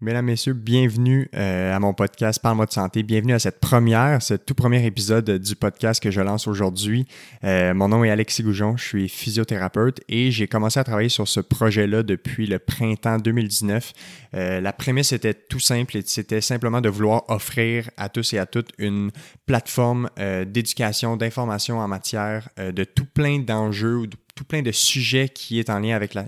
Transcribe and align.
Mesdames, 0.00 0.26
Messieurs, 0.26 0.52
bienvenue 0.52 1.28
euh, 1.34 1.74
à 1.74 1.80
mon 1.80 1.92
podcast 1.92 2.40
Parle-moi 2.40 2.66
de 2.66 2.70
santé. 2.70 3.02
Bienvenue 3.02 3.32
à 3.32 3.40
cette 3.40 3.58
première, 3.58 4.22
ce 4.22 4.34
tout 4.34 4.54
premier 4.54 4.86
épisode 4.86 5.28
du 5.28 5.56
podcast 5.56 6.00
que 6.00 6.12
je 6.12 6.20
lance 6.20 6.46
aujourd'hui. 6.46 7.04
Euh, 7.42 7.74
mon 7.74 7.88
nom 7.88 8.04
est 8.04 8.10
Alexis 8.10 8.44
Goujon, 8.44 8.76
je 8.76 8.84
suis 8.84 9.08
physiothérapeute 9.08 10.00
et 10.08 10.30
j'ai 10.30 10.46
commencé 10.46 10.78
à 10.78 10.84
travailler 10.84 11.08
sur 11.08 11.26
ce 11.26 11.40
projet-là 11.40 12.04
depuis 12.04 12.46
le 12.46 12.60
printemps 12.60 13.18
2019. 13.18 13.92
Euh, 14.34 14.60
la 14.60 14.72
prémisse 14.72 15.10
était 15.10 15.34
tout 15.34 15.58
simple, 15.58 15.98
c'était 16.04 16.42
simplement 16.42 16.80
de 16.80 16.88
vouloir 16.88 17.24
offrir 17.28 17.90
à 17.96 18.08
tous 18.08 18.34
et 18.34 18.38
à 18.38 18.46
toutes 18.46 18.70
une 18.78 19.10
plateforme 19.46 20.10
d'éducation, 20.46 21.16
d'information 21.16 21.80
en 21.80 21.88
matière 21.88 22.50
de 22.56 22.84
tout 22.84 23.06
plein 23.06 23.40
d'enjeux 23.40 23.96
ou 23.96 24.06
de 24.06 24.16
tout 24.38 24.44
plein 24.44 24.62
de 24.62 24.70
sujets 24.70 25.28
qui, 25.28 25.64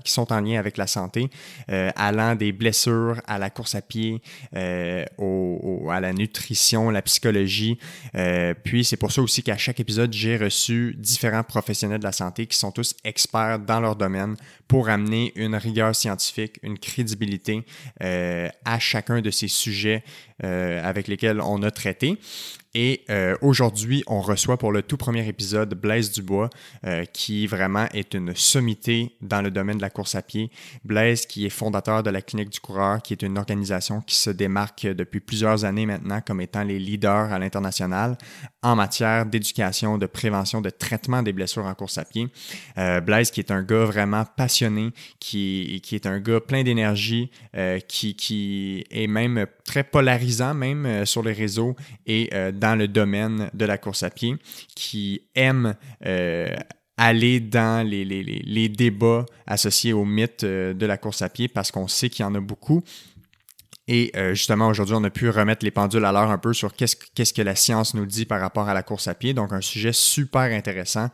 sont 0.05 0.33
en 0.33 0.41
lien 0.41 0.59
avec 0.59 0.77
la 0.77 0.87
santé, 0.89 1.31
euh, 1.71 1.93
allant 1.95 2.35
des 2.35 2.51
blessures 2.51 3.23
à 3.29 3.39
la 3.39 3.51
course 3.51 3.77
à 3.77 3.83
pied, 3.83 4.21
euh, 4.57 5.05
à 5.89 6.01
la 6.01 6.13
nutrition, 6.13 6.91
la 6.91 7.03
psychologie. 7.03 7.79
Euh, 8.17 8.53
puis 8.65 8.85
c'est 8.85 8.96
pour 8.96 9.13
ça 9.13 9.23
aussi 9.23 9.45
qu'à 9.45 9.57
chaque 9.57 9.79
épisode, 9.79 10.13
j'ai 10.13 10.37
reçu 10.37 10.96
différents 10.99 11.45
professionnels 11.45 12.01
de 12.01 12.04
la 12.04 12.11
santé 12.11 12.49
qui 12.49 12.59
sont 12.59 12.73
tous 12.73 12.96
experts 13.04 13.61
dans 13.61 13.79
leur 13.79 13.95
domaine 13.95 14.35
pour 14.67 14.89
amener 14.89 15.32
une 15.37 15.54
rigueur 15.54 15.95
scientifique, 15.95 16.59
une 16.65 16.79
crédibilité 16.79 17.65
à 18.01 18.79
chacun 18.79 19.21
de 19.21 19.31
ces 19.31 19.49
sujets 19.49 20.03
avec 20.43 21.08
lesquels 21.08 21.40
on 21.40 21.62
a 21.62 21.71
traité. 21.71 22.18
Et 22.75 23.03
euh, 23.11 23.36
aujourd'hui, 23.43 24.04
on 24.07 24.21
reçoit 24.21 24.57
pour 24.57 24.71
le 24.71 24.82
tout 24.82 24.96
premier 24.96 25.26
épisode 25.26 25.75
Blaise 25.75 26.12
Dubois, 26.12 26.50
euh, 26.86 27.04
qui 27.04 27.48
vraiment 27.48 27.86
est 27.93 28.14
une 28.14 28.35
sommité 28.36 29.17
dans 29.21 29.43
le 29.43 29.50
domaine 29.50 29.79
de 29.79 29.82
la 29.82 29.90
course 29.90 30.14
à 30.14 30.22
pied. 30.22 30.50
Blaise, 30.84 31.26
qui 31.26 31.46
est 31.46 31.50
fondateur 31.50 32.05
de 32.05 32.11
la 32.11 32.22
Clinique 32.22 32.50
du 32.50 32.61
coureur, 32.61 33.03
qui 33.03 33.12
est 33.12 33.22
une 33.22 33.39
organisation 33.39 34.00
qui 34.03 34.14
se 34.14 34.31
démarque 34.31 34.86
depuis 34.86 35.19
plusieurs 35.19 35.64
années 35.64 35.84
maintenant 35.84 36.20
comme 36.25 36.41
étant 36.41 36.62
les 36.62 36.78
leaders 36.78 37.33
à 37.33 37.39
l'international 37.41 38.17
en 38.62 38.77
matière 38.77 39.27
d'éducation, 39.27 39.98
de 39.98 40.06
prévention, 40.06 40.61
de 40.61 40.70
traitement 40.70 41.22
des 41.22 41.33
blessures 41.33 41.65
en 41.65 41.75
course 41.75 41.98
à 41.98 42.05
pied. 42.05 42.28
Euh, 42.78 43.00
Blaise, 43.00 43.33
qui 43.33 43.41
est 43.41 43.50
un 43.50 43.62
gars 43.62 43.84
vraiment 43.84 44.25
passionné, 44.37 44.91
qui, 45.19 45.81
qui 45.83 45.97
est 45.97 46.06
un 46.06 46.20
gars 46.20 46.41
plein 46.41 46.62
d'énergie, 46.62 47.31
qui, 47.89 48.15
qui 48.15 48.87
est 48.91 49.06
même 49.09 49.47
très 49.71 49.85
polarisant, 49.85 50.53
même 50.53 51.07
sur 51.07 51.23
les 51.23 51.33
réseaux 51.33 51.77
et 52.05 52.29
dans 52.55 52.77
le 52.77 52.89
domaine 52.89 53.51
de 53.55 53.65
la 53.65 53.79
course 53.79 54.03
à 54.03 54.11
pied, 54.11 54.35
qui 54.75 55.23
aime 55.37 55.77
euh, 56.07 56.49
aller 56.97 57.41
dans 57.41 57.87
les, 57.87 58.05
les, 58.05 58.69
débats 58.69 59.25
associés 59.47 59.95
au 59.95 60.05
mythe 60.05 60.45
euh, 60.45 60.75
de 60.75 60.85
la 60.85 60.99
course 60.99 61.23
à 61.23 61.31
pied 61.31 61.49
parce 61.49 61.71
qu'on 61.71 61.89
sait 61.89 62.11
qu'il 62.11 62.25
y 62.25 62.27
en 62.27 62.35
a 62.35 62.41
beaucoup, 62.41 62.83
et 63.93 64.13
euh, 64.17 64.35
justement, 64.35 64.69
aujourd'hui, 64.69 64.95
on 64.97 65.03
a 65.03 65.11
pu 65.11 65.29
remettre 65.31 65.65
les 65.65 65.73
pendules 65.73 66.05
à 66.05 66.13
l'heure 66.13 66.31
un 66.31 66.39
peu 66.39 66.53
sur 66.53 66.77
qu'est-ce, 66.77 66.95
qu'est-ce 67.13 67.35
que 67.35 67.43
la 67.43 67.57
science 67.57 67.93
nous 67.95 68.07
dit 68.07 68.25
par 68.25 68.41
rapport 68.41 68.69
à 68.69 68.73
la 68.73 68.85
course 68.85 69.09
à 69.09 69.15
pied. 69.15 69.35
Donc, 69.35 69.53
un 69.53 69.61
sujet 69.61 69.93
super 69.93 70.43
intéressant. 70.43 71.09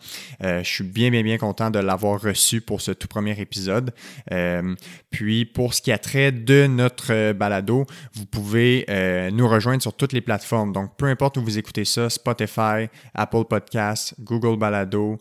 Euh, 0.45 0.63
je 0.63 0.69
suis 0.69 0.85
bien, 0.85 1.09
bien, 1.09 1.23
bien 1.23 1.39
content 1.39 1.71
de 1.71 1.79
l'avoir 1.79 2.21
reçu 2.21 2.61
pour 2.61 2.83
ce 2.83 2.91
tout 2.91 3.09
premier 3.09 3.41
épisode. 3.41 3.95
Euh, 4.31 4.75
puis, 5.09 5.47
pour 5.47 5.73
ce 5.73 5.81
qui 5.81 5.91
a 5.91 5.97
trait 5.97 6.33
de 6.33 6.67
notre 6.67 7.33
balado, 7.33 7.87
vous 8.13 8.27
pouvez 8.27 8.85
nous 9.33 9.49
rejoindre 9.49 9.81
sur 9.81 9.95
toutes 9.95 10.13
les 10.13 10.21
plateformes. 10.21 10.75
Donc, 10.75 10.99
peu 10.99 11.07
importe 11.07 11.39
où 11.39 11.43
vous 11.43 11.57
écoutez 11.57 11.87
ça, 11.87 12.11
Spotify, 12.11 12.91
Apple 13.15 13.45
Podcasts, 13.49 14.15
Google 14.21 14.59
Balado, 14.59 15.19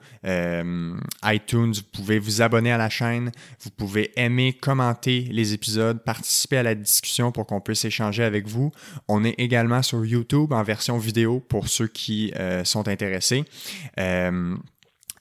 iTunes, 1.23 1.72
vous 1.73 1.89
pouvez 1.94 2.20
vous 2.20 2.42
abonner 2.42 2.73
à 2.73 2.78
la 2.78 2.89
chaîne. 2.89 3.31
Vous 3.61 3.70
pouvez 3.70 4.11
aimer, 4.20 4.52
commenter 4.52 5.30
les 5.31 5.53
épisodes, 5.53 6.03
participer 6.03 6.58
à 6.58 6.64
la 6.64 6.76
discussion 6.76 7.31
pour 7.31 7.44
qu'on 7.45 7.61
puisse 7.61 7.85
échanger 7.85 8.23
avec 8.23 8.47
vous. 8.47 8.71
On 9.07 9.23
est 9.23 9.35
également 9.38 9.81
sur 9.81 10.05
YouTube 10.05 10.53
en 10.53 10.63
version 10.63 10.97
vidéo 10.97 11.39
pour 11.39 11.67
ceux 11.67 11.87
qui 11.87 12.31
euh, 12.35 12.63
sont 12.63 12.87
intéressés. 12.87 13.45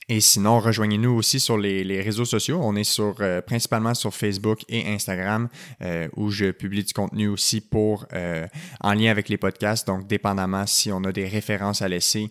Et 0.09 0.21
sinon, 0.21 0.61
rejoignez-nous 0.61 1.11
aussi 1.11 1.41
sur 1.41 1.57
les, 1.57 2.03
réseaux 2.03 2.25
sociaux. 2.25 2.61
On 2.63 2.77
est 2.77 2.85
sur, 2.85 3.17
euh, 3.21 3.41
principalement 3.41 3.95
sur 3.95 4.15
Facebook 4.15 4.61
et 4.69 4.93
Instagram, 4.93 5.49
euh, 5.83 6.09
où 6.17 6.31
je 6.31 6.51
publie 6.51 6.85
du 6.85 6.93
contenu 6.93 7.29
aussi 7.29 7.61
pour 7.63 8.07
euh, 8.13 8.47
en 8.81 8.93
lien 8.93 9.11
avec 9.11 9.29
les 9.29 9.39
podcasts. 9.39 9.87
Donc, 9.87 10.07
dépendamment 10.07 10.67
si 10.67 10.93
on 10.93 11.05
a 11.05 11.13
des 11.13 11.27
références 11.27 11.83
à 11.83 11.89
laisser 11.89 12.31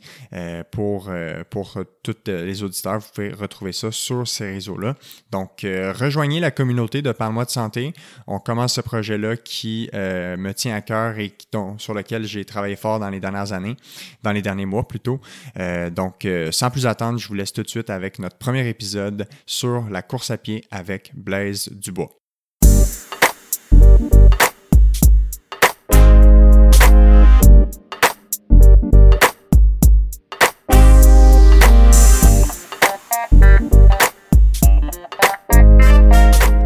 pour, 0.72 1.12
pour 1.50 1.78
tous 2.02 2.16
les 2.26 2.64
auditeurs, 2.64 3.00
vous 3.00 3.08
pouvez 3.14 3.34
retrouver 3.34 3.72
ça 3.72 3.92
sur 3.92 4.28
ces 4.28 4.52
réseaux-là. 4.52 4.96
Donc, 5.32 5.62
rejoignez 5.64 6.40
la 6.40 6.52
communauté 6.52 7.02
de 7.02 7.12
Parle-moi 7.12 7.46
de 7.46 7.50
santé. 7.50 7.94
On 8.28 8.40
commence 8.40 8.74
ce 8.74 8.82
projet-là 8.82 9.38
qui 9.38 9.90
me 9.94 10.52
tient 10.52 10.76
à 10.76 10.82
cœur 10.82 11.18
et 11.20 11.34
sur 11.78 11.94
lequel 11.94 12.26
j'ai 12.26 12.46
travaillé 12.46 12.76
fort 12.76 13.00
dans 13.00 13.10
les 13.10 13.20
dernières 13.20 13.54
années, 13.54 13.76
dans 14.24 14.32
les 14.32 14.42
derniers 14.42 14.66
mois 14.66 14.88
plutôt. 14.88 15.20
donc, 15.92 16.28
sans 16.52 16.70
plus 16.70 16.86
attendre, 16.86 17.20
je 17.20 17.28
vous 17.28 17.36
laisse 17.36 17.54
tout 17.54 17.63
de 17.64 17.70
suite 17.70 17.90
avec 17.90 18.20
notre 18.20 18.38
premier 18.38 18.68
épisode 18.68 19.28
sur 19.46 19.90
la 19.90 20.02
course 20.02 20.32
à 20.32 20.38
pied 20.38 20.64
avec 20.72 21.12
Blaise 21.16 21.70
Dubois. 21.72 22.10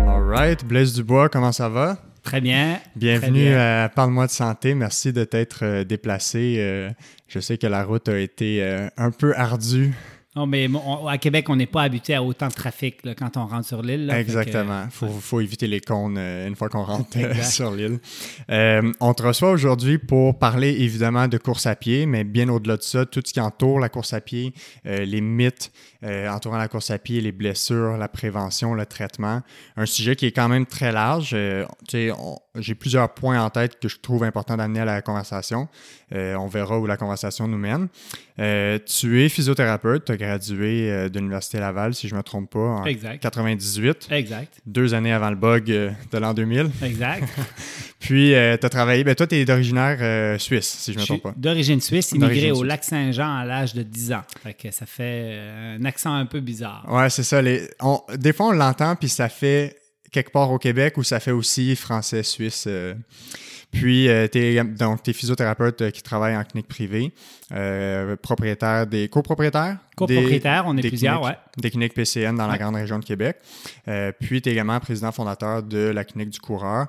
Alright, 0.07 0.65
Blaise 0.65 0.93
Dubois, 0.93 1.29
comment 1.29 1.51
ça 1.51 1.69
va? 1.69 1.97
Très 2.27 2.41
bien. 2.41 2.79
Bienvenue 2.97 3.53
à 3.53 3.87
Parle-moi 3.87 4.27
de 4.27 4.31
santé. 4.31 4.73
Merci 4.73 5.13
de 5.13 5.23
t'être 5.23 5.63
euh, 5.63 5.83
déplacé. 5.85 6.57
Euh, 6.59 6.89
je 7.29 7.39
sais 7.39 7.57
que 7.57 7.67
la 7.67 7.85
route 7.85 8.09
a 8.09 8.19
été 8.19 8.61
euh, 8.61 8.89
un 8.97 9.11
peu 9.11 9.33
ardue 9.37 9.93
non, 10.37 10.45
mais 10.45 10.69
à 11.07 11.17
Québec, 11.17 11.49
on 11.49 11.55
n'est 11.55 11.65
pas 11.65 11.81
habitué 11.81 12.13
à 12.13 12.21
autant 12.21 12.47
de 12.47 12.53
trafic 12.53 13.01
quand 13.17 13.37
on 13.37 13.47
rentre 13.47 13.65
sur 13.65 13.81
l'île. 13.81 14.11
Exactement. 14.11 14.83
Il 15.01 15.07
faut, 15.19 15.41
éviter 15.41 15.65
les 15.65 15.81
cônes 15.81 16.17
euh, 16.19 16.47
une 16.47 16.55
fois 16.55 16.69
qu'on 16.69 16.83
rentre 16.83 17.17
euh, 17.17 17.33
sur 17.41 17.71
l'île. 17.71 17.99
Euh, 18.51 18.91
on 18.99 19.15
te 19.15 19.23
reçoit 19.23 19.49
aujourd'hui 19.49 19.97
pour 19.97 20.37
parler 20.37 20.69
évidemment 20.69 21.27
de 21.27 21.39
course 21.39 21.65
à 21.65 21.75
pied, 21.75 22.05
mais 22.05 22.23
bien 22.23 22.49
au-delà 22.49 22.77
de 22.77 22.83
ça, 22.83 23.07
tout 23.07 23.23
ce 23.25 23.33
qui 23.33 23.39
entoure 23.39 23.79
la 23.79 23.89
course 23.89 24.13
à 24.13 24.21
pied, 24.21 24.53
les 24.85 25.21
mythes 25.21 25.71
entourant 26.03 26.57
la 26.57 26.67
course 26.67 26.91
à 26.91 26.99
pied, 26.99 27.19
les 27.19 27.31
blessures, 27.31 27.97
la 27.97 28.07
prévention, 28.07 28.75
le 28.75 28.85
traitement. 28.85 29.41
Un 29.75 29.87
sujet 29.87 30.15
qui 30.15 30.27
est 30.27 30.31
quand 30.31 30.49
même 30.49 30.67
très 30.67 30.91
large. 30.91 31.35
J'ai 32.57 32.75
plusieurs 32.75 33.13
points 33.13 33.41
en 33.41 33.49
tête 33.49 33.79
que 33.79 33.87
je 33.87 33.97
trouve 33.99 34.23
important 34.23 34.57
d'amener 34.57 34.81
à 34.81 34.85
la 34.85 35.01
conversation. 35.01 35.67
on 36.11 36.47
verra 36.47 36.79
où 36.79 36.85
la 36.85 36.97
conversation 36.97 37.47
nous 37.47 37.57
mène. 37.57 37.87
tu 38.85 39.23
es 39.23 39.29
physiothérapeute, 39.29 40.05
tu 40.05 40.17
gradué 40.17 40.91
euh, 40.91 41.09
de 41.09 41.19
l'Université 41.19 41.59
Laval, 41.59 41.93
si 41.93 42.07
je 42.07 42.13
ne 42.13 42.17
me 42.17 42.23
trompe 42.23 42.51
pas, 42.51 42.59
en 42.59 42.83
98. 42.83 44.07
Exact. 44.11 44.61
Deux 44.65 44.93
années 44.93 45.13
avant 45.13 45.29
le 45.29 45.35
bug 45.35 45.71
euh, 45.71 45.91
de 46.11 46.17
l'an 46.17 46.33
2000. 46.33 46.69
Exact. 46.83 47.23
Puis, 47.99 48.33
euh, 48.33 48.57
tu 48.57 48.65
as 48.65 48.69
travaillé. 48.69 49.03
Ben, 49.03 49.15
toi, 49.15 49.27
tu 49.27 49.35
es 49.35 49.45
d'originaire 49.45 50.39
suisse, 50.39 50.77
si 50.79 50.93
je 50.93 50.97
ne 50.97 51.01
me 51.01 51.07
trompe 51.07 51.23
pas. 51.23 51.33
D'origine 51.35 51.81
suisse, 51.81 52.11
immigré 52.11 52.51
au 52.51 52.63
lac 52.63 52.83
Saint-Jean 52.83 53.37
à 53.37 53.45
l'âge 53.45 53.73
de 53.73 53.83
10 53.83 54.13
ans. 54.13 54.23
Fait 54.43 54.53
que 54.53 54.71
ça 54.71 54.85
fait 54.85 55.39
un 55.77 55.83
accent 55.85 56.13
un 56.13 56.25
peu 56.25 56.39
bizarre. 56.39 56.85
Ouais, 56.87 57.09
c'est 57.09 57.23
ça. 57.23 57.41
Les... 57.41 57.67
Des 58.15 58.33
fois, 58.33 58.47
on 58.47 58.51
l'entend, 58.51 58.95
puis 58.95 59.09
ça 59.09 59.29
fait 59.29 59.75
quelque 60.17 60.31
part 60.31 60.51
au 60.51 60.57
Québec 60.57 60.97
ou 60.97 61.03
ça 61.03 61.19
fait 61.19 61.31
aussi 61.31 61.75
français-suisse. 61.75 62.67
Puis, 63.71 64.07
euh, 64.07 64.27
tu 64.31 64.39
es, 64.39 64.63
donc, 64.63 65.03
tu 65.03 65.11
es 65.11 65.13
physiothérapeute 65.13 65.81
euh, 65.81 65.91
qui 65.91 66.01
travaille 66.01 66.35
en 66.35 66.43
clinique 66.43 66.67
privée, 66.67 67.13
euh, 67.51 68.15
propriétaire 68.15 68.87
des 68.87 69.09
copropriétaires. 69.09 69.77
Copropriétaire, 69.95 70.63
on 70.67 70.77
est 70.77 70.87
plusieurs, 70.87 71.21
ouais. 71.21 71.37
Des 71.57 71.69
cliniques 71.69 71.93
PCN 71.93 72.35
dans 72.35 72.47
la 72.47 72.57
grande 72.57 72.75
région 72.75 72.99
de 72.99 73.05
Québec. 73.05 73.37
puis, 74.19 74.41
tu 74.41 74.49
es 74.49 74.53
également 74.53 74.79
président 74.79 75.11
fondateur 75.11 75.63
de 75.63 75.89
la 75.89 76.03
clinique 76.05 76.29
du 76.29 76.39
coureur, 76.39 76.87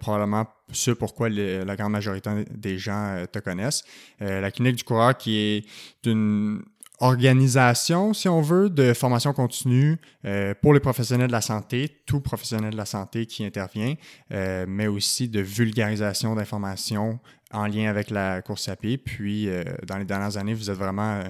probablement 0.00 0.46
ce 0.72 0.90
pourquoi 0.90 1.28
la 1.28 1.76
grande 1.76 1.92
majorité 1.92 2.30
des 2.50 2.76
gens 2.76 3.24
te 3.30 3.38
connaissent. 3.38 3.84
la 4.18 4.50
clinique 4.50 4.76
du 4.76 4.84
coureur 4.84 5.16
qui 5.16 5.36
est 5.38 5.64
d'une 6.02 6.62
organisation, 7.00 8.12
si 8.12 8.28
on 8.28 8.42
veut, 8.42 8.68
de 8.68 8.92
formation 8.92 9.32
continue 9.32 9.98
euh, 10.26 10.54
pour 10.60 10.74
les 10.74 10.80
professionnels 10.80 11.28
de 11.28 11.32
la 11.32 11.40
santé, 11.40 12.02
tout 12.06 12.20
professionnel 12.20 12.72
de 12.72 12.76
la 12.76 12.84
santé 12.84 13.26
qui 13.26 13.44
intervient, 13.44 13.94
euh, 14.32 14.66
mais 14.68 14.86
aussi 14.86 15.28
de 15.28 15.40
vulgarisation 15.40 16.34
d'informations 16.34 17.18
en 17.52 17.66
lien 17.66 17.88
avec 17.88 18.10
la 18.10 18.42
course 18.42 18.68
à 18.68 18.76
pied. 18.76 18.98
Puis, 18.98 19.48
euh, 19.48 19.64
dans 19.86 19.96
les 19.96 20.04
dernières 20.04 20.36
années, 20.36 20.54
vous 20.54 20.70
êtes 20.70 20.76
vraiment 20.76 21.22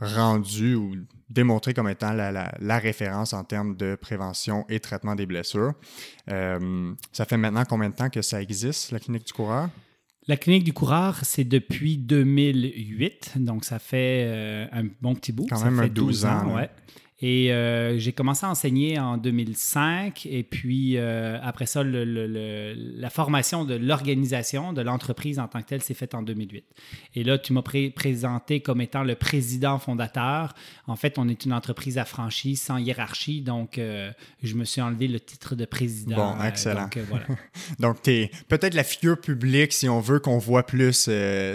rendu 0.00 0.74
ou 0.74 0.96
démontré 1.28 1.74
comme 1.74 1.88
étant 1.88 2.12
la, 2.12 2.32
la, 2.58 2.78
référence 2.78 3.32
en 3.34 3.44
termes 3.44 3.76
de 3.76 3.94
prévention 3.94 4.64
et 4.68 4.80
traitement 4.80 5.14
des 5.14 5.26
blessures. 5.26 5.74
ça 6.26 7.24
fait 7.26 7.36
maintenant 7.36 7.64
combien 7.68 7.90
de 7.90 7.94
temps 7.94 8.08
que 8.08 8.22
ça 8.22 8.40
existe, 8.40 8.90
la 8.92 8.98
clinique 8.98 9.26
du 9.26 9.32
coureur? 9.32 9.68
La 10.26 10.36
clinique 10.36 10.64
du 10.64 10.72
coureur, 10.72 11.18
c'est 11.22 11.44
depuis 11.44 11.98
2008, 11.98 13.32
donc 13.36 13.64
ça 13.64 13.78
fait 13.78 14.24
euh, 14.26 14.66
un 14.72 14.84
bon 15.02 15.14
petit 15.14 15.32
bout. 15.32 15.46
Quand 15.50 15.56
ça 15.56 15.70
même 15.70 15.84
fait 15.84 15.90
12, 15.90 16.24
ans. 16.24 16.54
ouais. 16.56 16.70
Et 17.20 17.52
euh, 17.52 17.96
j'ai 17.96 18.12
commencé 18.12 18.44
à 18.44 18.50
enseigner 18.50 18.98
en 18.98 19.16
2005. 19.16 20.26
Et 20.26 20.42
puis, 20.42 20.96
euh, 20.96 21.38
après 21.42 21.66
ça, 21.66 21.82
la 21.84 23.10
formation 23.10 23.64
de 23.64 23.74
l'organisation 23.74 24.72
de 24.72 24.82
l'entreprise 24.82 25.38
en 25.38 25.46
tant 25.46 25.62
que 25.62 25.68
telle 25.68 25.82
s'est 25.82 25.94
faite 25.94 26.14
en 26.14 26.22
2008. 26.22 26.64
Et 27.14 27.22
là, 27.22 27.38
tu 27.38 27.52
m'as 27.52 27.62
présenté 27.62 28.60
comme 28.60 28.80
étant 28.80 29.04
le 29.04 29.14
président 29.14 29.78
fondateur. 29.78 30.54
En 30.88 30.96
fait, 30.96 31.16
on 31.16 31.28
est 31.28 31.44
une 31.44 31.52
entreprise 31.52 31.98
affranchie, 31.98 32.56
sans 32.56 32.78
hiérarchie. 32.78 33.42
Donc, 33.42 33.78
euh, 33.78 34.10
je 34.42 34.54
me 34.56 34.64
suis 34.64 34.80
enlevé 34.80 35.06
le 35.06 35.20
titre 35.20 35.54
de 35.54 35.66
président. 35.66 36.16
Bon, 36.16 36.44
excellent. 36.44 36.82
donc, 36.82 36.98
voilà. 37.08 37.26
donc 37.78 38.02
tu 38.02 38.10
es 38.10 38.30
peut-être 38.48 38.74
la 38.74 38.84
figure 38.84 39.20
publique, 39.20 39.72
si 39.72 39.88
on 39.88 40.00
veut 40.00 40.18
qu'on 40.18 40.38
voit 40.38 40.66
plus 40.66 41.08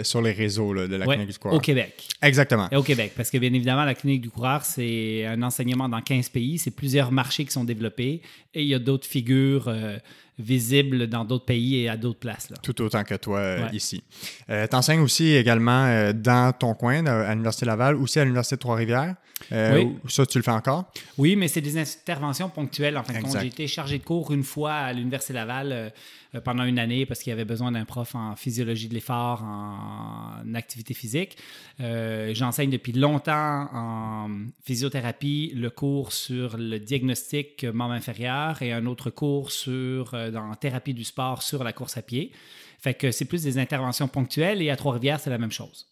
sur 0.04 0.22
les 0.22 0.32
réseaux 0.32 0.74
de 0.74 0.96
la 0.96 1.06
Clinique 1.06 1.32
du 1.32 1.38
Coureur. 1.38 1.58
Au 1.58 1.60
Québec. 1.60 2.08
Exactement. 2.22 2.68
Et 2.72 2.76
au 2.76 2.82
Québec. 2.82 3.12
Parce 3.14 3.30
que, 3.30 3.36
bien 3.36 3.52
évidemment, 3.52 3.84
la 3.84 3.94
Clinique 3.94 4.22
du 4.22 4.30
Coureur, 4.30 4.64
c'est 4.64 5.26
un 5.26 5.49
enseignement 5.50 5.88
dans 5.88 6.00
15 6.00 6.28
pays. 6.28 6.58
C'est 6.58 6.70
plusieurs 6.70 7.10
marchés 7.10 7.44
qui 7.44 7.50
sont 7.50 7.64
développés 7.64 8.22
et 8.54 8.62
il 8.62 8.68
y 8.68 8.74
a 8.74 8.78
d'autres 8.78 9.06
figures 9.06 9.68
euh, 9.68 9.98
visibles 10.40 11.06
dans 11.06 11.24
d'autres 11.24 11.44
pays 11.44 11.82
et 11.82 11.88
à 11.88 11.96
d'autres 11.96 12.18
places. 12.18 12.50
Là. 12.50 12.56
Tout 12.62 12.80
autant 12.82 13.04
que 13.04 13.14
toi 13.14 13.38
euh, 13.38 13.68
ici. 13.72 14.02
Euh, 14.48 14.66
tu 14.66 14.76
enseignes 14.76 15.00
aussi 15.00 15.34
également 15.34 16.12
dans 16.12 16.52
ton 16.52 16.74
coin, 16.74 17.04
à 17.06 17.30
l'Université 17.30 17.66
Laval, 17.66 17.96
aussi 17.96 18.18
à 18.18 18.24
l'Université 18.24 18.56
de 18.56 18.60
Trois-Rivières. 18.60 19.14
oui. 19.52 19.96
Ça, 20.08 20.26
tu 20.26 20.38
le 20.38 20.44
fais 20.44 20.50
encore? 20.50 20.90
Oui, 21.18 21.36
mais 21.36 21.48
c'est 21.48 21.60
des 21.60 21.78
interventions 21.78 22.48
ponctuelles. 22.48 22.96
En 22.96 23.02
fin 23.02 23.14
de 23.14 23.22
compte, 23.22 23.38
j'ai 23.40 23.46
été 23.46 23.66
chargé 23.66 23.98
de 23.98 24.04
cours 24.04 24.32
une 24.32 24.44
fois 24.44 24.72
à 24.72 24.92
l'Université 24.92 25.34
Laval 25.34 25.92
euh, 26.34 26.40
pendant 26.40 26.64
une 26.64 26.78
année 26.78 27.06
parce 27.06 27.20
qu'il 27.20 27.30
y 27.30 27.32
avait 27.34 27.44
besoin 27.44 27.72
d'un 27.72 27.84
prof 27.84 28.14
en 28.14 28.36
physiologie 28.36 28.88
de 28.88 28.94
l'effort, 28.94 29.42
en, 29.42 30.54
activité 30.54 30.94
physique. 30.94 31.36
Euh, 31.80 32.32
j'enseigne 32.34 32.70
depuis 32.70 32.92
longtemps 32.92 33.68
en 33.72 34.28
physiothérapie 34.62 35.52
le 35.54 35.70
cours 35.70 36.12
sur 36.12 36.56
le 36.56 36.78
diagnostic 36.78 37.64
membre 37.64 37.94
inférieur 37.94 38.62
et 38.62 38.72
un 38.72 38.86
autre 38.86 39.10
cours 39.10 39.50
sur, 39.50 40.14
euh, 40.14 40.29
en 40.36 40.54
thérapie 40.54 40.94
du 40.94 41.04
sport 41.04 41.42
sur 41.42 41.64
la 41.64 41.72
course 41.72 41.96
à 41.96 42.02
pied. 42.02 42.32
Fait 42.78 42.94
que 42.94 43.10
c'est 43.10 43.26
plus 43.26 43.42
des 43.42 43.58
interventions 43.58 44.08
ponctuelles 44.08 44.62
et 44.62 44.70
à 44.70 44.76
Trois-Rivières, 44.76 45.20
c'est 45.20 45.30
la 45.30 45.38
même 45.38 45.52
chose. 45.52 45.86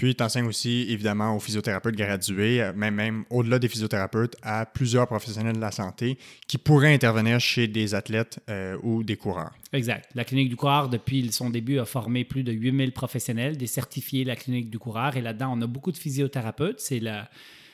Puis, 0.00 0.14
tu 0.14 0.22
enseignes 0.22 0.46
aussi, 0.46 0.86
évidemment, 0.88 1.36
aux 1.36 1.40
physiothérapeutes 1.40 1.94
gradués, 1.94 2.62
euh, 2.62 2.72
même, 2.72 2.94
même 2.94 3.24
au-delà 3.28 3.58
des 3.58 3.68
physiothérapeutes, 3.68 4.34
à 4.40 4.64
plusieurs 4.64 5.06
professionnels 5.06 5.56
de 5.56 5.60
la 5.60 5.72
santé 5.72 6.16
qui 6.48 6.56
pourraient 6.56 6.94
intervenir 6.94 7.38
chez 7.38 7.68
des 7.68 7.94
athlètes 7.94 8.40
euh, 8.48 8.78
ou 8.82 9.02
des 9.02 9.18
coureurs. 9.18 9.52
Exact. 9.74 10.08
La 10.14 10.24
Clinique 10.24 10.48
du 10.48 10.56
coureur, 10.56 10.88
depuis 10.88 11.30
son 11.32 11.50
début, 11.50 11.78
a 11.78 11.84
formé 11.84 12.24
plus 12.24 12.44
de 12.44 12.50
8000 12.50 12.92
professionnels, 12.92 13.58
des 13.58 13.66
certifiés 13.66 14.24
de 14.24 14.28
la 14.28 14.36
Clinique 14.36 14.70
du 14.70 14.78
coureur. 14.78 15.18
Et 15.18 15.20
là-dedans, 15.20 15.52
on 15.54 15.60
a 15.60 15.66
beaucoup 15.66 15.92
de 15.92 15.98
physiothérapeutes. 15.98 16.80
C'est 16.80 17.00
la 17.00 17.28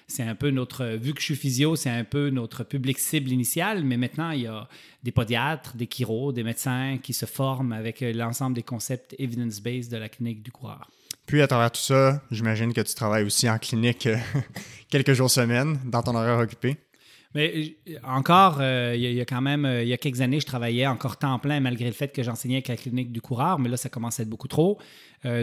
c'est 0.09 0.23
un 0.23 0.35
peu 0.35 0.51
notre, 0.51 0.87
vu 0.97 1.13
que 1.15 1.21
je 1.21 1.27
suis 1.27 1.37
physio, 1.37 1.75
c'est 1.75 1.91
un 1.91 2.05
peu 2.05 2.31
notre 2.31 2.65
public 2.65 2.99
cible 2.99 3.31
initial, 3.31 3.85
mais 3.85 3.97
maintenant, 3.97 4.31
il 4.31 4.43
y 4.43 4.47
a 4.47 4.69
des 5.03 5.11
podiatres, 5.11 5.77
des 5.77 5.89
chiro, 5.93 6.33
des 6.33 6.45
médecins 6.45 6.99
qui 7.03 7.13
se 7.13 7.27
forment 7.27 7.73
avec 7.73 8.03
euh, 8.03 8.13
l'ensemble 8.13 8.55
des 8.55 8.63
concepts 8.63 9.15
evidence-based 9.19 9.91
de 9.91 9.97
la 9.97 10.09
clinique 10.09 10.43
du 10.43 10.53
coureur. 10.53 10.89
Puis, 11.27 11.43
à 11.43 11.49
travers 11.49 11.73
tout 11.73 11.81
ça, 11.81 12.23
j'imagine 12.31 12.73
que 12.73 12.81
tu 12.81 12.95
travailles 12.95 13.25
aussi 13.25 13.51
en 13.51 13.59
clinique 13.59 14.07
euh, 14.07 14.17
quelques 14.89 15.13
jours 15.13 15.31
semaine 15.31 15.81
dans 15.85 16.03
ton 16.03 16.15
horaire 16.15 16.39
occupé. 16.39 16.77
Mais 17.37 17.77
euh, 17.91 17.97
encore, 18.03 18.59
euh, 18.61 18.95
il, 18.97 19.13
y 19.13 19.21
a, 19.21 19.27
quand 19.27 19.43
même, 19.43 19.69
il 19.83 19.89
y 19.89 19.93
a 19.93 19.99
quelques 19.99 20.23
années, 20.23 20.41
je 20.41 20.47
travaillais 20.47 20.87
encore 20.87 21.19
temps 21.19 21.39
plein 21.39 21.61
malgré 21.61 21.85
le 21.85 21.93
fait 21.93 22.11
que 22.11 22.23
j'enseignais 22.23 22.57
avec 22.57 22.69
la 22.69 22.77
clinique 22.77 23.13
du 23.13 23.21
coureur, 23.21 23.59
mais 23.59 23.69
là, 23.69 23.77
ça 23.77 23.91
commence 23.91 24.19
à 24.19 24.23
être 24.23 24.31
beaucoup 24.31 24.49
trop. 24.49 24.79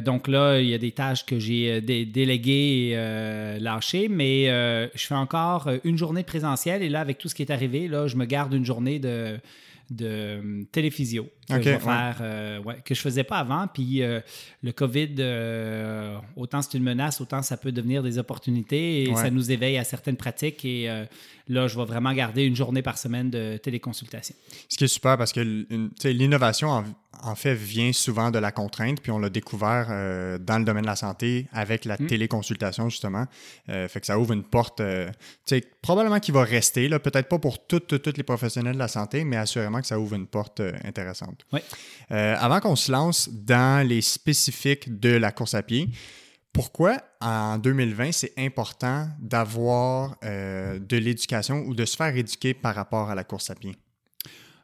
donc 0.01 0.27
là, 0.27 0.59
il 0.59 0.67
y 0.67 0.73
a 0.73 0.79
des 0.79 0.91
tâches 0.91 1.23
que 1.23 1.37
j'ai 1.37 1.81
déléguées 1.81 2.89
et 2.89 3.59
lâchées, 3.59 4.07
mais 4.09 4.45
je 4.95 5.05
fais 5.05 5.13
encore 5.13 5.69
une 5.83 5.97
journée 5.97 6.23
présentielle 6.23 6.81
et 6.81 6.89
là, 6.89 6.99
avec 6.99 7.19
tout 7.19 7.29
ce 7.29 7.35
qui 7.35 7.43
est 7.43 7.51
arrivé, 7.51 7.87
là, 7.87 8.07
je 8.07 8.15
me 8.15 8.25
garde 8.25 8.53
une 8.53 8.65
journée 8.65 8.97
de 8.97 9.39
de 9.89 10.05
euh, 10.07 10.63
téléphysio 10.71 11.29
que 11.49 11.61
je 11.61 11.69
vais 11.69 11.79
faire, 11.79 12.17
euh, 12.21 12.61
que 12.85 12.95
je 12.95 13.01
faisais 13.01 13.23
pas 13.23 13.37
avant. 13.37 13.67
Puis 13.67 14.01
euh, 14.01 14.21
le 14.61 14.71
COVID, 14.71 15.15
autant 16.35 16.61
c'est 16.61 16.77
une 16.77 16.83
menace, 16.83 17.21
autant 17.21 17.41
ça 17.41 17.57
peut 17.57 17.71
devenir 17.71 18.01
des 18.03 18.17
opportunités 18.17 19.03
et 19.03 19.15
ça 19.15 19.29
nous 19.29 19.51
éveille 19.51 19.77
à 19.77 19.83
certaines 19.83 20.17
pratiques. 20.17 20.63
Et 20.65 20.87
là, 21.47 21.67
je 21.67 21.77
vais 21.77 21.85
vraiment 21.85 22.13
garder 22.13 22.43
une 22.43 22.55
journée 22.55 22.81
par 22.81 22.97
semaine 22.97 23.29
de 23.29 23.57
téléconsultation. 23.57 24.35
Ce 24.69 24.77
qui 24.77 24.85
est 24.85 24.87
super 24.87 25.17
parce 25.17 25.33
que 25.33 25.41
l'innovation 26.07 26.69
en, 26.69 26.83
en, 27.23 27.35
fait 27.35 27.53
vient 27.53 27.93
souvent 27.93 28.31
de 28.31 28.39
la 28.39 28.51
contrainte, 28.51 29.01
puis 29.01 29.11
on 29.11 29.19
l'a 29.19 29.29
découvert 29.29 29.87
dans 30.39 30.57
le 30.57 30.65
domaine 30.65 30.83
de 30.83 30.87
la 30.87 30.95
santé 30.95 31.47
avec 31.51 31.85
la 31.85 31.95
mm. 31.99 32.07
téléconsultation 32.07 32.89
justement. 32.89 33.25
fait 33.67 33.99
que 33.99 34.05
ça 34.05 34.17
ouvre 34.17 34.33
une 34.33 34.43
porte, 34.43 34.81
probablement 35.81 36.19
qui 36.19 36.31
va 36.31 36.43
rester, 36.43 36.89
peut-être 36.99 37.29
pas 37.29 37.39
pour 37.39 37.65
toutes, 37.65 38.01
toutes 38.01 38.17
les 38.17 38.23
professionnels 38.23 38.73
de 38.73 38.79
la 38.79 38.87
santé, 38.87 39.23
mais 39.23 39.37
assurément 39.37 39.81
que 39.81 39.87
ça 39.87 39.99
ouvre 39.99 40.15
une 40.15 40.27
porte 40.27 40.59
euh, 40.59 40.73
intéressante. 40.83 41.45
Euh, 42.11 42.35
avant 42.39 42.59
qu'on 42.59 42.75
se 42.75 42.91
lance 42.91 43.29
dans 43.29 43.87
les 43.87 44.01
spécifiques 44.01 44.99
de 44.99 45.09
la 45.09 45.31
course 45.31 45.53
à 45.53 45.63
pied, 45.63 45.89
pourquoi 46.51 46.97
en 47.19 47.57
2020 47.57 48.11
c'est 48.11 48.33
important 48.37 49.07
d'avoir 49.19 50.15
euh, 50.23 50.79
de 50.79 50.97
l'éducation 50.97 51.63
ou 51.65 51.73
de 51.73 51.85
se 51.85 51.95
faire 51.95 52.15
éduquer 52.15 52.53
par 52.53 52.75
rapport 52.75 53.09
à 53.09 53.15
la 53.15 53.23
course 53.23 53.49
à 53.49 53.55
pied? 53.55 53.75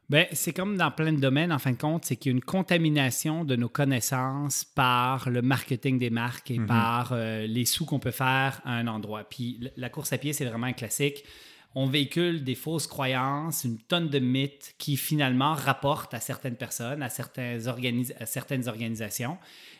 Bien, 0.09 0.25
c'est 0.31 0.53
comme 0.53 0.75
dans 0.75 0.89
plein 0.89 1.13
de 1.13 1.19
domaines, 1.19 1.51
en 1.51 1.59
fin 1.59 1.71
de 1.71 1.77
compte, 1.77 2.05
c'est 2.05 2.15
qu'il 2.15 2.31
y 2.31 2.33
a 2.33 2.37
une 2.37 2.43
contamination 2.43 3.45
de 3.45 3.55
nos 3.55 3.69
connaissances 3.69 4.63
par 4.63 5.29
le 5.29 5.41
marketing 5.41 5.99
des 5.99 6.09
marques 6.09 6.49
et 6.49 6.57
mm-hmm. 6.57 6.65
par 6.65 7.15
les 7.15 7.65
sous 7.65 7.85
qu'on 7.85 7.99
peut 7.99 8.09
faire 8.09 8.59
à 8.65 8.73
un 8.73 8.87
endroit. 8.87 9.23
Puis 9.23 9.69
la 9.77 9.89
course 9.89 10.11
à 10.11 10.17
pied, 10.17 10.33
c'est 10.33 10.45
vraiment 10.45 10.67
un 10.67 10.73
classique 10.73 11.23
on 11.75 11.85
véhicule 11.85 12.43
des 12.43 12.55
fausses 12.55 12.87
croyances, 12.87 13.63
une 13.63 13.77
tonne 13.77 14.09
de 14.09 14.19
mythes 14.19 14.73
qui 14.77 14.97
finalement 14.97 15.53
rapportent 15.53 16.13
à 16.13 16.19
certaines 16.19 16.55
personnes, 16.55 17.03
à, 17.03 17.09
certaines, 17.09 17.67
organisations. 18.67 19.37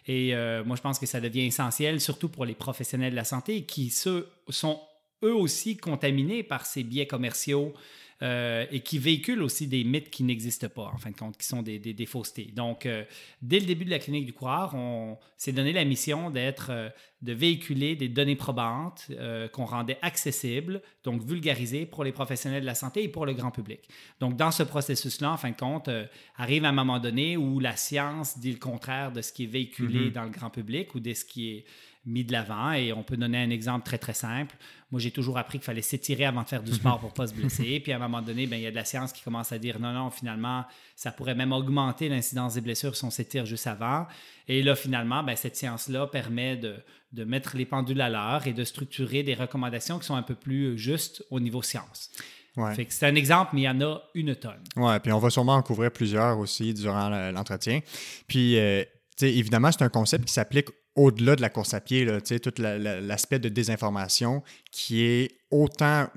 Et 0.08 0.36
euh, 0.36 0.64
moi, 0.64 0.76
je 0.76 0.82
pense 0.82 1.00
que 1.00 1.08
ça 1.08 1.20
devient 1.20 1.46
essentiel, 1.46 2.00
surtout 2.00 2.30
pour 2.30 2.46
les 2.46 2.54
professionnels 2.54 3.12
de 3.12 3.16
la 3.16 3.24
santé 3.24 3.64
qui 3.64 3.90
sont 3.90 4.80
eux 5.24 5.34
aussi 5.34 5.78
contaminés 5.78 6.44
par 6.44 6.66
ces 6.66 6.84
biais 6.84 7.08
commerciaux 7.08 7.74
euh, 8.22 8.66
et 8.70 8.82
qui 8.82 8.98
véhiculent 8.98 9.42
aussi 9.42 9.68
des 9.68 9.86
mythes 9.86 10.10
qui 10.10 10.24
n'existent 10.24 10.68
pas, 10.68 10.92
en 10.94 10.98
fin 10.98 11.10
de 11.10 11.16
compte, 11.16 11.38
qui 11.38 11.48
sont 11.48 11.62
des, 11.62 11.80
des, 11.80 12.06
faussetés. 12.06 12.52
Donc, 12.54 12.86
euh, 12.86 13.06
dès 13.42 13.62
le 13.62 13.66
début 13.66 13.86
de 13.86 13.90
la 13.90 14.00
clinique 14.00 14.26
du 14.26 14.34
coureur, 14.34 14.76
on 14.76 15.18
s'est 15.38 15.54
donné 15.54 15.72
la 15.72 15.86
mission 15.86 16.30
d'être, 16.30 16.68
euh, 16.70 16.90
de 17.22 17.32
véhiculer 17.32 17.96
des 17.96 18.10
données 18.10 18.36
probantes 18.36 19.10
qu'on 19.54 19.66
rendait 19.66 20.00
accessibles, 20.02 20.82
donc 21.04 21.22
vulgarisées 21.24 21.86
pour 21.86 22.04
les 22.04 22.12
professionnels 22.12 22.62
de 22.62 22.66
la 22.66 22.76
santé 22.76 23.04
et 23.04 23.10
pour 23.10 23.26
le 23.26 23.34
grand 23.34 23.52
public. 23.52 23.88
Donc, 24.20 24.36
dans 24.36 24.52
ce 24.52 24.64
processus-là, 24.64 25.32
en 25.32 25.38
fin 25.38 25.52
de 25.52 25.58
compte, 25.58 25.90
arrive 26.38 26.66
un 26.66 26.72
moment 26.72 27.00
donné 27.00 27.38
où 27.38 27.60
la 27.60 27.76
science 27.76 28.38
dit 28.38 28.52
le 28.52 28.60
contraire 28.60 29.12
de 29.12 29.22
ce 29.22 29.32
qui 29.32 29.44
est 29.44 29.48
véhiculé 29.48 30.10
mm-hmm. 30.10 30.14
dans 30.14 30.24
le 30.24 30.30
grand 30.30 30.50
public 30.50 30.96
ou 30.96 31.00
de 31.00 31.14
ce 31.14 31.24
qui 31.26 31.52
est 31.52 31.66
mis 32.10 32.24
de 32.24 32.32
l'avant. 32.32 32.72
Et 32.74 32.92
on 32.92 33.04
peut 33.04 33.18
donner 33.18 33.38
un 33.38 33.50
exemple 33.50 33.86
très, 33.86 33.98
très 33.98 34.14
simple. 34.14 34.56
Moi, 34.92 35.00
j'ai 35.00 35.12
toujours 35.12 35.38
appris 35.38 35.60
qu'il 35.60 35.66
fallait 35.66 35.84
s'étirer 35.84 36.26
avant 36.26 36.42
de 36.42 36.48
faire 36.48 36.64
du 36.64 36.74
sport 36.74 37.00
pour 37.00 37.10
ne 37.10 37.16
pas 37.16 37.28
se 37.28 37.34
blesser. 37.34 37.80
Puis 37.84 37.92
à 37.92 37.98
un 37.98 38.00
moment 38.00 38.22
donné, 38.22 38.48
ben, 38.48 38.58
il 38.58 38.64
y 38.64 38.68
a 38.68 38.72
de 38.72 38.76
la 38.76 38.86
science 38.86 39.14
qui 39.14 39.22
commence 39.22 39.52
à 39.52 39.60
dire 39.60 39.80
non, 39.80 39.94
non, 39.94 40.10
finalement, 40.10 40.66
ça 40.96 41.12
pourrait 41.12 41.36
même 41.36 41.52
augmenter 41.52 42.10
l'incidence 42.10 42.56
des 42.56 42.62
blessures 42.62 42.96
si 42.96 43.06
on 43.06 43.12
s'étire 43.12 43.46
juste 43.46 43.68
avant. 43.68 44.08
Et 44.48 44.64
là, 44.64 44.76
finalement, 44.76 45.24
ben, 45.24 45.36
cette 45.36 45.56
science-là 45.56 46.08
permet 46.08 46.58
de, 46.58 46.76
de, 47.14 47.24
mettre 47.24 47.56
les 47.56 47.66
pendules 47.66 48.02
à 48.02 48.10
l'heure 48.10 48.48
et 48.48 48.54
de 48.54 48.64
structurer 48.64 49.22
des 49.22 49.36
recommandations 49.36 50.00
qui 50.00 50.06
sont 50.06 50.16
un 50.16 50.24
peu 50.24 50.36
plus 50.36 50.78
justes 50.78 51.24
au 51.30 51.40
niveau 51.40 51.62
science. 51.62 52.10
Ouais. 52.58 52.88
c'est 52.90 53.06
un 53.06 53.16
exemple, 53.16 53.52
mais 53.54 53.62
il 53.62 53.66
y 53.66 53.70
en 53.70 53.80
a 53.82 54.02
une 54.16 54.36
tonne. 54.36 54.64
Oui, 54.76 55.00
puis 55.02 55.12
on 55.12 55.20
va 55.20 55.30
sûrement 55.30 55.56
en 55.56 55.62
couvrir 55.62 55.92
plusieurs 55.92 56.40
aussi 56.40 56.74
durant 56.74 57.10
l'entretien. 57.32 57.80
Puis, 58.28 58.58
euh, 58.58 58.84
évidemment, 59.22 59.72
c'est 59.72 59.84
un 59.84 59.90
concept 59.90 60.26
qui 60.26 60.34
s'applique 60.34 60.70
au-delà 60.96 61.36
de 61.36 61.42
la 61.42 61.50
course 61.50 61.74
à 61.74 61.82
pied, 61.82 62.06
là, 62.06 62.20
tout 62.22 62.54
l'aspect 62.58 63.40
de 63.40 63.50
désinformation 63.50 64.44
qui 64.72 65.04
est 65.04 65.32
autant, 65.52 66.08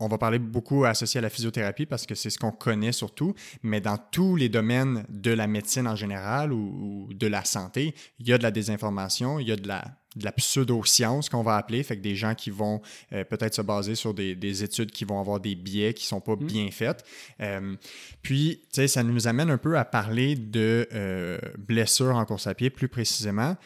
on 0.00 0.08
va 0.08 0.18
parler 0.18 0.38
beaucoup 0.38 0.84
associé 0.84 1.18
à 1.18 1.22
la 1.22 1.30
physiothérapie 1.30 1.86
parce 1.86 2.06
que 2.06 2.14
c'est 2.14 2.30
ce 2.30 2.38
qu'on 2.38 2.52
connaît 2.52 2.92
surtout, 2.92 3.34
mais 3.62 3.80
dans 3.80 3.98
tous 3.98 4.36
les 4.36 4.48
domaines 4.48 5.04
de 5.08 5.30
la 5.30 5.46
médecine 5.46 5.86
en 5.86 5.96
général 5.96 6.52
ou, 6.52 7.08
de 7.12 7.26
la 7.26 7.44
santé, 7.44 7.94
il 8.18 8.28
y 8.28 8.32
a 8.32 8.38
de 8.38 8.42
la 8.42 8.50
désinformation, 8.50 9.40
il 9.40 9.48
y 9.48 9.52
a 9.52 9.56
de 9.56 9.66
la, 9.66 9.84
de 10.16 10.24
la 10.24 10.32
pseudo-science 10.32 11.28
qu'on 11.28 11.42
va 11.42 11.56
appeler, 11.56 11.82
fait 11.82 11.96
que 11.96 12.02
des 12.02 12.14
gens 12.14 12.34
qui 12.34 12.50
vont 12.50 12.80
euh, 13.12 13.24
peut-être 13.24 13.54
se 13.54 13.62
baser 13.62 13.94
sur 13.94 14.14
des, 14.14 14.62
études 14.62 14.90
qui 14.90 15.04
vont 15.04 15.20
avoir 15.20 15.40
des 15.40 15.54
biais 15.54 15.94
qui 15.94 16.06
sont 16.06 16.20
pas 16.20 16.36
mmh. 16.36 16.44
bien 16.44 16.70
faites. 16.70 17.04
Euh, 17.40 17.76
puis, 18.22 18.62
ça 18.70 19.02
nous 19.02 19.26
amène 19.26 19.50
un 19.50 19.58
peu 19.58 19.78
à 19.78 19.84
parler 19.84 20.36
de 20.36 20.88
euh, 20.92 21.38
blessures 21.58 22.16
en 22.16 22.24
course 22.24 22.46
à 22.46 22.54
pied 22.54 22.70
plus 22.70 22.88
précisément. 22.88 23.56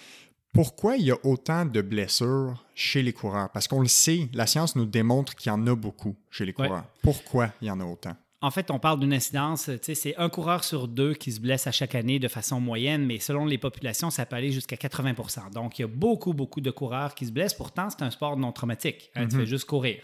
Pourquoi 0.52 0.97
il 0.97 1.06
y 1.06 1.11
a 1.11 1.16
autant 1.25 1.64
de 1.64 1.80
blessures 1.80 2.64
chez 2.75 3.02
les 3.02 3.14
coureurs? 3.14 3.49
Parce 3.52 3.68
qu'on 3.68 3.80
le 3.80 3.88
sait, 3.88 4.28
la 4.35 4.47
science 4.47 4.76
nous 4.76 4.85
démontre 4.85 5.35
qu'il 5.35 5.50
y 5.50 5.52
en 5.52 5.66
a 5.66 5.75
beaucoup 5.75 6.14
chez 6.30 6.44
les 6.44 6.52
coureurs. 6.52 6.85
Pourquoi 7.02 7.52
il 7.62 7.68
y 7.68 7.71
en 7.71 7.80
a 7.80 7.85
autant? 7.85 8.14
En 8.42 8.50
fait, 8.50 8.73
on 8.73 8.80
parle 8.80 8.99
d'une 8.99 9.14
incidence, 9.14 9.71
c'est 9.80 10.16
un 10.16 10.28
coureur 10.28 10.64
sur 10.64 10.88
deux 10.88 11.14
qui 11.14 11.30
se 11.30 11.40
blesse 11.40 11.68
à 11.68 11.73
chaque 11.73 11.94
année 11.94 12.18
de 12.18 12.26
façon 12.26 12.61
moyenne, 12.61 13.06
mais 13.06 13.21
selon 13.21 13.47
les 13.47 13.56
populations, 13.56 14.11
ça 14.11 14.26
peut 14.26 14.35
aller 14.35 14.50
jusqu'à 14.50 14.75
80% 14.75 15.52
Donc, 15.52 15.78
il 15.78 15.82
y 15.82 15.85
a 15.85 15.88
beaucoup, 15.88 16.35
beaucoup 16.35 16.61
de 16.61 16.73
coureurs 16.73 17.14
qui 17.14 17.25
se 17.25 17.30
blessent. 17.30 17.54
Pourtant, 17.54 17.88
c'est 17.88 18.02
un 18.02 18.11
sport 18.11 18.37
non 18.37 18.50
traumatique. 18.50 19.12
Hein, 19.14 19.28
tu 19.28 19.37
fais 19.37 19.47
juste 19.47 19.64
courir. 19.64 20.02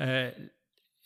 Euh, 0.00 0.30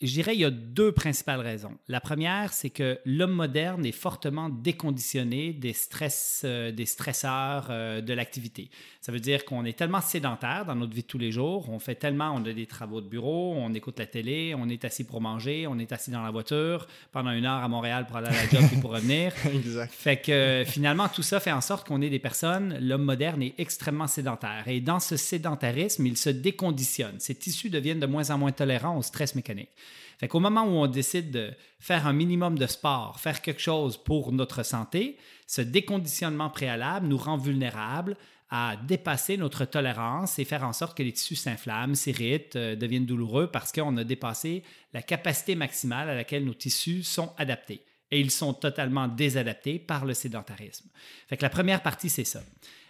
je 0.00 0.12
dirais 0.12 0.34
il 0.34 0.40
y 0.40 0.44
a 0.44 0.50
deux 0.50 0.92
principales 0.92 1.40
raisons. 1.40 1.76
La 1.88 2.00
première, 2.00 2.52
c'est 2.52 2.70
que 2.70 2.98
l'homme 3.04 3.32
moderne 3.32 3.84
est 3.84 3.92
fortement 3.92 4.48
déconditionné 4.48 5.52
des 5.52 5.74
stress, 5.74 6.42
euh, 6.44 6.72
des 6.72 6.86
stresseurs 6.86 7.66
euh, 7.70 8.00
de 8.00 8.14
l'activité. 8.14 8.70
Ça 9.02 9.12
veut 9.12 9.20
dire 9.20 9.44
qu'on 9.44 9.64
est 9.64 9.76
tellement 9.76 10.00
sédentaire 10.00 10.64
dans 10.64 10.74
notre 10.74 10.94
vie 10.94 11.02
de 11.02 11.06
tous 11.06 11.18
les 11.18 11.32
jours, 11.32 11.68
on 11.68 11.78
fait 11.78 11.94
tellement, 11.94 12.32
on 12.34 12.44
a 12.44 12.52
des 12.52 12.66
travaux 12.66 13.00
de 13.00 13.08
bureau, 13.08 13.54
on 13.56 13.74
écoute 13.74 13.98
la 13.98 14.06
télé, 14.06 14.54
on 14.56 14.68
est 14.68 14.84
assis 14.84 15.04
pour 15.04 15.20
manger, 15.20 15.66
on 15.66 15.78
est 15.78 15.92
assis 15.92 16.10
dans 16.10 16.22
la 16.22 16.30
voiture 16.30 16.86
pendant 17.12 17.32
une 17.32 17.44
heure 17.44 17.62
à 17.62 17.68
Montréal 17.68 18.06
pour 18.06 18.16
aller 18.16 18.28
à 18.28 18.32
la 18.32 18.48
job 18.48 18.62
et 18.72 18.80
pour 18.80 18.92
revenir. 18.92 19.32
exact. 19.52 19.92
Fait 19.92 20.16
que 20.16 20.64
finalement, 20.66 21.08
tout 21.08 21.22
ça 21.22 21.40
fait 21.40 21.52
en 21.52 21.60
sorte 21.60 21.86
qu'on 21.86 22.00
est 22.00 22.10
des 22.10 22.18
personnes, 22.18 22.78
l'homme 22.80 23.04
moderne 23.04 23.42
est 23.42 23.54
extrêmement 23.58 24.06
sédentaire. 24.06 24.64
Et 24.66 24.80
dans 24.80 25.00
ce 25.00 25.16
sédentarisme, 25.16 26.06
il 26.06 26.16
se 26.16 26.30
déconditionne. 26.30 27.16
Ces 27.18 27.34
tissus 27.34 27.68
deviennent 27.68 28.00
de 28.00 28.06
moins 28.06 28.30
en 28.30 28.38
moins 28.38 28.52
tolérants 28.52 28.96
au 28.96 29.02
stress 29.02 29.34
mécanique. 29.34 29.70
Fait 30.20 30.28
qu'au 30.28 30.38
moment 30.38 30.64
où 30.64 30.72
on 30.72 30.86
décide 30.86 31.30
de 31.30 31.50
faire 31.78 32.06
un 32.06 32.12
minimum 32.12 32.58
de 32.58 32.66
sport, 32.66 33.18
faire 33.18 33.40
quelque 33.40 33.62
chose 33.62 33.96
pour 33.96 34.32
notre 34.32 34.62
santé, 34.62 35.16
ce 35.46 35.62
déconditionnement 35.62 36.50
préalable 36.50 37.06
nous 37.06 37.16
rend 37.16 37.38
vulnérables 37.38 38.18
à 38.50 38.76
dépasser 38.86 39.38
notre 39.38 39.64
tolérance 39.64 40.38
et 40.38 40.44
faire 40.44 40.64
en 40.64 40.74
sorte 40.74 40.94
que 40.94 41.02
les 41.02 41.14
tissus 41.14 41.36
s'inflamment, 41.36 41.94
s'irritent, 41.94 42.56
euh, 42.56 42.76
deviennent 42.76 43.06
douloureux 43.06 43.50
parce 43.50 43.72
qu'on 43.72 43.96
a 43.96 44.04
dépassé 44.04 44.62
la 44.92 45.00
capacité 45.00 45.54
maximale 45.54 46.10
à 46.10 46.14
laquelle 46.14 46.44
nos 46.44 46.52
tissus 46.52 47.02
sont 47.02 47.32
adaptés. 47.38 47.82
Et 48.10 48.20
ils 48.20 48.30
sont 48.30 48.52
totalement 48.52 49.08
désadaptés 49.08 49.78
par 49.78 50.04
le 50.04 50.12
sédentarisme. 50.12 50.90
Fait 51.28 51.38
que 51.38 51.42
la 51.42 51.48
première 51.48 51.82
partie, 51.82 52.10
c'est 52.10 52.24
ça. 52.24 52.42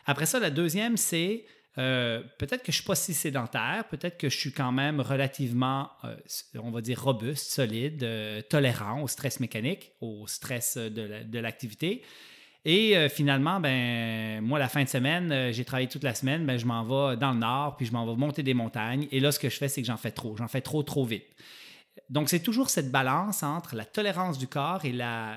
Après 0.04 0.26
ça, 0.26 0.40
la 0.40 0.50
deuxième, 0.50 0.96
c'est 0.96 1.44
euh, 1.79 2.21
peut-être 2.39 2.62
que 2.62 2.73
je 2.73 2.79
ne 2.79 2.81
suis 2.81 2.85
pas 2.85 2.97
si 2.97 3.15
sédentaire, 3.15 3.85
peut-être 3.89 4.19
que 4.19 4.29
je 4.29 4.37
suis 4.37 4.53
quand 4.53 4.73
même 4.73 5.00
relativement, 5.00 5.89
euh, 6.05 6.17
on 6.57 6.71
va 6.71 6.81
dire, 6.81 7.03
robuste, 7.03 7.53
solide, 7.53 8.03
euh, 8.03 8.43
tolérant 8.43 9.03
au 9.03 9.09
stress 9.09 9.39
mécanique, 9.39 9.93
au 10.00 10.27
stress 10.27 10.77
de 10.77 11.39
l'activité. 11.39 12.03
Et 12.67 13.09
finalement, 13.09 13.59
ben, 13.59 14.43
moi, 14.43 14.59
la 14.59 14.69
fin 14.69 14.85
de 14.85 14.89
semaine, 14.89 15.50
j'ai 15.50 15.65
travaillé 15.65 15.89
toute 15.89 16.05
la 16.05 16.15
semaine, 16.15 16.45
ben, 16.45 16.59
je 16.59 16.67
m'en 16.67 16.85
vais 16.85 17.17
dans 17.17 17.33
le 17.33 17.39
nord, 17.39 17.77
puis 17.77 17.87
je 17.87 17.93
m'en 17.93 18.05
vais 18.05 18.21
monter 18.21 18.43
des 18.43 18.53
montagnes. 18.53 19.09
Et 19.12 19.19
là, 19.19 19.33
ce 19.33 19.39
que 19.39 19.49
je 19.49 19.57
fais, 19.57 19.69
c'est 19.69 19.81
que 19.81 19.87
j'en 19.87 19.97
fais 19.97 20.11
trop. 20.11 20.37
J'en 20.37 20.47
fais 20.47 20.61
trop, 20.61 20.83
trop 20.83 21.07
vite. 21.07 21.25
Donc, 22.11 22.29
c'est 22.29 22.41
toujours 22.41 22.69
cette 22.69 22.91
balance 22.91 23.43
entre 23.43 23.77
la 23.77 23.87
tolérance 23.87 24.37
du 24.37 24.47
corps 24.47 24.85
et 24.85 24.95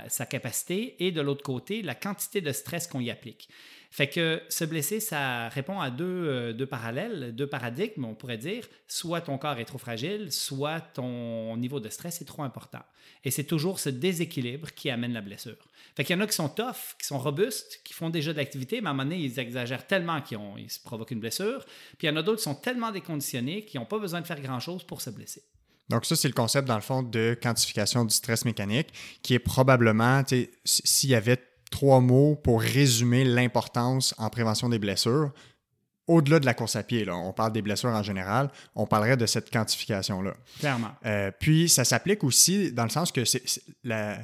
sa 0.09 0.25
capacité, 0.25 1.01
et 1.05 1.13
de 1.13 1.21
l'autre 1.21 1.43
côté, 1.43 1.81
la 1.81 1.95
quantité 1.95 2.41
de 2.41 2.51
stress 2.51 2.87
qu'on 2.87 2.99
y 2.99 3.09
applique. 3.09 3.47
Fait 3.93 4.09
que 4.09 4.41
se 4.49 4.65
blesser, 4.65 4.99
ça 4.99 5.49
répond 5.49 5.79
à 5.79 5.91
euh, 5.91 6.51
deux, 6.51 6.65
parallèles, 6.65 7.35
deux 7.35 7.45
paradigmes, 7.45 8.05
on 8.05 8.15
pourrait 8.15 8.39
dire. 8.39 8.67
Soit 8.87 9.21
ton 9.21 9.37
corps 9.37 9.59
est 9.59 9.65
trop 9.65 9.77
fragile, 9.77 10.31
soit 10.31 10.81
ton 10.81 11.55
niveau 11.57 11.79
de 11.79 11.89
stress 11.89 12.19
est 12.19 12.25
trop 12.25 12.41
important. 12.41 12.81
Et 13.23 13.29
c'est 13.29 13.43
toujours 13.43 13.79
ce 13.79 13.89
déséquilibre 13.89 14.71
qui 14.73 14.89
amène 14.89 15.13
la 15.13 15.21
blessure. 15.21 15.69
Fait 15.95 16.03
qu'il 16.03 16.15
y 16.15 16.19
en 16.19 16.23
a 16.23 16.25
qui 16.25 16.33
sont 16.33 16.49
tough, 16.49 16.95
qui 16.99 17.05
sont 17.05 17.19
robustes, 17.19 17.81
qui 17.83 17.93
font 17.93 18.09
déjà 18.09 18.33
de 18.33 18.37
l'activité, 18.37 18.81
mais 18.81 18.87
à 18.87 18.89
un 18.89 18.93
moment 18.93 19.03
donné, 19.03 19.21
ils 19.21 19.39
exagèrent 19.39 19.85
tellement 19.85 20.21
qu'ils 20.21 20.39
ils 20.57 20.71
se 20.71 20.79
provoquent 20.79 21.11
une 21.11 21.19
blessure. 21.19 21.63
Puis 21.99 22.07
il 22.07 22.09
y 22.09 22.09
en 22.09 22.15
a 22.15 22.23
d'autres 22.23 22.39
qui 22.39 22.45
sont 22.45 22.55
tellement 22.55 22.91
déconditionnés 22.91 23.63
qu'ils 23.63 23.79
n'ont 23.79 23.85
pas 23.85 23.99
besoin 23.99 24.21
de 24.21 24.25
faire 24.25 24.41
grand-chose 24.41 24.83
pour 24.83 25.01
se 25.01 25.11
blesser. 25.11 25.43
Donc 25.89 26.07
ça, 26.07 26.15
c'est 26.15 26.29
le 26.29 26.33
concept, 26.33 26.67
dans 26.67 26.77
le 26.77 26.81
fond, 26.81 27.03
de 27.03 27.37
quantification 27.39 28.05
du 28.05 28.15
stress 28.15 28.43
mécanique, 28.43 28.87
qui 29.21 29.35
est 29.35 29.39
probablement, 29.39 30.23
s'il 30.63 31.11
y 31.11 31.15
avait 31.15 31.37
trois 31.73 32.01
mots 32.01 32.35
pour 32.35 32.61
résumer 32.61 33.23
l'importance 33.23 34.13
en 34.19 34.29
prévention 34.29 34.69
des 34.69 34.77
blessures. 34.77 35.31
Au-delà 36.05 36.39
de 36.39 36.45
la 36.45 36.53
course 36.53 36.75
à 36.75 36.83
pied, 36.83 37.03
là, 37.03 37.15
on 37.15 37.33
parle 37.33 37.51
des 37.51 37.63
blessures 37.63 37.89
en 37.89 38.03
général, 38.03 38.51
on 38.75 38.85
parlerait 38.85 39.17
de 39.17 39.25
cette 39.25 39.51
quantification-là. 39.51 40.35
Clairement. 40.59 40.91
Euh, 41.03 41.31
puis, 41.39 41.67
ça 41.67 41.83
s'applique 41.83 42.23
aussi 42.23 42.71
dans 42.71 42.83
le 42.83 42.91
sens 42.91 43.11
que 43.11 43.25
c'est, 43.25 43.41
la, 43.83 44.19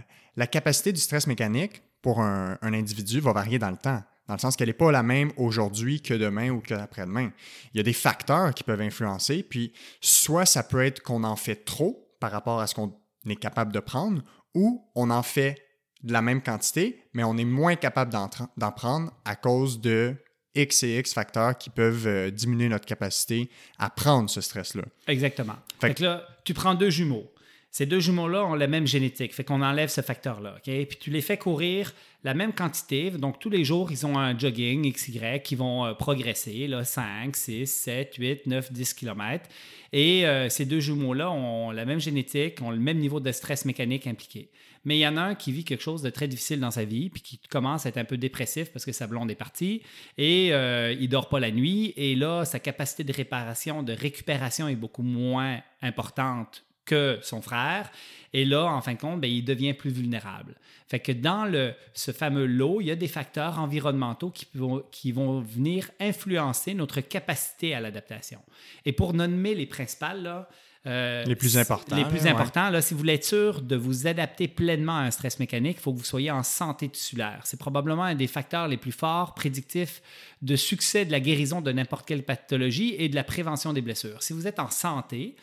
capacité 0.52 0.94
du 0.94 1.00
stress 1.00 1.26
mécanique 1.26 1.82
pour 2.04 2.22
un, 2.22 2.58
individu 2.62 3.20
va 3.20 3.34
varier 3.34 3.58
dans 3.58 3.72
le 3.72 3.78
temps 3.78 4.04
dans 4.28 4.36
le 4.36 4.40
sens 4.40 4.56
qu'elle 4.56 4.68
n'est 4.68 4.74
pas 4.74 4.92
la 4.92 5.02
même 5.02 5.32
aujourd'hui 5.38 6.04
que 6.04 6.14
demain 6.14 6.52
ou 6.52 6.60
qu'après-demain. 6.60 7.32
Il 7.74 7.78
y 7.78 7.80
a 7.80 7.84
des 7.84 7.94
facteurs 7.94 8.54
qui 8.54 8.64
peuvent 8.64 8.80
influencer, 8.80 9.42
puis 9.42 9.74
soit 10.02 10.46
ça 10.46 10.62
peut 10.62 10.86
être 10.86 11.02
qu'on 11.02 11.24
en 11.24 11.36
fait 11.36 11.66
trop 11.66 12.08
par 12.20 12.30
rapport 12.30 12.60
à 12.60 12.68
ce 12.68 12.76
qu'on 12.76 12.94
est 13.28 13.36
capable 13.38 13.72
de 13.72 13.80
prendre, 13.80 14.22
ou 14.54 14.88
on 14.94 15.10
en 15.10 15.24
fait 15.24 15.56
de 16.04 16.14
la 16.14 16.22
même 16.22 16.42
quantité, 16.42 17.04
mais 17.14 17.24
on 17.24 17.38
est 17.38 17.46
moins 17.46 17.76
capable 17.76 18.12
d'en 18.12 18.72
prendre 18.72 19.12
à 19.26 19.36
cause 19.36 19.82
de 19.82 20.16
X 20.56 20.84
et 20.84 20.98
X 20.98 21.14
facteurs 21.14 21.58
qui 21.58 21.70
peuvent 21.70 22.08
euh, 22.08 22.32
diminuer 22.32 22.70
notre 22.70 22.86
capacité 22.86 23.50
à 23.78 23.90
prendre 23.90 24.30
ce 24.30 24.42
stress-là. 24.42 24.84
Exactement. 25.08 25.56
Fait, 25.80 25.94
que 25.94 26.04
là, 26.04 26.28
tu 26.44 26.54
prends 26.54 26.74
deux 26.74 26.90
jumeaux. 26.90 27.32
Ces 27.72 27.86
deux 27.86 28.00
jumeaux-là 28.00 28.46
ont 28.46 28.56
la 28.56 28.66
même 28.66 28.88
génétique, 28.88 29.34
fait 29.34 29.44
qu'on 29.44 29.62
enlève 29.62 29.90
ce 29.90 30.02
facteur-là. 30.02 30.56
Puis 30.64 30.88
tu 31.00 31.12
les 31.12 31.22
fais 31.22 31.38
courir 31.38 31.94
la 32.24 32.34
même 32.34 32.52
quantité. 32.52 33.12
Donc 33.12 33.38
tous 33.38 33.52
les 33.52 33.64
jours, 33.64 33.92
ils 33.92 34.08
ont 34.08 34.18
un 34.18 34.38
jogging 34.38 34.92
XY 34.92 35.42
qui 35.44 35.56
vont 35.56 35.86
euh, 35.86 35.94
progresser, 35.94 36.66
là, 36.68 36.84
5, 36.84 37.36
6, 37.36 37.68
7, 37.68 38.16
8, 38.16 38.48
9, 38.48 38.74
10 38.74 38.94
km. 38.96 39.48
Et 39.94 40.26
euh, 40.26 40.50
ces 40.50 40.66
deux 40.66 40.80
jumeaux-là 40.80 41.30
ont 41.30 41.70
la 41.70 41.86
même 41.86 42.00
génétique, 42.00 42.60
ont 42.64 42.72
le 42.72 42.80
même 42.80 42.98
niveau 42.98 43.20
de 43.20 43.32
stress 43.32 43.66
mécanique 43.66 44.08
impliqué. 44.08 44.50
Mais 44.86 44.98
il 44.98 45.02
y 45.02 45.08
en 45.08 45.18
a 45.18 45.22
un 45.22 45.36
qui 45.36 45.52
vit 45.52 45.64
quelque 45.64 45.84
chose 45.84 46.02
de 46.02 46.10
très 46.10 46.28
difficile 46.28 46.60
dans 46.60 46.72
sa 46.72 46.86
vie, 46.86 47.10
puis 47.10 47.22
qui 47.22 47.38
commence 47.38 47.86
à 47.86 47.90
être 47.90 47.98
un 47.98 48.06
peu 48.06 48.18
dépressif 48.18 48.72
parce 48.72 48.86
que 48.86 48.92
sa 48.92 49.08
blonde 49.08 49.30
est 49.32 49.36
partie, 49.36 49.82
et 50.18 50.54
euh, 50.54 50.96
il 51.00 51.10
dort 51.10 51.30
pas 51.30 51.40
la 51.40 51.52
nuit, 51.52 51.94
et 51.98 52.16
là, 52.16 52.46
sa 52.46 52.60
capacité 52.60 53.04
de 53.04 53.14
réparation, 53.14 53.84
de 53.84 53.94
récupération 53.94 54.68
est 54.68 54.76
beaucoup 54.76 55.04
moins 55.04 55.62
importante 55.82 56.64
que 56.90 57.20
son 57.22 57.42
frère. 57.42 57.92
Et 58.34 58.46
là, 58.46 58.66
en 58.66 58.82
fin 58.82 58.94
de 58.94 59.00
compte, 59.00 59.22
ben, 59.22 59.30
il 59.30 59.46
devient 59.46 59.74
plus 59.74 59.92
vulnérable. 59.92 60.56
Fait 60.88 61.00
que 61.00 61.12
dans 61.12 61.46
le, 61.46 61.76
ce 61.94 62.12
fameux 62.12 62.48
lot, 62.48 62.82
il 62.82 62.88
y 62.88 62.92
a 62.92 62.96
des 62.96 63.08
facteurs 63.08 63.60
environnementaux 63.60 64.32
qui 64.32 64.48
vont, 64.56 64.84
qui 64.92 65.12
vont 65.12 65.40
venir 65.40 65.92
influencer 66.00 66.74
notre 66.74 67.02
capacité 67.02 67.76
à 67.76 67.80
l'adaptation. 67.80 68.40
Et 68.86 68.92
pour 68.92 69.14
nommer 69.14 69.54
les 69.54 69.68
principales, 69.68 70.24
là, 70.24 70.50
euh, 70.90 71.24
les 71.24 71.36
plus 71.36 71.58
importants. 71.58 71.96
Les 71.96 72.06
plus 72.06 72.26
importants. 72.26 72.70
Là, 72.70 72.82
si 72.82 72.94
vous 72.94 73.00
voulez 73.00 73.14
être 73.14 73.24
sûr 73.24 73.62
de 73.62 73.76
vous 73.76 74.08
adapter 74.08 74.48
pleinement 74.48 74.98
à 74.98 75.02
un 75.02 75.12
stress 75.12 75.40
mécanique, 75.40 75.78
il 75.80 75.82
faut 75.82 75.94
que 75.94 76.00
vous 76.00 76.04
soyez 76.04 76.32
en 76.32 76.44
santé 76.44 76.90
tissulaire. 76.90 77.42
C'est 77.44 77.60
probablement 77.60 78.04
un 78.04 78.16
des 78.16 78.28
facteurs 78.28 78.68
les 78.68 78.78
plus 78.78 78.92
forts 78.92 79.36
prédictifs 79.36 80.02
de 80.42 80.56
succès 80.56 81.06
de 81.06 81.12
la 81.12 81.20
guérison 81.20 81.62
de 81.62 81.72
n'importe 81.72 82.08
quelle 82.08 82.24
pathologie 82.24 82.96
et 82.98 83.08
de 83.08 83.16
la 83.16 83.24
prévention 83.24 83.72
des 83.72 83.82
blessures. 83.82 84.24
Si 84.24 84.34
vous 84.34 84.48
êtes 84.48 84.60
en 84.60 84.72
santé, 84.72 85.36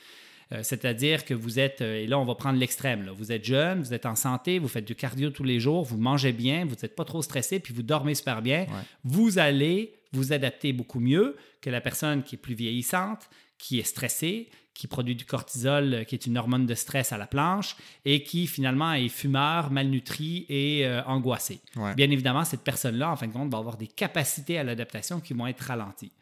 euh, 0.53 0.61
c'est-à-dire 0.63 1.25
que 1.25 1.35
vous 1.35 1.59
êtes, 1.59 1.81
euh, 1.81 2.03
et 2.03 2.07
là 2.07 2.19
on 2.19 2.25
va 2.25 2.35
prendre 2.35 2.59
l'extrême, 2.59 3.11
vous 3.17 3.33
êtes 3.33 3.45
jeune, 3.45 3.83
vous 3.83 3.93
êtes 3.93 4.07
en 4.07 4.15
santé, 4.15 4.59
vous 4.59 4.69
faites 4.69 4.85
du 4.85 4.95
cardio 4.95 5.31
tous 5.31 5.45
les 5.45 5.59
jours, 5.59 5.85
vous 5.85 5.97
mangez 5.97 6.33
bien, 6.33 6.65
vous 6.65 6.77
n'êtes 6.83 6.95
pas 6.95 7.05
trop 7.05 7.23
stressé, 7.23 7.59
puis 7.59 7.75
vous 7.75 7.83
dormez 7.83 8.15
super 8.15 8.43
bien, 8.43 8.67
vous 9.05 9.39
allez 9.39 9.95
vous 10.13 10.33
adapter 10.33 10.73
beaucoup 10.73 11.01
mieux 11.01 11.37
que 11.61 11.69
la 11.69 11.81
personne 11.81 12.23
qui 12.23 12.37
est 12.37 12.39
plus 12.39 12.55
vieillissante, 12.55 13.29
qui 13.59 13.81
est 13.81 13.85
stressée, 13.85 14.49
qui 14.77 14.87
produit 14.87 15.15
du 15.15 15.25
cortisol, 15.25 15.95
euh, 15.95 16.05
qui 16.05 16.15
est 16.15 16.27
une 16.27 16.39
hormone 16.39 16.67
de 16.67 16.75
stress 16.75 17.13
à 17.13 17.19
la 17.19 17.27
planche, 17.27 17.77
et 18.05 18.23
qui 18.23 18.47
finalement 18.47 18.93
est 18.93 19.09
fumeur, 19.09 19.71
malnutri 19.71 20.47
et 20.49 20.87
euh, 20.87 21.03
angoissé. 21.05 21.61
Bien 21.97 22.11
évidemment, 22.11 22.45
cette 22.45 22.63
personne-là, 22.63 23.11
en 23.11 23.17
fin 23.17 23.27
de 23.27 23.33
compte, 23.33 23.51
va 23.51 23.59
avoir 23.59 23.77
des 23.77 23.87
capacités 23.87 24.59
à 24.59 24.65
l'adaptation 24.65 25.21
qui 25.21 25.35
vont 25.35 25.47
être 25.47 25.61
ralenties. 25.61 26.13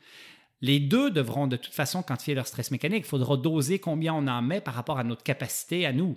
Les 0.60 0.80
deux 0.80 1.10
devront 1.10 1.46
de 1.46 1.56
toute 1.56 1.74
façon 1.74 2.02
quantifier 2.02 2.34
leur 2.34 2.46
stress 2.46 2.70
mécanique. 2.70 3.04
Il 3.04 3.08
faudra 3.08 3.36
doser 3.36 3.78
combien 3.78 4.14
on 4.14 4.26
en 4.26 4.40
met 4.40 4.60
par 4.60 4.74
rapport 4.74 4.98
à 4.98 5.04
notre 5.04 5.22
capacité 5.22 5.84
à 5.84 5.92
nous. 5.92 6.16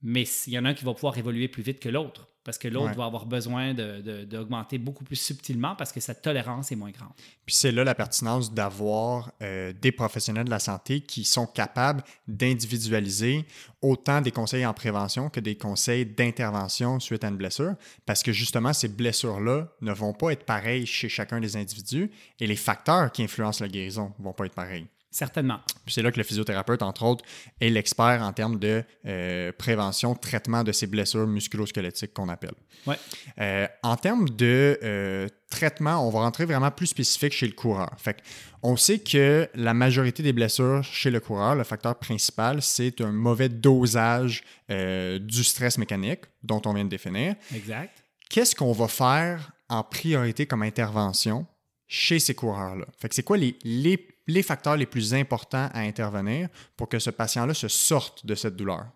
Mais 0.00 0.24
il 0.46 0.52
y 0.52 0.58
en 0.58 0.64
a 0.64 0.70
un 0.70 0.74
qui 0.74 0.84
va 0.84 0.94
pouvoir 0.94 1.18
évoluer 1.18 1.48
plus 1.48 1.62
vite 1.62 1.80
que 1.80 1.88
l'autre 1.88 2.28
parce 2.44 2.58
que 2.58 2.68
l'autre 2.68 2.94
va 2.94 3.06
avoir 3.06 3.26
besoin 3.26 3.74
d'augmenter 3.74 4.78
beaucoup 4.78 5.02
plus 5.02 5.16
subtilement 5.16 5.74
parce 5.74 5.92
que 5.92 6.00
sa 6.00 6.14
tolérance 6.14 6.70
est 6.70 6.76
moins 6.76 6.90
grande. 6.90 7.12
Puis 7.46 7.54
c'est 7.54 7.72
là 7.72 7.84
la 7.84 7.94
pertinence 7.94 8.52
d'avoir 8.52 9.32
euh, 9.42 9.72
des 9.72 9.92
professionnels 9.92 10.44
de 10.44 10.50
la 10.50 10.58
santé 10.58 11.00
qui 11.00 11.24
sont 11.24 11.46
capables 11.46 12.04
d'individualiser 12.28 13.46
autant 13.80 14.20
des 14.20 14.30
conseils 14.30 14.64
en 14.66 14.74
prévention 14.74 15.30
que 15.30 15.40
des 15.40 15.56
conseils 15.56 16.06
d'intervention 16.06 17.00
suite 17.00 17.24
à 17.24 17.28
une 17.28 17.36
blessure, 17.36 17.74
parce 18.06 18.22
que 18.22 18.32
justement, 18.32 18.72
ces 18.72 18.88
blessures-là 18.88 19.68
ne 19.80 19.92
vont 19.92 20.12
pas 20.12 20.30
être 20.30 20.44
pareilles 20.44 20.86
chez 20.86 21.08
chacun 21.08 21.40
des 21.40 21.56
individus 21.56 22.10
et 22.40 22.46
les 22.46 22.56
facteurs 22.56 23.10
qui 23.12 23.22
influencent 23.22 23.64
la 23.64 23.68
guérison 23.68 24.12
ne 24.18 24.24
vont 24.24 24.32
pas 24.32 24.46
être 24.46 24.54
pareils. 24.54 24.86
Certainement. 25.14 25.60
c'est 25.86 26.02
là 26.02 26.10
que 26.10 26.16
le 26.16 26.24
physiothérapeute, 26.24 26.82
entre 26.82 27.04
autres, 27.04 27.24
est 27.60 27.70
l'expert 27.70 28.20
en 28.20 28.32
termes 28.32 28.58
de 28.58 28.82
euh, 29.06 29.52
prévention, 29.56 30.16
traitement 30.16 30.64
de 30.64 30.72
ces 30.72 30.88
blessures 30.88 31.28
musculo-squelettiques 31.28 32.12
qu'on 32.12 32.28
appelle. 32.28 32.54
Ouais. 32.84 32.96
Euh, 33.38 33.68
en 33.84 33.96
termes 33.96 34.28
de 34.28 34.76
euh, 34.82 35.28
traitement, 35.50 36.04
on 36.04 36.10
va 36.10 36.18
rentrer 36.18 36.46
vraiment 36.46 36.72
plus 36.72 36.88
spécifique 36.88 37.32
chez 37.32 37.46
le 37.46 37.52
coureur. 37.52 37.94
Fait 37.96 38.16
on 38.64 38.76
sait 38.76 38.98
que 38.98 39.48
la 39.54 39.72
majorité 39.72 40.24
des 40.24 40.32
blessures 40.32 40.82
chez 40.82 41.12
le 41.12 41.20
coureur, 41.20 41.54
le 41.54 41.62
facteur 41.62 41.96
principal, 41.96 42.60
c'est 42.60 43.00
un 43.00 43.12
mauvais 43.12 43.48
dosage 43.48 44.42
du 44.68 45.44
stress 45.44 45.78
mécanique 45.78 46.22
dont 46.42 46.60
on 46.64 46.72
vient 46.74 46.86
de 46.86 46.90
définir. 46.90 47.36
Exact. 47.54 48.02
Qu'est-ce 48.30 48.56
qu'on 48.56 48.72
va 48.72 48.88
faire 48.88 49.52
en 49.68 49.84
priorité 49.84 50.46
comme 50.46 50.64
intervention 50.64 51.46
chez 51.86 52.18
ces 52.18 52.34
coureurs-là? 52.34 52.86
Fait 52.98 53.08
que 53.08 53.14
c'est 53.14 53.22
quoi 53.22 53.36
les, 53.36 53.56
les 53.62 54.13
les 54.26 54.42
facteurs 54.42 54.76
les 54.76 54.86
plus 54.86 55.14
importants 55.14 55.68
à 55.72 55.80
intervenir 55.80 56.48
pour 56.76 56.88
que 56.88 56.98
ce 56.98 57.10
patient-là 57.10 57.54
se 57.54 57.68
sorte 57.68 58.26
de 58.26 58.34
cette 58.34 58.56
douleur? 58.56 58.86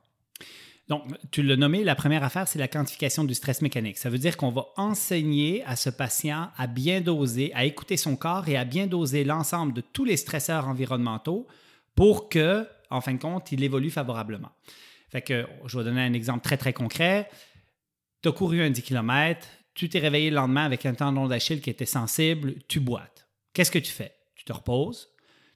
Donc, 0.89 1.05
tu 1.31 1.43
l'as 1.43 1.57
nommé, 1.57 1.85
la 1.85 1.95
première 1.95 2.25
affaire, 2.25 2.49
c'est 2.49 2.59
la 2.59 2.67
quantification 2.67 3.25
du 3.25 3.35
stress 3.35 3.61
mécanique. 3.61 3.99
Ça 3.99 4.09
veut 4.09 4.19
dire 4.19 4.39
qu'on 4.39 4.51
va 4.51 4.69
enseigner 4.77 5.63
à 5.67 5.77
ce 5.77 5.91
patient 5.91 6.51
à 6.57 6.67
bien 6.67 7.03
doser, 7.03 7.53
à 7.55 7.67
écouter 7.67 7.99
son 7.99 8.17
corps 8.17 8.49
et 8.49 8.57
à 8.57 8.65
bien 8.65 8.87
doser 8.87 9.23
l'ensemble 9.23 9.75
de 9.75 9.83
tous 9.83 10.07
les 10.07 10.17
stresseurs 10.17 10.67
environnementaux 10.67 11.47
pour 11.95 12.31
que, 12.31 12.67
en 12.89 13.03
fin 13.03 13.13
de 13.13 13.19
compte, 13.19 13.53
il 13.53 13.63
évolue 13.63 13.91
favorablement. 13.91 14.51
Fait 15.11 15.21
que, 15.21 15.47
je 15.67 15.79
vais 15.79 15.85
donner 15.85 16.01
un 16.01 16.15
exemple 16.15 16.43
très, 16.43 16.57
très 16.57 16.73
concret. 16.73 17.29
Tu 18.23 18.31
as 18.31 18.33
couru 18.33 18.63
un 18.63 18.71
10 18.71 18.83
km, 18.83 19.47
tu 19.75 19.91
t'es 19.91 19.99
réveillé 19.99 20.31
le 20.31 20.37
lendemain 20.37 20.65
avec 20.65 20.87
un 20.87 20.95
tendon 20.95 21.29
d'Achille 21.29 21.61
qui 21.61 21.71
était 21.71 21.87
sensible, 21.87 22.55
tu 22.67 22.81
boites. 22.81 23.29
Qu'est-ce 23.53 23.71
que 23.71 23.79
tu 23.79 23.93
fais? 23.93 24.13
Tu 24.35 24.45
te 24.45 24.53
reposes, 24.53 25.09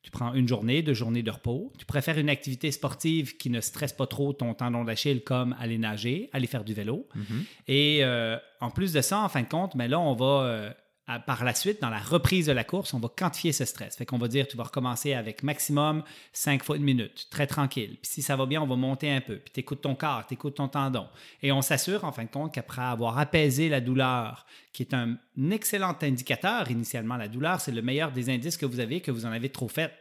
tu 0.02 0.11
prends 0.11 0.35
une 0.35 0.49
journée, 0.49 0.82
deux 0.82 0.94
journées 0.94 1.23
de 1.23 1.30
repos. 1.30 1.73
Tu 1.78 1.87
préfères 1.87 2.18
une 2.18 2.28
activité 2.28 2.73
sportive 2.73 3.37
qui 3.37 3.50
ne 3.50 3.61
stresse 3.61 3.92
pas 3.92 4.06
trop 4.06 4.32
ton 4.32 4.52
tendon 4.52 4.85
d'Achille, 4.85 5.23
comme 5.23 5.54
aller 5.61 5.78
nager, 5.78 6.28
aller 6.32 6.49
faire 6.49 6.64
du 6.64 6.75
vélo. 6.75 7.09
Mhm. 7.14 7.44
Et 7.68 8.00
euh, 8.02 8.37
en 8.61 8.71
plus 8.71 8.92
de 8.92 9.00
ça, 9.00 9.21
en 9.21 9.28
fin 9.28 9.42
de 9.42 9.49
compte, 9.49 9.75
mais 9.76 9.87
là, 9.87 10.00
on 10.00 10.14
va 10.14 10.75
par 11.26 11.44
la 11.44 11.54
suite, 11.54 11.82
dans 11.82 11.90
la 11.90 11.99
reprise 11.99 12.47
de 12.47 12.52
la 12.52 12.64
course, 12.64 12.94
on 12.94 12.99
va 12.99 13.09
quantifier 13.09 13.52
ce 13.52 13.64
stress. 13.64 13.97
Fait 13.97 14.06
qu'on 14.06 14.18
va 14.18 14.28
dire, 14.28 14.47
tu 14.47 14.56
vas 14.56 14.64
recommencer 14.64 15.14
avec 15.14 15.42
maximum 15.42 16.04
5 16.32 16.64
fois 16.64 16.76
une 16.76 16.85
minute, 16.85 17.26
très 17.30 17.47
tranquille. 17.47 17.99
Puis 18.00 18.12
si 18.12 18.23
ça 18.23 18.37
va 18.37 18.47
bien, 18.47 18.62
on 18.62 18.66
va 18.66 18.76
monter 18.76 19.11
un 19.11 19.21
peu. 19.21 19.37
Puis 19.37 19.52
tu 19.52 19.61
écoutes 19.61 19.82
ton 19.82 19.94
corps, 19.94 20.25
tu 20.26 20.35
écoutes 20.35 20.56
ton 20.56 20.68
tendon. 20.68 21.09
Et 21.42 21.50
on 21.52 21.61
s'assure, 21.61 22.04
en 22.04 22.12
fin 22.12 22.25
de 22.25 22.30
compte, 22.30 22.54
qu'après 22.54 22.82
avoir 22.82 23.18
apaisé 23.18 23.68
la 23.68 23.80
douleur, 23.80 24.47
qui 24.73 24.85
est 24.85 24.94
un 24.94 25.18
excellent 25.50 25.97
indicateur 26.00 26.71
initialement, 26.71 27.16
la 27.16 27.28
douleur, 27.28 27.61
c'est 27.61 27.73
le 27.73 27.82
meilleur 27.82 28.12
des 28.12 28.30
indices 28.30 28.56
que 28.56 28.66
vous 28.66 28.80
avez, 28.80 29.00
que 29.00 29.11
vous 29.11 29.26
en 29.26 29.32
avez 29.32 29.50
trop 29.50 29.68
fait. 29.68 29.92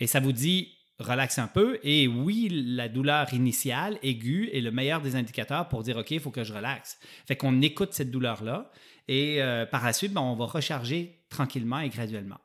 Et 0.00 0.06
ça 0.06 0.20
vous 0.20 0.32
dit, 0.32 0.72
relaxe 0.98 1.38
un 1.38 1.48
peu. 1.48 1.78
Et 1.82 2.06
oui, 2.06 2.48
la 2.50 2.88
douleur 2.88 3.32
initiale, 3.34 3.98
aiguë, 4.02 4.50
est 4.52 4.60
le 4.60 4.70
meilleur 4.70 5.00
des 5.00 5.16
indicateurs 5.16 5.68
pour 5.68 5.82
dire, 5.82 5.96
OK, 5.96 6.12
il 6.12 6.20
faut 6.20 6.30
que 6.30 6.44
je 6.44 6.52
relaxe. 6.52 6.98
Fait 7.26 7.36
qu'on 7.36 7.60
écoute 7.60 7.92
cette 7.92 8.10
douleur-là. 8.10 8.70
Et 9.08 9.42
euh, 9.42 9.66
par 9.66 9.84
la 9.84 9.92
suite, 9.92 10.12
ben, 10.12 10.20
on 10.20 10.34
va 10.34 10.46
recharger 10.46 11.24
tranquillement 11.28 11.80
et 11.80 11.88
graduellement. 11.88 12.38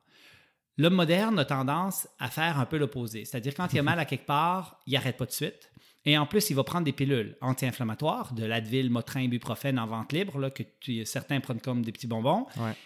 L'homme 0.77 0.95
moderne 0.95 1.37
a 1.39 1.45
tendance 1.45 2.07
à 2.19 2.29
faire 2.29 2.59
un 2.59 2.65
peu 2.65 2.77
l'opposé. 2.77 3.25
C'est-à-dire, 3.25 3.53
quand 3.53 3.71
il 3.73 3.79
a 3.79 3.83
mal 3.83 3.99
à 3.99 4.05
quelque 4.05 4.25
part, 4.25 4.79
il 4.87 4.93
n'arrête 4.93 5.17
pas 5.17 5.25
de 5.25 5.31
suite. 5.31 5.71
Et 6.05 6.17
en 6.17 6.25
plus, 6.25 6.49
il 6.49 6.55
va 6.55 6.63
prendre 6.63 6.85
des 6.85 6.93
pilules 6.93 7.35
anti-inflammatoires, 7.41 8.33
de 8.33 8.45
l'Advil, 8.45 8.89
Motrin, 8.89 9.21
Ibuprofène 9.21 9.77
en 9.77 9.85
vente 9.85 10.13
libre, 10.13 10.39
là, 10.39 10.49
que 10.49 10.63
certains 11.03 11.41
prennent 11.41 11.59
comme 11.59 11.83
des 11.83 11.91
petits 11.91 12.07
bonbons. 12.07 12.45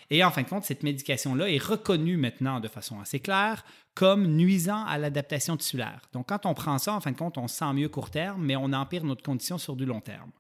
Et 0.10 0.24
en 0.24 0.32
fin 0.32 0.42
de 0.42 0.50
compte, 0.50 0.64
cette 0.64 0.82
médication-là 0.82 1.48
est 1.48 1.64
reconnue 1.64 2.18
maintenant 2.18 2.60
de 2.60 2.68
façon 2.68 3.00
assez 3.00 3.20
claire 3.20 3.64
comme 3.94 4.26
nuisant 4.26 4.84
à 4.86 4.98
l'adaptation 4.98 5.56
tissulaire. 5.56 6.02
Donc, 6.12 6.30
quand 6.30 6.48
on 6.48 6.56
prend 6.56 6.80
ça, 6.80 6.96
en 6.96 7.02
fin 7.02 7.12
de 7.12 7.18
compte, 7.18 7.38
on 7.38 7.48
se 7.48 7.58
sent 7.58 7.72
mieux 7.74 7.90
court 7.90 8.10
terme, 8.10 8.44
mais 8.44 8.56
on 8.56 8.74
empire 8.74 9.04
notre 9.04 9.22
condition 9.22 9.60
sur 9.60 9.76
du 9.76 9.86
long 9.86 10.02
terme. 10.02 10.32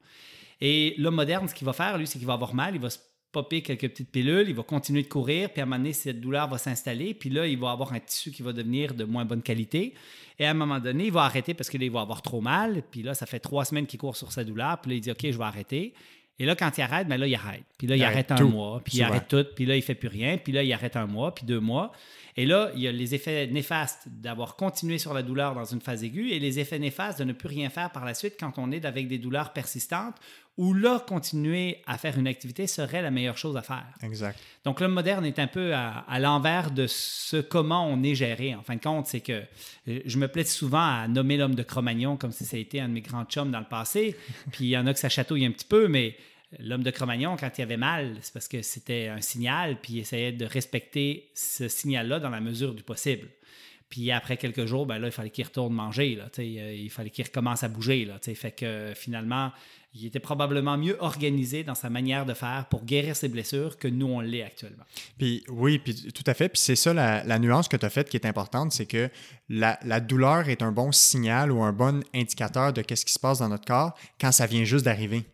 Et 0.59 0.95
l'homme 0.97 1.15
moderne, 1.15 1.47
ce 1.47 1.53
qu'il 1.53 1.65
va 1.65 1.73
faire, 1.73 1.99
lui, 1.99 2.07
c'est 2.07 2.17
qu'il 2.17 2.27
va 2.27 2.33
avoir 2.33 2.55
mal, 2.55 2.73
il 2.73 2.81
va 2.81 2.89
se 2.89 2.97
popper 3.33 3.61
quelques 3.63 3.89
petites 3.89 4.11
pilules, 4.11 4.47
il 4.47 4.55
va 4.55 4.63
continuer 4.63 5.01
de 5.01 5.07
courir, 5.07 5.49
puis 5.49 5.59
à 5.59 5.63
un 5.63 5.65
moment 5.65 5.79
donné, 5.79 5.91
cette 5.91 6.21
douleur 6.21 6.47
va 6.47 6.57
s'installer, 6.57 7.13
puis 7.13 7.29
là, 7.29 7.45
il 7.47 7.57
va 7.57 7.71
avoir 7.71 7.91
un 7.91 7.99
tissu 7.99 8.31
qui 8.31 8.43
va 8.43 8.53
devenir 8.53 8.93
de 8.93 9.03
moins 9.03 9.25
bonne 9.25 9.41
qualité. 9.41 9.95
Et 10.39 10.45
à 10.45 10.51
un 10.51 10.53
moment 10.53 10.79
donné, 10.79 11.07
il 11.07 11.11
va 11.11 11.23
arrêter 11.23 11.53
parce 11.53 11.69
qu'il 11.69 11.91
va 11.91 12.01
avoir 12.01 12.21
trop 12.21 12.41
mal, 12.41 12.83
puis 12.89 13.01
là, 13.01 13.13
ça 13.15 13.25
fait 13.25 13.39
trois 13.39 13.65
semaines 13.65 13.87
qu'il 13.87 13.99
court 13.99 14.15
sur 14.15 14.31
sa 14.31 14.43
douleur, 14.43 14.79
puis 14.79 14.91
là, 14.91 14.95
il 14.97 15.01
dit, 15.01 15.11
OK, 15.11 15.19
je 15.23 15.37
vais 15.37 15.43
arrêter. 15.43 15.93
Et 16.39 16.45
là, 16.45 16.55
quand 16.55 16.77
il 16.77 16.81
arrête, 16.81 17.07
ben 17.07 17.17
là, 17.17 17.27
il 17.27 17.35
arrête. 17.35 17.63
Puis 17.77 17.87
là, 17.87 17.95
il, 17.95 18.03
arrête, 18.03 18.31
un 18.31 18.43
mois, 18.43 18.81
puis 18.83 18.97
il 18.97 19.03
arrête 19.03 19.27
tout, 19.27 19.45
puis 19.55 19.65
là, 19.65 19.75
il 19.75 19.81
fait 19.81 19.95
plus 19.95 20.07
rien, 20.07 20.37
puis 20.37 20.53
là, 20.53 20.63
il 20.63 20.71
arrête 20.71 20.95
un 20.95 21.07
mois, 21.07 21.33
puis 21.33 21.45
deux 21.45 21.59
mois. 21.59 21.91
Et 22.35 22.45
là, 22.45 22.71
il 22.75 22.81
y 22.81 22.87
a 22.87 22.91
les 22.91 23.13
effets 23.13 23.47
néfastes 23.47 24.07
d'avoir 24.07 24.55
continué 24.55 24.97
sur 24.97 25.13
la 25.13 25.21
douleur 25.21 25.53
dans 25.53 25.65
une 25.65 25.81
phase 25.81 26.03
aiguë 26.03 26.31
et 26.31 26.39
les 26.39 26.59
effets 26.59 26.79
néfastes 26.79 27.19
de 27.19 27.23
ne 27.23 27.33
plus 27.33 27.47
rien 27.47 27.69
faire 27.69 27.91
par 27.91 28.05
la 28.05 28.13
suite 28.13 28.35
quand 28.39 28.53
on 28.57 28.71
est 28.71 28.85
avec 28.85 29.07
des 29.07 29.19
douleurs 29.19 29.53
persistantes 29.53 30.15
où 30.57 30.73
là, 30.73 31.03
continuer 31.07 31.81
à 31.87 31.97
faire 31.97 32.17
une 32.17 32.27
activité 32.27 32.67
serait 32.67 33.01
la 33.01 33.09
meilleure 33.09 33.37
chose 33.37 33.57
à 33.57 33.63
faire. 33.63 33.85
Exact. 34.03 34.37
Donc, 34.63 34.79
l'homme 34.79 34.93
moderne 34.93 35.25
est 35.25 35.39
un 35.39 35.47
peu 35.47 35.73
à, 35.73 36.19
l'envers 36.19 36.69
de 36.69 36.85
ce 36.85 37.37
comment 37.37 37.87
on 37.87 38.03
est 38.03 38.13
géré. 38.13 38.53
En 38.53 38.61
fin 38.61 38.75
de 38.75 38.81
compte, 38.81 39.07
c'est 39.07 39.21
que 39.21 39.43
euh, 39.87 39.99
je 40.05 40.17
me 40.17 40.27
plais 40.27 40.43
souvent 40.43 41.01
à 41.01 41.07
nommer 41.07 41.37
l'homme 41.37 41.55
de 41.55 41.63
Cro-Magnon 41.63 42.17
comme 42.17 42.31
si 42.31 42.45
ça 42.45 42.57
a 42.57 42.59
été 42.59 42.79
un 42.79 42.87
de 42.87 42.93
mes 42.93 43.01
grands 43.01 43.25
chums 43.25 43.49
dans 43.49 43.59
le 43.59 43.65
passé. 43.65 44.15
Puis 44.51 44.65
il 44.65 44.69
y 44.69 44.77
en 44.77 44.85
a 44.85 44.93
que 44.93 44.99
ça 44.99 45.09
chatouille 45.09 45.45
un 45.45 45.51
petit 45.51 45.65
peu, 45.65 45.87
mais 45.87 46.15
l'homme 46.59 46.83
de 46.83 46.91
Cro-Magnon, 46.91 47.37
quand 47.37 47.57
il 47.57 47.61
avait 47.61 47.77
mal, 47.77 48.15
c'est 48.21 48.33
parce 48.33 48.47
que 48.47 48.61
c'était 48.61 49.07
un 49.07 49.21
signal, 49.21 49.79
puis 49.81 49.93
il 49.93 49.99
essayait 49.99 50.31
de 50.31 50.45
respecter 50.45 51.29
ce 51.33 51.67
signal-là 51.67 52.19
dans 52.19 52.29
la 52.29 52.41
mesure 52.41 52.73
du 52.73 52.83
possible. 52.83 53.27
Puis 53.89 54.09
après 54.09 54.37
quelques 54.37 54.65
jours, 54.65 54.87
ben 54.87 54.97
là, 54.97 55.07
il 55.07 55.11
fallait 55.11 55.29
qu'il 55.29 55.45
retourne 55.45 55.71
manger. 55.71 56.15
Là, 56.15 56.27
euh, 56.39 56.75
il 56.75 56.89
fallait 56.89 57.11
qu'il 57.11 57.25
recommence 57.25 57.63
à 57.63 57.69
bouger. 57.69 58.05
Là, 58.05 58.17
fait 58.19 58.51
que 58.51 58.91
finalement, 58.95 59.51
il 59.95 60.07
était 60.07 60.19
probablement 60.19 60.75
mieux 60.75 60.97
organisé 60.99 61.63
dans 61.63 61.75
sa 61.75 61.89
manière 61.89 62.25
de 62.25 62.33
faire 62.33 62.65
pour 62.69 62.83
guérir 62.83 63.15
ses 63.15 63.27
blessures 63.27 63.77
que 63.77 63.87
nous, 63.87 64.07
on 64.07 64.21
l'est 64.21 64.41
actuellement. 64.41 64.83
Puis 65.19 65.43
oui, 65.49 65.77
puis 65.77 66.11
tout 66.11 66.23
à 66.25 66.33
fait. 66.33 66.49
Puis 66.49 66.59
c'est 66.59 66.75
ça 66.75 66.93
la, 66.93 67.39
nuance 67.39 67.67
que 67.67 67.77
tu 67.77 67.85
as 67.85 67.89
faite 67.91 68.09
qui 68.09 68.17
est 68.17 68.25
importante, 68.25 68.71
c'est 68.71 68.87
que 68.87 69.09
la, 69.49 69.99
douleur 69.99 70.49
est 70.49 70.63
un 70.63 70.71
bon 70.71 70.91
signal 70.91 71.51
ou 71.51 71.61
un 71.61 71.73
bon 71.73 72.03
indicateur 72.15 72.73
de 72.73 72.81
qu'est-ce 72.81 73.05
qui 73.05 73.13
se 73.13 73.19
passe 73.19 73.39
dans 73.39 73.49
notre 73.49 73.65
corps 73.65 73.95
quand 74.19 74.31
ça 74.31 74.47
vient 74.47 74.63
juste 74.63 74.85
d'arriver. 74.85 75.25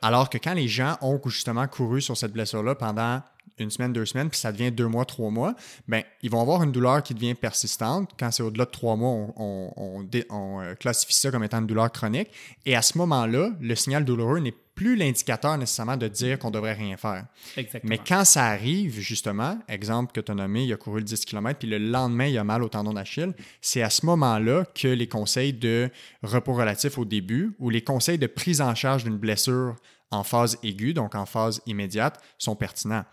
Alors 0.00 0.30
que 0.30 0.38
quand 0.38 0.54
les 0.54 0.68
gens 0.68 0.96
ont 1.02 1.20
justement 1.26 1.66
couru 1.66 2.00
sur 2.00 2.16
cette 2.16 2.32
blessure-là 2.32 2.74
pendant 2.74 3.22
une 3.58 3.70
semaine, 3.70 3.92
deux 3.92 4.06
semaines, 4.06 4.28
puis 4.28 4.38
ça 4.38 4.52
devient 4.52 4.70
deux 4.70 4.86
mois, 4.86 5.04
trois 5.04 5.30
mois, 5.30 5.54
ben 5.88 6.02
ils 6.22 6.30
vont 6.30 6.40
avoir 6.40 6.62
une 6.62 6.72
douleur 6.72 7.02
qui 7.02 7.14
devient 7.14 7.34
persistante. 7.34 8.10
Quand 8.18 8.30
c'est 8.30 8.42
au-delà 8.42 8.64
de 8.64 8.70
trois 8.70 8.96
mois, 8.96 9.32
on, 9.36 9.72
on, 9.76 10.60
euh, 10.60 10.74
classifie 10.74 11.14
ça 11.14 11.30
comme 11.30 11.44
étant 11.44 11.60
une 11.60 11.66
douleur 11.66 11.90
chronique. 11.90 12.28
Et 12.64 12.76
à 12.76 12.82
ce 12.82 12.98
moment-là, 12.98 13.50
le 13.60 13.74
signal 13.74 14.04
douloureux 14.04 14.40
n'est 14.40 14.54
plus 14.76 14.94
l'indicateur 14.94 15.56
nécessairement 15.56 15.96
de 15.96 16.06
dire 16.06 16.38
qu'on 16.38 16.50
devrait 16.50 16.74
rien 16.74 16.98
faire. 16.98 17.24
Exactement. 17.56 17.88
Mais 17.88 17.98
quand 17.98 18.24
ça 18.26 18.44
arrive, 18.44 19.00
justement, 19.00 19.58
exemple 19.68 20.12
que 20.12 20.20
tu 20.20 20.30
as 20.30 20.34
nommé, 20.34 20.64
il 20.64 20.72
a 20.72 20.76
couru 20.76 20.98
le 20.98 21.04
10 21.04 21.24
km, 21.24 21.58
puis 21.58 21.68
le 21.68 21.78
lendemain, 21.78 22.26
il 22.26 22.36
a 22.36 22.44
mal 22.44 22.62
au 22.62 22.68
tendon 22.68 22.92
d'Achille, 22.92 23.32
c'est 23.62 23.80
à 23.80 23.88
ce 23.88 24.04
moment-là 24.04 24.66
que 24.74 24.88
les 24.88 25.08
conseils 25.08 25.54
de 25.54 25.90
repos 26.22 26.52
relatif 26.52 26.98
au 26.98 27.06
début 27.06 27.56
ou 27.58 27.70
les 27.70 27.82
conseils 27.82 28.18
de 28.18 28.26
prise 28.26 28.60
en 28.60 28.74
charge 28.74 29.04
d'une 29.04 29.16
blessure 29.16 29.76
en 30.10 30.22
phase 30.22 30.58
aiguë, 30.62 30.94
donc 30.94 31.14
en 31.14 31.26
phase 31.26 31.60
immédiate, 31.66 32.20
sont 32.38 32.56
pertinents. 32.56 33.04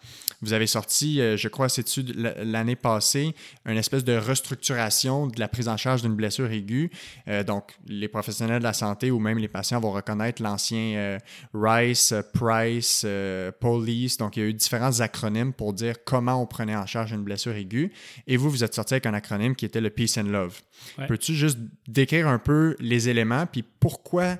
Vous 0.41 0.53
avez 0.53 0.67
sorti, 0.67 1.21
euh, 1.21 1.38
je 1.38 1.47
crois, 1.47 1.69
cette 1.69 1.88
étude 1.88 2.13
l'année 2.15 2.75
passée, 2.75 3.34
une 3.65 3.77
espèce 3.77 4.03
de 4.03 4.15
restructuration 4.15 5.27
de 5.27 5.39
la 5.39 5.47
prise 5.47 5.69
en 5.69 5.77
charge 5.77 6.01
d'une 6.01 6.15
blessure 6.15 6.51
aiguë. 6.51 6.91
Euh, 7.29 7.43
donc, 7.43 7.77
les 7.88 8.10
professionnels 8.10 8.60
de 8.60 8.63
la 8.63 8.73
santé 8.73 9.10
ou 9.10 9.19
même 9.19 9.38
les 9.38 9.47
patients 9.47 9.79
vont 9.79 9.91
reconnaître 9.91 10.41
l'ancien 10.43 10.95
euh, 10.97 11.17
Rice, 11.53 12.13
Price, 12.34 13.06
Police. 13.62 14.17
Donc, 14.17 14.36
il 14.36 14.43
y 14.43 14.45
a 14.45 14.49
eu 14.49 14.53
différents 14.53 14.99
acronymes 14.99 15.53
pour 15.53 15.71
dire 15.71 16.03
comment 16.03 16.41
on 16.41 16.45
prenait 16.45 16.75
en 16.75 16.86
charge 16.86 17.13
une 17.13 17.23
blessure 17.23 17.56
aiguë. 17.56 17.93
Et 18.27 18.36
vous, 18.36 18.49
vous 18.49 18.63
êtes 18.63 18.75
sorti 18.75 18.95
avec 18.95 19.06
un 19.06 19.13
acronyme 19.13 19.56
qui 19.56 19.65
était 19.65 19.82
le 19.82 19.89
Peace 19.89 20.17
and 20.17 20.23
Love. 20.23 20.60
Peux-tu 21.08 21.34
juste 21.34 21.58
décrire 21.88 22.28
un 22.28 22.39
peu 22.39 22.76
les 22.80 23.10
éléments 23.10 23.46
puis 23.46 23.63
pourquoi 23.80 24.38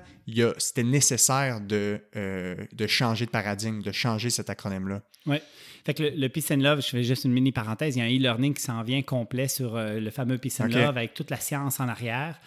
c'était 0.58 0.82
nécessaire 0.82 1.60
de, 1.60 2.00
euh, 2.16 2.56
de 2.72 2.86
changer 2.86 3.26
de 3.26 3.30
paradigme, 3.30 3.82
de 3.82 3.92
changer 3.92 4.30
cet 4.30 4.50
acronyme-là? 4.50 5.02
Oui. 5.26 5.36
Fait 5.84 5.94
que 5.94 6.02
le, 6.02 6.28
Peace 6.28 6.50
and 6.50 6.60
Love, 6.60 6.80
je 6.80 6.88
fais 6.88 7.04
juste 7.04 7.24
une 7.24 7.32
mini 7.32 7.52
parenthèse, 7.52 7.96
il 7.96 7.98
y 7.98 8.02
a 8.02 8.04
un 8.06 8.08
e-learning 8.08 8.54
qui 8.54 8.62
s'en 8.62 8.82
vient 8.82 9.02
complet 9.02 9.48
sur 9.48 9.76
euh, 9.76 10.00
le 10.00 10.10
fameux 10.10 10.38
Peace 10.38 10.60
and 10.60 10.68
Love 10.68 10.96
avec 10.96 11.14
toute 11.14 11.30
la 11.30 11.36
science 11.36 11.78
en 11.80 11.88
arrière. 11.88 12.40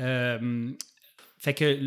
Euh, 0.00 0.72
fait 1.40 1.54
que 1.54 1.78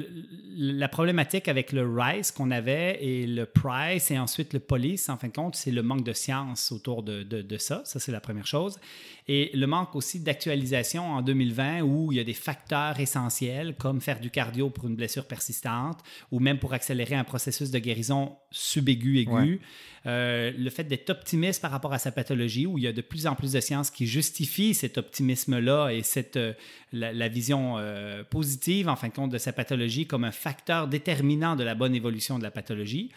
la 0.58 0.88
problématique 0.88 1.47
avec 1.47 1.73
le 1.73 1.88
RICE 1.88 2.32
qu'on 2.32 2.49
avait 2.49 2.97
et 3.04 3.28
le 3.28 3.45
PRICE 3.45 4.10
et 4.10 4.17
ensuite 4.17 4.52
le 4.52 4.60
POLICE, 4.60 5.10
en 5.10 5.17
fin 5.17 5.28
de 5.28 5.34
compte, 5.34 5.56
c'est 5.56 5.69
le 5.69 5.84
manque 5.84 6.04
de 6.04 6.13
science 6.13 6.71
autour 6.71 7.04
de, 7.04 7.21
de, 7.21 7.43
de 7.43 7.58
ça. 7.58 7.84
Ça, 7.86 7.99
c'est 7.99 8.12
la 8.12 8.19
première 8.19 8.47
chose. 8.47 8.80
Et 9.27 9.51
le 9.53 9.67
manque 9.67 9.95
aussi 9.95 10.19
d'actualisation 10.19 11.13
en 11.13 11.21
2020 11.21 11.81
où 11.81 12.12
il 12.12 12.17
y 12.17 12.21
a 12.21 12.23
des 12.23 12.33
facteurs 12.33 12.99
essentiels 12.99 13.75
comme 13.77 14.01
faire 14.01 14.19
du 14.19 14.29
cardio 14.29 14.69
pour 14.69 14.88
une 14.88 14.95
blessure 14.95 15.25
persistante 15.25 15.99
ou 16.31 16.39
même 16.39 16.59
pour 16.59 16.73
accélérer 16.73 17.15
un 17.15 17.23
processus 17.23 17.71
de 17.71 17.79
guérison 17.79 18.36
subaigu 18.51 19.19
aigu. 19.19 19.62
Euh, 20.05 20.51
le 20.57 20.69
fait 20.69 20.83
d'être 20.83 21.09
optimiste 21.09 21.62
par 21.62 21.71
rapport 21.71 21.93
à 21.93 21.99
sa 21.99 22.12
pathologie 22.12 22.65
où 22.65 22.77
il 22.77 22.83
y 22.83 22.88
a 22.88 22.91
de 22.91 23.01
plus 23.01 23.25
en 23.25 23.36
plus 23.36 23.53
de 23.53 23.62
sciences 23.62 23.89
qui 23.89 24.05
justifient 24.05 24.73
cet 24.73 24.97
optimisme-là 24.97 25.91
et 25.91 26.03
cette, 26.03 26.36
euh, 26.36 26.53
la, 26.91 27.29
vision 27.29 27.77
euh, 27.77 28.23
positive 28.25 28.89
en 28.89 28.97
fin 28.97 29.07
de 29.07 29.13
compte 29.13 29.31
de 29.31 29.38
sa 29.38 29.53
pathologie 29.53 30.05
comme 30.05 30.25
un 30.25 30.31
facteur 30.31 30.89
déterminant 30.89 31.55
de 31.55 31.63
la 31.63 31.73
bonne 31.73 31.95
évolution 31.95 32.38
de 32.38 32.43
la 32.43 32.51
pathologie. 32.51 33.12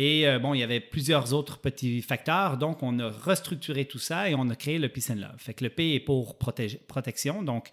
Et 0.00 0.28
euh, 0.28 0.38
bon, 0.38 0.54
il 0.54 0.60
y 0.60 0.62
avait 0.62 0.78
plusieurs 0.78 1.34
autres 1.34 1.58
petits 1.58 2.02
facteurs. 2.02 2.56
Donc, 2.56 2.84
on 2.84 3.00
a 3.00 3.10
restructuré 3.10 3.84
tout 3.84 3.98
ça 3.98 4.30
et 4.30 4.34
on 4.36 4.48
a 4.48 4.54
créé 4.54 4.78
le 4.78 4.88
Peace 4.88 5.10
and 5.10 5.16
Love. 5.16 5.34
Fait 5.38 5.54
que 5.54 5.64
le 5.64 5.70
P 5.70 5.94
est 5.94 6.00
pour 6.00 6.38
protection. 6.38 7.42
Donc, 7.42 7.70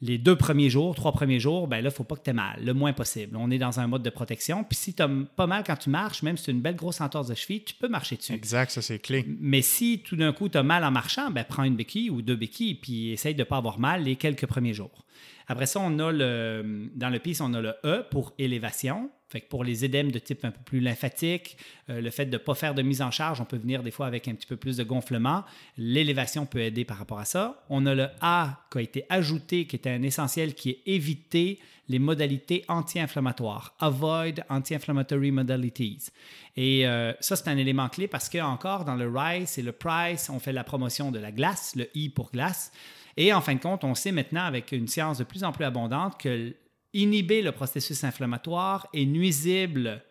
les 0.00 0.16
deux 0.16 0.34
premiers 0.34 0.70
jours, 0.70 0.94
trois 0.94 1.12
premiers 1.12 1.40
jours, 1.40 1.68
ben 1.68 1.76
là, 1.76 1.82
il 1.82 1.84
ne 1.86 1.90
faut 1.90 2.04
pas 2.04 2.16
que 2.16 2.22
tu 2.22 2.30
aies 2.30 2.32
mal, 2.32 2.64
le 2.64 2.72
moins 2.72 2.94
possible. 2.94 3.36
On 3.36 3.50
est 3.50 3.58
dans 3.58 3.80
un 3.80 3.86
mode 3.86 4.02
de 4.02 4.08
protection. 4.08 4.64
Puis 4.64 4.78
si 4.78 4.94
tu 4.94 5.02
as 5.02 5.10
pas 5.36 5.46
mal 5.46 5.62
quand 5.66 5.76
tu 5.76 5.90
marches, 5.90 6.22
même 6.22 6.38
si 6.38 6.44
c'est 6.44 6.52
une 6.52 6.62
belle 6.62 6.76
grosse 6.76 7.02
entorse 7.02 7.28
de 7.28 7.34
cheville, 7.34 7.62
tu 7.62 7.74
peux 7.74 7.88
marcher 7.88 8.16
dessus. 8.16 8.32
Exact, 8.32 8.70
ça 8.70 8.80
c'est 8.80 8.98
clé. 8.98 9.26
Mais 9.38 9.60
si 9.60 9.98
tout 9.98 10.16
d'un 10.16 10.32
coup 10.32 10.48
tu 10.48 10.56
as 10.56 10.62
mal 10.62 10.84
en 10.84 10.90
marchant, 10.90 11.30
ben 11.30 11.44
prends 11.46 11.64
une 11.64 11.76
béquille 11.76 12.08
ou 12.08 12.22
deux 12.22 12.36
béquilles, 12.36 12.76
puis 12.76 13.10
essaye 13.10 13.34
de 13.34 13.40
ne 13.40 13.44
pas 13.44 13.58
avoir 13.58 13.78
mal 13.78 14.04
les 14.04 14.16
quelques 14.16 14.46
premiers 14.46 14.72
jours. 14.72 15.04
Après 15.48 15.66
ça, 15.66 15.80
on 15.80 15.98
a 15.98 16.12
le, 16.12 16.90
dans 16.94 17.08
le 17.08 17.18
PIS, 17.18 17.38
on 17.40 17.54
a 17.54 17.60
le 17.60 17.74
E 17.84 18.04
pour 18.10 18.34
élévation. 18.38 19.10
Fait 19.30 19.40
pour 19.40 19.62
les 19.62 19.84
édèmes 19.84 20.10
de 20.10 20.18
type 20.18 20.42
un 20.46 20.50
peu 20.50 20.60
plus 20.64 20.80
lymphatique, 20.80 21.58
euh, 21.90 22.00
le 22.00 22.10
fait 22.10 22.24
de 22.24 22.32
ne 22.32 22.38
pas 22.38 22.54
faire 22.54 22.74
de 22.74 22.80
mise 22.80 23.02
en 23.02 23.10
charge, 23.10 23.42
on 23.42 23.44
peut 23.44 23.58
venir 23.58 23.82
des 23.82 23.90
fois 23.90 24.06
avec 24.06 24.26
un 24.26 24.34
petit 24.34 24.46
peu 24.46 24.56
plus 24.56 24.78
de 24.78 24.84
gonflement. 24.84 25.44
L'élévation 25.76 26.46
peut 26.46 26.60
aider 26.60 26.86
par 26.86 26.96
rapport 26.96 27.18
à 27.18 27.26
ça. 27.26 27.62
On 27.68 27.84
a 27.84 27.94
le 27.94 28.08
A 28.22 28.64
qui 28.72 28.78
a 28.78 28.80
été 28.80 29.04
ajouté, 29.10 29.66
qui 29.66 29.76
est 29.76 29.86
un 29.86 30.02
essentiel, 30.02 30.54
qui 30.54 30.70
est 30.70 30.80
éviter 30.86 31.58
les 31.88 31.98
modalités 31.98 32.64
anti-inflammatoires. 32.68 33.74
Avoid 33.80 34.44
anti-inflammatory 34.48 35.30
modalities. 35.30 36.08
Et 36.56 36.86
euh, 36.86 37.12
ça, 37.20 37.36
c'est 37.36 37.48
un 37.48 37.56
élément 37.56 37.88
clé 37.88 38.08
parce 38.08 38.30
que 38.30 38.38
encore 38.38 38.86
dans 38.86 38.94
le 38.94 39.08
RICE 39.08 39.58
et 39.58 39.62
le 39.62 39.72
PRICE, 39.72 40.30
on 40.30 40.38
fait 40.38 40.52
la 40.52 40.64
promotion 40.64 41.10
de 41.10 41.18
la 41.18 41.32
glace, 41.32 41.74
le 41.76 41.88
I 41.94 42.08
pour 42.08 42.30
glace. 42.30 42.72
Et 43.20 43.32
en 43.32 43.40
fin 43.40 43.56
de 43.56 43.60
compte, 43.60 43.82
on 43.82 43.96
sait 43.96 44.12
maintenant 44.12 44.44
avec 44.44 44.70
une 44.70 44.86
science 44.86 45.18
de 45.18 45.24
plus 45.24 45.42
en 45.42 45.50
plus 45.50 45.64
abondante 45.64 46.20
que 46.20 46.54
inhiber 46.94 47.42
le 47.42 47.50
processus 47.50 48.04
inflammatoire 48.04 48.86
est 48.94 49.06
nuisible 49.06 50.04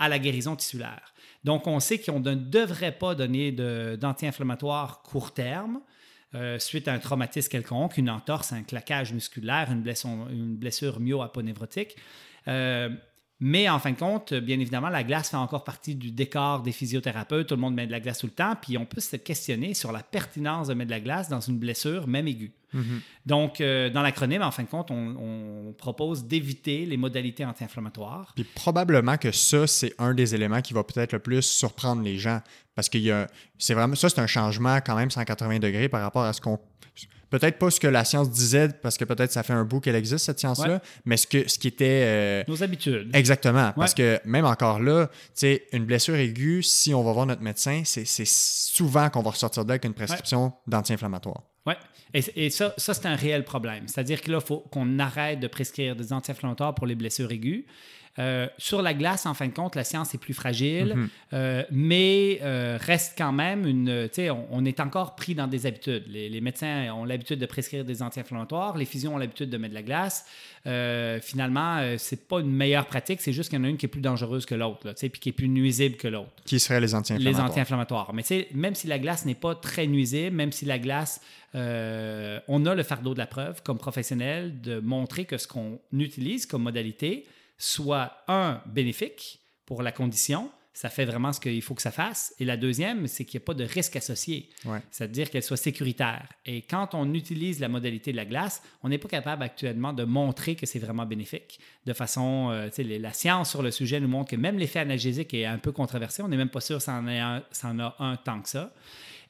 à 0.00 0.08
la 0.08 0.18
guérison 0.18 0.56
tissulaire. 0.56 1.14
Donc, 1.44 1.68
on 1.68 1.78
sait 1.78 2.00
qu'on 2.00 2.18
ne 2.18 2.34
devrait 2.34 2.98
pas 2.98 3.14
donner 3.14 3.52
d'anti-inflammatoire 3.52 5.02
court 5.02 5.32
terme 5.32 5.80
euh, 6.34 6.58
suite 6.58 6.88
à 6.88 6.92
un 6.92 6.98
traumatisme 6.98 7.48
quelconque, 7.48 7.98
une 7.98 8.10
entorse, 8.10 8.52
un 8.52 8.64
claquage 8.64 9.12
musculaire, 9.12 9.70
une 9.70 9.82
blessure, 9.82 10.96
une 10.98 11.04
myo-aponévrotique. 11.04 11.96
Euh, 12.48 12.90
mais 13.40 13.70
en 13.70 13.78
fin 13.78 13.92
de 13.92 13.98
compte, 13.98 14.34
bien 14.34 14.60
évidemment, 14.60 14.90
la 14.90 15.02
glace 15.02 15.30
fait 15.30 15.36
encore 15.36 15.64
partie 15.64 15.94
du 15.94 16.12
décor 16.12 16.62
des 16.62 16.72
physiothérapeutes. 16.72 17.48
Tout 17.48 17.54
le 17.54 17.60
monde 17.60 17.74
met 17.74 17.86
de 17.86 17.92
la 17.92 18.00
glace 18.00 18.18
tout 18.18 18.26
le 18.26 18.32
temps. 18.32 18.54
Puis 18.60 18.76
on 18.76 18.84
peut 18.84 19.00
se 19.00 19.16
questionner 19.16 19.72
sur 19.72 19.92
la 19.92 20.02
pertinence 20.02 20.68
de 20.68 20.74
mettre 20.74 20.88
de 20.88 20.94
la 20.94 21.00
glace 21.00 21.30
dans 21.30 21.40
une 21.40 21.58
blessure, 21.58 22.06
même 22.06 22.28
aiguë. 22.28 22.52
Mhm. 22.74 23.00
Donc, 23.24 23.60
euh, 23.60 23.88
dans 23.88 24.02
l'acronyme, 24.02 24.42
en 24.42 24.50
fin 24.50 24.62
de 24.62 24.68
compte, 24.68 24.90
on, 24.90 25.74
propose 25.78 26.24
d'éviter 26.24 26.84
les 26.84 26.96
modalités 26.96 27.44
anti-inflammatoires. 27.44 28.32
Puis 28.34 28.44
probablement 28.44 29.16
que 29.16 29.32
ça, 29.32 29.66
c'est 29.66 29.94
un 29.98 30.12
des 30.12 30.34
éléments 30.34 30.60
qui 30.60 30.74
va 30.74 30.84
peut-être 30.84 31.12
le 31.12 31.18
plus 31.18 31.42
surprendre 31.42 32.02
les 32.02 32.18
gens. 32.18 32.40
Parce 32.74 32.88
que 32.88 32.98
c'est 33.56 33.74
vraiment 33.74 33.94
ça, 33.94 34.10
c'est 34.10 34.20
un 34.20 34.26
changement 34.26 34.76
quand 34.76 34.96
même 34.96 35.10
180 35.10 35.58
degrés 35.60 35.88
par 35.88 36.02
rapport 36.02 36.24
à 36.24 36.32
ce 36.32 36.40
qu'on 36.40 36.58
peut-être 37.30 37.58
pas 37.58 37.70
ce 37.70 37.80
que 37.80 37.86
la 37.86 38.04
science 38.04 38.30
disait, 38.30 38.68
parce 38.68 38.98
que 38.98 39.04
peut-être 39.04 39.32
ça 39.32 39.42
fait 39.42 39.52
un 39.52 39.64
bout 39.64 39.80
qu'elle 39.80 39.94
existe, 39.94 40.26
cette 40.26 40.40
science-là, 40.40 40.82
mais 41.04 41.16
ce, 41.16 41.26
que, 41.26 41.48
ce 41.48 41.58
qui 41.58 41.68
était... 41.68 42.02
Euh, 42.04 42.44
Nos 42.48 42.62
habitudes. 42.62 43.10
Exactement. 43.14 43.72
Parce 43.76 43.94
que 43.94 44.20
même 44.24 44.44
encore 44.44 44.80
là, 44.80 45.06
tu 45.06 45.12
sais, 45.34 45.66
une 45.72 45.84
blessure 45.84 46.16
aiguë, 46.16 46.62
si 46.62 46.92
on 46.92 47.02
va 47.02 47.12
voir 47.12 47.26
notre 47.26 47.42
médecin, 47.42 47.82
c'est 47.84 48.26
souvent 48.26 49.08
qu'on 49.10 49.22
va 49.22 49.30
ressortir 49.30 49.64
d'elle 49.64 49.74
avec 49.74 49.84
une 49.84 49.94
prescription 49.94 50.52
d'anti-inflammatoire. 50.66 51.42
Oui. 51.66 51.74
Et, 52.12 52.46
et, 52.46 52.50
ça, 52.50 52.74
ça 52.76 52.92
c'est 52.92 53.06
un 53.06 53.14
réel 53.14 53.44
problème. 53.44 53.86
C'est-à-dire 53.86 54.20
que 54.20 54.32
là, 54.32 54.38
il 54.42 54.46
faut 54.46 54.60
qu'on 54.72 54.98
arrête 54.98 55.38
de 55.38 55.46
prescrire 55.46 55.94
des 55.94 56.12
anti-inflammatoires 56.12 56.74
pour 56.74 56.86
les 56.86 56.96
blessures 56.96 57.30
aiguës. 57.30 57.64
Euh, 58.18 58.48
sur 58.58 58.82
la 58.82 58.92
glace, 58.92 59.24
en 59.26 59.34
fin 59.34 59.46
de 59.46 59.52
compte, 59.52 59.76
la 59.76 59.84
science 59.84 60.14
est 60.14 60.18
plus 60.18 60.34
fragile, 60.34 60.94
mhm. 60.94 61.08
euh, 61.32 61.62
mais 61.70 62.40
euh, 62.42 62.76
reste 62.80 63.14
quand 63.16 63.32
même 63.32 63.66
une. 63.66 64.08
On, 64.50 64.64
est 64.64 64.80
encore 64.80 65.14
pris 65.14 65.34
dans 65.34 65.46
des 65.46 65.66
habitudes. 65.66 66.04
Les, 66.08 66.40
médecins 66.40 66.92
ont 66.92 67.04
l'habitude 67.04 67.38
de 67.38 67.46
prescrire 67.46 67.84
des 67.84 68.02
anti-inflammatoires, 68.02 68.76
les 68.76 68.84
physios 68.84 69.12
ont 69.12 69.18
l'habitude 69.18 69.48
de 69.48 69.56
mettre 69.56 69.74
de 69.74 69.78
la 69.78 69.82
glace. 69.82 70.26
finalement, 71.22 71.80
c'est 71.98 72.28
pas 72.28 72.40
une 72.40 72.50
meilleure 72.50 72.86
pratique, 72.86 73.20
c'est 73.20 73.32
juste 73.32 73.48
qu'il 73.50 73.58
y 73.58 73.62
en 73.62 73.64
a 73.64 73.68
une 73.68 73.76
qui 73.76 73.86
est 73.86 73.90
plus 73.90 74.00
dangereuse 74.00 74.44
que 74.44 74.54
l'autre, 74.54 74.92
puis 74.92 75.10
qui 75.10 75.28
est 75.28 75.32
plus 75.32 75.48
nuisible 75.48 75.96
que 75.96 76.08
l'autre. 76.08 76.30
Qui 76.44 76.58
seraient 76.58 76.80
les 76.80 76.94
anti-inflammatoires. 76.94 77.44
Les 77.44 77.50
anti-inflammatoires. 77.50 78.14
Mais 78.14 78.24
même 78.54 78.74
si 78.74 78.86
la 78.86 78.98
glace 78.98 79.24
n'est 79.24 79.34
pas 79.34 79.54
très 79.54 79.86
nuisible, 79.86 80.34
même 80.34 80.52
si 80.52 80.64
la 80.64 80.78
glace, 80.78 81.20
on 81.54 82.66
a 82.66 82.74
le 82.74 82.82
fardeau 82.82 83.14
de 83.14 83.18
la 83.18 83.26
preuve 83.26 83.62
comme 83.62 83.78
professionnel 83.78 84.60
de 84.60 84.80
montrer 84.80 85.26
que 85.26 85.38
ce 85.38 85.46
qu'on 85.46 85.78
utilise 85.92 86.46
comme 86.46 86.62
modalité, 86.62 87.26
soit 87.60 88.24
un, 88.26 88.62
bénéfique 88.66 89.40
pour 89.66 89.82
la 89.82 89.92
condition, 89.92 90.50
ça 90.72 90.88
fait 90.88 91.04
vraiment 91.04 91.32
ce 91.32 91.40
qu'il 91.40 91.60
faut 91.60 91.74
que 91.74 91.82
ça 91.82 91.90
fasse. 91.90 92.34
Et 92.38 92.46
la 92.46 92.56
deuxième, 92.56 93.06
c'est 93.06 93.26
qu'il 93.26 93.38
n'y 93.38 93.44
a 93.44 93.46
pas 93.46 93.54
de 93.54 93.64
risque 93.64 93.96
associé. 93.96 94.48
C'est-à-dire 94.90 95.28
qu'elle 95.28 95.42
soit 95.42 95.58
sécuritaire. 95.58 96.26
Et 96.46 96.62
quand 96.62 96.94
on 96.94 97.12
utilise 97.12 97.60
la 97.60 97.68
modalité 97.68 98.12
de 98.12 98.16
la 98.16 98.24
glace, 98.24 98.62
on 98.82 98.88
n'est 98.88 98.96
pas 98.96 99.08
capable 99.08 99.42
actuellement 99.42 99.92
de 99.92 100.04
montrer 100.04 100.54
que 100.56 100.64
c'est 100.64 100.78
vraiment 100.78 101.04
bénéfique. 101.04 101.60
De 101.84 101.92
façon, 101.92 102.48
euh, 102.50 102.70
la 102.78 103.12
science 103.12 103.50
sur 103.50 103.62
le 103.62 103.70
sujet 103.70 104.00
nous 104.00 104.08
montre 104.08 104.30
que 104.30 104.36
même 104.36 104.58
l'effet 104.58 104.78
analgésique 104.78 105.34
est 105.34 105.44
un 105.44 105.58
peu 105.58 105.70
controversé. 105.70 106.22
On 106.22 106.28
n'est 106.28 106.38
même 106.38 106.48
pas 106.48 106.60
sûr 106.60 106.78
que 106.78 106.82
ça 106.82 106.94
en, 106.94 107.06
a 107.06 107.94
un 107.98 108.16
tant 108.16 108.40
que 108.40 108.48
ça 108.48 108.72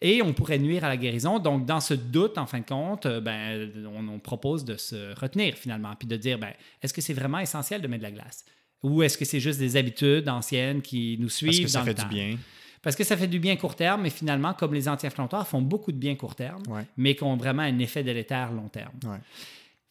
et 0.00 0.22
on 0.22 0.32
pourrait 0.32 0.58
nuire 0.58 0.84
à 0.84 0.88
la 0.88 0.96
guérison. 0.96 1.38
Donc, 1.38 1.66
dans 1.66 1.80
ce 1.80 1.94
doute, 1.94 2.38
en 2.38 2.46
fin 2.46 2.60
de 2.60 2.64
compte, 2.64 3.06
euh, 3.06 3.20
ben, 3.20 3.70
on, 3.86 4.18
propose 4.18 4.64
de 4.64 4.76
se 4.76 5.18
retenir 5.18 5.54
finalement, 5.54 5.94
puis 5.98 6.08
de 6.08 6.16
dire, 6.16 6.38
ben, 6.38 6.52
est-ce 6.82 6.94
que 6.94 7.00
c'est 7.00 7.14
vraiment 7.14 7.38
essentiel 7.38 7.82
de 7.82 7.86
mettre 7.86 8.04
de 8.04 8.08
la 8.08 8.12
glace? 8.12 8.44
Ou 8.82 9.02
est-ce 9.02 9.18
que 9.18 9.24
c'est 9.24 9.40
juste 9.40 9.58
des 9.58 9.76
habitudes 9.76 10.28
anciennes 10.28 10.80
qui 10.80 11.18
nous 11.20 11.28
suivent 11.28 11.50
Parce 11.50 11.64
que 11.64 11.68
ça 11.68 11.84
fait 11.84 11.94
du 11.94 12.06
bien. 12.06 12.38
Parce 12.82 12.96
que 12.96 13.04
ça 13.04 13.16
fait 13.16 13.26
du 13.26 13.38
bien 13.38 13.56
court 13.56 13.76
terme, 13.76 14.02
mais 14.02 14.10
finalement, 14.10 14.54
comme 14.54 14.72
les 14.72 14.88
anti-inflammatoires 14.88 15.46
font 15.46 15.60
beaucoup 15.60 15.92
de 15.92 15.98
bien 15.98 16.14
court 16.14 16.34
terme, 16.34 16.62
mais 16.96 17.14
qui 17.14 17.22
ont 17.24 17.36
vraiment 17.36 17.62
un 17.62 17.78
effet 17.78 18.02
délétère 18.02 18.52
long 18.52 18.68
terme. 18.68 18.98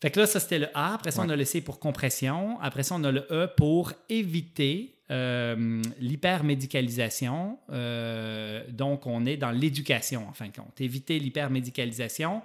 Fait 0.02 0.10
que 0.10 0.20
là, 0.22 0.26
ça, 0.26 0.40
c'était 0.40 0.60
le 0.60 0.68
A. 0.74 0.96
Après 0.96 1.12
ça, 1.12 1.22
on 1.24 1.30
a 1.30 1.36
le 1.36 1.46
C 1.46 1.62
pour 1.62 1.80
compression. 1.80 2.60
Après 2.62 2.84
ça, 2.84 2.96
on 2.96 3.04
a 3.04 3.12
le 3.12 3.28
E 3.32 3.48
pour 3.58 3.94
éviter 4.08 4.96
euh, 5.12 5.82
l'hypermédicalisation, 6.00 7.58
euh, 7.72 8.64
donc 8.70 9.08
on 9.08 9.26
est 9.26 9.38
dans 9.38 9.52
l'éducation 9.52 10.28
en 10.28 10.34
fin 10.34 10.48
de 10.48 10.56
compte. 10.56 10.80
Éviter 10.82 11.20
l'hypermédicalisation, 11.20 12.42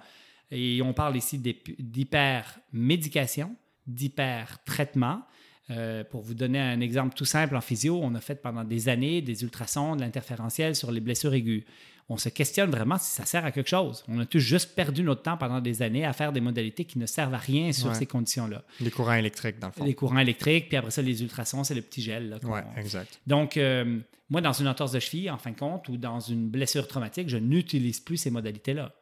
et 0.51 0.81
on 0.81 0.93
parle 0.93 1.15
ici 1.15 1.37
d'hypermédication, 1.37 3.55
d'hypertraitement. 3.85 5.21
Euh, 5.71 6.03
pour 6.03 6.21
vous 6.21 6.35
donner 6.35 6.59
un 6.59 6.79
exemple 6.79 7.15
tout 7.15 7.25
simple 7.25 7.55
en 7.55 7.61
physio, 7.61 7.99
on 8.01 8.13
a 8.13 8.21
fait 8.21 8.35
pendant 8.35 8.63
des 8.63 8.89
années 8.89 9.21
des 9.21 9.43
ultrasons, 9.43 9.95
de 9.95 10.01
l'interférentiel 10.01 10.75
sur 10.75 10.91
les 10.91 11.01
blessures 11.01 11.33
aiguës 11.33 11.63
on 12.07 12.17
se 12.17 12.29
questionne 12.29 12.69
vraiment 12.69 12.97
si 12.97 13.11
ça 13.11 13.25
sert 13.25 13.45
à 13.45 13.51
quelque 13.51 13.69
chose. 13.69 14.03
On 14.07 14.19
a 14.19 14.25
tous 14.25 14.39
juste 14.39 14.75
perdu 14.75 15.01
notre 15.01 15.23
temps 15.23 15.37
pendant 15.37 15.59
des 15.59 15.81
années 15.81 16.05
à 16.05 16.13
faire 16.13 16.31
des 16.31 16.41
modalités 16.41 16.85
qui 16.85 16.99
ne 16.99 17.05
servent 17.07 17.33
à 17.33 17.39
rien 17.39 17.71
sur 17.71 17.95
ces 17.95 18.05
conditions-là. 18.05 18.63
Les 18.79 18.91
courants 18.91 19.13
électriques, 19.13 19.59
dans 19.59 19.67
le 19.67 19.73
fond. 19.73 19.83
Les 19.83 19.95
courants 19.95 20.19
électriques, 20.19 20.67
puis 20.67 20.77
après 20.77 20.91
ça, 20.91 21.01
les 21.01 21.23
ultrasons, 21.23 21.63
c'est 21.63 21.73
le 21.73 21.81
petit 21.81 22.01
gel. 22.01 22.39
Oui, 22.43 22.59
exact. 22.77 23.19
Donc, 23.25 23.57
euh, 23.57 23.99
moi, 24.29 24.41
dans 24.41 24.53
une 24.53 24.67
entorse 24.67 24.91
de 24.91 24.99
cheville, 24.99 25.31
en 25.31 25.37
fin 25.37 25.51
de 25.51 25.57
compte, 25.57 25.89
ou 25.89 25.97
dans 25.97 26.19
une 26.19 26.47
blessure 26.47 26.87
traumatique, 26.87 27.29
je 27.29 27.37
n'utilise 27.37 27.99
plus 27.99 28.17
ces 28.17 28.29
modalités-là. 28.29 28.93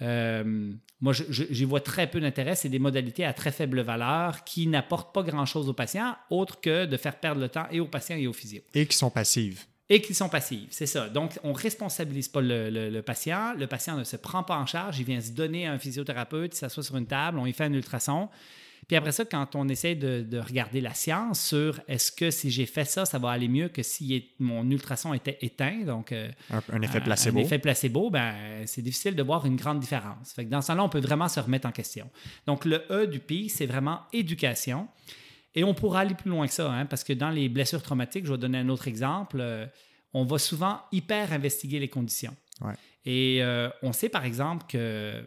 Euh, 0.00 0.72
moi, 1.00 1.12
j'y 1.12 1.64
vois 1.64 1.80
très 1.80 2.08
peu 2.08 2.20
d'intérêt. 2.20 2.54
C'est 2.54 2.68
des 2.68 2.78
modalités 2.78 3.24
à 3.24 3.32
très 3.32 3.50
faible 3.50 3.80
valeur 3.80 4.44
qui 4.44 4.68
n'apportent 4.68 5.12
pas 5.12 5.22
grand-chose 5.22 5.68
aux 5.68 5.74
patients, 5.74 6.16
autre 6.30 6.60
que 6.60 6.86
de 6.86 6.96
faire 6.96 7.18
perdre 7.18 7.40
le 7.40 7.48
temps 7.48 7.66
et 7.70 7.80
aux 7.80 7.86
patients 7.86 8.16
et 8.16 8.26
aux 8.26 8.32
physio. 8.32 8.62
Et 8.74 8.86
qui 8.86 8.96
sont 8.96 9.10
passives 9.10 9.64
et 9.92 10.00
qui 10.00 10.14
sont 10.14 10.30
passives. 10.30 10.68
C'est 10.70 10.86
ça. 10.86 11.10
Donc, 11.10 11.38
on 11.44 11.50
ne 11.50 11.54
responsabilise 11.54 12.26
pas 12.26 12.40
le, 12.40 13.00
patient. 13.02 13.52
Le 13.58 13.66
patient 13.66 13.94
ne 13.98 14.04
se 14.04 14.16
prend 14.16 14.42
pas 14.42 14.56
en 14.56 14.64
charge. 14.64 14.98
Il 14.98 15.04
vient 15.04 15.20
se 15.20 15.32
donner 15.32 15.66
à 15.66 15.72
un 15.72 15.78
physiothérapeute, 15.78 16.54
il 16.54 16.58
s'assoit 16.58 16.82
sur 16.82 16.96
une 16.96 17.06
table, 17.06 17.38
on 17.38 17.44
y 17.44 17.52
fait 17.52 17.64
un 17.64 17.72
ultrason. 17.74 18.30
Puis 18.88 18.96
après 18.96 19.12
ça, 19.12 19.26
quand 19.26 19.54
on 19.54 19.68
essaie 19.68 19.94
de, 19.94 20.38
regarder 20.38 20.80
la 20.80 20.94
science 20.94 21.44
sur 21.44 21.78
est-ce 21.88 22.10
que 22.10 22.30
si 22.30 22.50
j'ai 22.50 22.64
fait 22.64 22.86
ça, 22.86 23.04
ça 23.04 23.18
va 23.18 23.32
aller 23.32 23.48
mieux 23.48 23.68
que 23.68 23.82
si 23.82 24.30
mon 24.38 24.68
ultrason 24.70 25.12
était 25.12 25.36
éteint, 25.42 25.82
donc 25.84 26.10
euh, 26.10 26.30
un, 26.72 26.80
effet 26.80 27.02
placebo. 27.02 27.38
Un 27.38 27.42
effet 27.42 27.58
placebo, 27.58 28.08
ben, 28.08 28.34
c'est 28.64 28.82
difficile 28.82 29.14
de 29.14 29.22
voir 29.22 29.44
une 29.44 29.56
grande 29.56 29.78
différence. 29.78 30.32
Fait 30.32 30.46
que 30.46 30.50
dans 30.50 30.62
ce 30.62 30.72
là 30.72 30.82
on 30.82 30.88
peut 30.88 31.00
vraiment 31.00 31.28
se 31.28 31.38
remettre 31.38 31.68
en 31.68 31.72
question. 31.72 32.08
Donc 32.46 32.64
le 32.64 32.82
E 32.90 33.06
du 33.06 33.20
PI, 33.20 33.50
c'est 33.50 33.66
vraiment 33.66 34.00
éducation. 34.12 34.88
Et 35.54 35.64
on 35.64 35.74
pourra 35.74 36.00
aller 36.00 36.14
plus 36.14 36.30
loin 36.30 36.46
que 36.46 36.52
ça, 36.52 36.70
hein, 36.70 36.86
parce 36.86 37.04
que 37.04 37.12
dans 37.12 37.30
les 37.30 37.48
blessures 37.48 37.82
traumatiques, 37.82 38.26
je 38.26 38.32
vais 38.32 38.38
donner 38.38 38.58
un 38.58 38.68
autre 38.68 38.88
exemple, 38.88 39.38
euh, 39.40 39.66
on 40.14 40.24
va 40.24 40.38
souvent 40.38 40.80
hyper 40.92 41.32
investiguer 41.32 41.78
les 41.78 41.88
conditions. 41.88 42.34
Et 43.04 43.42
euh, 43.42 43.68
on 43.82 43.92
sait 43.92 44.08
par 44.08 44.24
exemple 44.24 44.66
qu'il 44.68 45.26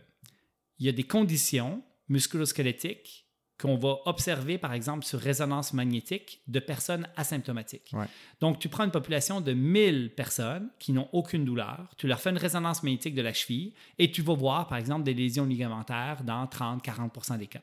y 0.80 0.88
a 0.88 0.92
des 0.94 1.04
conditions 1.04 1.84
musculosquelettiques 2.08 3.25
qu'on 3.60 3.78
va 3.78 3.98
observer, 4.06 4.58
par 4.58 4.74
exemple, 4.74 5.06
sur 5.06 5.20
résonance 5.20 5.74
magnétique 5.74 6.42
de 6.48 6.60
personnes 6.60 7.08
asymptomatiques. 7.16 7.94
Donc, 8.42 8.60
tu 8.60 8.68
prends 8.68 8.84
une 8.84 8.92
population 8.92 9.40
de 9.40 9.54
1000 9.54 10.12
personnes 10.16 10.70
qui 10.78 10.92
n'ont 10.92 11.08
aucune 11.14 11.46
douleur, 11.46 11.88
tu 11.98 12.08
leur 12.08 12.20
fais 12.20 12.32
une 12.32 12.38
résonance 12.38 12.84
magnétique 12.84 13.16
de 13.16 13.22
la 13.22 13.34
cheville 13.34 13.74
et 13.98 14.12
tu 14.12 14.22
vas 14.22 14.34
voir, 14.34 14.68
par 14.68 14.78
exemple, 14.78 15.04
des 15.04 15.14
lésions 15.14 15.46
ligamentaires 15.46 16.24
dans 16.24 16.46
30-40 16.46 17.38
des 17.38 17.48
cas. 17.48 17.62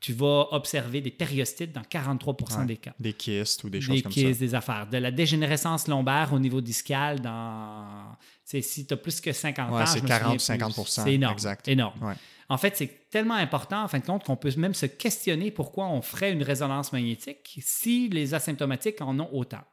Tu 0.00 0.12
vas 0.12 0.48
observer 0.52 1.00
des 1.00 1.10
périostites 1.10 1.72
dans 1.72 1.82
43% 1.82 2.66
des 2.66 2.76
cas. 2.76 2.92
Des 3.00 3.14
kystes 3.14 3.64
ou 3.64 3.70
des 3.70 3.80
choses 3.80 4.02
comme 4.02 4.12
ça. 4.12 4.20
Des 4.20 4.26
kystes, 4.26 4.40
des 4.40 4.54
affaires. 4.54 4.86
De 4.86 4.98
la 4.98 5.10
dégénérescence 5.10 5.88
lombaire 5.88 6.32
au 6.32 6.38
niveau 6.38 6.60
discal 6.60 7.20
dans... 7.20 8.16
Si 8.44 8.86
tu 8.86 8.92
as 8.92 8.96
plus 8.98 9.18
que 9.20 9.32
50 9.32 9.72
ans, 9.72 9.86
c'est 9.86 10.04
40-50 10.04 10.84
C'est 10.86 11.14
énorme. 11.14 11.32
Exact. 11.32 11.66
énorme. 11.68 12.14
En 12.52 12.58
fait, 12.58 12.76
c'est 12.76 13.08
tellement 13.08 13.36
important, 13.36 13.82
en 13.82 13.88
fin 13.88 13.98
de 13.98 14.04
compte, 14.04 14.24
qu'on 14.24 14.36
peut 14.36 14.52
même 14.58 14.74
se 14.74 14.84
questionner 14.84 15.50
pourquoi 15.50 15.88
on 15.88 16.02
ferait 16.02 16.32
une 16.32 16.42
résonance 16.42 16.92
magnétique 16.92 17.58
si 17.62 18.10
les 18.10 18.34
asymptomatiques 18.34 19.00
en 19.00 19.18
ont 19.18 19.30
autant. 19.32 19.64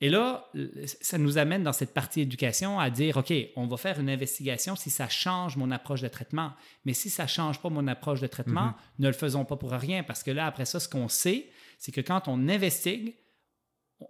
Et 0.00 0.10
là, 0.10 0.50
ça 0.84 1.18
nous 1.18 1.38
amène 1.38 1.62
dans 1.62 1.72
cette 1.72 1.94
partie 1.94 2.22
éducation 2.22 2.80
à 2.80 2.90
dire, 2.90 3.18
OK, 3.18 3.32
on 3.54 3.68
va 3.68 3.76
faire 3.76 4.00
une 4.00 4.10
investigation 4.10 4.74
si 4.74 4.90
ça 4.90 5.08
change 5.08 5.56
mon 5.56 5.70
approche 5.70 6.00
de 6.00 6.08
traitement. 6.08 6.54
Mais 6.84 6.94
si 6.94 7.10
ça 7.10 7.22
ne 7.22 7.28
change 7.28 7.60
pas 7.60 7.70
mon 7.70 7.86
approche 7.86 8.20
de 8.20 8.26
traitement, 8.26 8.70
mm-hmm. 8.70 8.98
ne 8.98 9.06
le 9.06 9.14
faisons 9.14 9.44
pas 9.44 9.54
pour 9.54 9.70
rien. 9.70 10.02
Parce 10.02 10.24
que 10.24 10.32
là, 10.32 10.46
après 10.46 10.64
ça, 10.64 10.80
ce 10.80 10.88
qu'on 10.88 11.08
sait, 11.08 11.48
c'est 11.78 11.92
que 11.92 12.00
quand 12.00 12.26
on 12.26 12.48
investigue, 12.48 13.14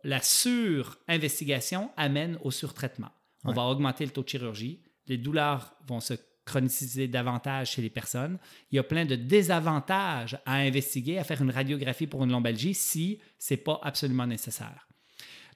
la 0.05 0.23
sur-investigation 0.23 1.91
amène 1.99 2.39
au 2.45 2.51
surtraitement. 2.51 3.11
On 3.45 3.53
va 3.53 3.65
augmenter 3.65 4.07
le 4.07 4.11
taux 4.11 4.23
de 4.23 4.29
chirurgie, 4.31 4.81
les 5.07 5.19
douleurs 5.19 5.75
vont 5.87 6.01
se 6.01 6.15
chroniciser 6.45 7.09
davantage 7.09 7.73
chez 7.73 7.83
les 7.83 7.91
personnes. 7.91 8.39
Il 8.71 8.77
y 8.77 8.79
a 8.79 8.83
plein 8.83 9.05
de 9.05 9.17
désavantages 9.17 10.39
à 10.47 10.57
investiguer, 10.57 11.19
à 11.19 11.25
faire 11.25 11.43
une 11.43 11.51
radiographie 11.51 12.07
pour 12.07 12.25
une 12.25 12.33
lombalgie 12.33 12.75
si 12.75 13.21
ce 13.39 13.55
n'est 13.55 13.59
pas 13.59 13.81
absolument 13.83 14.27
nécessaire. 14.27 14.87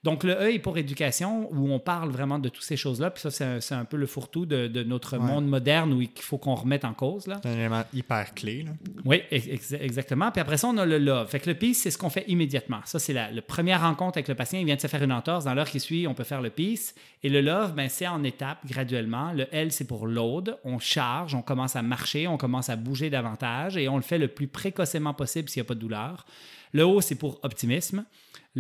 Donc, 0.04 0.22
le 0.22 0.32
E 0.32 0.52
est 0.52 0.58
pour 0.58 0.78
éducation, 0.78 1.48
où 1.52 1.72
on 1.72 1.80
parle 1.80 2.10
vraiment 2.10 2.38
de 2.38 2.48
toutes 2.48 2.62
ces 2.62 2.76
choses-là. 2.76 3.10
Puis 3.10 3.22
ça, 3.28 3.60
c'est 3.60 3.74
un, 3.74 3.84
peu 3.84 3.96
le 3.96 4.06
fourre-tout 4.06 4.46
de, 4.46 4.82
notre 4.84 5.18
monde 5.18 5.46
moderne 5.46 5.92
où 5.92 6.00
il 6.00 6.10
faut 6.20 6.38
qu'on 6.38 6.54
remette 6.54 6.84
en 6.84 6.94
cause. 6.94 7.24
C'est 7.42 7.48
un 7.48 7.54
élément 7.54 7.82
hyper 7.92 8.34
clé. 8.34 8.64
Oui, 9.04 9.22
exactement. 9.30 10.30
Puis 10.30 10.40
après 10.40 10.56
ça, 10.56 10.68
on 10.68 10.76
a 10.78 10.86
le 10.86 10.98
love. 10.98 11.28
Fait 11.28 11.40
que 11.40 11.50
le 11.50 11.56
peace, 11.56 11.74
c'est 11.74 11.90
ce 11.90 11.98
qu'on 11.98 12.10
fait 12.10 12.24
immédiatement. 12.28 12.80
Ça, 12.84 12.98
c'est 12.98 13.12
la, 13.12 13.28
première 13.42 13.82
rencontre 13.82 14.18
avec 14.18 14.28
le 14.28 14.34
patient. 14.34 14.58
Il 14.58 14.66
vient 14.66 14.76
de 14.76 14.80
se 14.80 14.86
faire 14.86 15.02
une 15.02 15.12
entorse. 15.12 15.44
Dans 15.44 15.54
l'heure 15.54 15.68
qui 15.68 15.80
suit, 15.80 16.06
on 16.06 16.14
peut 16.14 16.24
faire 16.24 16.42
le 16.42 16.50
peace. 16.50 16.94
Et 17.22 17.28
le 17.28 17.40
love, 17.40 17.74
ben, 17.74 17.88
c'est 17.88 18.06
en 18.06 18.22
étapes, 18.22 18.58
graduellement. 18.66 19.32
Le 19.32 19.46
L, 19.52 19.72
c'est 19.72 19.86
pour 19.86 20.06
load. 20.06 20.56
On 20.64 20.78
charge, 20.78 21.34
on 21.34 21.42
commence 21.42 21.74
à 21.74 21.82
marcher, 21.82 22.28
on 22.28 22.36
commence 22.36 22.70
à 22.70 22.76
bouger 22.76 23.10
davantage 23.10 23.76
et 23.76 23.88
on 23.88 23.96
le 23.96 24.02
fait 24.02 24.18
le 24.18 24.28
plus 24.28 24.46
précocement 24.46 25.14
possible 25.14 25.48
s'il 25.48 25.60
n'y 25.60 25.66
a 25.66 25.68
pas 25.68 25.74
de 25.74 25.80
douleur. 25.80 26.24
Le 26.72 26.84
O, 26.84 27.00
c'est 27.00 27.14
pour 27.14 27.40
optimisme. 27.42 28.04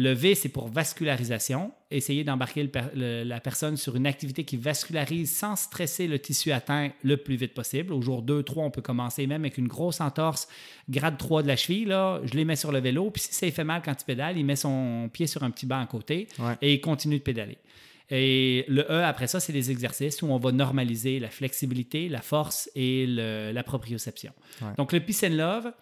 Le 0.00 0.12
V, 0.12 0.36
c'est 0.36 0.48
pour 0.48 0.68
vascularisation. 0.68 1.72
Essayer 1.90 2.22
d'embarquer 2.22 2.70
la 2.94 3.40
personne 3.40 3.76
sur 3.76 3.96
une 3.96 4.06
activité 4.06 4.44
qui 4.44 4.56
vascularise 4.56 5.36
sans 5.36 5.56
stresser 5.56 6.06
le 6.06 6.20
tissu 6.20 6.52
atteint 6.52 6.90
le 7.02 7.16
plus 7.16 7.34
vite 7.34 7.52
possible. 7.52 7.92
Au 7.92 8.00
jour 8.00 8.22
2, 8.22 8.44
3, 8.44 8.62
on 8.62 8.70
peut 8.70 8.80
commencer 8.80 9.26
même 9.26 9.42
avec 9.42 9.58
une 9.58 9.66
grosse 9.66 10.00
entorse 10.00 10.46
grade 10.88 11.18
3 11.18 11.42
de 11.42 11.48
la 11.48 11.56
cheville. 11.56 11.86
Là, 11.86 12.20
je 12.22 12.34
les 12.34 12.44
mets 12.44 12.54
sur 12.54 12.70
le 12.70 12.78
vélo. 12.78 13.10
Puis 13.10 13.22
si 13.22 13.34
ça 13.34 13.50
fait 13.50 13.64
mal 13.64 13.82
quand 13.84 14.00
il 14.00 14.04
pédale, 14.04 14.38
il 14.38 14.44
met 14.44 14.54
son 14.54 15.10
pied 15.12 15.26
sur 15.26 15.42
un 15.42 15.50
petit 15.50 15.66
banc 15.66 15.80
à 15.80 15.86
côté 15.86 16.28
et 16.62 16.74
il 16.74 16.80
continue 16.80 17.18
de 17.18 17.24
pédaler. 17.24 17.58
Et 18.08 18.66
le 18.68 18.82
E, 18.82 19.02
après 19.02 19.26
ça, 19.26 19.40
c'est 19.40 19.52
des 19.52 19.72
exercices 19.72 20.22
où 20.22 20.26
on 20.26 20.38
va 20.38 20.52
normaliser 20.52 21.18
la 21.18 21.28
flexibilité, 21.28 22.08
la 22.08 22.22
force 22.22 22.70
et 22.76 23.04
la 23.04 23.62
proprioception. 23.64 24.30
Donc, 24.76 24.92
le 24.92 25.00
Peace 25.00 25.24
and 25.24 25.34
Love, 25.34 25.72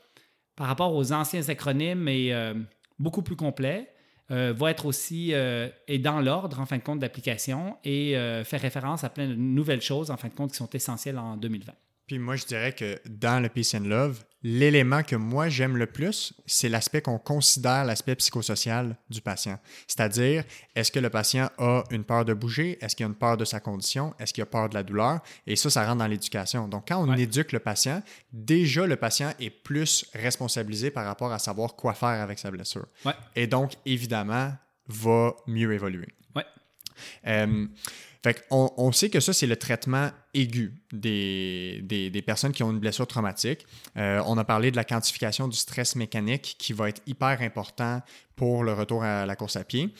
par 0.56 0.68
rapport 0.68 0.94
aux 0.94 1.12
anciens 1.12 1.46
acronymes, 1.50 2.08
est 2.08 2.32
euh, 2.32 2.54
beaucoup 2.98 3.20
plus 3.20 3.36
complet. 3.36 3.90
Euh, 4.32 4.52
va 4.56 4.72
être 4.72 4.86
aussi 4.86 5.32
euh, 5.32 5.68
et 5.86 5.98
dans 5.98 6.20
l'ordre, 6.20 6.58
en 6.58 6.66
fin 6.66 6.78
de 6.78 6.82
compte, 6.82 6.98
d'application 6.98 7.76
et 7.84 8.16
euh, 8.16 8.42
faire 8.42 8.60
référence 8.60 9.04
à 9.04 9.08
plein 9.08 9.28
de 9.28 9.34
nouvelles 9.34 9.82
choses, 9.82 10.10
en 10.10 10.16
fin 10.16 10.28
de 10.28 10.34
compte, 10.34 10.50
qui 10.50 10.56
sont 10.56 10.70
essentielles 10.70 11.18
en 11.18 11.36
2020. 11.36 11.72
Puis 12.06 12.18
moi, 12.18 12.34
je 12.36 12.44
dirais 12.44 12.72
que 12.72 12.98
dans 13.08 13.40
le 13.40 13.48
Peace 13.48 13.76
and 13.76 13.84
Love, 13.84 14.24
l'élément 14.48 15.02
que 15.02 15.16
moi 15.16 15.48
j'aime 15.48 15.76
le 15.76 15.86
plus, 15.86 16.32
c'est 16.46 16.68
l'aspect 16.68 17.02
qu'on 17.02 17.18
considère 17.18 17.84
l'aspect 17.84 18.14
psychosocial 18.14 18.96
du 19.10 19.20
patient. 19.20 19.58
C'est-à-dire, 19.88 20.44
est-ce 20.76 20.92
que 20.92 21.00
le 21.00 21.10
patient 21.10 21.50
a 21.58 21.82
une 21.90 22.04
peur 22.04 22.24
de 22.24 22.32
bouger? 22.32 22.78
Est-ce 22.80 22.94
qu'il 22.94 23.04
a 23.04 23.08
une 23.08 23.16
peur 23.16 23.36
de 23.36 23.44
sa 23.44 23.58
condition? 23.58 24.14
Est-ce 24.20 24.32
qu'il 24.32 24.42
a 24.42 24.46
peur 24.46 24.68
de 24.68 24.74
la 24.74 24.84
douleur? 24.84 25.18
Et 25.48 25.56
ça, 25.56 25.68
ça 25.68 25.84
rentre 25.84 25.98
dans 25.98 26.06
l'éducation. 26.06 26.68
Donc, 26.68 26.86
quand 26.86 27.04
on 27.04 27.12
éduque 27.14 27.50
le 27.50 27.58
patient, 27.58 28.00
déjà, 28.32 28.86
le 28.86 28.94
patient 28.94 29.32
est 29.40 29.50
plus 29.50 30.06
responsabilisé 30.14 30.92
par 30.92 31.06
rapport 31.06 31.32
à 31.32 31.40
savoir 31.40 31.74
quoi 31.74 31.92
faire 31.94 32.22
avec 32.22 32.38
sa 32.38 32.52
blessure. 32.52 32.86
Et 33.34 33.48
donc, 33.48 33.72
évidemment, 33.84 34.52
va 34.86 35.34
mieux 35.48 35.72
évoluer. 35.72 36.14
Ouais. 36.36 36.44
Euh, 37.26 37.66
on, 38.50 38.92
sait 38.92 39.10
que 39.10 39.20
ça, 39.20 39.32
c'est 39.32 39.46
le 39.46 39.56
traitement 39.56 40.10
aigu 40.36 40.74
des, 40.92 41.80
des, 41.82 42.22
personnes 42.22 42.52
qui 42.52 42.62
ont 42.62 42.70
une 42.70 42.78
blessure 42.78 43.06
traumatique. 43.06 43.66
Euh, 43.96 44.22
on 44.26 44.36
a 44.38 44.44
parlé 44.44 44.70
de 44.70 44.76
la 44.76 44.84
quantification 44.84 45.48
du 45.48 45.56
stress 45.56 45.96
mécanique 45.96 46.56
qui 46.58 46.72
va 46.72 46.88
être 46.88 47.02
hyper 47.06 47.40
important 47.40 48.02
pour 48.36 48.62
le 48.62 48.72
retour 48.72 49.02
à 49.02 49.26
la 49.26 49.36
course 49.36 49.56
à 49.56 49.64
pied. 49.64 49.94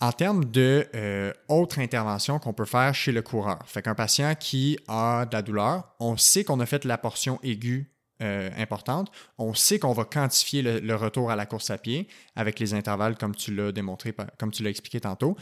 En 0.00 0.12
termes 0.12 0.44
de 0.44 0.86
euh, 0.94 1.32
autres 1.48 1.78
interventions 1.78 2.38
qu'on 2.38 2.52
peut 2.52 2.66
faire 2.66 2.94
chez 2.94 3.12
le 3.12 3.22
coureur, 3.22 3.58
fait 3.66 3.82
qu'un 3.82 3.94
patient 3.94 4.34
qui 4.34 4.78
a 4.86 5.26
de 5.26 5.34
la 5.34 5.42
douleur, 5.42 5.94
on 5.98 6.16
sait 6.16 6.44
qu'on 6.44 6.60
a 6.60 6.66
fait 6.66 6.84
la 6.84 6.98
portion 6.98 7.40
aiguë 7.42 7.90
euh, 8.20 8.50
importante. 8.56 9.12
On 9.38 9.54
sait 9.54 9.78
qu'on 9.78 9.92
va 9.92 10.04
quantifier 10.04 10.62
le, 10.62 10.94
retour 10.96 11.30
à 11.30 11.36
la 11.36 11.46
course 11.46 11.70
à 11.70 11.78
pied 11.78 12.08
avec 12.34 12.58
les 12.58 12.74
intervalles 12.74 13.16
comme 13.16 13.36
tu 13.36 13.54
l'as 13.54 13.70
démontré, 13.70 14.12
comme 14.38 14.50
tu 14.50 14.64
l'as 14.64 14.70
expliqué 14.70 15.00
tantôt. 15.00 15.36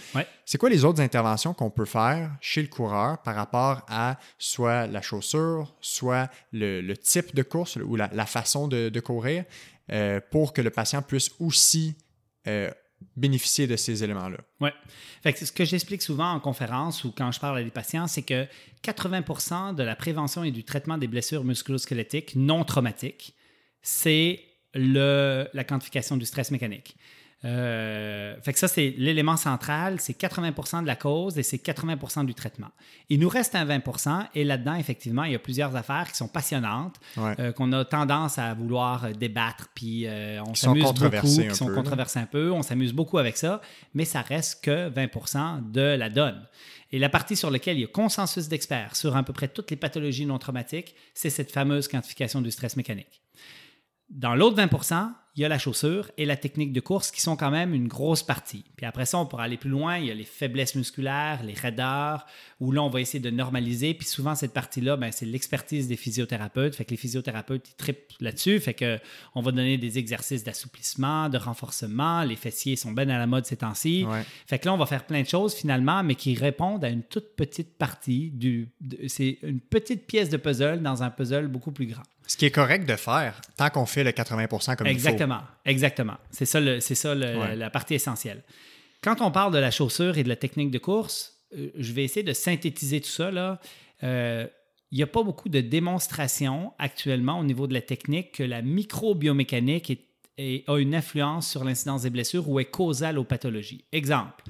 C'est 0.45 0.59
quoi 0.59 0.69
les 0.69 0.85
autres 0.85 1.01
interventions 1.01 1.55
qu'on 1.55 1.71
peut 1.71 1.87
faire 1.87 2.31
chez 2.41 2.61
le 2.61 2.69
coureur 2.69 3.23
par 3.23 3.35
rapport 3.35 3.81
à 3.89 4.19
soit 4.39 4.87
la 4.87 5.01
chaussure, 5.01 5.75
soit 5.81 6.31
le, 6.53 6.95
type 6.95 7.35
de 7.35 7.43
course 7.43 7.77
ou 7.77 7.97
la, 7.97 8.27
façon 8.27 8.69
de, 8.69 9.01
courir 9.01 9.45
euh, 9.93 10.21
pour 10.31 10.53
que 10.53 10.61
le 10.61 10.71
patient 10.71 11.01
puisse 11.01 11.31
aussi 11.39 11.97
euh, 12.47 12.71
bénéficier 13.17 13.67
de 13.67 13.77
ces 13.77 14.05
éléments-là. 14.05 14.39
Oui. 14.61 14.71
ce 15.25 15.53
que 15.53 15.65
j'explique 15.65 16.03
souvent 16.03 16.33
en 16.33 16.41
conférence 16.41 17.05
ou 17.05 17.13
quand 17.13 17.33
je 17.33 17.41
parle 17.41 17.59
à 17.59 17.65
des 17.65 17.71
patients, 17.71 18.07
c'est 18.07 18.23
que 18.23 18.47
80 18.83 19.73
de 19.73 19.83
la 19.83 19.97
prévention 19.97 20.45
et 20.45 20.51
du 20.51 20.65
traitement 20.65 20.99
des 20.99 21.07
blessures 21.07 21.45
musculosquelettiques 21.45 22.37
non 22.37 22.65
traumatiques, 22.65 23.35
c'est 23.83 24.43
la 24.75 25.65
quantification 25.65 26.17
du 26.17 26.27
stress 26.27 26.51
mécanique. 26.51 26.97
Euh, 27.45 28.35
fait 28.43 28.53
que 28.55 28.59
ça, 28.59 28.67
c'est 28.67 28.95
l'élément 28.97 29.37
central, 29.37 30.01
c'est 30.01 30.19
80% 30.19 30.83
de 30.83 30.87
la 30.87 30.97
cause 30.97 31.39
et 31.39 31.43
c'est 31.43 31.59
80% 31.59 32.25
du 32.25 32.35
traitement. 32.35 32.71
Il 33.11 33.21
nous 33.21 33.29
reste 33.29 33.55
un 33.55 33.67
20% 33.67 34.27
et 34.35 34.43
là-dedans, 34.43 34.75
effectivement, 34.75 35.25
il 35.25 35.33
y 35.33 35.35
a 35.35 35.39
plusieurs 35.39 35.77
affaires 35.77 36.11
qui 36.11 36.17
sont 36.17 36.29
passionnantes, 36.29 36.97
euh, 37.19 37.53
qu'on 37.53 37.73
a 37.73 37.85
tendance 37.85 38.39
à 38.39 38.55
vouloir 38.55 39.11
débattre, 39.13 39.69
puis 39.75 40.07
euh, 40.07 40.43
on 40.47 40.55
s'amuse 40.55 40.93
beaucoup, 40.93 41.27
qui 41.27 41.55
sont 41.55 41.73
controversées 41.73 42.21
un 42.21 42.27
peu, 42.27 42.51
on 42.51 42.63
s'amuse 42.63 42.93
beaucoup 42.93 43.19
avec 43.19 43.37
ça, 43.37 43.61
mais 43.95 44.07
ça 44.07 44.23
reste 44.23 44.65
que 44.65 44.89
20% 44.91 45.71
de 45.71 45.81
la 45.81 46.09
donne. 46.09 46.43
Et 46.91 46.99
la 46.99 47.09
partie 47.09 47.37
sur 47.37 47.51
laquelle 47.51 47.77
il 47.77 47.83
y 47.83 47.85
a 47.85 47.89
consensus 47.89 48.49
d'experts 48.49 48.97
sur 48.97 49.17
à 49.17 49.23
peu 49.23 49.33
près 49.33 49.49
toutes 49.49 49.71
les 49.71 49.77
pathologies 49.77 50.25
non 50.25 50.39
traumatiques, 50.39 50.95
c'est 51.15 51.31
cette 51.31 51.53
fameuse 51.53 51.89
quantification 51.89 52.41
du 52.41 52.51
stress 52.51 52.77
mécanique. 52.77 53.21
Dans 54.11 54.35
l'autre 54.35 54.57
20 54.57 54.69
il 55.37 55.43
y 55.43 55.45
a 55.45 55.49
la 55.49 55.59
chaussure 55.59 56.11
et 56.17 56.25
la 56.25 56.37
technique 56.39 56.73
de 56.73 56.81
course 56.81 57.11
qui 57.11 57.21
sont 57.21 57.37
quand 57.37 57.51
même 57.51 57.75
une 57.75 57.89
grosse 57.89 58.23
partie. 58.23 58.65
Puis 58.75 58.87
après 58.87 59.05
ça, 59.05 59.19
on 59.19 59.27
pourra 59.27 59.43
aller 59.43 59.59
plus 59.59 59.69
loin. 59.69 59.99
Il 59.99 60.07
y 60.07 60.11
a 60.11 60.15
les 60.15 60.25
faiblesses 60.25 60.75
musculaires, 60.75 61.43
les 61.43 61.53
raideurs, 61.53 62.25
où 62.59 62.73
là, 62.73 62.83
on 62.83 62.89
va 62.89 63.03
essayer 63.03 63.21
de 63.21 63.29
normaliser. 63.29 63.93
Puis 63.93 64.07
souvent, 64.07 64.35
cette 64.35 64.55
partie-là, 64.55 64.97
ben, 64.97 65.13
c'est 65.13 65.27
l'expertise 65.27 65.89
des 65.89 65.97
physiothérapeutes. 65.97 66.75
Fait 66.75 66.87
que 66.87 66.91
les 66.93 66.97
physiothérapeutes, 66.97 67.69
ils 67.69 67.75
trippent 67.75 68.13
là-dessus. 68.19 68.59
Fait 68.61 68.73
que 68.73 68.99
on 69.35 69.43
va 69.43 69.53
donner 69.53 69.77
des 69.77 69.99
exercices 69.99 70.43
d'assouplissement, 70.43 71.29
de 71.29 71.37
renforcement. 71.37 72.23
Les 72.23 72.37
fessiers 72.37 72.77
sont 72.77 72.93
bien 72.93 73.11
à 73.11 73.19
la 73.19 73.27
mode 73.27 73.45
ces 73.45 73.59
temps-ci. 73.59 74.07
Fait 74.47 74.59
que 74.59 74.65
là, 74.65 74.73
on 74.73 74.79
va 74.79 74.87
faire 74.87 75.05
plein 75.05 75.21
de 75.21 75.29
choses 75.29 75.55
finalement, 75.55 76.03
mais 76.03 76.15
qui 76.15 76.35
répondent 76.35 76.83
à 76.83 76.89
une 76.89 77.03
toute 77.03 77.37
petite 77.37 77.77
partie 77.77 78.31
du. 78.31 78.71
C'est 79.09 79.39
une 79.43 79.61
petite 79.61 80.07
pièce 80.07 80.31
de 80.31 80.39
puzzle 80.39 80.81
dans 80.81 81.03
un 81.03 81.11
puzzle 81.11 81.49
beaucoup 81.49 81.73
plus 81.73 81.87
grand. 81.87 82.05
Ce 82.27 82.37
qui 82.37 82.45
est 82.45 82.51
correct 82.51 82.89
de 82.89 82.97
faire 82.97 83.41
tant 83.57 83.71
qu'on 83.71 83.87
fait 83.87 84.03
le 84.05 84.13
80 84.13 84.47
comme 84.77 84.87
Exactement, 84.87 85.37
il 85.37 85.41
faut. 85.41 85.71
exactement. 85.71 86.17
C'est 86.31 86.47
ça, 86.47 86.61
c'est 86.81 86.95
ça 86.95 87.15
la 87.15 87.71
partie 87.71 87.95
essentielle. 87.95 88.43
Quand 89.03 89.21
on 89.21 89.31
parle 89.31 89.53
de 89.53 89.59
la 89.59 89.71
chaussure 89.71 90.19
et 90.19 90.25
de 90.25 90.29
la 90.29 90.37
technique 90.37 90.71
de 90.71 90.79
course, 90.79 91.37
euh, 91.57 91.71
je 91.77 91.93
vais 91.93 92.05
essayer 92.05 92.25
de 92.25 92.33
synthétiser 92.33 93.01
tout 93.01 93.09
ça. 93.09 93.31
Là. 93.31 93.61
Euh, 94.03 94.47
il 94.91 94.97
n'y 94.97 95.03
a 95.03 95.07
pas 95.07 95.23
beaucoup 95.23 95.49
de 95.49 95.61
démonstrations 95.61 96.73
actuellement 96.79 97.39
au 97.39 97.45
niveau 97.45 97.67
de 97.67 97.75
la 97.75 97.83
technique 97.83 98.33
que 98.33 98.43
la 98.43 98.63
microbiomécanique 98.63 99.93
a 100.39 100.79
une 100.79 100.95
influence 100.95 101.49
sur 101.49 101.65
l'incidence 101.65 102.03
des 102.03 102.11
blessures 102.11 102.49
ou 102.49 102.61
est 102.61 102.67
causale 102.67 103.19
aux 103.19 103.25
pathologies. 103.25 103.85
Exemple, 103.93 104.45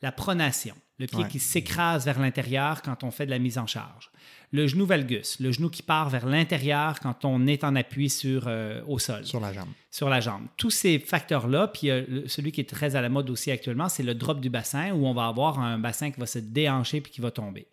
la 0.00 0.12
pronation, 0.12 0.74
le 0.98 1.06
pied 1.06 1.24
qui 1.28 1.38
s'écrase 1.38 2.04
vers 2.04 2.20
l'intérieur 2.20 2.82
quand 2.82 3.02
on 3.04 3.10
fait 3.10 3.26
de 3.26 3.30
la 3.30 3.38
mise 3.38 3.58
en 3.58 3.66
charge 3.66 4.11
le 4.52 4.66
genou 4.66 4.86
valgus, 4.86 5.40
le 5.40 5.50
genou 5.50 5.70
qui 5.70 5.82
part 5.82 6.10
vers 6.10 6.26
l'intérieur 6.26 7.00
quand 7.00 7.24
on 7.24 7.46
est 7.46 7.64
en 7.64 7.74
appui 7.74 8.10
sur, 8.10 8.44
euh, 8.46 8.82
au 8.86 8.98
sol. 8.98 9.24
Sur 9.24 9.40
la 9.40 9.52
jambe. 9.52 9.68
Sur 9.92 10.08
la 10.08 10.20
jambe. 10.20 10.46
Tous 10.56 10.70
ces 10.70 10.98
facteurs-là, 10.98 11.68
puis 11.68 11.90
euh, 11.90 12.26
celui 12.26 12.50
qui 12.50 12.62
est 12.62 12.68
très 12.68 12.96
à 12.96 13.02
la 13.02 13.10
mode 13.10 13.28
aussi 13.28 13.50
actuellement, 13.50 13.90
c'est 13.90 14.02
le 14.02 14.14
drop 14.14 14.40
du 14.40 14.48
bassin 14.48 14.90
où 14.92 15.06
on 15.06 15.12
va 15.12 15.26
avoir 15.26 15.60
un 15.60 15.78
bassin 15.78 16.10
qui 16.10 16.18
va 16.18 16.24
se 16.24 16.38
déhancher 16.38 17.02
puis 17.02 17.12
qui 17.12 17.20
va 17.20 17.30
tomber. 17.30 17.66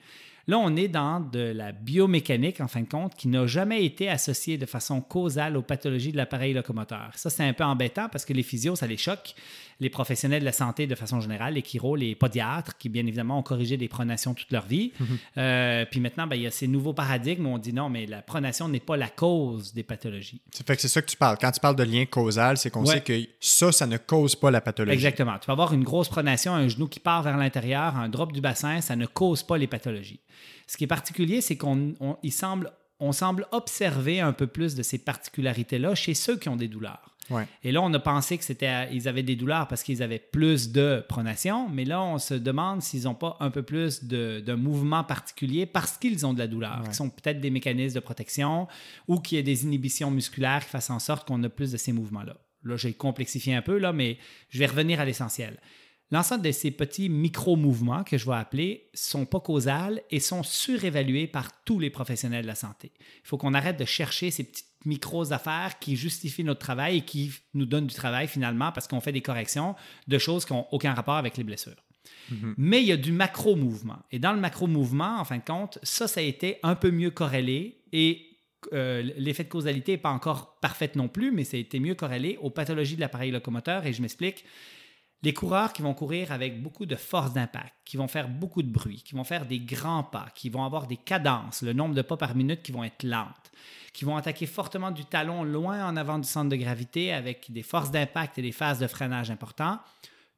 Là, 0.49 0.58
on 0.58 0.75
est 0.75 0.88
dans 0.88 1.19
de 1.19 1.53
la 1.55 1.71
biomécanique, 1.71 2.60
en 2.60 2.67
fin 2.67 2.82
de 2.82 2.88
compte, 2.89 3.15
qui 3.15 3.27
n'a 3.27 3.45
jamais 3.45 3.86
été 3.86 4.10
associée 4.10 4.58
de 4.58 4.65
façon 4.65 4.99
causale 4.99 5.55
aux 5.55 5.62
pathologies 5.62 6.12
de 6.12 6.17
l'appareil 6.17 6.53
locomoteur. 6.53 7.12
Ça, 7.13 7.29
c'est 7.29 7.43
un 7.43 7.53
peu 7.53 7.63
embêtant 7.63 8.10
parce 8.10 8.25
que 8.25 8.34
les 8.34 8.41
physios, 8.41 8.75
ça 8.75 8.88
les 8.88 8.97
choque. 8.97 9.36
Les 9.79 9.91
professionnels 9.91 10.39
de 10.39 10.45
la 10.45 10.51
santé 10.51 10.88
de 10.88 10.95
façon 10.95 11.21
générale, 11.21 11.53
les 11.53 11.62
chiro, 11.62 11.95
les 11.95 12.15
podiatres, 12.15 12.77
qui 12.79 12.89
bien 12.89 13.05
évidemment 13.05 13.38
ont 13.38 13.43
corrigé 13.43 13.77
des 13.77 13.88
pronations 13.88 14.34
toute 14.34 14.51
leur 14.51 14.65
vie. 14.65 14.91
Mhm. 14.99 15.08
Euh, 15.38 15.86
puis 15.86 15.99
maintenant, 15.99 16.25
ben, 16.25 16.36
il 16.36 16.41
y 16.41 16.47
a 16.47 16.51
ces 16.51 16.67
nouveaux 16.67 16.93
paradigmes 16.93 17.45
où 17.45 17.49
on 17.49 17.60
dit 17.60 17.71
non, 17.71 17.88
mais 17.88 18.08
la 18.08 18.23
pronation 18.23 18.67
n'est 18.67 18.79
pas 18.79 18.97
la 18.97 19.08
cause 19.08 19.71
des 19.73 19.84
pathologies. 19.84 20.41
Ça 20.51 20.63
fait 20.65 20.75
que 20.75 20.82
c'est 20.82 20.88
ça 20.88 21.03
que 21.03 21.10
tu 21.10 21.15
parles. 21.15 21.38
Quand 21.39 21.51
tu 21.51 21.60
parles 21.60 21.75
de 21.75 21.84
lien 21.84 22.05
causal, 22.10 22.58
c'est 22.58 22.69
qu'on 22.69 22.84
Ouais. 22.86 22.95
sait 22.95 23.02
que 23.02 23.13
ça, 23.39 23.72
ça 23.72 23.88
ne 23.88 23.98
cause 23.98 24.36
pas 24.36 24.52
la 24.52 24.62
pathologie. 24.62 24.93
Exactement. 24.95 25.38
Tu 25.39 25.48
vas 25.48 25.54
avoir 25.54 25.74
une 25.74 25.84
grosse 25.84 26.10
pronation, 26.10 26.54
un 26.54 26.67
genou 26.67 26.88
qui 26.88 27.00
part 27.00 27.24
vers 27.24 27.38
l'intérieur, 27.38 27.95
un 27.95 28.10
drop 28.10 28.32
du 28.34 28.41
bassin, 28.41 28.82
ça 28.82 28.95
ne 28.95 29.06
cause 29.06 29.43
pas 29.43 29.58
les 29.58 29.67
pathologies. 29.67 30.19
Ce 30.67 30.78
qui 30.78 30.84
est 30.84 30.88
particulier, 30.88 31.41
c'est 31.41 31.58
qu'on 31.58 31.93
on- 32.00 32.17
il 32.24 32.32
semble, 32.32 32.72
on 33.00 33.12
semble 33.12 33.48
observer 33.52 34.19
un 34.19 34.34
peu 34.34 34.48
plus 34.48 34.76
de 34.76 34.84
ces 34.84 34.98
particularités-là 34.98 35.95
chez 35.95 36.13
ceux 36.13 36.38
qui 36.38 36.50
ont 36.50 36.56
des 36.58 36.67
douleurs. 36.67 37.09
Ouais. 37.29 37.47
Et 37.63 37.71
là, 37.71 37.81
on 37.81 37.93
a 37.93 37.99
pensé 37.99 38.37
que 38.37 38.43
c'était, 38.43 38.93
ils 38.93 39.07
avaient 39.07 39.23
des 39.23 39.35
douleurs 39.35 39.67
parce 39.67 39.83
qu'ils 39.83 40.01
avaient 40.03 40.19
plus 40.19 40.71
de 40.71 41.03
pronation, 41.07 41.69
mais 41.69 41.85
là, 41.85 42.01
on 42.01 42.17
se 42.17 42.33
demande 42.33 42.81
s'ils 42.81 43.03
n'ont 43.03 43.15
pas 43.15 43.37
un 43.39 43.49
peu 43.51 43.63
plus 43.63 44.03
de, 44.05 44.39
de 44.45 44.53
mouvement 44.53 45.03
particulier 45.03 45.65
parce 45.65 45.97
qu'ils 45.97 46.25
ont 46.25 46.33
de 46.33 46.39
la 46.39 46.47
douleur, 46.47 46.79
Ouais. 46.83 46.89
qui 46.89 46.95
sont 46.95 47.09
peut-être 47.09 47.39
des 47.41 47.49
mécanismes 47.51 47.95
de 47.95 47.99
protection 47.99 48.67
ou 49.07 49.19
qu'il 49.19 49.37
y 49.37 49.39
a 49.39 49.43
des 49.43 49.63
inhibitions 49.65 50.11
musculaires 50.11 50.63
qui 50.63 50.69
fassent 50.69 50.89
en 50.89 50.99
sorte 50.99 51.27
qu'on 51.27 51.43
a 51.43 51.49
plus 51.49 51.71
de 51.71 51.77
ces 51.77 51.91
mouvements-là. 51.91 52.35
Là, 52.63 52.75
j'ai 52.75 52.93
complexifié 52.93 53.55
un 53.55 53.61
peu, 53.61 53.77
là, 53.77 53.93
mais 53.93 54.17
je 54.49 54.59
vais 54.59 54.65
revenir 54.65 54.99
à 54.99 55.05
l'essentiel. 55.05 55.57
L'ensemble 56.12 56.43
de 56.43 56.52
ces 56.52 56.72
petits 56.72 57.08
micro-mouvements 57.08 58.04
que 58.04 58.17
je 58.17 58.26
vais 58.26 58.36
appeler 58.36 58.89
sont 58.93 59.26
pas 59.26 59.39
causales 59.39 60.02
et 60.10 60.19
sont 60.19 60.41
surévalués 60.41 61.28
par 61.28 61.63
tous 61.63 61.80
les 61.80 61.91
professionnels 61.91 62.41
de 62.43 62.48
la 62.48 62.56
santé. 62.56 62.91
Il 63.24 63.28
faut 63.28 63.38
qu'on 63.38 63.54
arrête 63.54 63.78
de 63.78 63.86
chercher 63.86 64.32
ces 64.32 64.43
petites 64.43 64.65
micros-affaires 64.86 65.78
qui 65.80 65.95
justifient 65.95 66.43
notre 66.43 66.62
travail 66.62 66.98
et 66.98 67.02
qui 67.02 67.32
nous 67.54 67.65
donnent 67.65 67.88
du 67.88 67.93
travail 67.93 68.28
finalement 68.28 68.72
parce 68.72 68.88
qu'on 68.88 69.02
fait 69.02 69.12
des 69.12 69.22
corrections 69.22 69.76
de 70.08 70.17
choses 70.17 70.45
qui 70.45 70.54
n'ont 70.54 70.65
aucun 70.72 70.93
rapport 70.93 71.15
avec 71.15 71.38
les 71.38 71.43
blessures. 71.43 71.84
Mais 72.58 72.82
il 72.82 72.88
y 72.88 72.91
a 72.91 72.98
du 72.98 73.12
macro-mouvement. 73.12 74.00
Et 74.12 74.19
dans 74.19 74.34
le 74.34 74.39
macro-mouvement, 74.39 75.19
en 75.19 75.26
fin 75.26 75.38
de 75.38 75.43
compte, 75.43 75.80
ça, 75.84 76.08
ça 76.08 76.19
a 76.19 76.24
été 76.24 76.58
un 76.63 76.76
peu 76.76 76.91
mieux 76.91 77.12
corrélé 77.12 77.82
et 77.91 78.26
euh, 78.74 79.02
l'effet 79.17 79.43
de 79.43 79.50
causalité 79.50 79.93
n'est 79.93 79.98
pas 80.00 80.12
encore 80.12 80.60
parfait 80.60 80.91
non 80.95 81.08
plus, 81.08 81.32
mais 81.32 81.43
ça 81.43 81.58
a 81.58 81.60
été 81.60 81.80
mieux 81.80 81.95
corrélé 81.95 82.38
aux 82.41 82.50
pathologies 82.50 82.95
de 82.95 83.02
l'appareil 83.02 83.32
locomoteur. 83.32 83.86
Et 83.86 83.93
je 83.93 84.02
m'explique. 84.02 84.45
Les 85.21 85.34
coureurs 85.34 85.73
qui 85.73 85.82
vont 85.82 85.93
courir 85.93 86.32
avec 86.32 86.63
beaucoup 86.63 86.86
de 86.86 86.95
force 86.95 87.34
d'impact, 87.34 87.73
qui 87.84 87.97
vont 87.97 88.08
faire 88.08 88.29
beaucoup 88.29 88.63
de 88.63 88.71
bruit, 88.71 89.03
qui 89.03 89.15
vont 89.15 89.25
faire 89.25 89.45
des 89.45 89.60
grands 89.60 90.03
pas, 90.03 90.27
qui 90.34 90.49
vont 90.49 90.63
avoir 90.63 90.88
des 90.88 90.95
cadences, 90.95 91.62
le 91.62 91.73
nombre 91.73 91.93
de 91.93 92.01
pas 92.01 92.15
par 92.15 92.36
minute 92.36 92.63
qui 92.63 92.71
vont 92.71 92.86
être 92.86 93.03
lentes, 93.03 93.51
qui 93.91 94.05
vont 94.05 94.15
attaquer 94.15 94.45
fortement 94.45 94.91
du 94.91 95.03
talon 95.03 95.43
loin 95.43 95.86
en 95.86 95.97
avant 95.97 96.19
du 96.19 96.27
centre 96.27 96.49
de 96.49 96.55
gravité 96.55 97.12
avec 97.12 97.51
des 97.51 97.63
forces 97.63 97.91
d'impact 97.91 98.38
et 98.38 98.41
des 98.41 98.53
phases 98.53 98.79
de 98.79 98.88
freinage 98.88 99.29
importants, 99.29 99.79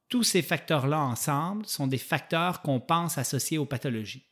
tous 0.10 0.24
ces 0.24 0.42
facteurs-là 0.42 1.00
ensemble 1.00 1.68
sont 1.68 1.86
des 1.86 2.00
facteurs 2.00 2.64
qu'on 2.64 2.80
pense 2.80 3.20
associés 3.20 3.60
aux 3.60 3.66
pathologies. 3.66 4.31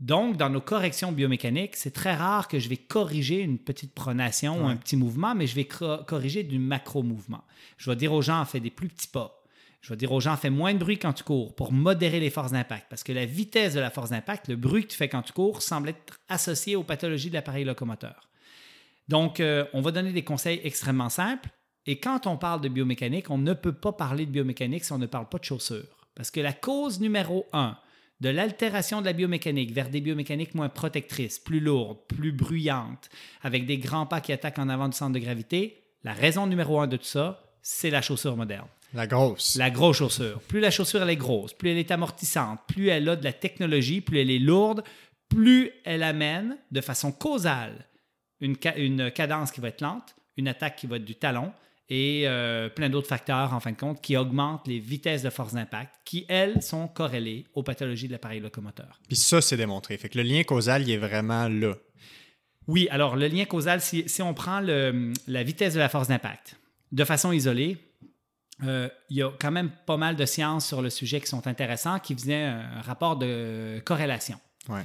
Donc, 0.00 0.36
dans 0.36 0.48
nos 0.48 0.60
corrections 0.60 1.10
biomécaniques, 1.10 1.74
c'est 1.74 1.90
très 1.90 2.14
rare 2.14 2.46
que 2.46 2.60
je 2.60 2.68
vais 2.68 2.76
corriger 2.76 3.40
une 3.40 3.58
petite 3.58 3.92
pronation 3.94 4.62
ou 4.64 4.66
un 4.68 4.76
petit 4.76 4.96
mouvement, 4.96 5.34
mais 5.34 5.48
je 5.48 5.56
vais 5.56 5.64
co- 5.64 5.98
corriger 6.06 6.44
du 6.44 6.60
macro-mouvement. 6.60 7.42
Je 7.78 7.90
vais 7.90 7.96
dire 7.96 8.12
aux 8.12 8.22
gens, 8.22 8.44
fais 8.44 8.60
des 8.60 8.70
plus 8.70 8.88
petits 8.88 9.08
pas. 9.08 9.42
Je 9.80 9.92
vais 9.92 9.96
dire 9.96 10.12
aux 10.12 10.20
gens, 10.20 10.36
fais 10.36 10.50
moins 10.50 10.72
de 10.72 10.78
bruit 10.78 10.98
quand 10.98 11.12
tu 11.12 11.24
cours 11.24 11.54
pour 11.56 11.72
modérer 11.72 12.20
les 12.20 12.30
forces 12.30 12.52
d'impact. 12.52 12.86
Parce 12.88 13.02
que 13.02 13.12
la 13.12 13.26
vitesse 13.26 13.74
de 13.74 13.80
la 13.80 13.90
force 13.90 14.10
d'impact, 14.10 14.46
le 14.48 14.56
bruit 14.56 14.84
que 14.84 14.88
tu 14.88 14.96
fais 14.96 15.08
quand 15.08 15.22
tu 15.22 15.32
cours, 15.32 15.62
semble 15.62 15.88
être 15.88 16.20
associé 16.28 16.76
aux 16.76 16.84
pathologies 16.84 17.30
de 17.30 17.34
l'appareil 17.34 17.64
locomoteur. 17.64 18.28
Donc, 19.08 19.40
euh, 19.40 19.64
on 19.72 19.80
va 19.80 19.90
donner 19.90 20.12
des 20.12 20.24
conseils 20.24 20.60
extrêmement 20.62 21.08
simples. 21.08 21.48
Et 21.86 21.98
quand 21.98 22.26
on 22.26 22.36
parle 22.36 22.60
de 22.60 22.68
biomécanique, 22.68 23.30
on 23.30 23.38
ne 23.38 23.54
peut 23.54 23.72
pas 23.72 23.92
parler 23.92 24.26
de 24.26 24.30
biomécanique 24.30 24.84
si 24.84 24.92
on 24.92 24.98
ne 24.98 25.06
parle 25.06 25.28
pas 25.28 25.38
de 25.38 25.44
chaussures. 25.44 26.06
Parce 26.14 26.30
que 26.30 26.40
la 26.40 26.52
cause 26.52 27.00
numéro 27.00 27.46
un 27.52 27.76
de 28.20 28.28
l'altération 28.28 29.00
de 29.00 29.06
la 29.06 29.12
biomécanique 29.12 29.72
vers 29.72 29.90
des 29.90 30.00
biomécaniques 30.00 30.54
moins 30.54 30.68
protectrices, 30.68 31.38
plus 31.38 31.60
lourdes, 31.60 31.98
plus 32.08 32.32
bruyantes, 32.32 33.08
avec 33.42 33.64
des 33.66 33.78
grands 33.78 34.06
pas 34.06 34.20
qui 34.20 34.32
attaquent 34.32 34.58
en 34.58 34.68
avant 34.68 34.88
du 34.88 34.96
centre 34.96 35.12
de 35.12 35.18
gravité, 35.20 35.82
la 36.04 36.12
raison 36.12 36.46
numéro 36.46 36.80
un 36.80 36.86
de 36.86 36.96
tout 36.96 37.04
ça, 37.04 37.42
c'est 37.62 37.90
la 37.90 38.02
chaussure 38.02 38.36
moderne. 38.36 38.66
La 38.94 39.06
grosse. 39.06 39.56
La 39.56 39.70
grosse 39.70 39.98
chaussure. 39.98 40.40
Plus 40.48 40.60
la 40.60 40.70
chaussure 40.70 41.02
elle 41.02 41.10
est 41.10 41.16
grosse, 41.16 41.52
plus 41.52 41.70
elle 41.70 41.78
est 41.78 41.90
amortissante, 41.90 42.60
plus 42.66 42.88
elle 42.88 43.08
a 43.08 43.16
de 43.16 43.24
la 43.24 43.32
technologie, 43.32 44.00
plus 44.00 44.18
elle 44.20 44.30
est 44.30 44.38
lourde, 44.38 44.82
plus 45.28 45.70
elle 45.84 46.02
amène 46.02 46.56
de 46.70 46.80
façon 46.80 47.12
causale 47.12 47.84
une, 48.40 48.56
ca- 48.60 48.76
une 48.78 49.10
cadence 49.10 49.52
qui 49.52 49.60
va 49.60 49.68
être 49.68 49.82
lente, 49.82 50.14
une 50.36 50.48
attaque 50.48 50.76
qui 50.76 50.86
va 50.86 50.96
être 50.96 51.04
du 51.04 51.16
talon 51.16 51.52
et 51.90 52.24
euh, 52.26 52.68
plein 52.68 52.90
d'autres 52.90 53.08
facteurs, 53.08 53.54
en 53.54 53.60
fin 53.60 53.72
de 53.72 53.76
compte, 53.76 54.02
qui 54.02 54.16
augmentent 54.16 54.66
les 54.66 54.78
vitesses 54.78 55.22
de 55.22 55.30
force 55.30 55.54
d'impact, 55.54 55.94
qui, 56.04 56.26
elles, 56.28 56.60
sont 56.62 56.86
corrélées 56.88 57.46
aux 57.54 57.62
pathologies 57.62 58.08
de 58.08 58.12
l'appareil 58.12 58.40
locomoteur. 58.40 59.00
Puis 59.08 59.16
ça, 59.16 59.40
c'est 59.40 59.56
démontré. 59.56 59.96
Fait 59.96 60.08
que 60.08 60.18
le 60.18 60.24
lien 60.24 60.42
causal, 60.42 60.82
il 60.82 60.90
est 60.90 60.98
vraiment 60.98 61.48
là. 61.48 61.74
Oui, 62.66 62.86
alors 62.90 63.16
le 63.16 63.26
lien 63.28 63.46
causal, 63.46 63.80
si, 63.80 64.06
si 64.08 64.20
on 64.20 64.34
prend 64.34 64.60
le- 64.60 65.12
la 65.26 65.42
vitesse 65.42 65.72
de 65.74 65.78
la 65.78 65.88
force 65.88 66.08
d'impact 66.08 66.56
de 66.92 67.04
façon 67.04 67.32
isolée, 67.32 67.78
euh, 68.64 68.88
il 69.08 69.16
y 69.16 69.22
a 69.22 69.30
quand 69.40 69.50
même 69.50 69.70
pas 69.86 69.96
mal 69.96 70.16
de 70.16 70.26
sciences 70.26 70.66
sur 70.66 70.82
le 70.82 70.90
sujet 70.90 71.20
qui 71.20 71.28
sont 71.28 71.46
intéressants, 71.46 71.98
qui 72.00 72.14
faisaient 72.14 72.42
un 72.44 72.80
rapport 72.82 73.16
de 73.16 73.80
corrélation. 73.84 74.38
Ouais. 74.68 74.82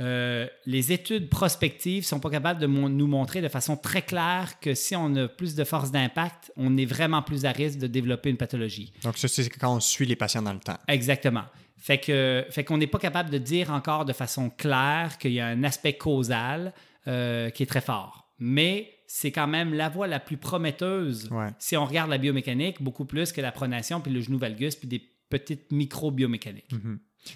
Euh, 0.00 0.48
les 0.66 0.90
études 0.92 1.28
prospectives 1.28 2.02
ne 2.02 2.06
sont 2.06 2.18
pas 2.20 2.30
capables 2.30 2.60
de 2.60 2.66
nous 2.66 3.06
montrer 3.06 3.40
de 3.40 3.48
façon 3.48 3.76
très 3.76 4.02
claire 4.02 4.58
que 4.60 4.74
si 4.74 4.96
on 4.96 5.14
a 5.14 5.28
plus 5.28 5.54
de 5.54 5.62
force 5.62 5.92
d'impact, 5.92 6.50
on 6.56 6.76
est 6.76 6.84
vraiment 6.84 7.22
plus 7.22 7.44
à 7.44 7.52
risque 7.52 7.78
de 7.78 7.86
développer 7.86 8.30
une 8.30 8.36
pathologie. 8.36 8.92
Donc 9.04 9.16
ça, 9.18 9.28
c'est 9.28 9.48
quand 9.50 9.76
on 9.76 9.80
suit 9.80 10.06
les 10.06 10.16
patients 10.16 10.42
dans 10.42 10.52
le 10.52 10.58
temps. 10.60 10.78
Exactement. 10.88 11.44
Fait 11.78 11.98
que 11.98 12.44
fait 12.50 12.64
qu'on 12.64 12.78
n'est 12.78 12.86
pas 12.88 12.98
capable 12.98 13.30
de 13.30 13.38
dire 13.38 13.70
encore 13.70 14.04
de 14.04 14.12
façon 14.12 14.50
claire 14.50 15.18
qu'il 15.18 15.32
y 15.32 15.40
a 15.40 15.46
un 15.46 15.62
aspect 15.64 15.92
causal 15.92 16.72
euh, 17.06 17.50
qui 17.50 17.62
est 17.62 17.66
très 17.66 17.82
fort. 17.82 18.32
Mais 18.38 18.90
c'est 19.06 19.30
quand 19.30 19.46
même 19.46 19.74
la 19.74 19.90
voie 19.90 20.06
la 20.08 20.18
plus 20.18 20.38
prometteuse 20.38 21.28
Ouais. 21.30 21.50
si 21.58 21.76
on 21.76 21.84
regarde 21.84 22.10
la 22.10 22.18
biomécanique, 22.18 22.82
beaucoup 22.82 23.04
plus 23.04 23.30
que 23.32 23.40
la 23.40 23.52
pronation, 23.52 24.00
puis 24.00 24.10
le 24.12 24.20
genou 24.20 24.38
valgus, 24.38 24.74
puis 24.74 24.88
des 24.88 25.02
petites 25.28 25.70
micro-biomécaniques. 25.70 26.70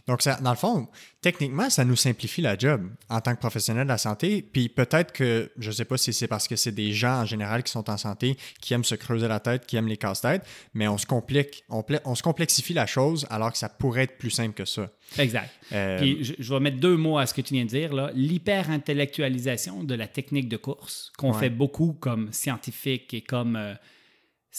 Donc, 0.06 0.22
ça, 0.22 0.36
dans 0.40 0.50
le 0.50 0.56
fond, 0.56 0.88
techniquement, 1.20 1.68
ça 1.70 1.84
nous 1.84 1.96
simplifie 1.96 2.40
la 2.40 2.56
job 2.56 2.88
en 3.08 3.20
tant 3.20 3.34
que 3.34 3.40
professionnel 3.40 3.84
de 3.84 3.88
la 3.88 3.98
santé. 3.98 4.42
Puis 4.42 4.68
peut-être 4.68 5.12
que, 5.12 5.50
je 5.58 5.68
ne 5.68 5.74
sais 5.74 5.84
pas 5.84 5.96
si 5.96 6.12
c'est 6.12 6.28
parce 6.28 6.46
que 6.48 6.56
c'est 6.56 6.72
des 6.72 6.92
gens 6.92 7.22
en 7.22 7.24
général 7.26 7.62
qui 7.62 7.72
sont 7.72 7.88
en 7.90 7.96
santé, 7.96 8.36
qui 8.60 8.74
aiment 8.74 8.84
se 8.84 8.94
creuser 8.94 9.28
la 9.28 9.40
tête, 9.40 9.66
qui 9.66 9.76
aiment 9.76 9.88
les 9.88 9.96
casse-têtes, 9.96 10.42
mais 10.74 10.88
on 10.88 10.98
se 10.98 11.06
complique, 11.06 11.64
on, 11.68 11.84
on 12.04 12.14
se 12.14 12.22
complexifie 12.22 12.74
la 12.74 12.86
chose 12.86 13.26
alors 13.30 13.52
que 13.52 13.58
ça 13.58 13.68
pourrait 13.68 14.04
être 14.04 14.18
plus 14.18 14.30
simple 14.30 14.54
que 14.54 14.64
ça. 14.64 14.90
Exact. 15.18 15.50
Euh, 15.72 15.98
Puis 15.98 16.22
je, 16.24 16.34
je 16.38 16.54
vais 16.54 16.60
mettre 16.60 16.78
deux 16.78 16.96
mots 16.96 17.18
à 17.18 17.26
ce 17.26 17.34
que 17.34 17.40
tu 17.40 17.54
viens 17.54 17.64
de 17.64 17.70
dire. 17.70 17.92
L'hyper-intellectualisation 18.14 19.84
de 19.84 19.94
la 19.94 20.06
technique 20.06 20.48
de 20.48 20.56
course, 20.56 21.12
qu'on 21.16 21.32
Ouais. 21.32 21.38
fait 21.40 21.50
beaucoup 21.50 21.94
comme 21.94 22.32
scientifique 22.32 23.12
et 23.14 23.20
comme. 23.22 23.56
euh, 23.56 23.74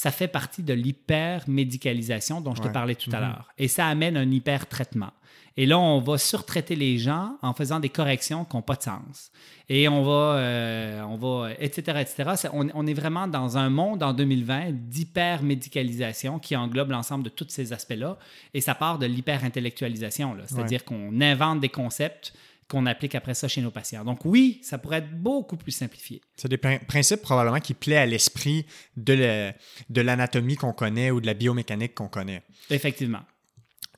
ça 0.02 0.12
fait 0.12 0.30
partie 0.30 0.64
de 0.64 0.74
l'hyper-médicalisation 0.74 2.40
dont 2.40 2.56
je 2.56 2.62
te 2.62 2.68
parlais 2.70 2.96
tout 2.96 3.10
à 3.12 3.18
Mhm. 3.18 3.22
l'heure. 3.28 3.50
Et 3.58 3.68
ça 3.68 3.86
amène 3.88 4.16
un 4.16 4.30
hyper-traitement. 4.32 5.12
Et 5.58 5.66
là, 5.66 5.78
on 5.78 6.00
va 6.00 6.18
surtraiter 6.18 6.78
les 6.78 6.98
gens 6.98 7.36
en 7.42 7.54
faisant 7.54 7.82
des 7.82 7.90
corrections 7.90 8.46
qui 8.46 8.56
n'ont 8.56 8.62
pas 8.62 8.76
de 8.76 8.84
sens. 8.84 9.30
Et 9.68 9.90
on 9.90 10.02
va, 10.04 10.12
euh, 10.38 11.02
on 11.04 11.18
va 11.18 11.52
etc., 11.60 11.98
etc. 12.00 12.50
On, 12.54 12.70
on 12.74 12.88
est 12.88 12.94
vraiment 12.94 13.28
dans 13.28 13.58
un 13.58 13.70
monde 13.70 14.02
en 14.02 14.14
2020 14.14 14.72
d'hyper-médicalisation 14.72 16.40
qui 16.40 16.56
englobe 16.56 16.92
l'ensemble 16.92 17.26
de 17.26 17.30
tous 17.30 17.48
ces 17.50 17.74
aspects-là. 17.74 18.18
Et 18.54 18.62
ça 18.62 18.76
part 18.76 19.00
de 19.00 19.06
l'hyper-intellectualisation. 19.06 20.38
C'est-à-dire 20.46 20.86
qu'on 20.86 21.20
invente 21.20 21.60
des 21.60 21.70
concepts 21.70 22.34
qu'on 22.70 22.86
applique 22.86 23.16
après 23.16 23.34
ça 23.34 23.48
chez 23.48 23.62
nos 23.62 23.72
patients. 23.72 24.06
Donc 24.06 24.24
oui, 24.26 24.60
ça 24.64 24.78
pourrait 24.78 25.00
être 25.00 25.12
beaucoup 25.22 25.58
plus 25.58 25.72
simplifié. 25.72 26.22
C'est 26.36 26.48
des 26.48 26.58
prin- 26.58 26.78
principes 26.88 27.22
probablement 27.22 27.60
qui 27.60 27.74
plaient 27.74 27.98
à 27.98 28.06
l'esprit 28.06 28.66
de 28.96 29.14
la- 29.14 29.54
de 29.90 30.02
l'anatomie 30.02 30.56
qu'on 30.56 30.72
connaît 30.74 31.10
ou 31.12 31.20
de 31.20 31.26
la 31.26 31.34
biomécanique 31.34 31.96
qu'on 31.96 32.08
connaît. 32.08 32.44
Effectivement. 32.70 33.22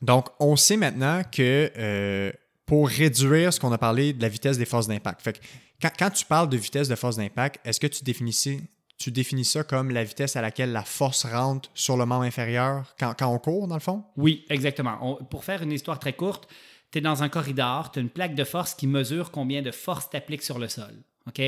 Donc, 0.01 0.29
on 0.39 0.55
sait 0.55 0.77
maintenant 0.77 1.21
que 1.29 1.71
euh, 1.77 2.31
pour 2.65 2.87
réduire 2.87 3.53
ce 3.53 3.59
qu'on 3.59 3.71
a 3.71 3.77
parlé 3.77 4.13
de 4.13 4.21
la 4.21 4.29
vitesse 4.29 4.57
des 4.57 4.65
forces 4.65 4.87
d'impact, 4.87 5.21
fait 5.21 5.33
que 5.39 5.45
quand, 5.81 5.91
quand 5.99 6.09
tu 6.09 6.25
parles 6.25 6.49
de 6.49 6.57
vitesse 6.57 6.87
de 6.87 6.95
force 6.95 7.17
d'impact, 7.17 7.59
est-ce 7.65 7.79
que 7.79 7.87
tu 7.87 8.03
définis, 8.03 8.33
ça- 8.33 8.51
tu 8.97 9.11
définis 9.11 9.45
ça 9.45 9.63
comme 9.63 9.91
la 9.91 10.03
vitesse 10.03 10.35
à 10.35 10.41
laquelle 10.41 10.71
la 10.71 10.83
force 10.83 11.25
rentre 11.25 11.69
sur 11.73 11.97
le 11.97 12.05
membre 12.05 12.23
inférieur 12.23 12.95
quand, 12.99 13.13
quand 13.17 13.27
on 13.27 13.39
court, 13.39 13.67
dans 13.67 13.75
le 13.75 13.81
fond? 13.81 14.03
Oui, 14.15 14.45
exactement. 14.49 14.97
On- 15.01 15.23
pour 15.25 15.43
faire 15.43 15.61
une 15.61 15.71
histoire 15.71 15.99
très 15.99 16.13
courte, 16.13 16.47
tu 16.91 16.97
es 16.97 17.01
dans 17.01 17.23
un 17.23 17.29
corridor, 17.29 17.91
tu 17.91 17.99
as 17.99 18.01
une 18.01 18.09
plaque 18.09 18.35
de 18.35 18.43
force 18.43 18.73
qui 18.73 18.87
mesure 18.87 19.31
combien 19.31 19.61
de 19.61 19.71
force 19.71 20.09
tu 20.09 20.17
appliques 20.17 20.43
sur 20.43 20.59
le 20.59 20.67
sol. 20.67 20.93
OK? 21.27 21.41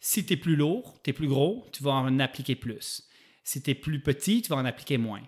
Si 0.00 0.24
tu 0.24 0.32
es 0.32 0.36
plus 0.36 0.56
lourd, 0.56 1.00
tu 1.02 1.10
es 1.10 1.12
plus 1.12 1.28
gros, 1.28 1.66
tu 1.72 1.82
vas 1.82 1.92
en 1.92 2.18
appliquer 2.18 2.54
plus. 2.54 3.06
Si 3.44 3.62
tu 3.62 3.70
es 3.70 3.74
plus 3.74 4.00
petit, 4.00 4.42
tu 4.42 4.48
vas 4.48 4.56
en 4.56 4.64
appliquer 4.64 4.96
moins. 4.96 5.22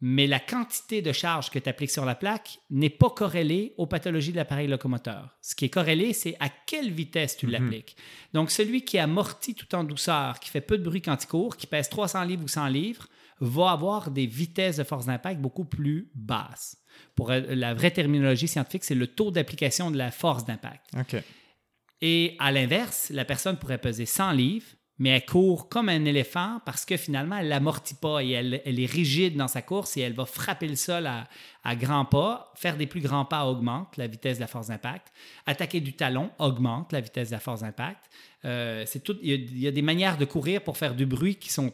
Mais 0.00 0.26
la 0.26 0.38
quantité 0.38 1.02
de 1.02 1.12
charge 1.12 1.50
que 1.50 1.58
tu 1.58 1.68
appliques 1.68 1.90
sur 1.90 2.04
la 2.04 2.14
plaque 2.14 2.58
n'est 2.68 2.90
pas 2.90 3.10
corrélée 3.10 3.74
aux 3.78 3.86
pathologies 3.86 4.32
de 4.32 4.36
l'appareil 4.36 4.68
locomoteur. 4.68 5.36
Ce 5.40 5.54
qui 5.54 5.64
est 5.64 5.70
corrélé, 5.70 6.12
c'est 6.12 6.36
à 6.40 6.48
quelle 6.48 6.90
vitesse 6.90 7.36
tu 7.36 7.46
l'appliques. 7.46 7.96
Donc, 8.34 8.50
celui 8.50 8.84
qui 8.84 8.98
amortit 8.98 9.54
tout 9.54 9.74
en 9.74 9.82
douceur, 9.82 10.40
qui 10.40 10.50
fait 10.50 10.60
peu 10.60 10.76
de 10.76 10.84
bruit 10.84 11.00
quand 11.00 11.22
il 11.22 11.26
court, 11.26 11.56
qui 11.56 11.66
pèse 11.66 11.88
300 11.88 12.24
livres 12.24 12.44
ou 12.44 12.48
100 12.48 12.66
livres, 12.66 13.08
va 13.40 13.70
avoir 13.70 14.10
des 14.10 14.26
vitesses 14.26 14.76
de 14.76 14.84
force 14.84 15.06
d'impact 15.06 15.40
beaucoup 15.40 15.64
plus 15.64 16.10
basses. 16.14 16.76
Pour 17.14 17.30
euh, 17.30 17.40
la 17.48 17.74
vraie 17.74 17.90
terminologie 17.90 18.48
scientifique, 18.48 18.84
c'est 18.84 18.94
le 18.94 19.06
taux 19.06 19.30
d'application 19.30 19.90
de 19.90 19.96
la 19.96 20.10
force 20.10 20.44
d'impact. 20.44 20.90
Et 22.00 22.36
à 22.38 22.52
l'inverse, 22.52 23.10
la 23.10 23.24
personne 23.24 23.56
pourrait 23.56 23.78
peser 23.78 24.06
100 24.06 24.32
livres, 24.32 24.66
mais 24.98 25.10
elle 25.10 25.24
court 25.24 25.68
comme 25.68 25.88
un 25.88 26.04
éléphant 26.04 26.60
parce 26.64 26.84
que 26.84 26.96
finalement, 26.96 27.38
elle 27.38 27.48
n'amortit 27.48 27.94
pas 27.94 28.22
et 28.22 28.30
elle, 28.30 28.54
est 28.54 28.90
rigide 28.90 29.36
dans 29.36 29.48
sa 29.48 29.60
course 29.60 29.96
et 29.96 30.02
elle 30.02 30.12
va 30.12 30.24
frapper 30.24 30.68
le 30.68 30.76
sol 30.76 31.06
à, 31.06 31.76
grands 31.76 32.04
pas. 32.04 32.52
Faire 32.54 32.76
des 32.76 32.86
plus 32.86 33.00
grands 33.00 33.24
pas 33.24 33.46
augmente 33.46 33.96
la 33.96 34.06
vitesse 34.06 34.36
de 34.36 34.42
la 34.42 34.46
force 34.46 34.68
d'impact. 34.68 35.12
Attaquer 35.46 35.80
du 35.80 35.94
talon 35.94 36.30
augmente 36.38 36.92
la 36.92 37.00
vitesse 37.00 37.30
de 37.30 37.34
la 37.34 37.40
force 37.40 37.62
d'impact. 37.62 38.08
Euh, 38.44 38.84
tout, 39.04 39.16
il, 39.20 39.58
y 39.58 39.66
a, 39.66 39.72
des 39.72 39.82
manières 39.82 40.16
de 40.16 40.26
courir 40.26 40.62
pour 40.62 40.76
faire 40.76 40.94
du 40.94 41.06
bruit 41.06 41.36
qui 41.36 41.52
sont, 41.52 41.72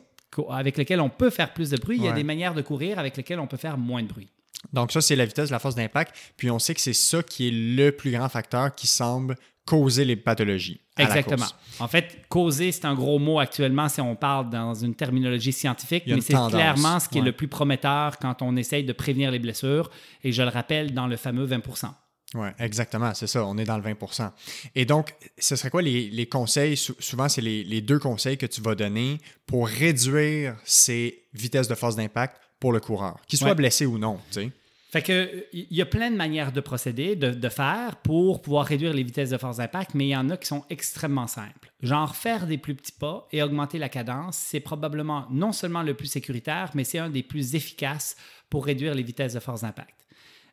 avec 0.51 0.77
lesquelles 0.77 1.01
on 1.01 1.11
peut 1.11 1.31
faire 1.31 1.53
plus 1.53 1.71
de 1.71 1.77
bruit. 1.77 1.97
Il 1.97 2.05
y 2.05 2.09
a 2.09 2.13
des 2.13 2.25
manières 2.25 2.55
de 2.55 2.63
courir 2.63 2.99
avec 2.99 3.17
lesquelles 3.17 3.41
on 3.41 3.47
peut 3.47 3.57
faire 3.57 3.79
moins 3.79 4.03
de 4.03 4.09
bruit. 4.09 4.29
Donc 4.73 4.93
ça, 4.93 5.01
c'est 5.01 5.17
la 5.17 5.25
vitesse 5.25 5.51
la 5.51 5.59
force 5.59 5.75
d'impact. 5.75 6.15
Puis 6.37 6.51
on 6.51 6.59
sait 6.59 6.75
que 6.75 6.81
c'est 6.81 6.93
ça 6.93 7.23
qui 7.23 7.49
est 7.49 7.51
le 7.51 7.93
plus 7.93 8.11
grand 8.11 8.29
facteur 8.29 8.75
qui 8.75 8.87
semble 8.87 9.37
causer 9.65 10.05
les 10.05 10.17
pathologies. 10.17 10.81
Exactement. 10.99 11.47
En 11.79 11.89
fait, 11.89 12.25
causer, 12.29 12.73
c'est 12.73 12.85
un 12.85 12.95
gros 12.95 13.19
mot 13.19 13.39
actuellement 13.39 13.89
si 13.89 14.01
on 14.01 14.17
parle 14.17 14.51
dans 14.51 14.75
une 14.75 14.95
terminologie 14.95 15.53
scientifique, 15.53 16.05
mais 16.07 16.21
c'est 16.21 16.35
clairement 16.35 17.01
ce 17.01 17.09
qui 17.09 17.19
est 17.19 17.23
le 17.23 17.33
plus 17.33 17.49
prometteur 17.49 18.19
quand 18.19 18.43
on 18.43 18.57
essaye 18.57 18.85
de 18.85 18.93
prévenir 18.93 19.31
les 19.31 19.39
blessures. 19.39 19.91
Et 20.25 20.33
je 20.33 20.43
le 20.43 20.49
rappelle, 20.49 20.93
dans 20.93 21.07
le 21.07 21.17
fameux 21.17 21.45
20 21.45 21.61
oui, 22.35 22.49
exactement, 22.61 23.13
c'est 23.15 23.27
ça, 23.27 23.45
on 23.45 23.59
est 23.59 23.65
dans 23.65 23.77
le 23.77 23.83
20% 23.83 24.31
Et 24.77 24.85
donc, 24.85 25.15
ce 25.39 25.57
serait 25.57 25.71
quoi 25.71 25.83
les, 25.83 26.27
conseils, 26.27 26.77
souvent 26.77 27.29
c'est 27.29 27.41
les, 27.41 27.81
deux 27.81 27.99
conseils 27.99 28.39
que 28.39 28.47
tu 28.47 28.61
vas 28.61 28.77
donner 28.77 29.19
pour 29.47 29.67
réduire 29.67 30.57
ces 30.65 31.25
vitesses 31.35 31.69
de 31.69 31.75
force 31.75 31.97
d'impact 31.97 32.37
pour 32.61 32.73
le 32.73 32.81
coureur, 32.81 33.19
qu'il 33.27 33.39
soit 33.39 33.55
blessé 33.55 33.85
ou 33.87 33.99
non, 33.99 34.21
tu 34.31 34.43
sais? 34.43 34.51
Fait 34.91 35.03
que 35.03 35.47
il 35.53 35.69
y 35.71 35.83
a 35.83 35.87
plein 35.87 36.11
de 36.11 36.17
manières 36.17 36.51
de 36.51 36.61
procéder, 36.61 37.15
de, 37.15 37.49
faire 37.49 37.97
pour 38.03 38.43
pouvoir 38.43 38.67
réduire 38.67 38.93
les 38.93 39.05
vitesses 39.05 39.31
de 39.31 39.39
force 39.39 39.59
d'impact, 39.59 39.95
mais 39.95 40.07
il 40.07 40.11
y 40.11 40.17
en 40.17 40.29
a 40.31 40.37
qui 40.37 40.49
sont 40.49 40.65
extrêmement 40.69 41.29
simples. 41.29 41.71
Genre 41.81 42.17
faire 42.17 42.49
des 42.49 42.59
plus 42.59 42.75
petits 42.75 42.91
pas 42.91 43.29
et 43.31 43.41
augmenter 43.41 43.79
la 43.79 43.89
cadence, 43.89 44.37
c'est 44.37 44.59
probablement 44.59 45.27
non 45.31 45.53
seulement 45.53 45.85
le 45.85 45.95
plus 45.95 46.09
sécuritaire, 46.09 46.71
mais 46.75 46.83
c'est 46.83 46.99
un 46.99 47.09
des 47.09 47.23
plus 47.23 47.55
efficaces 47.55 48.17
pour 48.51 48.67
réduire 48.67 48.95
les 48.95 49.05
vitesses 49.05 49.35
de 49.35 49.41
force 49.41 49.61
d'impact. 49.61 49.95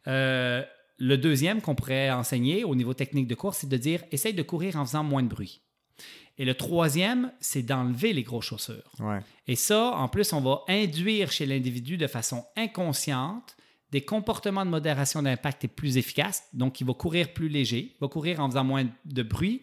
Euh, 0.07 0.63
le 0.97 1.17
deuxième 1.17 1.61
qu'on 1.61 1.75
pourrait 1.75 2.11
enseigner 2.11 2.63
au 2.63 2.75
niveau 2.75 2.93
technique 2.93 3.27
de 3.27 3.35
course, 3.35 3.59
c'est 3.59 3.69
de 3.69 3.77
dire 3.77 4.03
essaye 4.11 4.33
de 4.33 4.43
courir 4.43 4.75
en 4.75 4.85
faisant 4.85 5.03
moins 5.03 5.23
de 5.23 5.27
bruit. 5.27 5.61
Et 6.39 6.45
le 6.45 6.53
troisième, 6.53 7.31
c'est 7.39 7.63
d'enlever 7.63 8.13
les 8.13 8.23
grosses 8.23 8.45
chaussures. 8.45 8.91
Et 9.47 9.55
ça, 9.55 9.91
en 9.95 10.07
plus, 10.07 10.33
on 10.33 10.41
va 10.41 10.61
induire 10.67 11.31
chez 11.31 11.45
l'individu 11.45 11.97
de 11.97 12.07
façon 12.07 12.45
inconsciente 12.55 13.55
des 13.91 14.01
comportements 14.01 14.65
de 14.65 14.69
modération 14.69 15.23
d'impact 15.23 15.63
est 15.63 15.69
plus 15.69 15.97
efficaces. 15.97 16.43
Donc, 16.53 16.81
il 16.81 16.85
va 16.85 16.93
courir 16.93 17.33
plus 17.33 17.47
léger, 17.47 17.93
il 17.95 17.97
va 18.01 18.07
courir 18.07 18.39
en 18.39 18.49
faisant 18.49 18.63
moins 18.63 18.85
de 19.05 19.23
bruit. 19.23 19.61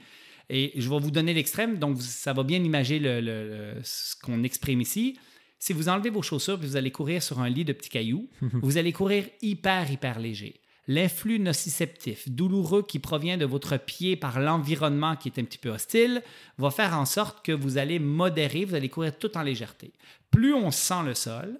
Et 0.50 0.72
je 0.76 0.88
vais 0.88 0.98
vous 0.98 1.10
donner 1.10 1.32
l'extrême, 1.32 1.78
donc 1.78 2.00
ça 2.00 2.32
va 2.32 2.42
bien 2.42 2.62
imaginer 2.62 3.20
le, 3.20 3.74
ce 3.82 4.14
qu'on 4.16 4.42
exprime 4.42 4.80
ici. 4.80 5.18
Si 5.58 5.72
vous 5.72 5.88
enlevez 5.88 6.10
vos 6.10 6.22
chaussures 6.22 6.54
et 6.62 6.66
vous 6.66 6.76
allez 6.76 6.90
courir 6.90 7.22
sur 7.22 7.40
un 7.40 7.48
lit 7.48 7.64
de 7.64 7.72
petits 7.72 7.88
cailloux, 7.88 8.28
vous 8.62 8.76
allez 8.76 8.92
courir 8.92 9.26
hyper, 9.40 9.90
hyper 9.90 10.18
léger. 10.18 10.60
L'influx 10.86 11.38
nociceptif, 11.38 12.28
douloureux 12.28 12.82
qui 12.82 12.98
provient 12.98 13.38
de 13.38 13.46
votre 13.46 13.78
pied 13.78 14.16
par 14.16 14.38
l'environnement 14.38 15.16
qui 15.16 15.28
est 15.28 15.40
un 15.40 15.44
petit 15.44 15.58
peu 15.58 15.70
hostile, 15.70 16.22
va 16.58 16.70
faire 16.70 16.98
en 16.98 17.06
sorte 17.06 17.44
que 17.44 17.52
vous 17.52 17.78
allez 17.78 17.98
modérer, 17.98 18.66
vous 18.66 18.74
allez 18.74 18.90
courir 18.90 19.16
tout 19.18 19.36
en 19.38 19.42
légèreté. 19.42 19.92
Plus 20.30 20.52
on 20.52 20.70
sent 20.70 21.02
le 21.06 21.14
sol, 21.14 21.58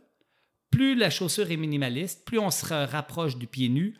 plus 0.70 0.94
la 0.94 1.08
chaussure 1.08 1.50
est 1.50 1.56
minimaliste, 1.56 2.24
plus 2.26 2.38
on 2.38 2.50
se 2.50 2.66
rapproche 2.66 3.36
du 3.36 3.46
pied 3.46 3.68
nu, 3.68 3.96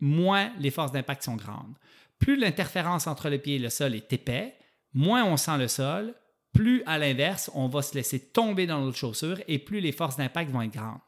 moins 0.00 0.50
les 0.58 0.70
forces 0.70 0.92
d'impact 0.92 1.22
sont 1.22 1.36
grandes. 1.36 1.76
Plus 2.18 2.36
l'interférence 2.36 3.06
entre 3.06 3.28
le 3.28 3.38
pied 3.38 3.56
et 3.56 3.60
le 3.60 3.70
sol 3.70 3.94
est 3.94 4.12
épais, 4.12 4.54
moins 4.94 5.24
on 5.24 5.36
sent 5.36 5.58
le 5.58 5.68
sol, 5.68 6.14
plus 6.52 6.82
à 6.86 6.98
l'inverse, 6.98 7.50
on 7.54 7.68
va 7.68 7.82
se 7.82 7.94
laisser 7.94 8.18
tomber 8.18 8.66
dans 8.66 8.80
notre 8.80 8.96
chaussure 8.96 9.38
et 9.46 9.58
plus 9.58 9.80
les 9.80 9.92
forces 9.92 10.16
d'impact 10.16 10.50
vont 10.50 10.62
être 10.62 10.72
grandes. 10.72 11.00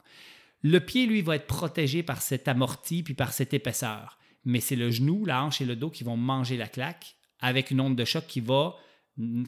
Le 0.63 0.81
pied, 0.81 1.07
lui, 1.07 1.23
va 1.23 1.37
être 1.37 1.47
protégé 1.47 2.03
par 2.03 2.23
cette 2.23 2.49
amorti 2.49 3.03
puis 3.03 3.15
par 3.15 3.33
cette 3.33 3.55
épaisseur. 3.55 4.19
Mais 4.45 4.61
c'est 4.61 4.77
le 4.77 4.91
genou, 4.91 5.25
la 5.25 5.43
hanche 5.43 5.61
et 5.61 5.65
le 5.65 5.77
dos 5.77 5.91
qui 5.91 6.05
vont 6.05 6.17
manger 6.17 6.57
la 6.57 6.69
claque 6.69 7.17
avec 7.41 7.71
une 7.71 7.81
onde 7.81 7.97
de 7.97 8.05
choc 8.05 8.27
qui 8.27 8.41
va 8.41 8.75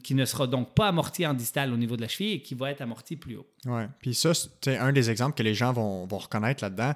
qui 0.03 0.15
ne 0.15 0.25
sera 0.25 0.47
donc 0.47 0.73
pas 0.73 0.89
amorti 0.89 1.25
en 1.25 1.33
distal 1.33 1.71
au 1.71 1.77
niveau 1.77 1.95
de 1.95 2.01
la 2.01 2.09
cheville 2.09 2.33
et 2.33 2.41
qui 2.41 2.55
va 2.55 2.71
être 2.71 2.81
amorti 2.81 3.15
plus 3.15 3.37
haut. 3.37 3.47
Oui, 3.65 3.83
puis 3.99 4.13
ça, 4.13 4.33
c'est 4.33 4.77
un 4.77 4.91
des 4.91 5.09
exemples 5.09 5.35
que 5.37 5.43
les 5.43 5.53
gens 5.53 5.71
vont, 5.71 6.05
reconnaître 6.07 6.63
là-dedans. 6.63 6.93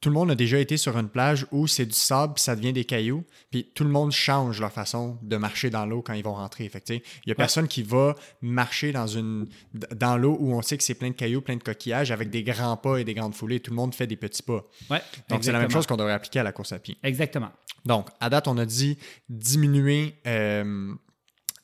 Tout 0.00 0.10
le 0.10 0.14
monde 0.14 0.30
a 0.30 0.34
déjà 0.34 0.58
été 0.58 0.76
sur 0.76 0.96
une 0.96 1.08
plage 1.08 1.46
où 1.50 1.66
c'est 1.66 1.86
du 1.86 1.92
sable, 1.92 2.34
puis 2.34 2.42
ça 2.42 2.54
devient 2.54 2.72
des 2.72 2.84
cailloux, 2.84 3.24
puis 3.50 3.68
tout 3.74 3.82
le 3.82 3.90
monde 3.90 4.12
change 4.12 4.60
leur 4.60 4.72
façon 4.72 5.18
de 5.22 5.36
marcher 5.36 5.70
dans 5.70 5.86
l'eau 5.86 6.02
quand 6.02 6.12
ils 6.12 6.22
vont 6.22 6.34
rentrer. 6.34 6.68
Fait 6.68 6.88
il 6.88 7.02
n'y 7.26 7.32
a 7.32 7.34
personne 7.34 7.66
qui 7.66 7.82
va 7.82 8.14
marcher 8.40 8.92
dans, 8.92 9.08
une, 9.08 9.48
dans 9.94 10.16
l'eau 10.16 10.36
où 10.38 10.54
on 10.54 10.62
sait 10.62 10.78
que 10.78 10.84
c'est 10.84 10.94
plein 10.94 11.08
de 11.08 11.14
cailloux, 11.14 11.40
plein 11.40 11.56
de 11.56 11.62
coquillages, 11.62 12.12
avec 12.12 12.30
des 12.30 12.44
grands 12.44 12.76
pas 12.76 12.98
et 12.98 13.04
des 13.04 13.14
grandes 13.14 13.34
foulées. 13.34 13.60
Tout 13.60 13.72
le 13.72 13.76
monde 13.76 13.94
fait 13.94 14.06
des 14.06 14.16
petits 14.16 14.42
pas. 14.42 14.64
Ouais, 14.90 15.02
Donc, 15.28 15.42
c'est 15.42 15.52
la 15.52 15.58
même 15.58 15.70
chose 15.70 15.86
qu'on 15.86 15.96
devrait 15.96 16.12
appliquer 16.12 16.40
à 16.40 16.44
la 16.44 16.52
course 16.52 16.72
à 16.72 16.78
pied. 16.78 16.96
Exactement. 17.02 17.50
Donc, 17.84 18.08
à 18.20 18.30
date, 18.30 18.48
on 18.48 18.58
a 18.58 18.66
dit 18.66 18.98
diminuer 19.28 20.14
euh, 20.26 20.94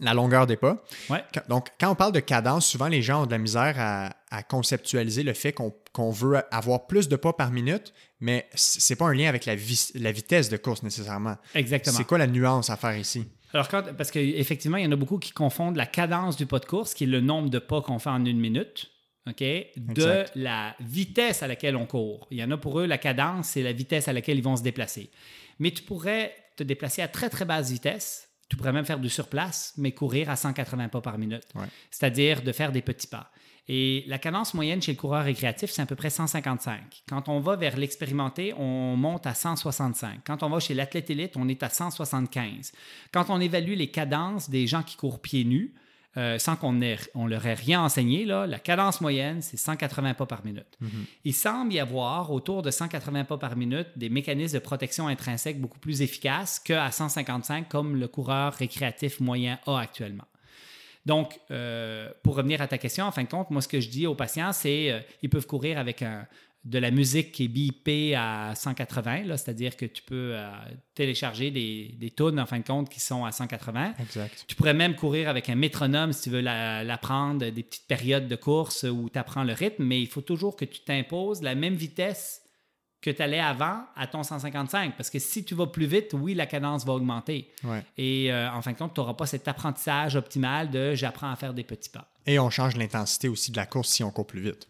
la 0.01 0.15
longueur 0.15 0.47
des 0.47 0.57
pas. 0.57 0.85
Donc, 1.49 1.69
quand 1.79 1.91
on 1.91 1.95
parle 1.95 2.13
de 2.13 2.21
cadence, 2.21 2.67
souvent 2.67 2.89
les 2.89 3.03
gens 3.03 3.23
ont 3.23 3.27
de 3.27 3.31
la 3.31 3.39
misère 3.39 3.75
à, 3.79 4.43
conceptualiser 4.49 5.23
le 5.23 5.33
fait 5.33 5.53
qu'on 5.53 6.11
veut 6.11 6.43
avoir 6.51 6.89
plus 6.89 7.09
de 7.09 7.15
pas 7.15 7.33
par 7.33 7.53
minute, 7.53 7.95
mais 8.19 8.49
c'est 8.55 8.97
pas 8.97 9.07
un 9.07 9.15
lien 9.15 9.29
avec 9.29 9.47
la, 9.47 9.55
la 9.95 10.13
vitesse 10.13 10.49
de 10.49 10.57
course 10.57 10.83
nécessairement. 10.83 11.37
Exactement. 11.55 11.97
C'est 11.97 12.05
quoi 12.05 12.19
la 12.19 12.27
nuance 12.27 12.69
à 12.69 12.77
faire 12.77 12.97
ici? 12.97 13.29
Alors, 13.53 13.69
quand, 13.69 13.95
parce 13.97 14.11
qu'effectivement, 14.11 14.77
il 14.77 14.85
y 14.85 14.87
en 14.89 14.93
a 14.93 14.97
beaucoup 14.97 15.19
qui 15.19 15.31
confondent 15.31 15.77
la 15.77 15.87
cadence 15.87 16.37
du 16.37 16.47
pas 16.47 16.59
de 16.59 16.65
course, 16.65 16.95
qui 16.95 17.05
est 17.05 17.07
le 17.07 17.21
nombre 17.21 17.49
de 17.49 17.61
pas 17.61 17.81
qu'on 17.81 18.01
fait 18.01 18.11
en 18.11 18.25
une 18.25 18.41
minute, 18.41 18.91
OK, 19.29 19.41
de 19.77 20.25
la 20.35 20.75
vitesse 20.81 21.45
à 21.45 21.47
laquelle 21.47 21.77
on 21.77 21.87
court. 21.87 22.27
Il 22.33 22.39
y 22.39 22.45
en 22.45 22.51
a 22.51 22.57
pour 22.57 22.81
eux, 22.81 22.87
la 22.87 22.99
cadence, 22.99 23.51
c'est 23.51 23.63
la 23.63 23.73
vitesse 23.73 24.09
à 24.09 24.13
laquelle 24.13 24.39
ils 24.39 24.45
vont 24.45 24.57
se 24.57 24.63
déplacer. 24.63 25.11
Mais 25.61 25.71
tu 25.71 25.83
pourrais 25.83 26.35
te 26.57 26.65
déplacer 26.65 27.01
à 27.01 27.09
très, 27.09 27.31
très 27.31 27.45
basse 27.45 27.71
vitesse 27.71 28.29
tu 28.49 28.57
pourrais 28.57 28.73
même 28.73 28.85
faire 28.85 28.99
du 28.99 29.09
surplace, 29.09 29.73
mais 29.77 29.93
courir 29.93 30.31
à 30.31 30.37
180 30.37 30.89
pas 30.89 31.01
par 31.01 31.19
minute. 31.19 31.49
C'est-à-dire 31.91 32.43
de 32.43 32.53
faire 32.53 32.73
des 32.73 32.83
petits 32.83 33.07
pas. 33.07 33.31
Et 33.67 34.05
la 34.09 34.19
cadence 34.19 34.53
moyenne 34.53 34.83
chez 34.83 34.93
le 34.93 34.99
coureur 34.99 35.25
récréatif, 35.25 35.71
c'est 35.71 35.81
à 35.81 35.87
peu 35.87 35.97
près 35.97 36.11
155. 36.11 37.03
Quand 37.09 37.31
on 37.31 37.41
va 37.41 37.57
vers 37.57 37.79
l'expérimenté, 37.79 38.53
on 38.59 38.95
monte 38.97 39.27
à 39.27 39.33
165. 39.33 40.21
Quand 40.27 40.43
on 40.43 40.51
va 40.51 40.61
chez 40.61 40.75
l'athlète 40.75 41.09
élite, 41.09 41.37
on 41.37 41.49
est 41.49 41.63
à 41.63 41.71
175. 41.71 42.73
Quand 43.11 43.31
on 43.31 43.41
évalue 43.41 43.75
les 43.75 43.91
cadences 43.91 44.51
des 44.51 44.67
gens 44.67 44.83
qui 44.83 44.97
courent 44.97 45.21
pieds 45.21 45.45
nus, 45.45 45.73
euh, 46.17 46.39
sans 46.39 46.55
qu'on 46.57 46.81
on 47.15 47.27
leur 47.27 47.47
ait 47.47 47.55
rien 47.55 47.83
enseigné, 47.83 48.25
là, 48.25 48.47
la 48.47 48.59
cadence 48.59 49.01
moyenne, 49.01 49.43
c'est 49.43 49.57
180 49.57 50.15
pas 50.15 50.27
par 50.27 50.45
minute. 50.45 50.79
Mhm. 50.81 51.07
Il 51.25 51.35
semble 51.35 51.73
y 51.73 51.81
avoir 51.81 52.31
autour 52.31 52.63
de 52.63 52.71
180 52.71 53.25
pas 53.25 53.39
par 53.39 53.57
minute 53.57 53.89
des 53.97 54.09
mécanismes 54.09 54.55
de 54.55 54.63
protection 54.63 55.09
intrinsèque 55.09 55.61
beaucoup 55.61 55.81
plus 55.81 56.03
efficaces 56.03 56.61
qu'à 56.61 56.91
155 56.91 57.69
comme 57.69 57.97
le 57.97 58.07
coureur 58.07 58.55
récréatif 58.55 59.19
moyen 59.21 59.59
a 59.67 59.79
actuellement. 59.79 60.25
Donc, 61.07 61.39
euh, 61.51 62.11
pour 62.23 62.37
revenir 62.37 62.63
à 62.63 62.67
ta 62.67 62.79
question, 62.79 63.05
en 63.05 63.13
fin 63.13 63.25
de 63.25 63.29
compte, 63.29 63.51
moi, 63.51 63.61
ce 63.61 63.69
que 63.69 63.81
je 63.81 63.89
dis 63.91 64.07
aux 64.07 64.15
patients, 64.15 64.53
c'est 64.53 65.05
qu'ils 65.21 65.29
euh, 65.29 65.31
peuvent 65.31 65.47
courir 65.47 65.79
avec 65.79 66.01
un, 66.03 66.27
de 66.65 66.79
la 66.79 66.91
musique 66.91 67.33
qui 67.33 67.45
est 67.45 67.49
bipée 67.49 68.15
à 68.15 68.55
180, 68.55 69.25
c'est-à-dire 69.37 69.77
que 69.77 69.85
tu 69.85 70.03
peux 70.03 70.33
euh, 70.35 70.51
télécharger 70.95 71.51
des, 71.51 71.95
des 71.99 72.11
tunes, 72.11 72.41
en 72.41 72.47
fin 72.47 72.59
de 72.59 72.65
compte, 72.65 72.89
qui 72.89 73.01
sont 73.01 73.25
à 73.25 73.33
180. 73.33 73.95
Exact. 74.01 74.45
Tu 74.49 74.57
pourrais 74.57 74.73
même 74.73 74.95
courir 74.95 75.29
avec 75.29 75.51
un 75.51 75.57
métronome 75.57 76.13
si 76.13 76.23
tu 76.23 76.31
veux 76.31 76.41
l'apprendre, 76.41 77.51
des 77.51 77.63
petites 77.63 77.87
périodes 77.87 78.29
de 78.29 78.37
course 78.37 78.85
où 78.85 79.11
tu 79.11 79.19
apprends 79.19 79.45
le 79.45 79.53
rythme, 79.53 79.85
mais 79.85 80.01
il 80.01 80.09
faut 80.09 80.23
toujours 80.23 80.57
que 80.57 80.65
tu 80.65 80.81
t'imposes 80.81 81.43
la 81.43 81.55
même 81.55 81.75
vitesse 81.75 82.41
que 83.05 83.11
tu 83.11 83.21
allais 83.21 83.41
avant 83.41 83.83
à 83.97 84.07
ton 84.07 84.23
155. 84.23 84.97
Parce 84.97 85.11
que 85.11 85.19
si 85.19 85.45
tu 85.45 85.55
vas 85.55 85.67
plus 85.67 85.85
vite, 85.85 86.15
oui, 86.15 86.33
la 86.33 86.47
cadence 86.47 86.87
va 86.87 86.95
augmenter. 86.95 87.51
Et 87.99 88.33
euh, 88.33 88.51
en 88.51 88.63
fin 88.63 88.73
de 88.73 88.79
compte, 88.79 88.95
tu 88.95 89.01
n'auras 89.01 89.13
pas 89.13 89.27
cet 89.27 89.47
apprentissage 89.47 90.17
optimal 90.17 90.71
de 90.71 90.95
j'apprends 90.95 91.31
à 91.31 91.37
faire 91.37 91.53
des 91.53 91.65
petits 91.65 91.91
pas. 91.91 92.11
Et 92.27 92.39
on 92.39 92.49
change 92.49 92.77
l'intensité 92.77 93.29
aussi 93.29 93.53
de 93.53 93.57
la 93.59 93.67
course 93.67 93.91
si 93.91 94.03
on 94.03 94.11
court 94.11 94.27
plus 94.27 94.41
vite. 94.41 94.67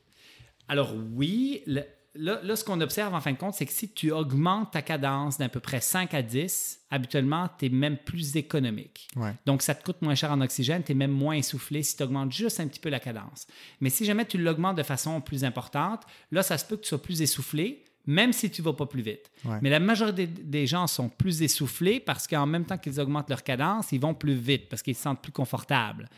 Alors 0.68 0.94
oui, 1.14 1.62
là, 1.66 2.56
ce 2.56 2.64
qu'on 2.64 2.80
observe 2.80 3.14
en 3.14 3.20
fin 3.20 3.32
de 3.32 3.36
compte, 3.36 3.54
c'est 3.54 3.66
que 3.66 3.72
si 3.72 3.88
tu 3.92 4.10
augmentes 4.12 4.72
ta 4.72 4.82
cadence 4.82 5.38
d'à 5.38 5.48
peu 5.48 5.60
près 5.60 5.80
5 5.80 6.14
à 6.14 6.22
10, 6.22 6.80
habituellement, 6.90 7.48
tu 7.58 7.66
es 7.66 7.68
même 7.68 7.96
plus 7.98 8.36
économique. 8.36 9.08
Donc, 9.46 9.62
ça 9.62 9.74
te 9.74 9.84
coûte 9.84 10.00
moins 10.00 10.14
cher 10.14 10.30
en 10.30 10.40
oxygène, 10.40 10.82
tu 10.82 10.92
es 10.92 10.94
même 10.94 11.10
moins 11.10 11.34
essoufflé 11.34 11.82
si 11.82 11.96
tu 11.96 12.02
augmentes 12.02 12.32
juste 12.32 12.60
un 12.60 12.68
petit 12.68 12.80
peu 12.80 12.88
la 12.88 13.00
cadence. 13.00 13.46
Mais 13.80 13.90
si 13.90 14.04
jamais 14.04 14.24
tu 14.24 14.38
l'augmentes 14.38 14.76
de 14.76 14.82
façon 14.82 15.20
plus 15.20 15.44
importante, 15.44 16.02
là, 16.30 16.42
ça 16.42 16.56
se 16.56 16.64
peut 16.64 16.76
que 16.76 16.82
tu 16.82 16.88
sois 16.88 17.02
plus 17.02 17.20
essoufflé, 17.20 17.84
même 18.06 18.32
si 18.32 18.50
tu 18.50 18.60
ne 18.60 18.66
vas 18.66 18.74
pas 18.74 18.86
plus 18.86 19.02
vite. 19.02 19.30
Mais 19.62 19.70
la 19.70 19.80
majorité 19.80 20.26
des 20.26 20.66
gens 20.66 20.86
sont 20.86 21.08
plus 21.08 21.42
essoufflés 21.42 22.00
parce 22.00 22.26
qu'en 22.26 22.46
même 22.46 22.64
temps 22.64 22.76
qu'ils 22.78 23.00
augmentent 23.00 23.30
leur 23.30 23.42
cadence, 23.42 23.92
ils 23.92 24.00
vont 24.00 24.14
plus 24.14 24.34
vite 24.34 24.68
parce 24.68 24.82
qu'ils 24.82 24.94
se 24.94 25.02
sentent 25.02 25.22
plus 25.22 25.32
confortables. 25.32 26.08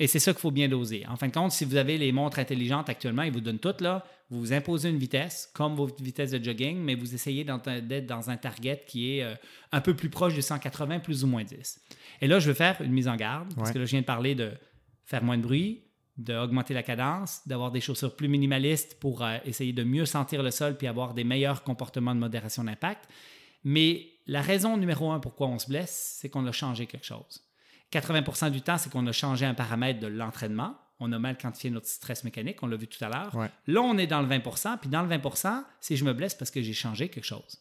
Et 0.00 0.08
c'est 0.08 0.18
ça 0.18 0.32
qu'il 0.32 0.40
faut 0.40 0.50
bien 0.50 0.68
doser. 0.68 1.06
En 1.06 1.16
fin 1.16 1.28
de 1.28 1.32
compte, 1.32 1.52
si 1.52 1.64
vous 1.64 1.76
avez 1.76 1.98
les 1.98 2.10
montres 2.10 2.40
intelligentes 2.40 2.88
actuellement, 2.88 3.22
ils 3.22 3.32
vous 3.32 3.40
donnent 3.40 3.60
toutes 3.60 3.80
là, 3.80 4.04
vous 4.30 4.40
vous 4.40 4.52
imposez 4.52 4.88
une 4.88 4.98
vitesse, 4.98 5.48
comme 5.54 5.76
votre 5.76 6.02
vitesse 6.02 6.32
de 6.32 6.42
jogging, 6.42 6.78
mais 6.78 6.96
vous 6.96 7.14
essayez 7.14 7.44
d'être 7.44 8.06
dans 8.06 8.30
un 8.30 8.36
target 8.36 8.82
qui 8.86 9.18
est 9.18 9.22
euh, 9.22 9.34
un 9.70 9.80
peu 9.80 9.94
plus 9.94 10.10
proche 10.10 10.34
de 10.34 10.40
180, 10.40 10.98
plus 11.00 11.22
ou 11.22 11.28
moins 11.28 11.44
10. 11.44 11.80
Et 12.20 12.26
là, 12.26 12.40
je 12.40 12.48
veux 12.48 12.54
faire 12.54 12.80
une 12.80 12.92
mise 12.92 13.06
en 13.06 13.16
garde, 13.16 13.54
parce 13.54 13.70
que 13.70 13.78
là, 13.78 13.84
je 13.84 13.90
viens 13.90 14.00
de 14.00 14.06
parler 14.06 14.34
de 14.34 14.50
faire 15.04 15.22
moins 15.22 15.36
de 15.36 15.42
bruit, 15.42 15.84
d'augmenter 16.16 16.74
la 16.74 16.82
cadence, 16.82 17.42
d'avoir 17.46 17.70
des 17.70 17.80
chaussures 17.80 18.16
plus 18.16 18.28
minimalistes 18.28 18.98
pour 18.98 19.22
euh, 19.22 19.36
essayer 19.44 19.72
de 19.72 19.84
mieux 19.84 20.06
sentir 20.06 20.42
le 20.42 20.50
sol 20.50 20.76
puis 20.76 20.86
avoir 20.86 21.14
des 21.14 21.24
meilleurs 21.24 21.62
comportements 21.62 22.14
de 22.14 22.20
modération 22.20 22.64
d'impact. 22.64 23.08
Mais 23.64 24.06
la 24.26 24.40
raison 24.40 24.76
numéro 24.76 25.10
un 25.10 25.20
pourquoi 25.20 25.48
on 25.48 25.58
se 25.58 25.68
blesse, 25.68 26.18
c'est 26.20 26.28
qu'on 26.28 26.46
a 26.46 26.52
changé 26.52 26.86
quelque 26.86 27.06
chose. 27.06 27.42
80% 27.92 28.50
du 28.50 28.62
temps, 28.62 28.78
c'est 28.78 28.90
qu'on 28.90 29.06
a 29.06 29.12
changé 29.12 29.46
un 29.46 29.54
paramètre 29.54 30.00
de 30.00 30.06
l'entraînement. 30.06 30.76
On 31.00 31.12
a 31.12 31.18
mal 31.18 31.36
quantifié 31.36 31.70
notre 31.70 31.88
stress 31.88 32.24
mécanique, 32.24 32.62
on 32.62 32.66
l'a 32.66 32.76
vu 32.76 32.86
tout 32.86 33.02
à 33.04 33.08
l'heure. 33.08 33.36
Là, 33.66 33.80
on 33.82 33.98
est 33.98 34.06
dans 34.06 34.22
le 34.22 34.28
20% 34.28 34.78
puis 34.78 34.88
dans 34.88 35.02
le 35.02 35.08
20% 35.08 35.64
si 35.80 35.96
je 35.96 36.04
me 36.04 36.12
blesse 36.12 36.34
parce 36.34 36.50
que 36.50 36.62
j'ai 36.62 36.72
changé 36.72 37.08
quelque 37.08 37.24
chose. 37.24 37.58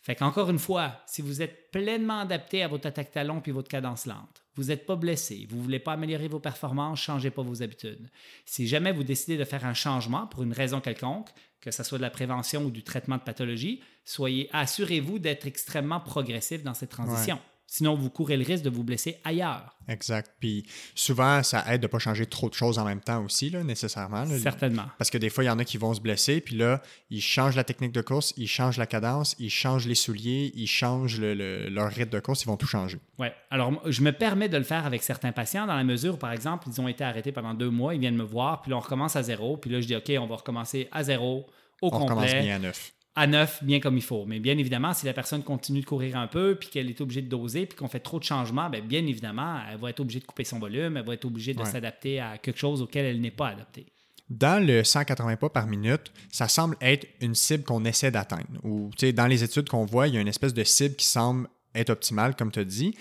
Fait 0.00 0.14
qu'encore 0.14 0.50
une 0.50 0.60
fois, 0.60 1.02
si 1.06 1.20
vous 1.20 1.42
êtes 1.42 1.72
pleinement 1.72 2.20
adapté 2.20 2.62
à 2.62 2.68
votre 2.68 2.86
attaque 2.86 3.10
talon 3.10 3.40
puis 3.40 3.50
votre 3.50 3.68
cadence 3.68 4.06
lente, 4.06 4.44
vous 4.54 4.66
n'êtes 4.66 4.86
pas 4.86 4.94
blessé, 4.94 5.48
vous 5.50 5.56
ne 5.56 5.62
voulez 5.62 5.80
pas 5.80 5.94
améliorer 5.94 6.28
vos 6.28 6.38
performances, 6.38 7.00
changez 7.00 7.30
pas 7.32 7.42
vos 7.42 7.60
habitudes. 7.60 8.08
Si 8.44 8.68
jamais 8.68 8.92
vous 8.92 9.02
décidez 9.02 9.36
de 9.36 9.42
faire 9.42 9.66
un 9.66 9.74
changement 9.74 10.28
pour 10.28 10.44
une 10.44 10.52
raison 10.52 10.80
quelconque, 10.80 11.30
que 11.60 11.72
ce 11.72 11.82
soit 11.82 11.98
de 11.98 12.02
la 12.02 12.10
prévention 12.10 12.64
ou 12.64 12.70
du 12.70 12.84
traitement 12.84 13.16
de 13.16 13.22
pathologie, 13.22 13.82
soyez 14.04 14.48
assurez-vous 14.52 15.18
d'être 15.18 15.48
extrêmement 15.48 15.98
progressif 15.98 16.62
dans 16.62 16.74
cette 16.74 16.90
transition. 16.90 17.40
Sinon, 17.68 17.96
vous 17.96 18.10
courez 18.10 18.36
le 18.36 18.44
risque 18.44 18.62
de 18.62 18.70
vous 18.70 18.84
blesser 18.84 19.18
ailleurs. 19.24 19.76
Exact. 19.88 20.32
Puis 20.40 20.64
souvent, 20.94 21.42
ça 21.42 21.64
aide 21.68 21.80
de 21.80 21.86
ne 21.86 21.90
pas 21.90 21.98
changer 21.98 22.26
trop 22.26 22.48
de 22.48 22.54
choses 22.54 22.78
en 22.78 22.84
même 22.84 23.00
temps 23.00 23.24
aussi, 23.24 23.50
là, 23.50 23.64
nécessairement. 23.64 24.24
Certainement. 24.26 24.84
Parce 24.98 25.10
que 25.10 25.18
des 25.18 25.30
fois, 25.30 25.44
il 25.44 25.48
y 25.48 25.50
en 25.50 25.58
a 25.58 25.64
qui 25.64 25.76
vont 25.76 25.92
se 25.92 26.00
blesser, 26.00 26.40
puis 26.40 26.56
là, 26.56 26.80
ils 27.10 27.20
changent 27.20 27.56
la 27.56 27.64
technique 27.64 27.92
de 27.92 28.00
course, 28.02 28.32
ils 28.36 28.48
changent 28.48 28.78
la 28.78 28.86
cadence, 28.86 29.34
ils 29.38 29.50
changent 29.50 29.86
les 29.86 29.94
souliers, 29.94 30.52
ils 30.54 30.68
changent 30.68 31.20
leur 31.20 31.90
rythme 31.90 32.10
de 32.10 32.20
course, 32.20 32.42
ils 32.42 32.46
vont 32.46 32.56
tout 32.56 32.66
changer. 32.66 32.98
Oui. 33.18 33.28
Alors, 33.50 33.72
je 33.84 34.00
me 34.00 34.12
permets 34.12 34.48
de 34.48 34.56
le 34.56 34.64
faire 34.64 34.86
avec 34.86 35.02
certains 35.02 35.32
patients 35.32 35.66
dans 35.66 35.76
la 35.76 35.84
mesure 35.84 36.14
où, 36.14 36.18
par 36.18 36.32
exemple, 36.32 36.68
ils 36.68 36.80
ont 36.80 36.88
été 36.88 37.02
arrêtés 37.02 37.32
pendant 37.32 37.54
deux 37.54 37.70
mois, 37.70 37.94
ils 37.94 38.00
viennent 38.00 38.16
me 38.16 38.24
voir, 38.24 38.62
puis 38.62 38.70
là, 38.70 38.76
on 38.76 38.80
recommence 38.80 39.16
à 39.16 39.22
zéro, 39.22 39.56
puis 39.56 39.70
là, 39.70 39.80
je 39.80 39.86
dis, 39.86 39.96
OK, 39.96 40.10
on 40.18 40.26
va 40.26 40.36
recommencer 40.36 40.88
à 40.92 41.02
zéro, 41.02 41.46
au 41.82 41.90
complet. 41.90 42.06
On 42.06 42.14
recommence 42.14 42.42
bien 42.42 42.56
à 42.56 42.58
neuf 42.58 42.92
à 43.16 43.26
neuf, 43.26 43.64
bien 43.64 43.80
comme 43.80 43.96
il 43.96 44.02
faut. 44.02 44.26
Mais 44.26 44.38
bien 44.38 44.56
évidemment, 44.58 44.92
si 44.92 45.06
la 45.06 45.14
personne 45.14 45.42
continue 45.42 45.80
de 45.80 45.86
courir 45.86 46.18
un 46.18 46.26
peu, 46.26 46.54
puis 46.54 46.68
qu'elle 46.68 46.90
est 46.90 47.00
obligée 47.00 47.22
de 47.22 47.28
doser, 47.28 47.64
puis 47.64 47.76
qu'on 47.76 47.88
fait 47.88 48.00
trop 48.00 48.18
de 48.18 48.24
changements, 48.24 48.68
bien, 48.68 48.82
bien 48.82 49.06
évidemment, 49.06 49.58
elle 49.70 49.78
va 49.78 49.90
être 49.90 50.00
obligée 50.00 50.20
de 50.20 50.26
couper 50.26 50.44
son 50.44 50.58
volume, 50.58 50.98
elle 50.98 51.04
va 51.04 51.14
être 51.14 51.24
obligée 51.24 51.54
de 51.54 51.64
s'adapter 51.64 52.20
à 52.20 52.36
quelque 52.36 52.58
chose 52.58 52.82
auquel 52.82 53.06
elle 53.06 53.20
n'est 53.20 53.30
pas 53.30 53.48
adaptée. 53.48 53.86
Dans 54.28 54.64
le 54.64 54.84
180 54.84 55.36
pas 55.36 55.48
par 55.48 55.66
minute, 55.66 56.12
ça 56.30 56.48
semble 56.48 56.76
être 56.80 57.06
une 57.20 57.34
cible 57.34 57.64
qu'on 57.64 57.84
essaie 57.84 58.10
d'atteindre. 58.10 58.46
Ou 58.64 58.90
dans 59.14 59.26
les 59.26 59.42
études 59.42 59.68
qu'on 59.68 59.86
voit, 59.86 60.08
il 60.08 60.14
y 60.14 60.18
a 60.18 60.20
une 60.20 60.28
espèce 60.28 60.52
de 60.52 60.64
cible 60.64 60.96
qui 60.96 61.06
semble 61.06 61.48
être 61.74 61.90
optimale, 61.90 62.36
comme 62.36 62.50
tu 62.50 62.58
as 62.58 62.64
dit. 62.64 62.94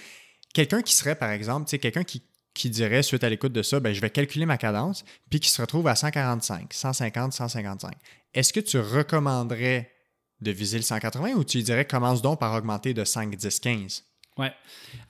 Quelqu'un 0.53 0.81
qui 0.81 0.93
serait, 0.93 1.15
par 1.15 1.31
exemple, 1.31 1.69
quelqu'un 1.77 2.03
qui, 2.03 2.21
qui 2.53 2.69
dirait, 2.69 3.03
suite 3.03 3.23
à 3.23 3.29
l'écoute 3.29 3.51
de 3.51 3.63
ça, 3.63 3.81
ben, 3.81 3.91
je 3.91 3.99
vais 3.99 4.11
calculer 4.11 4.45
ma 4.45 4.57
cadence, 4.57 5.03
puis 5.29 5.41
qui 5.41 5.49
se 5.49 5.61
retrouve 5.61 5.87
à 5.87 5.95
145, 5.95 6.71
150, 6.71 7.33
155. 7.33 7.91
Est-ce 8.33 8.53
que 8.53 8.59
tu 8.59 8.77
recommanderais 8.77 9.94
de 10.41 10.51
viser 10.51 10.77
le 10.77 10.83
180 10.83 11.33
ou 11.33 11.43
tu 11.43 11.61
dirais 11.61 11.85
commence 11.85 12.21
donc 12.21 12.39
par 12.39 12.53
augmenter 12.53 12.93
de 12.93 13.03
5, 13.03 13.35
10, 13.35 13.59
15? 13.59 14.03
Oui. 14.37 14.47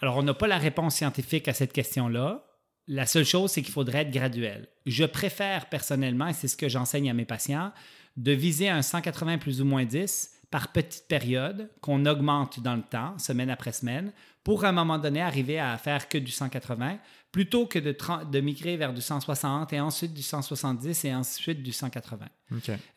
Alors, 0.02 0.18
on 0.18 0.24
n'a 0.24 0.34
pas 0.34 0.48
la 0.48 0.58
réponse 0.58 0.96
scientifique 0.96 1.48
à 1.48 1.54
cette 1.54 1.74
question-là. 1.74 2.46
La 2.88 3.08
seule 3.08 3.26
chose, 3.26 3.52
c'est 3.52 3.64
qu'il 3.64 3.74
faudrait 3.74 4.04
être 4.04 4.12
graduel. 4.12 4.68
Je 4.86 5.06
préfère 5.06 5.68
personnellement, 5.70 6.28
et 6.28 6.34
c'est 6.34 6.48
ce 6.48 6.56
que 6.56 6.70
j'enseigne 6.70 7.10
à 7.10 7.14
mes 7.14 7.26
patients, 7.26 7.72
de 8.18 8.32
viser 8.32 8.70
un 8.70 8.84
180 8.84 9.40
plus 9.40 9.62
ou 9.62 9.66
moins 9.66 9.86
10 9.86 10.30
par 10.52 10.72
petite 10.72 11.08
période 11.08 11.70
qu'on 11.82 12.06
augmente 12.06 12.60
dans 12.60 12.76
le 12.76 12.82
temps, 12.82 13.18
semaine 13.18 13.50
après 13.50 13.72
semaine, 13.72 14.12
pour 14.44 14.64
à 14.64 14.70
un 14.70 14.72
moment 14.72 15.00
donné 15.00 15.22
arriver 15.22 15.60
à 15.60 15.78
faire 15.78 16.08
que 16.08 16.18
du 16.18 16.32
180, 16.32 17.00
plutôt 17.32 17.66
que 17.66 17.80
de, 17.80 17.98
de 18.32 18.40
migrer 18.40 18.78
vers 18.78 18.94
du 18.94 19.02
160 19.02 19.74
et 19.74 19.80
ensuite 19.80 20.14
du 20.14 20.22
170 20.22 21.06
et 21.06 21.14
ensuite 21.14 21.64
du 21.64 21.72
180. 21.72 22.26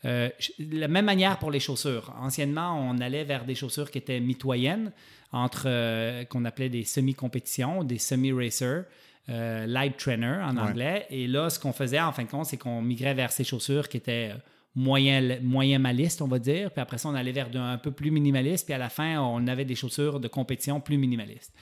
Euh, 0.04 0.28
la 0.58 0.88
même 0.88 1.06
manière 1.06 1.38
pour 1.38 1.50
les 1.50 1.58
chaussures. 1.58 2.14
Anciennement, 2.20 2.78
on 2.78 2.98
allait 2.98 3.24
vers 3.24 3.44
des 3.44 3.54
chaussures 3.54 3.90
qui 3.90 3.98
étaient 3.98 4.20
mitoyennes, 4.20 4.92
entre 5.32 5.64
euh, 5.66 6.24
qu'on 6.24 6.44
appelait 6.44 6.68
des 6.68 6.84
semi-compétitions, 6.84 7.82
des 7.82 7.98
semi-racers. 7.98 8.84
Euh, 9.30 9.66
light 9.66 9.94
trainer 9.98 10.38
en 10.42 10.56
anglais. 10.56 11.06
Et 11.10 11.26
là, 11.26 11.50
ce 11.50 11.58
qu'on 11.58 11.74
faisait 11.74 12.00
en 12.00 12.12
fin 12.12 12.22
de 12.22 12.30
compte, 12.30 12.46
c'est 12.46 12.56
qu'on 12.56 12.80
migrait 12.80 13.12
vers 13.12 13.30
ces 13.30 13.44
chaussures 13.44 13.90
qui 13.90 13.98
étaient 13.98 14.32
moyen, 14.74 15.40
moyen 15.42 15.78
maliste, 15.78 16.22
on 16.22 16.28
va 16.28 16.38
dire. 16.38 16.70
Puis 16.70 16.80
après 16.80 16.98
ça, 16.98 17.08
on 17.08 17.14
allait 17.14 17.32
vers 17.32 17.48
un 17.56 17.78
peu 17.78 17.90
plus 17.90 18.10
minimaliste. 18.10 18.66
Puis 18.66 18.74
à 18.74 18.78
la 18.78 18.88
fin, 18.88 19.20
on 19.20 19.46
avait 19.46 19.64
des 19.64 19.74
chaussures 19.74 20.20
de 20.20 20.28
compétition 20.28 20.80
plus 20.80 20.98
minimalistes. 20.98 21.54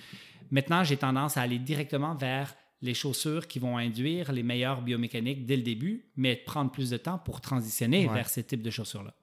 Maintenant, 0.51 0.85
j'ai 0.85 0.97
tendance 0.97 1.37
à 1.37 1.43
aller 1.43 1.59
directement 1.59 2.15
vers 2.15 2.55
les 2.83 2.95
chaussures 2.95 3.47
qui 3.47 3.59
vont 3.59 3.79
induire 3.79 4.33
les 4.33 4.43
meilleures 4.43 4.83
biomécaniques 4.83 5.47
dès 5.47 5.57
le 5.57 5.63
début, 5.63 6.07
mais 6.17 6.37
prendre 6.37 6.71
plus 6.71 6.91
de 6.91 6.97
temps 6.97 7.19
pour 7.19 7.41
transitionner 7.41 8.07
vers 8.07 8.29
ce 8.29 8.41
type 8.41 8.63
de 8.63 8.71
chaussures-là. 8.71 9.15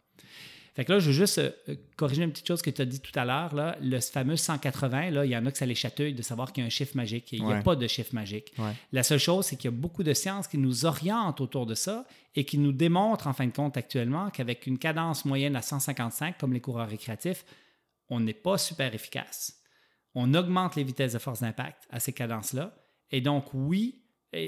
Fait 0.76 0.86
que 0.86 0.92
là, 0.92 1.00
je 1.00 1.08
veux 1.08 1.14
juste 1.14 1.38
euh, 1.38 1.52
corriger 1.98 2.24
une 2.24 2.32
petite 2.32 2.48
chose 2.48 2.64
que 2.64 2.72
tu 2.72 2.82
as 2.82 2.86
dit 2.86 3.00
tout 3.00 3.18
à 3.18 3.26
l'heure. 3.26 3.54
Là, 3.54 3.78
le 3.80 4.00
fameux 4.00 4.36
180, 4.36 5.12
là, 5.12 5.26
il 5.26 5.32
y 5.32 5.38
en 5.38 5.46
a 5.46 5.52
que 5.52 5.58
ça 5.58 5.68
les 5.68 5.76
chatouille 5.76 6.14
de 6.14 6.22
savoir 6.24 6.52
qu'il 6.52 6.62
y 6.62 6.66
a 6.66 6.68
un 6.68 6.72
chiffre 6.72 6.98
magique. 6.98 7.32
Il 7.32 7.46
n'y 7.46 7.54
a 7.54 7.62
pas 7.62 7.76
de 7.76 7.88
chiffre 7.88 8.14
magique. 8.16 8.54
La 8.92 9.04
seule 9.04 9.20
chose, 9.20 9.46
c'est 9.46 9.56
qu'il 9.56 9.66
y 9.66 9.74
a 9.74 9.78
beaucoup 9.78 10.04
de 10.04 10.14
sciences 10.14 10.48
qui 10.48 10.58
nous 10.58 10.86
orientent 10.86 11.42
autour 11.42 11.68
de 11.68 11.76
ça 11.76 12.06
et 12.36 12.44
qui 12.44 12.58
nous 12.58 12.72
démontrent, 12.72 13.28
en 13.28 13.34
fin 13.34 13.46
de 13.46 13.52
compte, 13.52 13.78
actuellement, 13.78 14.32
qu'avec 14.32 14.66
une 14.66 14.80
cadence 14.80 15.26
moyenne 15.26 15.56
à 15.56 15.62
155, 15.62 16.38
comme 16.40 16.54
les 16.54 16.62
coureurs 16.62 16.90
récréatifs, 16.90 17.46
on 18.10 18.20
n'est 18.20 18.34
pas 18.34 18.58
super 18.58 18.94
efficace. 18.96 19.60
On 20.16 20.34
augmente 20.34 20.76
les 20.76 20.84
vitesses 20.84 21.14
de 21.14 21.20
force 21.20 21.42
d'impact 21.42 21.88
à 21.92 22.00
ces 22.00 22.14
cadences-là. 22.14 22.76
Et 23.12 23.22
donc, 23.22 23.46
oui, 23.54 24.04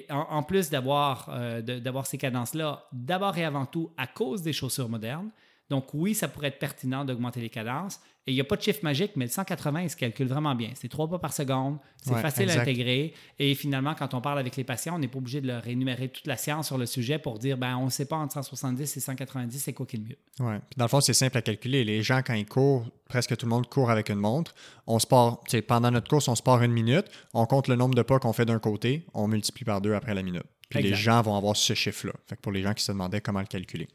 en, 0.10 0.42
plus 0.42 0.72
d'avoir 0.72 1.30
euh, 1.30 1.62
d'avoir 1.62 2.08
ces 2.08 2.18
cadences-là, 2.18 2.88
d'abord 2.92 3.38
et 3.38 3.46
avant 3.46 3.68
tout 3.68 3.92
à 3.98 4.08
cause 4.08 4.42
des 4.42 4.54
chaussures 4.54 4.90
modernes, 4.90 5.30
donc 5.70 5.94
oui, 5.94 6.14
ça 6.14 6.28
pourrait 6.28 6.50
être 6.50 6.60
pertinent 6.60 7.06
d'augmenter 7.06 7.42
les 7.42 7.50
cadences. 7.50 8.00
Et 8.28 8.32
il 8.32 8.36
n'y 8.36 8.42
a 8.42 8.44
pas 8.44 8.56
de 8.56 8.62
chiffre 8.62 8.80
magique, 8.82 9.12
mais 9.16 9.26
le 9.26 9.32
180, 9.32 9.82
il 9.82 9.90
se 9.90 9.96
calcule 9.96 10.28
vraiment 10.28 10.56
bien. 10.56 10.72
C'est 10.74 10.88
trois 10.88 11.08
pas 11.08 11.20
par 11.20 11.32
seconde, 11.32 11.78
c'est 12.02 12.16
facile 12.16 12.50
à 12.50 12.62
intégrer. 12.62 13.14
Et 13.38 13.54
finalement, 13.54 13.94
quand 13.94 14.16
on 14.16 14.22
parle 14.22 14.40
avec 14.40 14.56
les 14.56 14.64
patients, 14.64 14.96
on 14.96 15.00
n'est 15.00 15.08
pas 15.08 15.20
obligé 15.20 15.42
de 15.42 15.48
leur 15.48 15.68
énumérer 15.68 16.10
toute 16.10 16.26
la 16.26 16.36
science 16.36 16.66
sur 16.66 16.80
le 16.80 16.88
sujet 16.88 17.20
pour 17.20 17.38
dire, 17.38 17.56
ben, 17.56 17.78
on 17.78 17.86
ne 17.86 17.90
sait 17.92 18.06
pas 18.06 18.16
entre 18.16 18.34
170 18.34 18.98
et 18.98 19.00
190, 19.00 19.60
c'est 19.60 19.74
quoi 19.74 19.86
qui 19.86 19.98
est 19.98 20.00
le 20.00 20.06
mieux. 20.06 20.18
Oui. 20.40 20.56
Dans 20.76 20.86
le 20.86 20.90
fond, 20.90 21.02
c'est 21.02 21.14
simple 21.14 21.38
à 21.38 21.44
calculer. 21.44 21.84
Les 21.84 22.02
gens, 22.02 22.22
quand 22.26 22.34
ils 22.34 22.48
courent, 22.48 22.88
presque 23.08 23.38
tout 23.38 23.46
le 23.46 23.52
monde 23.52 23.70
court 23.70 23.92
avec 23.92 24.10
une 24.10 24.16
montre. 24.16 24.56
On 24.88 24.98
se 24.98 25.06
part, 25.06 25.42
pendant 25.68 25.92
notre 25.92 26.08
course, 26.08 26.28
on 26.28 26.36
se 26.36 26.42
part 26.42 26.64
une 26.64 26.74
minute, 26.74 27.06
on 27.36 27.46
compte 27.46 27.68
le 27.68 27.76
nombre 27.76 27.94
de 27.94 28.02
pas 28.02 28.18
qu'on 28.18 28.34
fait 28.34 28.46
d'un 28.46 28.60
côté, 28.60 29.06
on 29.14 29.28
multiplie 29.28 29.66
par 29.66 29.82
deux 29.82 29.94
après 29.94 30.16
la 30.16 30.24
minute. 30.24 30.46
Puis 30.70 30.82
les 30.82 30.96
gens 30.96 31.22
vont 31.22 31.38
avoir 31.38 31.56
ce 31.56 31.76
chiffre-là. 31.76 32.14
Fait 32.28 32.36
que 32.36 32.42
pour 32.42 32.52
les 32.52 32.64
gens 32.64 32.74
qui 32.74 32.84
se 32.84 32.92
demandaient 32.92 33.22
comment 33.22 33.40
le 33.40 33.46
calculer. 33.46 33.88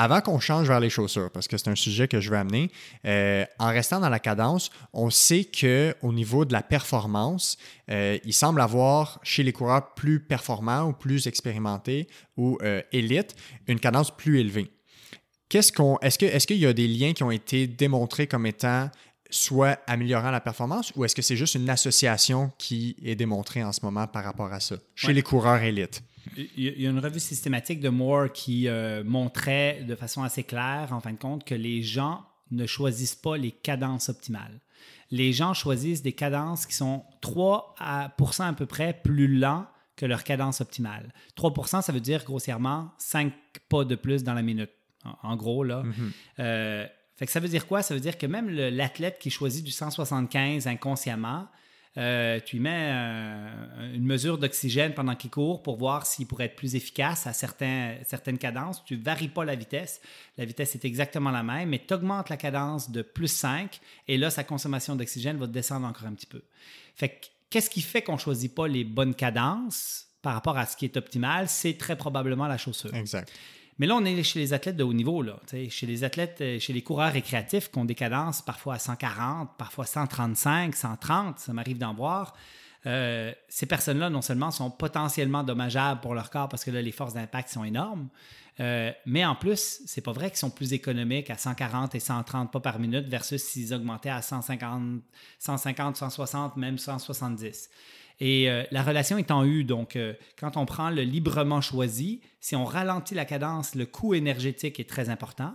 Avant 0.00 0.20
qu'on 0.20 0.38
change 0.38 0.68
vers 0.68 0.78
les 0.78 0.90
chaussures, 0.90 1.28
parce 1.28 1.48
que 1.48 1.58
c'est 1.58 1.66
un 1.66 1.74
sujet 1.74 2.06
que 2.06 2.20
je 2.20 2.30
veux 2.30 2.36
amener, 2.36 2.70
euh, 3.04 3.44
en 3.58 3.66
restant 3.66 3.98
dans 3.98 4.08
la 4.08 4.20
cadence, 4.20 4.70
on 4.92 5.10
sait 5.10 5.44
qu'au 5.44 6.12
niveau 6.12 6.44
de 6.44 6.52
la 6.52 6.62
performance, 6.62 7.58
euh, 7.90 8.16
il 8.24 8.32
semble 8.32 8.60
avoir 8.60 9.18
chez 9.24 9.42
les 9.42 9.52
coureurs 9.52 9.94
plus 9.94 10.20
performants 10.20 10.84
ou 10.84 10.92
plus 10.92 11.26
expérimentés 11.26 12.06
ou 12.36 12.58
euh, 12.62 12.80
élites 12.92 13.34
une 13.66 13.80
cadence 13.80 14.16
plus 14.16 14.38
élevée. 14.38 14.70
Qu'est-ce 15.48 15.72
qu'on, 15.72 15.98
est-ce, 16.00 16.16
que, 16.16 16.26
est-ce 16.26 16.46
qu'il 16.46 16.58
y 16.58 16.66
a 16.66 16.72
des 16.72 16.86
liens 16.86 17.12
qui 17.12 17.24
ont 17.24 17.32
été 17.32 17.66
démontrés 17.66 18.28
comme 18.28 18.46
étant 18.46 18.90
soit 19.30 19.80
améliorant 19.88 20.30
la 20.30 20.40
performance 20.40 20.92
ou 20.94 21.04
est-ce 21.04 21.16
que 21.16 21.22
c'est 21.22 21.36
juste 21.36 21.56
une 21.56 21.68
association 21.68 22.52
qui 22.56 22.94
est 23.02 23.16
démontrée 23.16 23.64
en 23.64 23.72
ce 23.72 23.80
moment 23.82 24.06
par 24.06 24.22
rapport 24.22 24.52
à 24.52 24.60
ça 24.60 24.76
chez 24.94 25.12
les 25.12 25.22
coureurs 25.22 25.60
élites? 25.60 26.02
Il 26.36 26.80
y 26.80 26.86
a 26.86 26.90
une 26.90 26.98
revue 26.98 27.20
systématique 27.20 27.80
de 27.80 27.88
Moore 27.88 28.32
qui 28.32 28.68
euh, 28.68 29.02
montrait 29.04 29.84
de 29.86 29.94
façon 29.94 30.22
assez 30.22 30.44
claire, 30.44 30.88
en 30.92 31.00
fin 31.00 31.12
de 31.12 31.18
compte, 31.18 31.44
que 31.44 31.54
les 31.54 31.82
gens 31.82 32.24
ne 32.50 32.66
choisissent 32.66 33.14
pas 33.14 33.36
les 33.36 33.50
cadences 33.50 34.08
optimales. 34.08 34.60
Les 35.10 35.32
gens 35.32 35.54
choisissent 35.54 36.02
des 36.02 36.12
cadences 36.12 36.66
qui 36.66 36.74
sont 36.74 37.04
3 37.20 37.74
à, 37.78 38.04
à 38.38 38.52
peu 38.52 38.66
près 38.66 39.00
plus 39.02 39.28
lents 39.28 39.66
que 39.96 40.06
leur 40.06 40.22
cadence 40.22 40.60
optimale. 40.60 41.12
3% 41.36 41.82
ça 41.82 41.92
veut 41.92 42.00
dire 42.00 42.24
grossièrement 42.24 42.92
5 42.98 43.32
pas 43.68 43.84
de 43.84 43.96
plus 43.96 44.22
dans 44.22 44.34
la 44.34 44.42
minute. 44.42 44.70
En, 45.22 45.36
gros, 45.36 45.64
là. 45.64 45.82
Mm-hmm. 45.82 46.12
Euh, 46.40 46.86
fait 47.16 47.26
que 47.26 47.32
ça 47.32 47.40
veut 47.40 47.48
dire 47.48 47.66
quoi? 47.66 47.82
Ça 47.82 47.94
veut 47.94 48.00
dire 48.00 48.18
que 48.18 48.26
même 48.26 48.48
l'athlète 48.48 49.18
qui 49.18 49.30
choisit 49.30 49.64
du 49.64 49.70
175 49.70 50.66
inconsciemment, 50.66 51.48
euh, 51.96 52.38
tu 52.44 52.60
mets 52.60 52.90
euh, 52.92 53.94
une 53.94 54.04
mesure 54.04 54.38
d'oxygène 54.38 54.94
pendant 54.94 55.16
qu'il 55.16 55.30
court 55.30 55.62
pour 55.62 55.76
voir 55.76 56.06
s'il 56.06 56.26
pourrait 56.26 56.46
être 56.46 56.56
plus 56.56 56.74
efficace 56.74 57.26
à 57.26 57.32
certaines 57.32 58.38
cadences. 58.38 58.84
Tu 58.84 58.96
ne 58.96 59.02
varies 59.02 59.28
pas 59.28 59.44
la 59.44 59.56
vitesse. 59.56 60.00
La 60.36 60.44
vitesse 60.44 60.74
est 60.74 60.84
exactement 60.84 61.30
la 61.30 61.42
même, 61.42 61.70
mais 61.70 61.82
tu 61.84 61.94
augmentes 61.94 62.28
la 62.28 62.36
cadence 62.36 62.90
de 62.90 63.02
plus 63.02 63.28
5 63.28 63.80
et 64.06 64.16
là, 64.16 64.30
sa 64.30 64.44
consommation 64.44 64.94
d'oxygène 64.96 65.38
va 65.38 65.46
descendre 65.46 65.86
encore 65.86 66.06
un 66.06 66.14
petit 66.14 66.26
peu. 66.26 66.42
Qu'est-ce 67.50 67.70
qui 67.70 67.80
fait 67.80 68.02
qu'on 68.02 68.14
ne 68.14 68.18
choisit 68.18 68.54
pas 68.54 68.68
les 68.68 68.84
bonnes 68.84 69.14
cadences? 69.14 70.08
par 70.22 70.34
rapport 70.34 70.58
à 70.58 70.66
ce 70.66 70.76
qui 70.76 70.84
est 70.84 70.96
optimal, 70.96 71.48
c'est 71.48 71.74
très 71.74 71.96
probablement 71.96 72.48
la 72.48 72.58
chaussure. 72.58 72.94
Exact. 72.94 73.32
Mais 73.78 73.86
là, 73.86 73.94
on 73.94 74.04
est 74.04 74.22
chez 74.22 74.40
les 74.40 74.52
athlètes 74.52 74.76
de 74.76 74.82
haut 74.82 74.92
niveau, 74.92 75.22
là, 75.22 75.38
chez 75.68 75.86
les 75.86 76.02
athlètes, 76.02 76.38
euh, 76.40 76.58
chez 76.58 76.72
les 76.72 76.82
coureurs 76.82 77.12
récréatifs 77.12 77.70
qui 77.70 77.78
ont 77.78 77.84
des 77.84 77.94
cadences 77.94 78.42
parfois 78.42 78.74
à 78.74 78.78
140, 78.78 79.50
parfois 79.56 79.86
135, 79.86 80.74
130, 80.74 81.38
ça 81.38 81.52
m'arrive 81.52 81.78
d'en 81.78 81.94
voir. 81.94 82.34
Euh, 82.86 83.32
ces 83.48 83.66
personnes-là, 83.66 84.10
non 84.10 84.22
seulement 84.22 84.50
sont 84.50 84.70
potentiellement 84.70 85.44
dommageables 85.44 86.00
pour 86.00 86.14
leur 86.14 86.30
corps 86.30 86.48
parce 86.48 86.64
que 86.64 86.70
là, 86.70 86.82
les 86.82 86.92
forces 86.92 87.14
d'impact 87.14 87.50
sont 87.50 87.64
énormes, 87.64 88.08
euh, 88.60 88.92
mais 89.06 89.24
en 89.24 89.34
plus, 89.34 89.82
c'est 89.86 90.00
pas 90.00 90.12
vrai 90.12 90.30
qu'ils 90.30 90.38
sont 90.38 90.50
plus 90.50 90.72
économiques 90.72 91.30
à 91.30 91.36
140 91.36 91.94
et 91.94 92.00
130 92.00 92.50
pas 92.50 92.60
par 92.60 92.78
minute 92.78 93.06
versus 93.06 93.42
s'ils 93.42 93.72
augmentaient 93.72 94.10
à 94.10 94.22
150, 94.22 95.00
150, 95.38 95.96
160, 95.96 96.56
même 96.56 96.78
170. 96.78 97.70
Et 98.20 98.50
euh, 98.50 98.64
la 98.70 98.82
relation 98.82 99.16
en 99.30 99.44
U, 99.44 99.64
donc 99.64 99.98
quand 100.38 100.56
on 100.56 100.66
prend 100.66 100.90
le 100.90 101.02
librement 101.02 101.60
choisi, 101.60 102.20
si 102.40 102.56
on 102.56 102.64
ralentit 102.64 103.14
la 103.14 103.24
cadence, 103.24 103.74
le 103.74 103.86
coût 103.86 104.14
énergétique 104.14 104.80
est 104.80 104.88
très 104.88 105.08
important, 105.08 105.54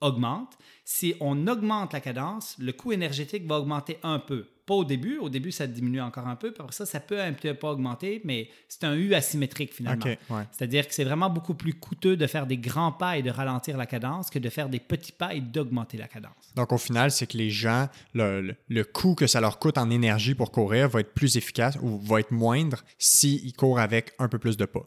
augmente. 0.00 0.56
Si 0.84 1.14
on 1.20 1.46
augmente 1.46 1.92
la 1.92 2.00
cadence, 2.00 2.56
le 2.58 2.72
coût 2.72 2.92
énergétique 2.92 3.46
va 3.46 3.58
augmenter 3.60 3.98
un 4.02 4.18
peu. 4.18 4.46
Pas 4.66 4.74
au 4.74 4.84
début. 4.84 5.18
Au 5.18 5.28
début, 5.28 5.52
ça 5.52 5.66
diminue 5.66 6.00
encore 6.00 6.26
un 6.26 6.36
peu. 6.36 6.52
Puis 6.52 6.60
après 6.60 6.74
ça, 6.74 6.86
ça 6.86 7.00
peut 7.00 7.20
un 7.20 7.32
peu 7.32 7.56
augmenter, 7.62 8.20
mais 8.24 8.48
c'est 8.68 8.84
un 8.84 8.94
U 8.94 9.14
asymétrique 9.14 9.74
finalement. 9.74 10.06
C'est-à-dire 10.52 10.86
que 10.86 10.94
c'est 10.94 11.04
vraiment 11.04 11.30
beaucoup 11.30 11.54
plus 11.54 11.74
coûteux 11.74 12.16
de 12.16 12.26
faire 12.26 12.46
des 12.46 12.58
grands 12.58 12.92
pas 12.92 13.18
et 13.18 13.22
de 13.22 13.30
ralentir 13.30 13.76
la 13.76 13.86
cadence 13.86 14.30
que 14.30 14.38
de 14.38 14.48
faire 14.48 14.68
des 14.68 14.80
petits 14.80 15.12
pas 15.12 15.34
et 15.34 15.40
d'augmenter 15.40 15.96
la 15.96 16.08
cadence. 16.08 16.54
Donc 16.54 16.72
au 16.72 16.78
final, 16.78 17.10
c'est 17.10 17.26
que 17.26 17.36
les 17.36 17.50
gens, 17.50 17.88
le, 18.14 18.54
le, 18.68 18.84
coût 18.84 19.14
que 19.14 19.26
ça 19.26 19.40
leur 19.40 19.58
coûte 19.58 19.78
en 19.78 19.90
énergie 19.90 20.34
pour 20.34 20.50
courir 20.50 20.88
va 20.88 21.00
être 21.00 21.14
plus 21.14 21.36
efficace 21.36 21.76
ou 21.82 21.98
va 21.98 22.20
être 22.20 22.30
moindre 22.30 22.82
s'ils 22.98 23.52
courent 23.52 23.80
avec 23.80 24.12
un 24.18 24.28
peu 24.28 24.38
plus 24.38 24.56
de 24.56 24.64
pas. 24.64 24.86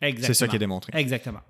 Exactement. 0.00 0.26
C'est 0.26 0.34
ça 0.34 0.48
qui 0.48 0.56
est 0.56 0.60
démontré. 0.60 0.92
Exactement. 0.94 1.40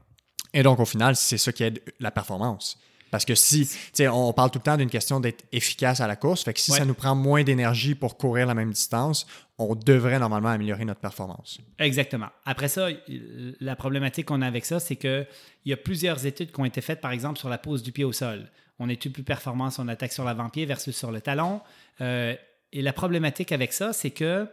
Et 0.53 0.63
donc 0.63 0.81
au 0.81 0.85
final, 0.85 1.17
c'est 1.17 1.39
ça 1.39 1.53
qui 1.53 1.63
aide 1.63 1.81
la 2.01 2.11
performance. 2.11 2.79
Parce 3.11 3.25
que 3.25 3.35
si, 3.35 3.67
tu 3.67 3.77
sais, 3.93 4.09
on 4.09 4.33
parle 4.33 4.51
tout 4.51 4.59
le 4.59 4.65
temps 4.65 4.77
d'une 4.77 4.91
question 4.91 5.21
d'être 5.21 5.45
efficace 5.53 6.01
à 6.01 6.07
la 6.07 6.17
course, 6.17 6.45
fait 6.45 6.55
que 6.55 6.61
si 6.61 6.71
ça 6.71 6.85
nous 6.85 6.95
prend 6.95 7.15
moins 7.15 7.43
d'énergie 7.43 7.95
pour 7.95 8.17
courir 8.17 8.47
la 8.47 8.55
même 8.55 8.71
distance, 8.71 9.27
on 9.59 9.75
devrait 9.75 10.19
normalement 10.19 10.49
améliorer 10.49 10.85
notre 10.85 11.01
performance. 11.01 11.59
Exactement. 11.79 12.29
Après 12.45 12.69
ça, 12.69 12.89
la 13.61 13.77
problématique 13.77 14.27
qu'on 14.27 14.43
a 14.43 14.47
avec 14.47 14.65
ça, 14.65 14.81
c'est 14.81 14.97
qu'il 14.97 15.27
y 15.67 15.73
a 15.73 15.77
plusieurs 15.77 16.25
études 16.25 16.53
qui 16.53 16.61
ont 16.61 16.65
été 16.65 16.81
faites, 16.81 17.01
par 17.01 17.13
exemple, 17.13 17.39
sur 17.39 17.49
la 17.49 17.59
pose 17.59 17.83
du 17.83 17.93
pied 17.93 18.05
au 18.05 18.13
sol. 18.13 18.49
On 18.79 18.89
est 18.89 18.97
plus 18.97 19.23
performant 19.23 19.71
si 19.71 19.81
on 19.81 19.89
attaque 19.89 20.13
sur 20.13 20.25
l'avant-pied 20.25 20.65
versus 20.65 20.97
sur 20.97 21.11
le 21.11 21.21
talon. 21.21 21.61
Euh, 22.01 22.35
et 22.73 22.83
la 22.83 22.93
problématique 22.93 23.53
avec 23.53 23.73
ça, 23.73 23.93
c'est 23.93 24.11
que 24.11 24.47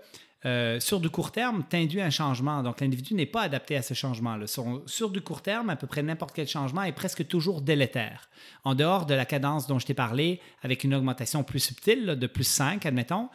euh, 0.48 0.80
sur 0.80 1.02
du 1.02 1.10
court 1.10 1.34
terme, 1.34 1.66
tu 1.70 1.76
induis 1.76 2.00
un 2.00 2.10
changement. 2.10 2.64
Donc, 2.64 2.80
l'individu 2.80 3.14
n'est 3.16 3.26
pas 3.26 3.42
adapté 3.42 3.76
à 3.76 3.82
ce 3.82 3.94
changement-là. 3.94 4.48
Sur, 4.48 5.10
du 5.10 5.20
court 5.20 5.42
terme, 5.42 5.70
à 5.70 5.76
peu 5.76 5.88
près 5.88 6.02
n'importe 6.02 6.34
quel 6.34 6.48
changement 6.48 6.84
est 6.84 6.94
presque 6.94 7.28
toujours 7.28 7.62
délétère. 7.62 8.30
En 8.64 8.74
dehors 8.74 9.06
de 9.06 9.14
la 9.14 9.26
cadence 9.26 9.68
dont 9.68 9.78
je 9.78 9.86
t'ai 9.86 9.94
parlé, 9.94 10.40
avec 10.62 10.86
une 10.86 10.96
augmentation 10.96 11.44
plus 11.44 11.60
subtile, 11.60 12.06
de 12.06 12.28
plus 12.28 12.46
5, 12.46 12.86
admettons, 12.86 13.30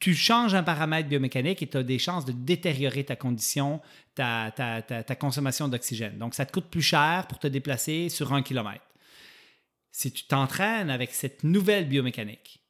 tu 0.00 0.14
changes 0.14 0.54
un 0.54 0.62
paramètre 0.62 1.08
biomécanique 1.08 1.62
et 1.62 1.66
tu 1.66 1.78
as 1.78 1.82
des 1.82 1.98
chances 1.98 2.26
de 2.26 2.32
détériorer 2.32 3.04
ta 3.04 3.16
condition, 3.16 3.80
ta 4.14 4.52
consommation 5.18 5.68
d'oxygène. 5.68 6.18
Donc, 6.18 6.34
ça 6.34 6.44
te 6.44 6.52
coûte 6.52 6.68
plus 6.68 6.82
cher 6.82 7.26
pour 7.26 7.38
te 7.38 7.46
déplacer 7.46 8.10
sur 8.10 8.34
un 8.34 8.42
kilomètre. 8.42 8.84
Si 9.92 10.12
tu 10.12 10.24
t'entraînes 10.24 10.90
avec 10.90 11.12
cette 11.14 11.42
nouvelle 11.42 11.88
biomécanique 11.88 12.62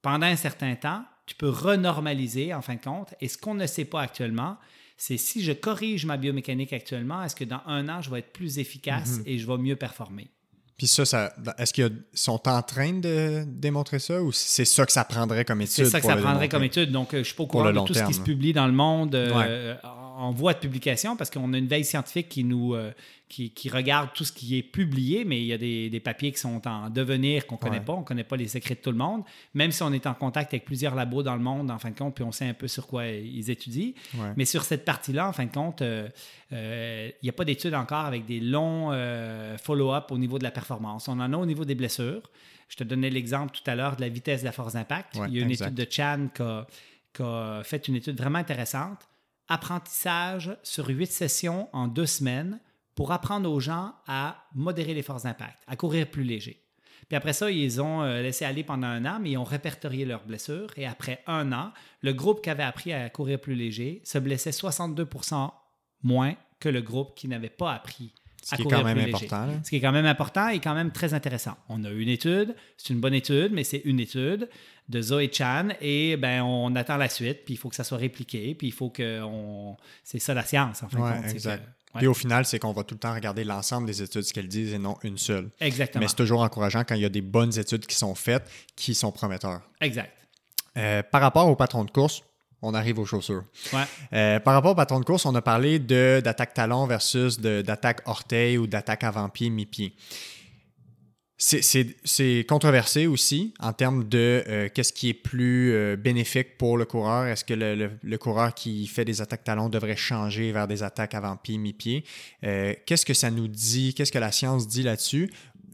pendant 0.00 0.26
un 0.26 0.36
certain 0.36 0.76
temps, 0.76 1.04
tu 1.30 1.36
peux 1.36 1.48
renormaliser 1.48 2.52
en 2.52 2.60
fin 2.60 2.74
de 2.74 2.80
compte. 2.80 3.14
Et 3.20 3.28
ce 3.28 3.38
qu'on 3.38 3.54
ne 3.54 3.66
sait 3.68 3.84
pas 3.84 4.02
actuellement, 4.02 4.56
c'est 4.96 5.16
si 5.16 5.44
je 5.44 5.52
corrige 5.52 6.04
ma 6.04 6.16
biomécanique 6.16 6.72
actuellement, 6.72 7.22
est-ce 7.22 7.36
que 7.36 7.44
dans 7.44 7.60
un 7.66 7.88
an, 7.88 8.02
je 8.02 8.10
vais 8.10 8.18
être 8.18 8.32
plus 8.32 8.58
efficace 8.58 9.18
mhm. 9.18 9.22
et 9.26 9.38
je 9.38 9.46
vais 9.46 9.56
mieux 9.56 9.76
performer? 9.76 10.28
Puis 10.76 10.88
ça, 10.88 11.04
ça 11.04 11.32
est-ce 11.58 11.72
qu'ils 11.72 12.02
sont 12.14 12.48
en 12.48 12.62
train 12.62 12.94
de 12.94 13.44
démontrer 13.46 14.00
ça 14.00 14.20
ou 14.20 14.32
c'est 14.32 14.64
ça 14.64 14.84
que 14.84 14.90
ça 14.90 15.04
prendrait 15.04 15.44
comme 15.44 15.60
étude? 15.60 15.84
C'est 15.84 15.84
ça 15.84 16.00
que 16.00 16.06
ça 16.06 16.16
prendrait 16.16 16.48
comme 16.48 16.64
étude. 16.64 16.90
Donc, 16.90 17.14
euh, 17.14 17.18
je 17.18 17.18
ne 17.18 17.24
suis 17.24 17.34
pas 17.34 17.44
au 17.44 17.46
courant 17.46 17.72
de 17.72 17.86
tout 17.86 17.94
ce 17.94 18.02
qui 18.02 18.14
se 18.14 18.20
publie 18.20 18.52
dans 18.52 18.66
le 18.66 18.72
monde 18.72 19.14
euh, 19.14 19.76
en 20.20 20.32
voie 20.32 20.52
de 20.52 20.58
publication 20.58 21.16
parce 21.16 21.30
qu'on 21.30 21.54
a 21.54 21.58
une 21.58 21.66
veille 21.66 21.84
scientifique 21.84 22.28
qui 22.28 22.44
nous 22.44 22.74
euh, 22.74 22.92
qui, 23.28 23.70
regarde 23.72 24.10
tout 24.12 24.24
ce 24.24 24.32
qui 24.32 24.58
est 24.58 24.62
publié, 24.62 25.24
mais 25.24 25.40
il 25.40 25.46
y 25.46 25.52
a 25.52 25.56
des, 25.56 26.00
papiers 26.00 26.30
qui 26.30 26.38
sont 26.38 26.66
en 26.68 26.90
devenir 26.90 27.46
qu'on 27.46 27.54
ne 27.54 27.60
connaît 27.60 27.80
pas. 27.80 27.94
On 27.94 28.00
ne 28.00 28.04
connaît 28.04 28.24
pas 28.24 28.36
les 28.36 28.48
secrets 28.48 28.74
de 28.74 28.80
tout 28.80 28.90
le 28.90 28.98
monde, 28.98 29.22
même 29.54 29.70
si 29.70 29.82
on 29.82 29.92
est 29.92 30.06
en 30.06 30.14
contact 30.14 30.52
avec 30.52 30.66
plusieurs 30.66 30.94
labos 30.94 31.22
dans 31.22 31.36
le 31.36 31.40
monde, 31.40 31.70
en 31.70 31.78
fin 31.78 31.90
de 31.90 31.96
compte, 31.96 32.16
puis 32.16 32.24
on 32.24 32.32
sait 32.32 32.46
un 32.46 32.54
peu 32.54 32.68
sur 32.68 32.86
quoi 32.86 33.06
ils 33.06 33.48
étudient. 33.50 33.92
Mais 34.36 34.44
sur 34.44 34.64
cette 34.64 34.84
partie-là, 34.84 35.28
en 35.28 35.32
fin 35.32 35.46
de 35.46 35.52
compte, 35.52 35.80
euh, 35.80 36.08
euh, 36.52 37.10
il 37.22 37.24
n'y 37.24 37.30
a 37.30 37.32
pas 37.32 37.44
d'études 37.44 37.74
encore 37.74 38.04
avec 38.04 38.26
des 38.26 38.40
longs 38.40 38.90
follow-up 39.62 40.10
au 40.10 40.18
niveau 40.18 40.38
de 40.38 40.44
la 40.44 40.50
performance. 40.50 41.08
On 41.08 41.18
en 41.20 41.32
a 41.32 41.36
au 41.36 41.46
niveau 41.46 41.64
des 41.64 41.76
blessures. 41.76 42.22
Je 42.68 42.76
te 42.76 42.84
donnais 42.84 43.10
l'exemple 43.10 43.56
tout 43.56 43.70
à 43.70 43.74
l'heure 43.74 43.96
de 43.96 44.02
la 44.02 44.08
vitesse 44.08 44.40
de 44.40 44.46
la 44.46 44.52
force 44.52 44.74
d'impact. 44.74 45.18
il 45.28 45.36
y 45.36 45.38
a 45.38 45.42
une 45.42 45.50
étude 45.50 45.74
de 45.74 45.86
Chan 45.88 46.28
qui 46.34 47.22
a 47.22 47.62
fait 47.62 47.88
une 47.88 47.94
étude 47.94 48.18
vraiment 48.18 48.40
intéressante 48.40 49.06
apprentissage 49.50 50.56
sur 50.62 50.88
huit 50.88 51.12
sessions 51.12 51.68
en 51.74 51.88
deux 51.88 52.06
semaines 52.06 52.58
pour 52.94 53.12
apprendre 53.12 53.50
aux 53.50 53.60
gens 53.60 53.94
à 54.06 54.44
modérer 54.54 54.94
les 54.94 55.02
forces 55.02 55.24
d'impact, 55.24 55.62
à 55.66 55.76
courir 55.76 56.10
plus 56.10 56.24
léger. 56.24 56.64
Puis 57.08 57.16
après 57.16 57.32
ça, 57.32 57.50
ils 57.50 57.82
ont 57.82 58.02
euh, 58.02 58.22
laissé 58.22 58.44
aller 58.44 58.62
pendant 58.62 58.86
un 58.86 59.04
an, 59.04 59.18
mais 59.20 59.32
ils 59.32 59.36
ont 59.36 59.44
répertorié 59.44 60.04
leurs 60.04 60.24
blessures. 60.24 60.68
Et 60.76 60.86
après 60.86 61.22
un 61.26 61.52
an, 61.52 61.72
le 62.02 62.12
groupe 62.12 62.42
qui 62.42 62.50
avait 62.50 62.62
appris 62.62 62.92
à 62.92 63.10
courir 63.10 63.40
plus 63.40 63.54
léger 63.56 64.00
se 64.04 64.18
blessait 64.18 64.50
62% 64.50 65.50
moins 66.02 66.36
que 66.60 66.68
le 66.68 66.82
groupe 66.82 67.16
qui 67.16 67.26
n'avait 67.26 67.48
pas 67.48 67.72
appris 67.72 68.14
ce 68.42 68.56
qui 68.56 68.62
est 68.62 68.64
quand 68.64 68.84
même 68.84 68.98
important. 68.98 69.48
Ce 69.62 69.70
qui 69.70 69.76
est 69.76 69.80
quand 69.80 69.92
même 69.92 70.06
important 70.06 70.48
et 70.48 70.60
quand 70.60 70.74
même 70.74 70.90
très 70.90 71.14
intéressant. 71.14 71.56
On 71.68 71.84
a 71.84 71.90
une 71.90 72.08
étude, 72.08 72.54
c'est 72.76 72.92
une 72.92 73.00
bonne 73.00 73.14
étude, 73.14 73.52
mais 73.52 73.64
c'est 73.64 73.82
une 73.84 74.00
étude 74.00 74.48
de 74.88 75.02
Zoé 75.02 75.30
Chan 75.32 75.68
et 75.80 76.16
ben 76.16 76.42
on 76.42 76.74
attend 76.74 76.96
la 76.96 77.08
suite, 77.08 77.44
puis 77.44 77.54
il 77.54 77.56
faut 77.56 77.68
que 77.68 77.76
ça 77.76 77.84
soit 77.84 77.98
répliqué, 77.98 78.54
puis 78.54 78.68
il 78.68 78.72
faut 78.72 78.90
que 78.90 79.22
on... 79.22 79.76
c'est 80.02 80.18
ça 80.18 80.34
la 80.34 80.44
science 80.44 80.82
en 80.82 80.88
fin 80.88 80.98
de 80.98 81.22
compte. 81.22 81.30
Exact. 81.30 81.62
Puis 81.96 82.06
au 82.06 82.14
final, 82.14 82.44
c'est 82.44 82.58
qu'on 82.58 82.72
va 82.72 82.84
tout 82.84 82.94
le 82.94 83.00
temps 83.00 83.14
regarder 83.14 83.42
l'ensemble 83.42 83.86
des 83.86 84.00
études, 84.02 84.22
ce 84.22 84.32
qu'elles 84.32 84.48
disent, 84.48 84.74
et 84.74 84.78
non 84.78 84.96
une 85.02 85.18
seule. 85.18 85.50
Exactement. 85.60 86.02
Mais 86.02 86.08
c'est 86.08 86.16
toujours 86.16 86.40
encourageant 86.40 86.84
quand 86.84 86.94
il 86.94 87.00
y 87.00 87.04
a 87.04 87.08
des 87.08 87.20
bonnes 87.20 87.58
études 87.58 87.84
qui 87.86 87.96
sont 87.96 88.14
faites, 88.14 88.48
qui 88.76 88.94
sont 88.94 89.10
prometteurs. 89.10 89.62
Exact. 89.80 90.12
Euh, 90.76 91.02
par 91.02 91.20
rapport 91.20 91.48
au 91.48 91.56
patron 91.56 91.84
de 91.84 91.90
course, 91.90 92.22
on 92.62 92.74
arrive 92.74 92.98
aux 92.98 93.06
chaussures. 93.06 93.44
Ouais. 93.72 93.84
Euh, 94.12 94.40
par 94.40 94.54
rapport 94.54 94.72
au 94.72 94.74
patron 94.74 95.00
de 95.00 95.04
course, 95.04 95.26
on 95.26 95.34
a 95.34 95.42
parlé 95.42 95.78
d'attaque 95.78 96.54
talon 96.54 96.86
versus 96.86 97.40
d'attaque 97.40 98.02
orteil 98.06 98.58
ou 98.58 98.66
d'attaque 98.66 99.04
avant-pied, 99.04 99.50
mi-pied. 99.50 99.94
C'est 101.42 102.44
controversé 102.46 103.06
aussi 103.06 103.54
en 103.60 103.72
termes 103.72 104.06
de 104.06 104.44
euh, 104.46 104.68
qu'est-ce 104.68 104.92
qui 104.92 105.08
est 105.08 105.14
plus 105.14 105.72
euh, 105.72 105.96
bénéfique 105.96 106.58
pour 106.58 106.76
le 106.76 106.84
coureur. 106.84 107.28
Est-ce 107.28 107.46
que 107.46 107.54
le, 107.54 108.18
coureur 108.18 108.52
qui 108.54 108.86
fait 108.86 109.06
des 109.06 109.22
attaques 109.22 109.44
talons 109.44 109.70
devrait 109.70 109.96
changer 109.96 110.52
vers 110.52 110.68
des 110.68 110.82
attaques 110.82 111.14
avant-pied, 111.14 111.56
mi-pied? 111.56 112.04
qu'est-ce 112.42 113.06
que 113.06 113.14
ça 113.14 113.30
nous 113.30 113.48
dit? 113.48 113.94
Qu'est-ce 113.94 114.12
que 114.12 114.18
la 114.18 114.32
science 114.32 114.68
dit 114.68 114.82
là-dessus? 114.82 115.30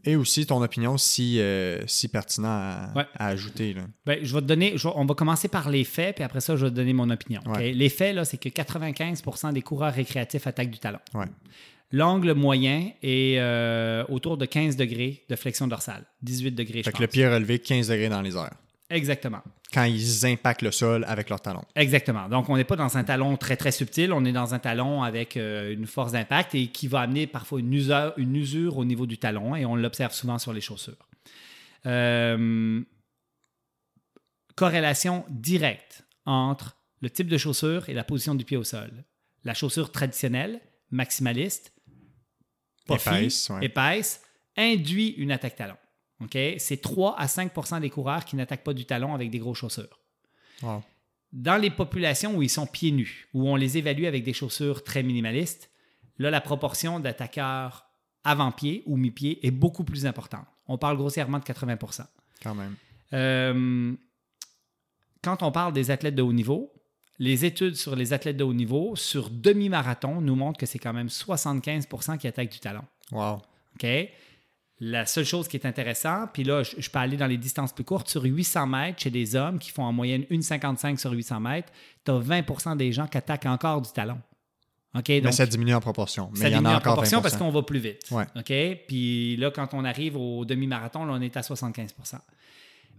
Et 0.07 0.15
aussi 0.15 0.45
ton 0.45 0.63
opinion 0.63 0.97
si, 0.97 1.41
euh, 1.41 1.85
si 1.85 2.07
pertinent 2.07 2.47
à, 2.47 3.07
ajouter. 3.19 3.73
Là. 3.73 3.81
Ben, 4.05 4.19
je 4.23 4.33
vais 4.33 4.39
te 4.39 4.45
donner, 4.45 4.73
on 4.95 5.05
va 5.05 5.15
commencer 5.15 5.49
par 5.49 5.69
les 5.69 5.83
faits, 5.83 6.15
puis 6.15 6.23
après 6.23 6.39
ça, 6.39 6.55
je 6.55 6.63
vais 6.63 6.71
te 6.71 6.75
donner 6.75 6.93
mon 6.93 7.09
opinion. 7.09 7.41
Les 7.59 7.89
faits, 7.89 8.17
c'est 8.23 8.37
que 8.37 8.47
95% 8.47 9.51
des 9.51 9.61
coureurs 9.61 9.93
récréatifs 9.93 10.47
attaquent 10.47 10.71
du 10.71 10.79
talon. 10.79 10.99
L'angle 11.91 12.33
moyen 12.33 12.91
est 13.03 13.37
euh, 13.37 14.05
autour 14.09 14.37
de 14.37 14.45
15 14.45 14.77
degrés 14.77 15.23
de 15.29 15.35
flexion 15.35 15.67
dorsale, 15.67 16.03
18 16.21 16.51
degrés. 16.51 16.83
Fait 16.83 16.91
que 16.91 17.01
le 17.01 17.07
pied 17.07 17.27
relevé 17.27 17.59
15 17.59 17.89
degrés 17.89 18.09
dans 18.09 18.21
les 18.21 18.35
airs. 18.35 18.55
Exactement. 18.89 19.41
Quand 19.73 19.83
ils 19.83 20.25
impactent 20.25 20.61
le 20.61 20.71
sol 20.71 21.03
avec 21.07 21.29
leur 21.29 21.41
talon. 21.41 21.61
Exactement. 21.75 22.29
Donc, 22.29 22.47
on 22.49 22.55
n'est 22.55 22.63
pas 22.63 22.77
dans 22.77 22.97
un 22.97 23.03
talon 23.03 23.35
très, 23.35 23.57
très 23.57 23.71
subtil, 23.71 24.13
on 24.13 24.23
est 24.23 24.31
dans 24.31 24.53
un 24.53 24.59
talon 24.59 25.03
avec 25.03 25.35
euh, 25.35 25.73
une 25.73 25.87
force 25.87 26.13
d'impact 26.13 26.55
et 26.55 26.67
qui 26.67 26.87
va 26.87 27.01
amener 27.01 27.27
parfois 27.27 27.59
une 27.59 27.73
usure, 27.73 28.13
une 28.15 28.35
usure 28.35 28.77
au 28.77 28.85
niveau 28.85 29.05
du 29.05 29.17
talon 29.17 29.55
et 29.55 29.65
on 29.65 29.75
l'observe 29.75 30.13
souvent 30.13 30.39
sur 30.39 30.53
les 30.53 30.61
chaussures. 30.61 31.07
Euh, 31.85 32.81
corrélation 34.55 35.25
directe 35.29 36.05
entre 36.25 36.77
le 37.01 37.09
type 37.09 37.27
de 37.27 37.37
chaussure 37.37 37.89
et 37.89 37.93
la 37.93 38.03
position 38.03 38.35
du 38.35 38.45
pied 38.45 38.57
au 38.57 38.63
sol. 38.63 38.91
La 39.43 39.53
chaussure 39.53 39.91
traditionnelle, 39.91 40.61
maximaliste, 40.91 41.73
épaisse, 42.89 43.51
épaisse, 43.61 44.21
induit 44.55 45.09
une 45.09 45.31
attaque 45.31 45.55
talon. 45.55 45.77
C'est 46.57 46.81
3 46.81 47.17
à 47.17 47.25
5% 47.27 47.79
des 47.81 47.89
coureurs 47.89 48.25
qui 48.25 48.35
n'attaquent 48.35 48.63
pas 48.63 48.73
du 48.73 48.85
talon 48.85 49.13
avec 49.13 49.29
des 49.29 49.39
grosses 49.39 49.59
chaussures. 49.59 49.99
Dans 51.33 51.57
les 51.57 51.69
populations 51.69 52.35
où 52.35 52.41
ils 52.41 52.49
sont 52.49 52.65
pieds 52.65 52.91
nus, 52.91 53.27
où 53.33 53.47
on 53.47 53.55
les 53.55 53.77
évalue 53.77 54.05
avec 54.05 54.23
des 54.23 54.33
chaussures 54.33 54.83
très 54.83 55.03
minimalistes, 55.03 55.69
là, 56.17 56.31
la 56.31 56.41
proportion 56.41 56.99
d'attaqueurs 56.99 57.85
avant-pied 58.23 58.83
ou 58.85 58.97
mi-pied 58.97 59.45
est 59.45 59.51
beaucoup 59.51 59.83
plus 59.83 60.05
importante. 60.05 60.45
On 60.67 60.77
parle 60.77 60.97
grossièrement 60.97 61.39
de 61.39 61.43
80% 61.43 62.05
Quand 62.41 62.55
même. 62.55 62.75
Euh, 63.13 63.93
quand 65.21 65.43
on 65.43 65.51
parle 65.51 65.73
des 65.73 65.91
athlètes 65.91 66.15
de 66.15 66.21
haut 66.21 66.33
niveau, 66.33 66.73
les 67.19 67.45
études 67.45 67.75
sur 67.75 67.95
les 67.95 68.13
athlètes 68.13 68.37
de 68.37 68.43
haut 68.43 68.53
niveau, 68.53 68.95
sur 68.95 69.29
demi-marathon, 69.29 70.21
nous 70.21 70.35
montrent 70.35 70.59
que 70.59 70.65
c'est 70.65 70.79
quand 70.79 70.93
même 70.93 71.07
75% 71.07 72.17
qui 72.17 72.27
attaquent 72.27 72.51
du 72.51 72.59
talon. 72.59 72.83
Wow. 73.11 73.41
OK? 73.75 73.87
La 74.79 75.05
seule 75.07 75.25
chose 75.25 75.47
qui 75.47 75.57
est 75.57 75.65
intéressante, 75.65 76.29
puis 76.33 76.43
là, 76.43 76.61
je, 76.61 76.75
je, 76.77 76.89
peux 76.89 76.99
aller 76.99 77.17
dans 77.17 77.25
les 77.25 77.37
distances 77.37 77.73
plus 77.73 77.83
courtes, 77.83 78.09
sur 78.09 78.23
800 78.23 78.67
mètres, 78.67 79.01
chez 79.01 79.09
des 79.09 79.35
hommes 79.35 79.57
qui 79.57 79.71
font 79.71 79.83
en 79.83 79.91
moyenne 79.91 80.23
1,55 80.29 80.97
sur 80.97 81.11
800 81.11 81.39
mètres, 81.39 81.71
tu 82.05 82.11
as 82.11 82.19
20% 82.19 82.77
des 82.77 82.91
gens 82.91 83.07
qui 83.07 83.17
attaquent 83.17 83.47
encore 83.47 83.81
du 83.81 83.91
talon. 83.91 84.19
OK? 84.95 85.09
mais 85.09 85.21
Donc, 85.21 85.33
ça 85.33 85.45
diminue 85.45 85.73
en 85.73 85.79
proportion. 85.79 86.29
Mais 86.33 86.39
ça 86.39 86.49
il 86.49 86.53
y 86.53 86.55
en 86.55 86.59
diminue 86.59 86.73
a 86.73 86.75
en 86.75 86.79
encore 86.79 86.93
proportion 86.93 87.19
20%. 87.19 87.21
parce 87.21 87.37
qu'on 87.37 87.49
va 87.49 87.63
plus 87.63 87.79
vite. 87.79 88.03
Ouais. 88.11 88.25
OK? 88.35 88.53
Puis 88.87 89.35
là, 89.37 89.51
quand 89.51 89.73
on 89.73 89.83
arrive 89.83 90.17
au 90.17 90.45
demi-marathon, 90.45 91.05
là, 91.05 91.13
on 91.13 91.21
est 91.21 91.35
à 91.37 91.41
75% 91.41 92.19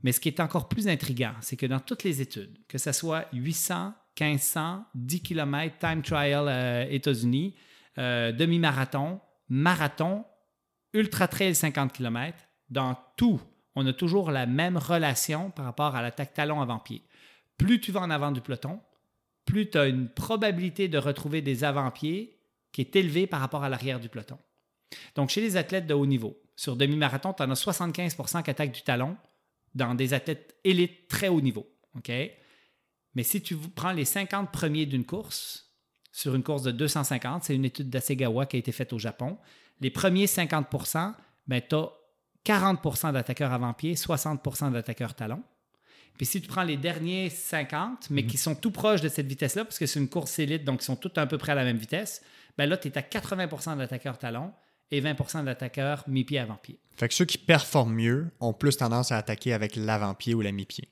Mais 0.03 0.13
ce 0.13 0.21
qui 0.21 0.29
est 0.29 0.41
encore 0.41 0.69
plus 0.69 0.89
intriguant, 0.89 1.35
c'est 1.41 1.57
que 1.57 1.67
dans 1.67 1.81
toutes 1.81 2.05
les 2.05 2.21
études, 2.21 2.59
que 2.69 2.79
ce 2.79 2.93
soit 2.93 3.27
800, 3.33 3.95
1500, 4.21 4.85
10 4.95 5.21
km, 5.23 5.77
time 5.79 6.03
trial 6.03 6.47
euh, 6.49 6.87
États-Unis, 6.91 7.55
euh, 7.99 8.33
demi-marathon, 8.33 9.21
marathon, 9.49 10.25
ultra 10.93 11.29
trail 11.29 11.55
50 11.55 11.93
km, 11.93 12.37
dans 12.71 12.97
tout, 13.17 13.41
on 13.75 13.87
a 13.87 13.93
toujours 13.93 14.31
la 14.31 14.47
même 14.47 14.77
relation 14.77 15.51
par 15.51 15.65
rapport 15.65 15.95
à 15.95 16.03
l'attaque 16.03 16.35
talon 16.35 16.61
avant-pied. 16.61 17.03
Plus 17.57 17.81
tu 17.81 17.93
vas 17.93 18.01
en 18.01 18.11
avant 18.11 18.33
du 18.33 18.41
peloton, 18.41 18.81
plus 19.45 19.71
tu 19.71 19.79
as 19.79 19.87
une 19.87 20.09
probabilité 20.09 20.89
de 20.89 20.99
retrouver 20.99 21.43
des 21.43 21.65
avant-pieds 21.65 22.39
qui 22.73 22.83
est 22.83 22.97
élevée 22.97 23.27
par 23.27 23.41
rapport 23.41 23.65
à 23.65 23.69
l'arrière 23.69 24.01
du 24.01 24.09
peloton. 24.09 24.39
Donc, 25.15 25.31
chez 25.31 25.41
les 25.41 25.57
athlètes 25.57 25.87
de 25.87 25.95
haut 25.95 26.07
niveau, 26.07 26.41
sur 26.57 26.77
demi-marathon, 26.77 27.33
tu 27.33 27.43
en 27.43 27.51
as 27.51 27.63
75% 27.63 28.43
qui 28.43 28.51
attaquent 28.51 28.73
du 28.73 28.83
talon 28.83 29.17
dans 29.75 29.95
des 29.95 30.13
athlètes 30.13 30.57
élites 30.65 31.09
très 31.09 31.29
haut 31.29 31.41
niveau. 31.41 31.67
Mais 33.15 33.23
si 33.23 33.43
tu 33.43 33.57
prends 33.57 33.93
les 33.93 34.05
50 34.05 34.53
premiers 34.53 34.87
d'une 34.87 35.05
course, 35.05 35.73
sur 36.13 36.35
une 36.35 36.43
course 36.43 36.63
de 36.63 36.71
250, 36.71 37.45
c'est 37.45 37.55
une 37.55 37.65
étude 37.65 37.91
d'Asegawa 37.91 38.47
qui 38.47 38.57
a 38.57 38.59
été 38.59 38.73
faite 38.73 38.93
au 38.93 38.99
Japon, 38.99 39.39
les 39.81 39.91
premiers 39.91 40.27
50 40.27 40.67
ben, 41.47 41.63
tu 41.67 41.75
as 41.75 41.91
40% 42.45 43.13
d'attaqueurs 43.13 43.53
avant-pied, 43.53 43.95
60% 43.95 44.73
d'attaqueurs 44.73 45.15
talon. 45.15 45.43
Puis 46.17 46.27
si 46.27 46.41
tu 46.41 46.49
prends 46.49 46.65
les 46.65 46.77
derniers 46.77 47.31
50, 47.31 48.11
mais 48.11 48.27
qui 48.27 48.37
sont 48.37 48.57
tout 48.57 48.73
proches 48.73 49.01
de 49.01 49.09
cette 49.09 49.27
vitesse-là, 49.27 49.65
parce 49.65 49.79
que 49.79 49.87
c'est 49.87 50.01
une 50.01 50.09
course 50.09 50.39
élite, 50.41 50.65
donc 50.65 50.83
ils 50.83 50.85
sont 50.85 50.97
tous 50.97 51.13
à 51.17 51.27
peu 51.27 51.39
près 51.39 51.53
à 51.53 51.55
la 51.55 51.65
même 51.65 51.77
vitesse, 51.77 52.23
ben 52.57 52.69
là, 52.69 52.77
tu 52.77 52.89
es 52.89 52.99
à 52.99 53.03
80% 53.03 53.79
d'attaqueurs 53.79 54.19
talon 54.19 54.53
et 54.91 55.01
20% 55.01 55.45
d'attaqueurs 55.45 56.03
mi-pied 56.09 56.41
avant-pied. 56.41 56.81
Fait 56.97 57.09
que 57.09 57.15
ceux 57.15 57.25
qui 57.25 57.39
performent 57.39 57.95
mieux 57.95 58.27
ont 58.41 58.53
plus 58.53 58.77
tendance 58.77 59.13
à 59.13 59.19
attaquer 59.19 59.53
avec 59.53 59.77
l'avant-pied 59.77 60.35
ou 60.35 60.41
la 60.41 60.51
mi-pied. 60.51 60.89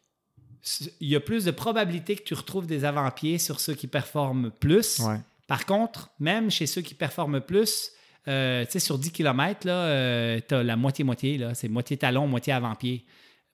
Il 1.01 1.09
y 1.09 1.17
a 1.17 1.21
plus 1.21 1.45
de 1.45 1.51
probabilité 1.51 2.15
que 2.15 2.23
tu 2.23 2.35
retrouves 2.35 2.67
des 2.67 2.85
avant-pieds 2.85 3.39
sur 3.39 3.59
ceux 3.59 3.75
qui 3.75 3.89
performent 3.89 4.51
plus. 4.51 5.01
Ouais. 5.01 5.19
Par 5.49 5.67
contre, 5.67 6.11
même 6.21 6.51
chez 6.51 6.67
ceux 6.67 6.83
qui 6.83 6.95
performent 6.95 7.41
plus, 7.41 7.91
euh, 8.29 8.65
tu 8.65 8.73
sais, 8.73 8.79
sur 8.81 8.99
10 8.99 9.13
km, 9.13 9.67
là, 9.67 10.41
tu 10.41 10.55
as 10.55 10.63
la 10.63 10.77
moitié-moitié. 10.77 11.39
là. 11.39 11.55
C'est 11.55 11.69
moitié 11.69 11.97
talon, 11.97 12.27
moitié 12.27 12.53
avant-pied. 12.53 13.05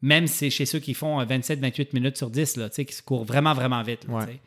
Même 0.01 0.27
c'est 0.27 0.51
chez 0.51 0.67
ceux 0.67 0.81
qui 0.81 0.95
font 0.95 1.23
27-28 1.23 1.89
minutes 1.93 2.17
sur 2.17 2.31
10, 2.31 2.57
là, 2.57 2.69
tu 2.69 2.77
sais, 2.77 2.85
qui 2.85 2.95
se 2.95 3.03
courent 3.03 3.25
vraiment, 3.25 3.55
vraiment 3.55 3.83
vite. 3.83 4.07
là, 4.09 4.15
Ouais. 4.15 4.41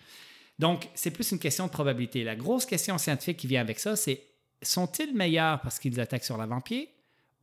Donc, 0.60 0.90
c'est 0.96 1.12
plus 1.12 1.32
une 1.32 1.40
question 1.40 1.66
de 1.66 1.72
probabilité. 1.72 2.24
La 2.24 2.36
grosse 2.36 2.66
question 2.66 2.98
scientifique 2.98 3.38
qui 3.38 3.48
vient 3.48 3.62
avec 3.62 3.80
ça, 3.80 3.96
c'est 3.96 4.22
sont-ils 4.62 5.14
meilleurs 5.14 5.60
parce 5.62 5.80
qu'ils 5.80 6.00
attaquent 6.00 6.24
sur 6.24 6.38
l'avant-pied 6.38 6.90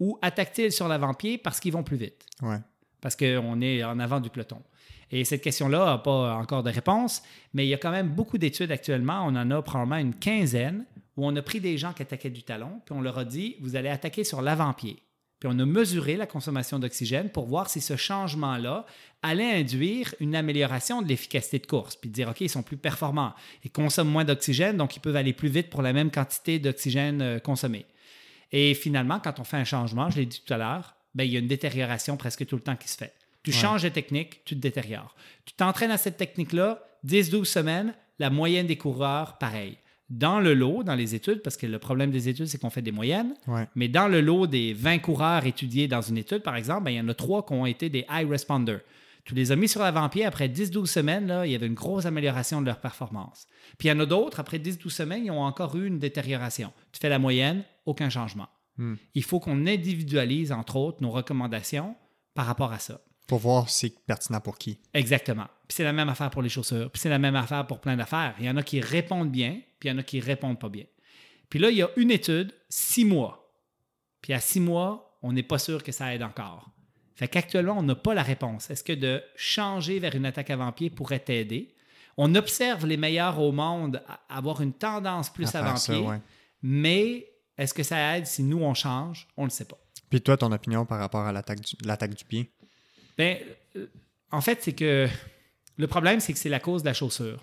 ou 0.00 0.18
attaquent-ils 0.22 0.72
sur 0.72 0.88
l'avant-pied 0.88 1.38
parce 1.38 1.60
qu'ils 1.60 1.72
vont 1.72 1.82
plus 1.82 1.96
vite? 1.96 2.24
Ouais. 2.40 2.56
Parce 3.02 3.16
qu'on 3.16 3.60
est 3.60 3.84
en 3.84 3.98
avant 3.98 4.20
du 4.20 4.30
peloton. 4.30 4.62
Et 5.10 5.26
cette 5.26 5.42
question-là 5.42 5.84
n'a 5.84 5.98
pas 5.98 6.36
encore 6.36 6.62
de 6.62 6.70
réponse, 6.70 7.22
mais 7.52 7.66
il 7.66 7.68
y 7.68 7.74
a 7.74 7.76
quand 7.76 7.90
même 7.90 8.08
beaucoup 8.08 8.38
d'études 8.38 8.72
actuellement. 8.72 9.26
On 9.26 9.36
en 9.36 9.50
a 9.50 9.60
probablement 9.60 9.98
une 9.98 10.14
quinzaine 10.14 10.86
où 11.18 11.26
on 11.26 11.36
a 11.36 11.42
pris 11.42 11.60
des 11.60 11.76
gens 11.76 11.92
qui 11.92 12.00
attaquaient 12.00 12.30
du 12.30 12.42
talon, 12.42 12.80
puis 12.86 12.94
on 12.96 13.02
leur 13.02 13.18
a 13.18 13.26
dit, 13.26 13.56
vous 13.60 13.76
allez 13.76 13.90
attaquer 13.90 14.24
sur 14.24 14.40
l'avant-pied. 14.40 15.02
Puis 15.38 15.50
on 15.52 15.58
a 15.58 15.66
mesuré 15.66 16.16
la 16.16 16.26
consommation 16.26 16.78
d'oxygène 16.78 17.28
pour 17.28 17.46
voir 17.46 17.68
si 17.68 17.80
ce 17.80 17.96
changement-là 17.96 18.86
allait 19.22 19.60
induire 19.60 20.14
une 20.20 20.36
amélioration 20.36 21.02
de 21.02 21.08
l'efficacité 21.08 21.58
de 21.58 21.66
course, 21.66 21.96
puis 21.96 22.08
dire, 22.08 22.28
OK, 22.28 22.40
ils 22.40 22.48
sont 22.48 22.62
plus 22.62 22.76
performants, 22.78 23.34
ils 23.64 23.70
consomment 23.70 24.10
moins 24.10 24.24
d'oxygène, 24.24 24.76
donc 24.76 24.96
ils 24.96 25.00
peuvent 25.00 25.16
aller 25.16 25.32
plus 25.32 25.48
vite 25.48 25.68
pour 25.68 25.82
la 25.82 25.92
même 25.92 26.10
quantité 26.10 26.58
d'oxygène 26.58 27.20
euh, 27.20 27.38
consommé. 27.38 27.84
Et 28.52 28.72
finalement, 28.74 29.18
quand 29.18 29.40
on 29.40 29.44
fait 29.44 29.56
un 29.56 29.64
changement, 29.64 30.08
je 30.10 30.18
l'ai 30.18 30.26
dit 30.26 30.42
tout 30.46 30.54
à 30.54 30.58
l'heure, 30.58 30.94
ben, 31.14 31.24
il 31.24 31.32
y 31.32 31.36
a 31.36 31.40
une 31.40 31.46
détérioration 31.48 32.16
presque 32.16 32.46
tout 32.46 32.56
le 32.56 32.62
temps 32.62 32.76
qui 32.76 32.88
se 32.88 32.96
fait. 32.96 33.12
Tu 33.42 33.50
Ouais. 33.50 33.56
changes 33.56 33.82
de 33.82 33.88
technique, 33.88 34.44
tu 34.44 34.54
te 34.54 34.60
détériores. 34.60 35.14
Tu 35.44 35.54
t'entraînes 35.54 35.90
à 35.90 35.98
cette 35.98 36.16
technique-là, 36.16 36.82
10-12 37.04 37.44
semaines, 37.48 37.94
la 38.18 38.30
moyenne 38.30 38.66
des 38.66 38.76
coureurs, 38.76 39.38
pareil. 39.38 39.78
Dans 40.10 40.40
le 40.40 40.52
lot, 40.54 40.82
dans 40.84 40.94
les 40.94 41.14
études, 41.14 41.42
parce 41.42 41.56
que 41.56 41.66
le 41.66 41.78
problème 41.78 42.10
des 42.10 42.28
études, 42.28 42.46
c'est 42.46 42.58
qu'on 42.58 42.70
fait 42.70 42.82
des 42.82 42.92
moyennes, 42.92 43.34
Ouais. 43.48 43.66
mais 43.74 43.88
dans 43.88 44.08
le 44.08 44.20
lot 44.20 44.46
des 44.46 44.74
20 44.74 44.98
coureurs 44.98 45.46
étudiés 45.46 45.88
dans 45.88 46.02
une 46.02 46.18
étude, 46.18 46.42
par 46.42 46.54
exemple, 46.56 46.84
ben, 46.84 46.90
il 46.90 46.96
y 46.96 47.00
en 47.00 47.08
a 47.08 47.14
trois 47.14 47.44
qui 47.44 47.52
ont 47.54 47.66
été 47.66 47.88
des 47.88 48.04
high 48.10 48.28
responders. 48.30 48.80
Tu 49.24 49.34
les 49.34 49.52
as 49.52 49.56
mis 49.56 49.68
sur 49.68 49.80
l'avant-pied, 49.80 50.24
après 50.24 50.48
10-12 50.48 50.90
semaines, 50.90 51.26
là, 51.28 51.46
il 51.46 51.52
y 51.52 51.54
avait 51.54 51.66
une 51.68 51.74
grosse 51.74 52.06
amélioration 52.06 52.60
de 52.60 52.66
leur 52.66 52.78
performance. 52.80 53.46
Puis 53.78 53.88
il 53.88 53.90
y 53.90 53.94
en 53.94 54.00
a 54.00 54.06
d'autres, 54.06 54.38
après 54.40 54.58
10-12 54.58 54.90
semaines, 54.94 55.24
ils 55.24 55.30
ont 55.30 55.42
encore 55.42 55.76
eu 55.76 55.86
une 55.86 55.98
détérioration. 55.98 56.72
Tu 56.92 56.98
fais 57.00 57.08
la 57.08 57.18
moyenne, 57.20 57.64
aucun 57.86 58.10
changement. 58.10 58.48
Hmm. 58.78 58.94
Il 59.14 59.22
faut 59.22 59.40
qu'on 59.40 59.66
individualise, 59.66 60.52
entre 60.52 60.76
autres, 60.76 61.02
nos 61.02 61.10
recommandations 61.10 61.94
par 62.34 62.46
rapport 62.46 62.72
à 62.72 62.78
ça. 62.78 63.00
Pour 63.26 63.38
voir 63.38 63.68
si 63.68 63.88
c'est 63.88 64.04
pertinent 64.04 64.40
pour 64.40 64.58
qui. 64.58 64.78
Exactement. 64.94 65.46
Puis 65.68 65.76
c'est 65.76 65.84
la 65.84 65.92
même 65.92 66.08
affaire 66.08 66.30
pour 66.30 66.42
les 66.42 66.48
chaussures. 66.48 66.90
Puis 66.90 67.00
c'est 67.00 67.08
la 67.08 67.18
même 67.18 67.36
affaire 67.36 67.66
pour 67.66 67.80
plein 67.80 67.96
d'affaires. 67.96 68.34
Il 68.38 68.46
y 68.46 68.50
en 68.50 68.56
a 68.56 68.62
qui 68.62 68.80
répondent 68.80 69.30
bien, 69.30 69.60
puis 69.78 69.88
il 69.88 69.92
y 69.92 69.94
en 69.94 69.98
a 69.98 70.02
qui 70.02 70.20
répondent 70.20 70.58
pas 70.58 70.68
bien. 70.68 70.84
Puis 71.48 71.58
là, 71.58 71.70
il 71.70 71.76
y 71.76 71.82
a 71.82 71.90
une 71.96 72.10
étude, 72.10 72.54
six 72.68 73.04
mois. 73.04 73.52
Puis 74.22 74.32
à 74.32 74.40
six 74.40 74.60
mois, 74.60 75.18
on 75.22 75.32
n'est 75.32 75.42
pas 75.42 75.58
sûr 75.58 75.82
que 75.82 75.92
ça 75.92 76.14
aide 76.14 76.22
encore. 76.22 76.70
Fait 77.14 77.28
qu'actuellement, 77.28 77.78
on 77.78 77.82
n'a 77.82 77.94
pas 77.94 78.14
la 78.14 78.22
réponse. 78.22 78.70
Est-ce 78.70 78.82
que 78.82 78.92
de 78.92 79.22
changer 79.36 79.98
vers 79.98 80.14
une 80.14 80.26
attaque 80.26 80.50
avant-pied 80.50 80.90
pourrait 80.90 81.20
t'aider? 81.20 81.74
On 82.16 82.34
observe 82.34 82.86
les 82.86 82.96
meilleurs 82.96 83.38
au 83.38 83.52
monde 83.52 84.02
à 84.08 84.36
avoir 84.36 84.60
une 84.60 84.72
tendance 84.72 85.30
plus 85.30 85.54
avant-pied, 85.54 85.98
ouais. 85.98 86.20
mais 86.62 87.31
est-ce 87.58 87.74
que 87.74 87.82
ça 87.82 88.16
aide 88.16 88.26
si 88.26 88.42
nous, 88.42 88.58
on 88.62 88.74
change? 88.74 89.26
On 89.36 89.42
ne 89.42 89.46
le 89.46 89.50
sait 89.50 89.64
pas. 89.64 89.78
Puis 90.10 90.20
toi, 90.20 90.36
ton 90.36 90.52
opinion 90.52 90.84
par 90.84 90.98
rapport 90.98 91.22
à 91.26 91.32
l'attaque 91.32 91.60
du, 91.60 91.76
l'attaque 91.84 92.14
du 92.14 92.24
pied? 92.24 92.50
Ben, 93.16 93.36
euh, 93.76 93.86
en 94.30 94.40
fait, 94.40 94.58
c'est 94.62 94.72
que 94.74 95.08
le 95.76 95.86
problème, 95.86 96.20
c'est 96.20 96.32
que 96.32 96.38
c'est 96.38 96.48
la 96.48 96.60
cause 96.60 96.82
de 96.82 96.88
la 96.88 96.94
chaussure. 96.94 97.42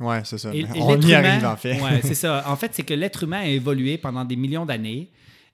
Ouais, 0.00 0.22
c'est 0.24 0.38
ça. 0.38 0.54
Et- 0.54 0.60
et 0.60 0.66
On 0.76 0.98
y 1.00 1.06
humain- 1.12 1.24
arrive, 1.24 1.44
en 1.46 1.56
fait. 1.56 1.80
Ouais, 1.80 2.00
c'est 2.02 2.14
ça. 2.26 2.44
En 2.46 2.56
fait, 2.56 2.74
c'est 2.74 2.82
que 2.84 2.94
l'être 2.94 3.22
humain 3.24 3.40
a 3.40 3.46
évolué 3.46 3.98
pendant 3.98 4.24
des 4.24 4.36
millions 4.36 4.64
d'années 4.66 5.10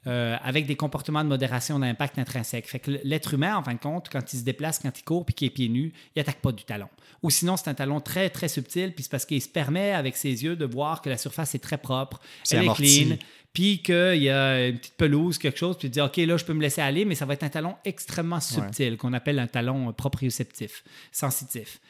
euh, 0.06 0.36
avec 0.42 0.66
des 0.66 0.76
comportements 0.76 1.24
de 1.24 1.28
modération 1.28 1.78
d'impact 1.78 2.18
intrinsèque. 2.18 2.68
Fait 2.68 2.78
que 2.78 2.92
l'être 3.02 3.34
humain, 3.34 3.56
en 3.56 3.62
fin 3.64 3.74
de 3.74 3.80
compte, 3.80 4.08
quand 4.10 4.32
il 4.32 4.38
se 4.38 4.44
déplace, 4.44 4.78
quand 4.78 4.96
il 4.96 5.02
court 5.02 5.26
puis 5.26 5.34
qu'il 5.34 5.46
est 5.48 5.50
pieds 5.50 5.68
nus, 5.68 5.92
il 6.14 6.20
attaque 6.20 6.40
pas 6.40 6.52
du 6.52 6.64
talon. 6.64 6.88
Ou 7.22 7.30
sinon, 7.30 7.56
c'est 7.56 7.68
un 7.68 7.74
talon 7.74 8.00
très, 8.00 8.30
très 8.30 8.48
subtil, 8.48 8.92
puis 8.94 9.02
c'est 9.02 9.10
parce 9.10 9.26
qu'il 9.26 9.42
se 9.42 9.48
permet, 9.48 9.92
avec 9.92 10.16
ses 10.16 10.44
yeux, 10.44 10.54
de 10.54 10.64
voir 10.64 11.02
que 11.02 11.08
la 11.08 11.16
surface 11.16 11.54
est 11.54 11.60
très 11.60 11.78
propre, 11.78 12.20
C'est 12.44 12.56
elle 12.56 12.66
est 12.66 12.74
clean, 12.74 13.16
puis 13.52 13.82
qu'il 13.82 14.22
y 14.22 14.30
a 14.30 14.68
une 14.68 14.78
petite 14.78 14.96
pelouse, 14.96 15.38
quelque 15.38 15.58
chose, 15.58 15.76
puis 15.76 15.90
dis, 15.90 16.00
OK, 16.00 16.18
là, 16.18 16.36
je 16.36 16.44
peux 16.44 16.54
me 16.54 16.62
laisser 16.62 16.82
aller, 16.82 17.04
mais 17.04 17.14
ça 17.14 17.24
va 17.26 17.34
être 17.34 17.42
un 17.42 17.48
talon 17.48 17.74
extrêmement 17.84 18.40
subtil, 18.40 18.96
qu'on 18.96 19.12
appelle 19.12 19.38
un 19.38 19.46
talon 19.46 19.92
proprioceptif, 19.92 20.84
sensitif. 21.10 21.80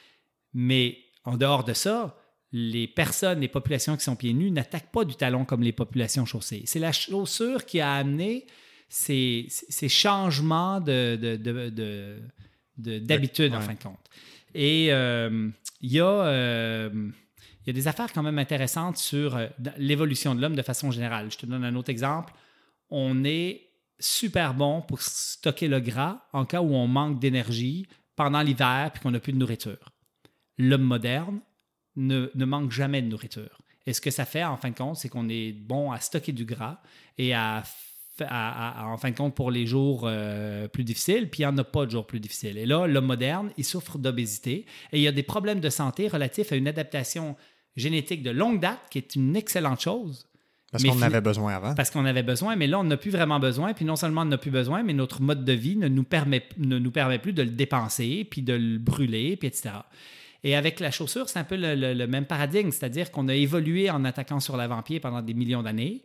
Mais 0.54 0.98
en 1.24 1.36
dehors 1.36 1.64
de 1.64 1.74
ça, 1.74 2.16
les 2.58 2.88
personnes, 2.88 3.40
les 3.40 3.48
populations 3.48 3.96
qui 3.98 4.04
sont 4.04 4.16
pieds 4.16 4.32
nus 4.32 4.50
n'attaquent 4.50 4.90
pas 4.90 5.04
du 5.04 5.14
talon 5.14 5.44
comme 5.44 5.62
les 5.62 5.72
populations 5.72 6.24
chaussées. 6.24 6.62
C'est 6.64 6.78
la 6.78 6.92
chaussure 6.92 7.66
qui 7.66 7.80
a 7.80 7.92
amené 7.92 8.46
ces, 8.88 9.46
ces 9.50 9.90
changements 9.90 10.80
de, 10.80 11.16
de- 11.16 11.36
de- 11.36 11.70
de- 11.70 12.18
de- 12.78 12.98
d'habitude, 12.98 13.52
en 13.54 13.60
fin 13.60 13.74
de 13.74 13.82
compte. 13.82 14.06
Et 14.54 14.88
euh, 14.90 15.50
il 15.82 15.92
y 15.92 16.00
a... 16.00 16.06
euh, 16.06 17.10
y 17.66 17.70
a 17.70 17.72
des 17.72 17.88
affaires 17.88 18.12
quand 18.12 18.22
même 18.22 18.38
intéressantes 18.38 18.96
sur 18.96 19.36
euh, 19.36 19.48
l'évolution 19.76 20.34
de 20.36 20.40
l'homme 20.40 20.56
de 20.56 20.62
façon 20.62 20.90
générale. 20.92 21.30
Je 21.32 21.36
te 21.36 21.46
donne 21.46 21.64
un 21.64 21.74
autre 21.74 21.90
exemple. 21.90 22.32
On 22.90 23.24
est 23.24 23.68
super 23.98 24.54
bon 24.54 24.82
pour 24.82 25.02
stocker 25.02 25.68
le 25.68 25.80
gras 25.80 26.22
en 26.32 26.44
cas 26.44 26.60
où 26.62 26.72
on 26.74 26.86
manque 26.86 27.18
d'énergie 27.18 27.86
pendant 28.14 28.40
l'hiver 28.40 28.92
puis 28.92 29.02
qu'on 29.02 29.10
n'a 29.10 29.20
plus 29.20 29.32
de 29.32 29.38
nourriture. 29.38 29.90
L'homme 30.58 30.88
moderne 30.94 31.40
ne, 31.96 32.30
ne 32.34 32.44
manque 32.44 32.70
jamais 32.70 33.02
de 33.02 33.08
nourriture. 33.08 33.58
Et 33.86 33.92
ce 33.92 34.00
que 34.00 34.10
ça 34.10 34.24
fait, 34.24 34.42
en 34.44 34.56
fin 34.56 34.70
de 34.70 34.76
compte, 34.76 34.96
c'est 34.96 35.08
qu'on 35.08 35.28
est 35.28 35.52
bon 35.52 35.92
à 35.92 36.00
stocker 36.00 36.32
du 36.32 36.44
gras 36.44 36.80
et 37.18 37.34
à, 37.34 37.62
fa- 38.16 38.26
à- 38.28 38.82
à- 38.82 38.86
en 38.88 38.96
fin 38.98 39.10
de 39.10 39.16
compte, 39.16 39.34
pour 39.36 39.50
les 39.50 39.66
jours 39.66 40.02
euh, 40.04 40.66
plus 40.68 40.82
difficiles, 40.84 41.30
puis 41.30 41.42
il 41.42 41.46
n'y 41.46 41.52
en 41.52 41.58
a 41.58 41.64
pas 41.64 41.86
de 41.86 41.90
jours 41.92 42.06
plus 42.06 42.18
difficiles. 42.20 42.58
Et 42.58 42.66
là, 42.66 42.86
l'homme 42.88 43.06
moderne, 43.06 43.50
il 43.56 43.64
souffre 43.64 43.96
d'obésité 43.98 44.66
et 44.92 44.98
il 44.98 45.00
y 45.02 45.08
a 45.08 45.12
des 45.12 45.22
problèmes 45.22 45.60
de 45.60 45.68
santé 45.70 46.08
relatifs 46.08 46.50
à 46.52 46.56
une 46.56 46.66
adaptation 46.68 47.36
génétique 47.76 48.22
de 48.22 48.30
longue 48.30 48.58
date, 48.60 48.80
qui 48.90 48.98
est 48.98 49.14
une 49.14 49.36
excellente 49.36 49.80
chose, 49.80 50.26
Parce 50.72 50.82
qu'on 50.82 50.98
en 50.98 51.02
avait 51.02 51.20
besoin 51.20 51.54
avant. 51.54 51.74
parce 51.74 51.90
qu'on 51.90 52.06
avait 52.06 52.22
besoin, 52.24 52.56
mais 52.56 52.66
là, 52.66 52.80
on 52.80 52.84
n'a 52.84 52.96
plus 52.96 53.10
vraiment 53.10 53.38
besoin. 53.38 53.72
Puis 53.74 53.84
non 53.84 53.96
seulement 53.96 54.22
on 54.22 54.26
n'a 54.26 54.38
plus 54.38 54.50
besoin, 54.50 54.82
mais 54.82 54.94
notre 54.94 55.20
mode 55.22 55.44
de 55.44 55.52
vie 55.52 55.76
ne 55.76 55.86
nous 55.86 56.02
permet, 56.04 56.42
ne 56.58 56.78
nous 56.78 56.90
permet 56.90 57.18
plus 57.20 57.32
de 57.34 57.42
le 57.42 57.50
dépenser, 57.50 58.24
puis 58.28 58.42
de 58.42 58.54
le 58.54 58.78
brûler, 58.78 59.36
puis 59.36 59.46
etc. 59.46 59.70
Et 60.46 60.54
avec 60.54 60.78
la 60.78 60.92
chaussure, 60.92 61.28
c'est 61.28 61.40
un 61.40 61.44
peu 61.44 61.56
le, 61.58 62.06
même 62.06 62.24
paradigme, 62.24 62.70
c'est-à-dire 62.70 63.10
qu'on 63.10 63.26
a 63.26 63.34
évolué 63.34 63.90
en 63.90 64.04
attaquant 64.04 64.38
sur 64.38 64.56
l'avant-pied 64.56 65.00
pendant 65.00 65.20
des 65.20 65.34
millions 65.34 65.64
d'années. 65.64 66.04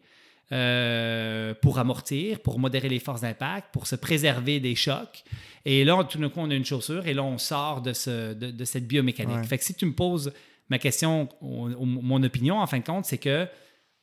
Euh, 0.51 1.53
pour 1.61 1.79
amortir, 1.79 2.41
pour 2.41 2.59
modérer 2.59 2.89
les 2.89 2.99
forces 2.99 3.21
d'impact, 3.21 3.71
pour 3.71 3.87
se 3.87 3.95
préserver 3.95 4.59
des 4.59 4.75
chocs. 4.75 5.23
Et 5.63 5.85
là, 5.85 6.03
tout 6.03 6.17
d'un 6.17 6.27
coup, 6.27 6.41
on 6.41 6.49
a 6.49 6.55
une 6.55 6.65
chaussure 6.65 7.07
et 7.07 7.13
là, 7.13 7.23
on 7.23 7.37
sort 7.37 7.81
de, 7.81 7.93
ce, 7.93 8.33
de, 8.33 8.65
cette 8.65 8.85
biomécanique. 8.85 9.45
Fait 9.45 9.57
que 9.57 9.63
si 9.63 9.75
tu 9.75 9.85
me 9.85 9.93
poses 9.93 10.33
ma 10.69 10.77
question, 10.77 11.29
mon 11.41 12.23
opinion, 12.23 12.59
en 12.59 12.67
fin 12.67 12.79
de 12.79 12.83
compte, 12.83 13.05
c'est 13.05 13.19
que 13.19 13.47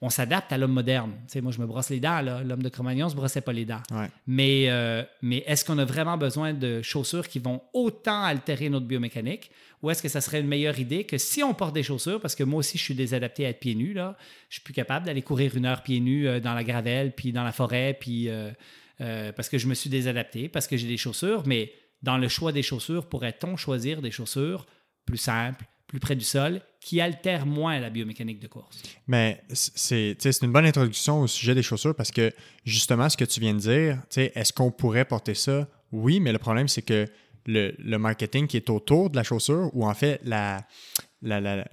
on 0.01 0.11
s'adapte 0.11 0.53
à 0.53 0.59
l'homme 0.59 0.73
moderne. 0.73 1.13
Moi, 1.43 1.51
je 1.51 1.61
me 1.61 1.67
brosse 1.67 1.91
les 1.91 1.99
dents. 1.99 2.23
L'homme 2.23 2.63
de 2.63 2.69
Cro-Magnon 2.69 3.07
ne 3.07 3.11
se 3.11 3.17
brossait 3.17 3.41
pas 3.41 3.53
les 3.53 3.65
dents. 3.65 3.83
Mais, 4.27 4.67
euh, 4.69 5.03
mais 5.23 5.43
est-ce 5.47 5.65
qu'on 5.65 5.79
a 5.79 5.85
vraiment 5.85 6.17
besoin 6.17 6.55
de 6.55 6.83
chaussures 6.83 7.27
qui 7.27 7.41
vont 7.41 7.63
autant 7.73 8.23
altérer 8.23 8.69
notre 8.69 8.87
biomécanique? 8.87 9.51
Ou 9.83 9.91
est-ce 9.91 10.03
que 10.03 10.09
ça 10.09 10.21
serait 10.21 10.41
une 10.41 10.49
meilleure 10.49 10.79
idée 10.79 11.05
que 11.05 11.19
si 11.19 11.43
on 11.43 11.55
porte 11.55 11.75
des 11.75 11.83
chaussures, 11.83 12.21
parce 12.21 12.35
que 12.35 12.45
moi 12.45 12.61
aussi, 12.61 12.79
je 12.79 12.83
suis 12.83 12.95
désadapté 12.95 13.47
à 13.47 13.51
être 13.51 13.61
pieds 13.61 13.75
nus, 13.75 13.95
là, 13.95 14.17
je 14.49 14.57
suis 14.57 14.63
plus 14.63 14.75
capable 14.75 15.07
d'aller 15.07 15.23
courir 15.23 15.57
une 15.57 15.67
heure 15.67 15.83
pieds 15.83 16.01
nus 16.01 16.27
euh, 16.27 16.41
dans 16.41 16.55
la 16.55 16.65
gravelle, 16.65 17.13
puis 17.15 17.33
dans 17.33 17.45
la 17.45 17.53
forêt, 17.53 17.97
puis 17.99 18.29
euh, 18.29 19.33
parce 19.33 19.49
que 19.49 19.59
je 19.59 19.67
me 19.67 19.75
suis 19.75 19.91
désadapté, 19.91 20.49
parce 20.49 20.67
que 20.67 20.77
j'ai 20.77 20.89
des 20.89 20.97
chaussures, 20.97 21.45
mais 21.47 21.73
dans 22.03 22.19
le 22.19 22.29
choix 22.29 22.53
des 22.53 22.63
chaussures, 22.63 23.09
pourrait-on 23.09 23.57
choisir 23.57 24.03
des 24.03 24.11
chaussures 24.11 24.67
plus 25.05 25.19
simples, 25.19 25.65
plus 25.87 26.01
près 26.01 26.17
du 26.17 26.25
sol, 26.25 26.61
qui 26.81 27.01
altèrent 27.01 27.47
moins 27.47 27.79
la 27.81 27.91
biomécanique 27.91 28.41
de 28.41 28.47
course? 28.47 28.83
Mais 29.07 29.43
c'est 29.53 30.43
une 30.43 30.53
bonne 30.53 30.67
introduction 30.67 31.21
au 31.21 31.27
sujet 31.27 31.55
des 31.55 31.63
chaussures 31.63 31.95
parce 31.95 32.11
que 32.11 32.33
justement, 32.65 33.09
ce 33.09 33.17
que 33.17 33.25
tu 33.25 33.41
viens 33.41 33.55
de 33.55 33.59
dire, 33.59 34.03
est-ce 34.17 34.53
qu'on 34.53 34.71
pourrait 34.71 35.05
porter 35.05 35.35
ça? 35.35 35.69
Oui, 35.91 36.21
mais 36.21 36.33
le 36.33 36.39
problème, 36.39 36.69
c'est 36.69 36.83
que 36.83 37.07
le, 37.49 37.97
marketing 37.97 38.47
qui 38.47 38.57
est 38.57 38.71
autour 38.71 39.11
de 39.11 39.17
la 39.17 39.23
chaussure, 39.23 39.71
ou 39.73 39.87
en 39.87 39.95
fait 39.95 40.21
la, 40.25 40.67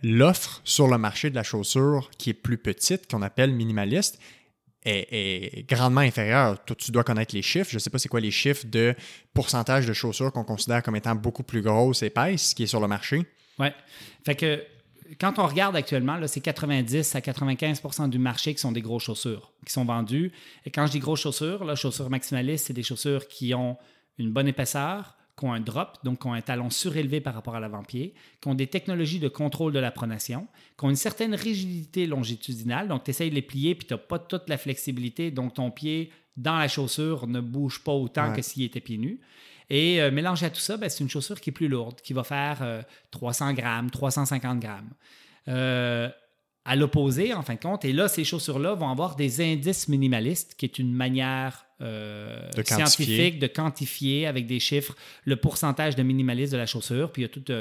l'offre 0.02 0.62
sur 0.64 0.88
le 0.88 0.98
marché 0.98 1.30
de 1.30 1.36
la 1.36 1.44
chaussure 1.44 2.10
qui 2.18 2.32
est 2.32 2.34
plus 2.34 2.58
petite, 2.58 3.10
qu'on 3.10 3.22
appelle 3.22 3.52
minimaliste, 3.52 4.20
est, 4.86 5.68
grandement 5.68 6.02
inférieure. 6.02 6.64
Toi, 6.64 6.76
tu 6.76 6.92
dois 6.92 7.04
connaître 7.04 7.36
les 7.36 7.42
chiffres. 7.42 7.70
Je 7.72 7.76
ne 7.76 7.80
sais 7.80 7.90
pas 7.90 7.98
c'est 7.98 8.10
quoi 8.10 8.20
les 8.20 8.32
chiffres 8.32 8.66
de 8.68 8.96
pourcentage 9.34 9.88
de 9.88 9.94
chaussures 9.94 10.32
qu'on 10.32 10.44
considère 10.44 10.82
comme 10.84 10.96
étant 10.96 11.16
beaucoup 11.16 11.44
plus 11.44 11.62
grosses, 11.62 12.04
épaisses, 12.04 12.54
qui 12.54 12.64
est 12.64 12.68
sur 12.68 12.80
le 12.80 12.88
marché. 12.88 13.26
Oui. 13.60 13.68
Fait 14.24 14.36
que 14.36 14.64
quand 15.20 15.40
on 15.40 15.46
regarde 15.46 15.76
actuellement, 15.76 16.20
c'est 16.28 16.42
90 16.42 17.16
à 17.16 17.20
95% 17.20 18.10
du 18.10 18.20
marché 18.20 18.54
qui 18.54 18.62
sont 18.62 18.72
des 18.72 18.82
grosses 18.82 19.04
chaussures 19.04 19.52
qui 19.66 19.74
sont 19.74 19.86
vendues. 19.86 20.32
Et 20.66 20.72
quand 20.72 20.86
je 20.86 20.92
dis 20.94 21.00
grosses 21.00 21.22
chaussures, 21.22 21.64
là, 21.66 21.76
chaussures 21.76 22.10
maximalistes, 22.10 22.68
c'est 22.68 22.74
des 22.74 22.84
chaussures 22.84 23.28
qui 23.28 23.54
ont 23.54 23.78
une 24.18 24.32
bonne 24.32 24.48
épaisseur, 24.48 25.16
qui 25.38 25.46
ont 25.46 25.54
un 25.54 25.60
drop, 25.60 25.98
donc 26.04 26.22
qui 26.22 26.28
ont 26.28 26.34
un 26.34 26.42
talon 26.42 26.70
surélevé 26.70 27.20
par 27.20 27.34
rapport 27.34 27.56
à 27.56 27.60
l'avant-pied, 27.60 28.14
qui 28.42 28.48
ont 28.48 28.56
des 28.56 28.68
technologies 28.68 29.20
de 29.20 29.28
contrôle 29.28 29.74
de 29.74 29.80
la 29.80 29.92
pronation, 29.92 30.48
qui 30.78 30.86
ont 30.86 30.90
une 30.90 30.96
certaine 30.96 31.36
rigidité 31.36 32.08
longitudinale, 32.08 32.88
donc 32.88 33.04
tu 33.04 33.12
essayes 33.12 33.30
de 33.30 33.36
les 33.36 33.42
plier, 33.42 33.76
puis 33.76 33.88
tu 33.88 33.94
n'as 33.94 33.98
pas 33.98 34.20
toute 34.20 34.48
la 34.48 34.58
flexibilité, 34.58 35.32
donc 35.32 35.56
ton 35.56 35.72
pied 35.72 36.12
dans 36.38 36.58
la 36.58 36.68
chaussure 36.68 37.28
ne 37.28 37.42
bouge 37.42 37.84
pas 37.84 37.92
autant 37.92 38.34
que 38.34 38.42
s'il 38.42 38.64
était 38.64 38.82
pieds 38.82 38.98
nus. 38.98 39.20
Et 39.70 40.02
euh, 40.02 40.12
mélangé 40.12 40.46
à 40.46 40.50
tout 40.50 40.60
ça, 40.60 40.78
ben, 40.78 40.90
c'est 40.90 41.04
une 41.04 41.10
chaussure 41.10 41.40
qui 41.42 41.50
est 41.50 41.54
plus 41.54 41.68
lourde, 41.68 42.00
qui 42.02 42.14
va 42.14 42.24
faire 42.24 42.84
300 43.12 43.50
euh, 43.50 43.54
grammes, 43.54 43.90
350 43.90 44.60
grammes. 44.60 44.92
Euh, 45.48 46.10
à 46.66 46.76
l'opposé, 46.76 47.34
en 47.34 47.44
fin 47.44 47.56
de 47.56 47.60
compte, 47.60 47.86
et 47.86 47.94
là, 47.94 48.08
ces 48.08 48.24
chaussures-là 48.24 48.74
vont 48.74 48.90
avoir 48.90 49.16
des 49.16 49.42
indices 49.42 49.88
minimalistes, 49.88 50.56
qui 50.56 50.66
est 50.66 50.80
une 50.80 50.94
manière 50.94 51.65
scientifique 52.64 53.40
de 53.40 53.48
quantifier 53.48 54.28
avec 54.28 54.48
des 54.48 54.60
chiffres 54.60 54.96
le 55.26 55.36
pourcentage 55.36 55.96
de 55.96 56.04
minimalisme 56.04 56.54
de 56.54 56.58
la 56.58 56.66
chaussure. 56.66 57.12
Puis 57.12 57.24
il 57.24 57.26
y 57.26 57.28
a 57.28 57.30
toute 57.30 57.52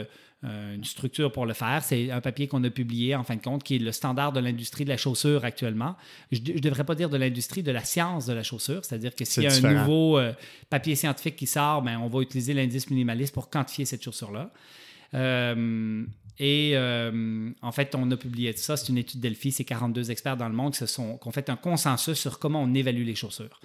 euh, 0.44 0.74
une 0.74 0.84
structure 0.84 1.32
pour 1.32 1.46
le 1.46 1.54
faire. 1.54 1.82
C'est 1.82 2.10
un 2.10 2.20
papier 2.20 2.48
qu'on 2.48 2.62
a 2.64 2.70
publié, 2.70 3.14
en 3.14 3.24
fin 3.24 3.36
de 3.36 3.40
compte, 3.40 3.62
qui 3.62 3.76
est 3.76 3.78
le 3.78 3.92
standard 3.92 4.30
de 4.30 4.40
l'industrie 4.40 4.84
de 4.84 4.90
la 4.90 4.98
chaussure 4.98 5.42
actuellement. 5.42 5.96
Je 6.32 6.40
ne 6.40 6.58
devrais 6.58 6.84
pas 6.84 6.94
dire 6.94 7.08
de 7.08 7.16
l'industrie, 7.16 7.62
de 7.62 7.70
la 7.70 7.82
science 7.82 8.26
de 8.26 8.34
la 8.34 8.42
chaussure, 8.42 8.84
c'est-à-dire 8.84 9.14
que 9.14 9.24
s'il 9.24 9.44
y 9.44 9.46
a 9.46 9.54
un 9.54 9.72
nouveau 9.72 10.18
euh, 10.18 10.34
papier 10.68 10.96
scientifique 10.96 11.36
qui 11.36 11.46
sort, 11.46 11.80
ben, 11.80 11.98
on 11.98 12.08
va 12.08 12.20
utiliser 12.20 12.52
l'indice 12.52 12.90
minimaliste 12.90 13.32
pour 13.32 13.48
quantifier 13.48 13.86
cette 13.86 14.02
chaussure-là. 14.02 14.50
Euh, 15.14 16.04
et 16.38 16.76
en 16.76 17.72
fait, 17.72 17.94
on 17.94 18.10
a 18.10 18.16
publié 18.18 18.52
ça. 18.54 18.76
C'est 18.76 18.90
une 18.90 18.98
étude 18.98 19.20
Delphi. 19.20 19.50
C'est 19.50 19.64
42 19.64 20.10
experts 20.10 20.36
dans 20.36 20.48
le 20.48 20.54
monde 20.54 20.74
qui, 20.74 20.86
sont, 20.86 21.16
qui 21.16 21.28
ont 21.28 21.32
fait 21.32 21.48
un 21.48 21.56
consensus 21.56 22.18
sur 22.18 22.38
comment 22.38 22.60
on 22.60 22.74
évalue 22.74 23.06
les 23.06 23.14
chaussures. 23.14 23.60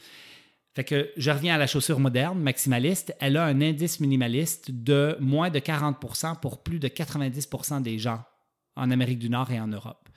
Fait 0.75 0.83
que 0.83 1.09
je 1.17 1.31
reviens 1.31 1.55
à 1.55 1.57
la 1.57 1.67
chaussure 1.67 1.99
moderne, 1.99 2.39
maximaliste. 2.39 3.15
Elle 3.19 3.37
a 3.37 3.45
un 3.45 3.61
indice 3.61 3.99
minimaliste 3.99 4.71
de 4.71 5.17
moins 5.19 5.49
de 5.49 5.59
40% 5.59 6.39
pour 6.39 6.63
plus 6.63 6.79
de 6.79 6.87
90% 6.87 7.81
des 7.81 7.97
gens 7.97 8.23
en 8.75 8.91
Amérique 8.91 9.19
du 9.19 9.29
Nord 9.29 9.51
et 9.51 9.59
en 9.59 9.67
Europe. 9.67 10.07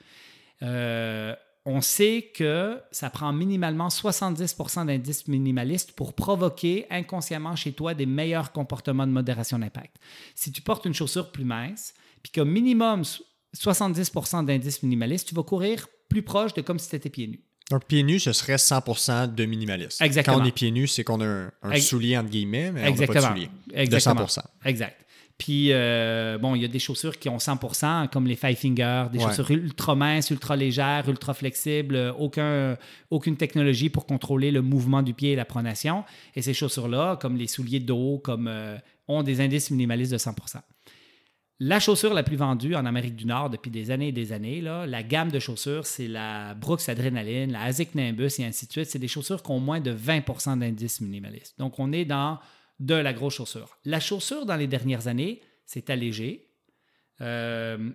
Euh, 0.61 1.35
on 1.65 1.81
sait 1.81 2.31
que 2.35 2.81
ça 2.91 3.09
prend 3.09 3.31
minimalement 3.31 3.87
70% 3.87 4.85
d'indice 4.85 5.27
minimaliste 5.27 5.93
pour 5.93 6.13
provoquer 6.13 6.85
inconsciemment 6.89 7.55
chez 7.55 7.71
toi 7.71 7.93
des 7.93 8.05
meilleurs 8.05 8.51
comportements 8.51 9.07
de 9.07 9.11
modération 9.11 9.57
d'impact. 9.59 9.95
Si 10.35 10.51
tu 10.51 10.61
portes 10.61 10.85
une 10.85 10.93
chaussure 10.93 11.31
plus 11.31 11.45
mince, 11.45 11.93
puis 12.21 12.31
qu'au 12.33 12.45
minimum 12.45 13.03
70% 13.55 14.45
d'indice 14.45 14.83
minimaliste, 14.83 15.29
tu 15.29 15.35
vas 15.35 15.43
courir 15.43 15.87
plus 16.09 16.21
proche 16.21 16.53
de 16.53 16.61
comme 16.61 16.79
si 16.79 16.89
tu 16.89 16.95
étais 16.95 17.09
pieds 17.09 17.27
nus. 17.27 17.43
Donc, 17.71 17.85
pieds 17.85 18.03
nus, 18.03 18.19
ce 18.19 18.33
serait 18.33 18.55
100% 18.55 19.33
de 19.33 19.45
minimalisme. 19.45 20.03
Exactement. 20.03 20.37
Quand 20.37 20.43
on 20.43 20.45
est 20.45 20.51
pieds 20.51 20.71
nus, 20.71 20.87
c'est 20.87 21.03
qu'on 21.03 21.21
a 21.21 21.49
un, 21.63 21.79
soulier, 21.79 22.17
entre 22.17 22.29
guillemets, 22.29 22.71
mais 22.71 22.89
on 22.89 22.95
n'a 22.95 23.07
pas 23.07 23.13
de 23.13 23.19
soulier. 23.19 23.49
Exactement. 23.73 24.21
De 24.21 24.27
100%. 24.27 24.39
Exact. 24.65 24.97
Puis, 25.37 25.69
euh, 25.71 26.37
bon, 26.37 26.55
il 26.55 26.61
y 26.61 26.65
a 26.65 26.67
des 26.67 26.79
chaussures 26.79 27.17
qui 27.17 27.27
ont 27.27 27.37
100% 27.37 28.07
comme 28.09 28.27
les 28.27 28.35
Five 28.35 28.55
Finger, 28.55 29.05
des 29.11 29.19
chaussures 29.19 29.49
ultra 29.51 29.95
minces, 29.95 30.29
ultra 30.29 30.55
légères, 30.55 31.09
ultra 31.09 31.33
flexibles, 31.33 32.13
aucun, 32.17 32.77
aucune 33.09 33.35
technologie 33.35 33.89
pour 33.89 34.05
contrôler 34.05 34.51
le 34.51 34.61
mouvement 34.61 35.01
du 35.01 35.13
pied 35.13 35.31
et 35.31 35.35
la 35.35 35.45
pronation. 35.45 36.03
Et 36.35 36.41
ces 36.41 36.53
chaussures-là, 36.53 37.17
comme 37.19 37.35
les 37.35 37.47
souliers 37.47 37.79
dos, 37.79 38.19
comme, 38.23 38.47
euh, 38.47 38.77
ont 39.07 39.23
des 39.23 39.41
indices 39.41 39.71
minimalistes 39.71 40.11
de 40.11 40.17
100 40.17 40.33
la 41.65 41.79
chaussure 41.79 42.13
la 42.13 42.23
plus 42.23 42.35
vendue 42.35 42.75
en 42.75 42.85
Amérique 42.85 43.15
du 43.15 43.25
Nord 43.25 43.49
depuis 43.49 43.71
des 43.71 43.89
années 43.89 44.09
et 44.09 44.11
des 44.11 44.33
années, 44.33 44.59
là, 44.59 44.85
la 44.85 45.01
gamme 45.01 45.31
de 45.31 45.39
chaussures, 45.39 45.85
c'est 45.85 46.09
la 46.09 46.55
Brooks 46.55 46.89
Adrenaline, 46.89 47.53
la 47.53 47.61
Asic 47.61 47.95
Nimbus 47.95 48.31
et 48.39 48.45
ainsi 48.45 48.67
de 48.67 48.71
suite. 48.73 48.89
C'est 48.89 48.99
des 48.99 49.07
chaussures 49.07 49.41
qui 49.41 49.49
ont 49.51 49.61
moins 49.61 49.79
de 49.79 49.93
20% 49.93 50.59
d'indice 50.59 50.99
minimaliste. 50.99 51.57
Donc, 51.59 51.79
on 51.79 51.93
est 51.93 52.03
dans 52.03 52.37
de 52.81 52.95
la 52.95 53.13
grosse 53.13 53.35
chaussure. 53.35 53.77
La 53.85 54.01
chaussure, 54.01 54.45
dans 54.45 54.57
les 54.57 54.67
dernières 54.67 55.07
années, 55.07 55.39
s'est 55.65 55.89
allégée. 55.89 56.49
Euh, 57.21 57.91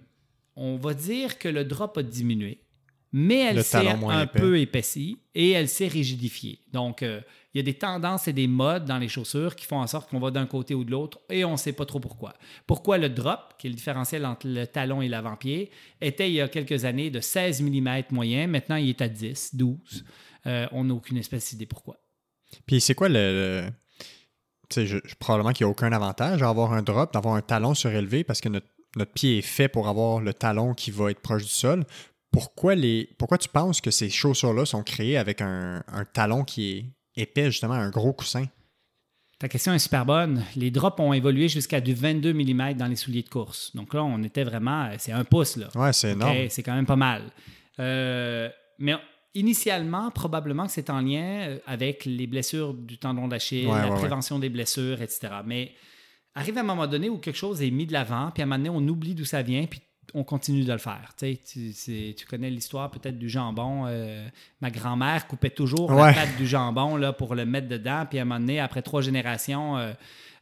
on 0.56 0.76
va 0.76 0.94
dire 0.94 1.38
que 1.38 1.48
le 1.48 1.64
drop 1.64 1.98
a 1.98 2.02
diminué, 2.02 2.64
mais 3.12 3.40
elle 3.40 3.64
s'est 3.64 3.86
un 3.86 4.26
peu 4.26 4.58
épaissie 4.58 5.18
et 5.34 5.50
elle 5.50 5.68
s'est 5.68 5.88
rigidifiée. 5.88 6.60
Donc, 6.72 7.02
euh, 7.02 7.20
il 7.58 7.66
y 7.66 7.70
a 7.70 7.72
des 7.72 7.78
tendances 7.78 8.28
et 8.28 8.32
des 8.32 8.46
modes 8.46 8.84
dans 8.84 8.98
les 8.98 9.08
chaussures 9.08 9.56
qui 9.56 9.66
font 9.66 9.80
en 9.80 9.86
sorte 9.88 10.08
qu'on 10.08 10.20
va 10.20 10.30
d'un 10.30 10.46
côté 10.46 10.74
ou 10.76 10.84
de 10.84 10.92
l'autre 10.92 11.18
et 11.28 11.44
on 11.44 11.52
ne 11.52 11.56
sait 11.56 11.72
pas 11.72 11.86
trop 11.86 11.98
pourquoi. 11.98 12.34
Pourquoi 12.68 12.98
le 12.98 13.08
drop, 13.08 13.54
qui 13.58 13.66
est 13.66 13.70
le 13.70 13.74
différentiel 13.74 14.24
entre 14.26 14.46
le 14.46 14.64
talon 14.64 15.02
et 15.02 15.08
l'avant-pied, 15.08 15.72
était 16.00 16.30
il 16.30 16.34
y 16.34 16.40
a 16.40 16.46
quelques 16.46 16.84
années 16.84 17.10
de 17.10 17.18
16 17.18 17.62
mm 17.62 18.02
moyen, 18.12 18.46
maintenant 18.46 18.76
il 18.76 18.90
est 18.90 19.02
à 19.02 19.08
10, 19.08 19.56
12. 19.56 20.04
Euh, 20.46 20.68
on 20.70 20.84
n'a 20.84 20.94
aucune 20.94 21.16
espèce 21.16 21.50
d'idée 21.50 21.66
pourquoi. 21.66 21.96
Puis 22.64 22.80
c'est 22.80 22.94
quoi 22.94 23.08
le... 23.08 23.66
Tu 24.70 24.86
sais, 24.86 25.02
probablement 25.18 25.52
qu'il 25.52 25.66
n'y 25.66 25.68
a 25.68 25.72
aucun 25.72 25.90
avantage 25.92 26.44
à 26.44 26.48
avoir 26.48 26.72
un 26.72 26.82
drop, 26.82 27.12
d'avoir 27.12 27.34
un 27.34 27.42
talon 27.42 27.74
surélevé 27.74 28.22
parce 28.22 28.40
que 28.40 28.50
notre, 28.50 28.68
pied 29.14 29.38
est 29.38 29.42
fait 29.42 29.68
pour 29.68 29.88
avoir 29.88 30.20
le 30.20 30.32
talon 30.32 30.74
qui 30.74 30.92
va 30.92 31.10
être 31.10 31.20
proche 31.20 31.42
du 31.42 31.48
sol. 31.48 31.84
Pourquoi, 32.30 32.76
les, 32.76 33.08
pourquoi 33.18 33.38
tu 33.38 33.48
penses 33.48 33.80
que 33.80 33.90
ces 33.90 34.10
chaussures-là 34.10 34.64
sont 34.64 34.84
créées 34.84 35.16
avec 35.16 35.40
un 35.40 35.82
talon 36.12 36.44
qui 36.44 36.70
est 36.70 36.97
épais, 37.20 37.46
justement, 37.46 37.74
un 37.74 37.90
gros 37.90 38.12
coussin? 38.12 38.46
Ta 39.38 39.48
question 39.48 39.72
est 39.72 39.78
super 39.78 40.04
bonne. 40.04 40.44
Les 40.56 40.70
drops 40.70 40.98
ont 40.98 41.12
évolué 41.12 41.48
jusqu'à 41.48 41.80
du 41.80 41.94
22 41.94 42.32
mm 42.32 42.74
dans 42.74 42.86
les 42.86 42.96
souliers 42.96 43.22
de 43.22 43.28
course. 43.28 43.74
Donc 43.76 43.94
là, 43.94 44.02
on 44.02 44.22
était 44.24 44.42
vraiment. 44.42 44.90
C'est 44.98 45.12
un 45.12 45.24
pouce, 45.24 45.56
là. 45.56 45.68
Ouais, 45.76 45.92
c'est 45.92 46.12
énorme. 46.12 46.48
C'est 46.48 46.64
quand 46.64 46.74
même 46.74 46.86
pas 46.86 46.96
mal. 46.96 47.22
Euh, 47.78 48.48
mais 48.78 48.94
initialement, 49.34 50.10
probablement 50.10 50.66
que 50.66 50.72
c'est 50.72 50.90
en 50.90 51.00
lien 51.00 51.46
euh, 51.48 51.58
avec 51.66 52.04
les 52.04 52.26
blessures 52.26 52.74
du 52.74 52.98
tendon 52.98 53.28
d'Achille, 53.28 53.68
la 53.68 53.90
prévention 53.90 54.40
des 54.40 54.48
blessures, 54.48 55.00
etc. 55.00 55.28
Mais 55.44 55.72
arrive 56.34 56.58
à 56.58 56.60
un 56.60 56.64
moment 56.64 56.88
donné 56.88 57.08
où 57.08 57.18
quelque 57.18 57.36
chose 57.36 57.62
est 57.62 57.70
mis 57.70 57.86
de 57.86 57.92
l'avant, 57.92 58.32
puis 58.32 58.42
à 58.42 58.44
un 58.44 58.46
moment 58.46 58.58
donné, 58.58 58.70
on 58.70 58.88
oublie 58.88 59.14
d'où 59.14 59.24
ça 59.24 59.42
vient, 59.42 59.66
puis 59.66 59.80
on 60.14 60.24
continue 60.24 60.64
de 60.64 60.72
le 60.72 60.78
faire. 60.78 61.12
Tu, 61.16 61.36
tu 61.36 62.26
connais 62.26 62.50
l'histoire 62.50 62.90
peut-être 62.90 63.18
du 63.18 63.28
jambon. 63.28 63.84
Euh, 63.86 64.26
ma 64.60 64.70
grand-mère 64.70 65.26
coupait 65.26 65.50
toujours 65.50 65.92
la 65.92 66.12
pâte 66.12 66.36
du 66.36 66.46
jambon 66.46 66.96
là, 66.96 67.12
pour 67.12 67.34
le 67.34 67.44
mettre 67.44 67.68
dedans. 67.68 68.06
Puis 68.08 68.18
à 68.18 68.22
un 68.22 68.24
moment 68.24 68.40
donné, 68.40 68.60
après 68.60 68.82
trois 68.82 69.02
générations, 69.02 69.76
euh, 69.76 69.92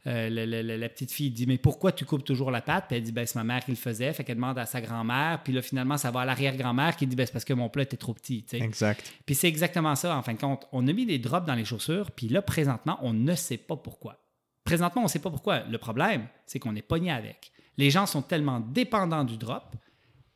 euh, 0.07 0.29
la, 0.29 0.89
petite 0.89 1.11
fille 1.11 1.31
dit 1.31 1.45
Mais 1.47 1.57
pourquoi 1.57 1.91
tu 1.91 2.05
coupes 2.05 2.23
toujours 2.23 2.49
la 2.49 2.61
pâte 2.61 2.85
Puis 2.87 2.97
elle 2.97 3.03
dit 3.03 3.11
ben, 3.11 3.25
C'est 3.25 3.35
ma 3.35 3.43
mère 3.43 3.63
qui 3.65 3.71
le 3.71 3.77
faisait. 3.77 4.11
Fait 4.13 4.23
qu'elle 4.23 4.35
demande 4.37 4.57
à 4.57 4.65
sa 4.65 4.79
grand-mère. 4.79 5.41
Puis 5.43 5.53
là, 5.53 5.61
finalement, 5.61 5.97
ça 5.97 6.11
va 6.11 6.21
à 6.21 6.25
l'arrière-grand-mère 6.25 6.95
qui 6.95 7.07
dit 7.07 7.15
ben, 7.15 7.25
C'est 7.25 7.33
parce 7.33 7.45
que 7.45 7.53
mon 7.53 7.69
plat 7.69 7.83
était 7.83 7.97
trop 7.97 8.13
petit. 8.13 8.45
Exact. 8.53 9.11
Puis 9.25 9.35
c'est 9.35 9.47
exactement 9.47 9.95
ça, 9.95 10.15
en 10.15 10.21
fin 10.21 10.33
de 10.33 10.39
compte. 10.39 10.67
On 10.71 10.87
a 10.87 10.93
mis 10.93 11.05
des 11.05 11.19
drops 11.19 11.45
dans 11.45 11.55
les 11.55 11.65
chaussures. 11.65 12.11
Puis 12.11 12.29
là, 12.29 12.41
présentement, 12.41 12.97
on 13.01 13.13
ne 13.13 13.35
sait 13.35 13.57
pas 13.57 13.75
pourquoi. 13.75 14.17
Présentement, 14.63 15.01
on 15.01 15.05
ne 15.05 15.09
sait 15.09 15.19
pas 15.19 15.29
pourquoi. 15.29 15.63
Le 15.69 15.77
problème, 15.77 16.27
c'est 16.45 16.59
qu'on 16.59 16.75
est 16.75 16.81
pogné 16.81 17.11
avec. 17.11 17.51
Les 17.77 17.89
gens 17.91 18.05
sont 18.05 18.21
tellement 18.21 18.59
dépendants 18.59 19.23
du 19.23 19.37
drop 19.37 19.75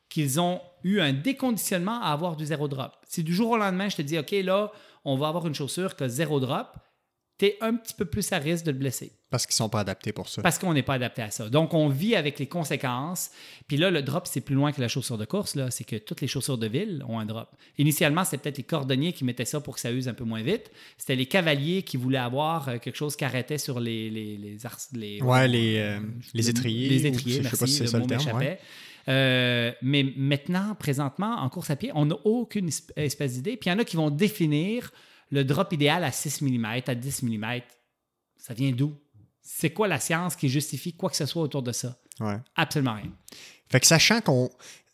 qu'ils 0.10 0.40
ont 0.40 0.62
eu 0.84 1.00
un 1.00 1.14
déconditionnement 1.14 2.02
à 2.02 2.12
avoir 2.12 2.36
du 2.36 2.46
zéro 2.46 2.68
drop. 2.68 2.92
Si 3.08 3.24
du 3.24 3.34
jour 3.34 3.52
au 3.52 3.58
lendemain, 3.58 3.90
je 3.90 3.98
te 3.98 4.02
dis, 4.02 4.20
OK, 4.20 4.32
là, 4.32 4.72
on 5.06 5.18
va 5.18 5.30
avoir 5.30 5.48
une 5.48 5.56
chaussure 5.56 5.96
qui 5.96 6.04
a 6.04 6.10
zéro 6.10 6.40
drop, 6.40 6.76
tu 7.38 7.46
es 7.46 7.58
un 7.62 7.76
petit 7.76 7.94
peu 7.94 8.06
plus 8.06 8.32
à 8.32 8.38
risque 8.38 8.66
de 8.66 8.72
te 8.72 8.78
blesser. 8.78 9.21
Parce 9.32 9.48
qu'ils 9.48 9.54
ne 9.54 9.58
sont 9.58 9.70
pas 9.70 9.80
adaptés 9.80 10.12
pour 10.12 10.28
ça. 10.28 10.42
Parce 10.42 10.60
qu'on 10.60 10.74
n'est 10.74 10.84
pas 10.84 10.96
adapté 10.96 11.22
à 11.22 11.32
ça. 11.32 11.50
Donc, 11.50 11.74
on 11.74 11.88
vit 11.88 12.18
avec 12.18 12.38
les 12.38 12.48
conséquences. 12.48 13.32
Puis 13.66 13.78
là, 13.78 13.90
le 13.90 14.02
drop, 14.02 14.28
c'est 14.28 14.42
plus 14.42 14.56
loin 14.56 14.74
que 14.74 14.82
la 14.82 14.90
chaussure 14.90 15.18
de 15.18 15.24
course. 15.24 15.56
Là. 15.56 15.72
C'est 15.72 15.86
que 15.86 15.96
toutes 15.96 16.20
les 16.20 16.28
chaussures 16.28 16.58
de 16.58 16.68
ville 16.68 17.02
ont 17.08 17.18
un 17.18 17.26
drop. 17.26 17.48
Initialement, 17.78 18.26
c'était 18.26 18.40
peut-être 18.40 18.58
les 18.58 18.66
cordonniers 18.66 19.14
qui 19.14 19.24
mettaient 19.24 19.46
ça 19.46 19.62
pour 19.62 19.76
que 19.76 19.80
ça 19.80 19.90
use 19.90 20.10
un 20.10 20.14
peu 20.14 20.26
moins 20.26 20.44
vite. 20.44 20.70
C'était 20.98 21.16
les 21.16 21.28
cavaliers 21.28 21.84
qui 21.84 21.96
voulaient 21.96 22.18
avoir 22.18 22.68
euh, 22.68 22.78
quelque 22.78 22.98
chose 22.98 23.16
qui 23.16 23.24
arrêtait 23.24 23.58
sur 23.58 23.80
les... 23.80 24.10
les, 24.10 24.36
les, 24.36 24.58
les 24.94 25.22
ouais, 25.22 25.48
les, 25.48 25.78
euh, 25.78 26.00
les 26.34 26.50
étriers. 26.50 26.90
Les 26.90 27.08
étriers, 27.08 27.38
je 27.38 27.42
merci, 27.44 27.56
sais 27.56 27.60
pas 27.60 27.68
si 27.68 27.78
c'est 27.78 27.88
ça 27.88 28.00
le 28.00 28.08
terme. 28.08 28.44
Euh, 29.08 29.72
mais 29.82 30.14
maintenant, 30.18 30.76
présentement, 30.76 31.38
en 31.38 31.50
course 31.50 31.70
à 31.70 31.78
pied, 31.78 31.92
on 31.96 32.06
n'a 32.06 32.18
aucune 32.26 32.70
espèce 32.98 33.34
d'idée. 33.36 33.56
Puis 33.56 33.70
il 33.70 33.74
y 33.74 33.76
en 33.76 33.80
a 33.80 33.86
qui 33.86 33.96
vont 33.96 34.10
définir 34.10 34.92
le 35.32 35.46
drop 35.46 35.72
idéal 35.72 36.04
à 36.04 36.12
6 36.12 36.42
mm, 36.42 36.66
à 36.86 36.96
10 36.96 37.24
mm. 37.24 37.46
Ça 38.36 38.54
vient 38.54 38.72
d'où? 38.72 38.94
C'est 39.42 39.72
quoi 39.72 39.88
la 39.88 40.00
science 40.00 40.36
qui 40.36 40.50
justifie 40.50 40.94
quoi 40.94 41.10
que 41.10 41.16
ce 41.16 41.26
soit 41.26 41.42
autour 41.42 41.64
de 41.64 41.72
ça? 41.72 41.98
Absolument 42.56 42.96
rien. 42.96 43.12
Fait 43.70 43.80
que 43.80 43.88
sachant 43.88 44.22
qu'on. 44.22 44.50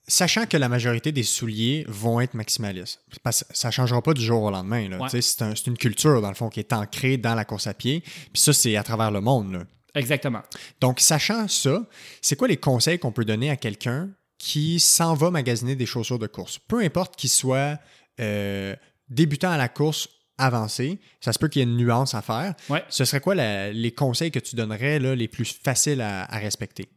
Sachant 0.10 0.46
que 0.46 0.56
la 0.56 0.70
majorité 0.70 1.12
des 1.12 1.24
souliers 1.24 1.84
vont 1.90 2.22
être 2.22 2.34
maximalistes, 2.34 3.02
ça 3.32 3.68
ne 3.68 3.72
changera 3.74 4.02
pas 4.02 4.14
du 4.14 4.24
jour 4.24 4.42
au 4.42 4.50
lendemain. 4.50 4.88
C'est 5.10 5.68
une 5.68 5.78
culture, 5.78 6.22
dans 6.22 6.30
le 6.30 6.36
fond, 6.36 6.48
qui 6.48 6.62
est 6.62 6.72
ancrée 6.72 7.18
dans 7.18 7.36
la 7.36 7.44
course 7.44 7.68
à 7.68 7.74
pied. 7.74 8.00
Puis 8.32 8.42
ça, 8.42 8.54
c'est 8.54 8.78
à 8.78 8.84
travers 8.84 9.12
le 9.12 9.20
monde. 9.20 9.68
Exactement. 9.94 10.44
Donc, 10.80 11.02
sachant 11.02 11.50
ça, 11.50 11.86
c'est 12.22 12.38
quoi 12.38 12.48
les 12.48 12.56
conseils 12.56 13.00
qu'on 13.00 13.12
peut 13.12 13.26
donner 13.26 13.50
à 13.50 13.58
quelqu'un 13.58 14.10
qui 14.38 14.80
s'en 14.80 15.14
va 15.14 15.30
magasiner 15.30 15.76
des 15.76 15.86
chaussures 15.86 16.20
de 16.20 16.28
course? 16.28 16.58
Peu 16.58 16.80
importe 16.80 17.18
qu'il 17.18 17.30
soit 17.30 17.78
euh, 18.22 18.78
débutant 19.10 19.52
à 19.52 19.58
la 19.58 19.68
course 19.68 20.08
avancé. 20.38 21.00
Ça 21.20 21.34
se 21.34 21.40
peut 21.40 21.48
qu'il 21.48 21.62
y 21.62 21.64
ait 21.64 21.68
une 21.68 21.78
nuance 21.78 22.14
à 22.14 22.22
faire. 22.22 22.56
Ce 22.90 23.06
serait 23.06 23.22
quoi 23.22 23.36
les 23.36 23.92
conseils 23.92 24.32
que 24.32 24.40
tu 24.40 24.56
donnerais 24.56 25.00
là, 25.00 25.16
les 25.16 25.28
plus 25.28 25.52
faciles 25.52 26.02
à, 26.02 26.26
respecter? 26.38 26.90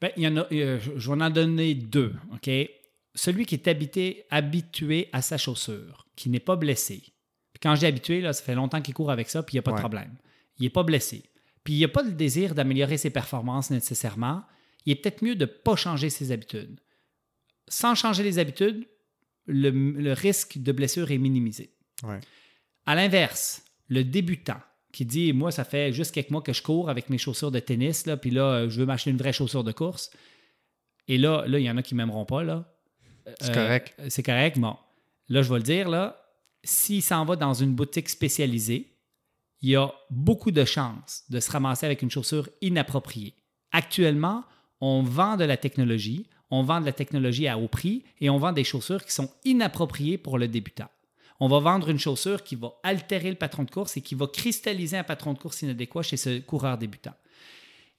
Bien, 0.00 0.10
il 0.16 0.22
y 0.24 0.28
en 0.28 0.36
a, 0.36 0.46
euh, 0.52 0.80
je 0.96 1.12
vais 1.12 1.22
en 1.22 1.30
donner 1.30 1.74
deux. 1.74 2.14
OK? 2.32 2.50
Celui 3.14 3.46
qui 3.46 3.54
est 3.54 3.68
habité, 3.68 4.24
habitué 4.30 5.08
à 5.12 5.22
sa 5.22 5.38
chaussure, 5.38 6.06
qui 6.16 6.28
n'est 6.28 6.40
pas 6.40 6.56
blessé. 6.56 7.02
quand 7.62 7.76
j'ai 7.76 7.86
habitué, 7.86 8.20
là, 8.20 8.32
ça 8.32 8.42
fait 8.42 8.54
longtemps 8.54 8.80
qu'il 8.80 8.94
court 8.94 9.12
avec 9.12 9.30
ça, 9.30 9.42
puis 9.42 9.54
il 9.54 9.56
n'y 9.56 9.60
a 9.60 9.62
pas 9.62 9.72
de 9.72 9.78
problème. 9.78 10.16
Il 10.58 10.64
n'est 10.64 10.70
pas 10.70 10.82
blessé. 10.82 11.22
Puis 11.62 11.74
il 11.74 11.78
n'y 11.78 11.84
a 11.84 11.88
pas 11.88 12.02
le 12.02 12.10
désir 12.10 12.54
d'améliorer 12.54 12.96
ses 12.96 13.10
performances 13.10 13.70
nécessairement. 13.70 14.42
Il 14.84 14.92
est 14.92 14.96
peut-être 14.96 15.22
mieux 15.22 15.36
de 15.36 15.44
ne 15.44 15.50
pas 15.50 15.76
changer 15.76 16.10
ses 16.10 16.32
habitudes. 16.32 16.80
Sans 17.68 17.94
changer 17.94 18.24
les 18.24 18.40
habitudes, 18.40 18.88
le, 19.46 19.70
le 19.70 20.12
risque 20.12 20.58
de 20.58 20.72
blessure 20.72 21.10
est 21.12 21.18
minimisé. 21.18 21.72
Ouais. 22.02 22.18
À 22.86 22.94
l'inverse, 22.94 23.62
le 23.88 24.04
débutant 24.04 24.60
qui 24.92 25.04
dit 25.04 25.32
Moi, 25.32 25.50
ça 25.50 25.64
fait 25.64 25.92
juste 25.92 26.14
quelques 26.14 26.30
mois 26.30 26.42
que 26.42 26.52
je 26.52 26.62
cours 26.62 26.90
avec 26.90 27.10
mes 27.10 27.18
chaussures 27.18 27.50
de 27.50 27.58
tennis, 27.58 28.06
là, 28.06 28.16
puis 28.16 28.30
là, 28.30 28.68
je 28.68 28.80
veux 28.80 28.86
m'acheter 28.86 29.10
une 29.10 29.16
vraie 29.16 29.32
chaussure 29.32 29.64
de 29.64 29.72
course. 29.72 30.10
Et 31.08 31.18
là, 31.18 31.44
là, 31.46 31.58
il 31.58 31.64
y 31.64 31.70
en 31.70 31.76
a 31.76 31.82
qui 31.82 31.94
m'aimeront 31.94 32.24
pas. 32.24 32.44
là. 32.44 32.72
C'est 33.40 33.50
euh, 33.50 33.54
correct. 33.54 33.94
C'est 34.08 34.22
correct. 34.22 34.58
Bon, 34.58 34.76
là, 35.28 35.42
je 35.42 35.52
vais 35.52 35.58
le 35.58 35.64
dire. 35.64 35.88
là. 35.88 36.18
S'il 36.64 37.02
s'en 37.02 37.24
va 37.24 37.34
dans 37.34 37.54
une 37.54 37.74
boutique 37.74 38.08
spécialisée, 38.08 38.92
il 39.62 39.70
y 39.70 39.76
a 39.76 39.92
beaucoup 40.10 40.50
de 40.50 40.64
chances 40.64 41.24
de 41.28 41.40
se 41.40 41.50
ramasser 41.50 41.86
avec 41.86 42.02
une 42.02 42.10
chaussure 42.10 42.48
inappropriée. 42.60 43.34
Actuellement, 43.72 44.44
on 44.80 45.02
vend 45.02 45.36
de 45.36 45.44
la 45.44 45.56
technologie, 45.56 46.28
on 46.50 46.62
vend 46.62 46.80
de 46.80 46.86
la 46.86 46.92
technologie 46.92 47.48
à 47.48 47.58
haut 47.58 47.68
prix 47.68 48.04
et 48.20 48.28
on 48.30 48.38
vend 48.38 48.52
des 48.52 48.64
chaussures 48.64 49.04
qui 49.04 49.12
sont 49.12 49.30
inappropriées 49.44 50.18
pour 50.18 50.38
le 50.38 50.48
débutant 50.48 50.88
on 51.44 51.48
va 51.48 51.58
vendre 51.58 51.90
une 51.90 51.98
chaussure 51.98 52.44
qui 52.44 52.54
va 52.54 52.72
altérer 52.84 53.28
le 53.28 53.34
patron 53.34 53.64
de 53.64 53.70
course 53.72 53.96
et 53.96 54.00
qui 54.00 54.14
va 54.14 54.28
cristalliser 54.28 54.96
un 54.96 55.02
patron 55.02 55.32
de 55.32 55.38
course 55.40 55.62
inadéquat 55.62 56.02
chez 56.04 56.16
ce 56.16 56.38
coureur 56.38 56.78
débutant. 56.78 57.14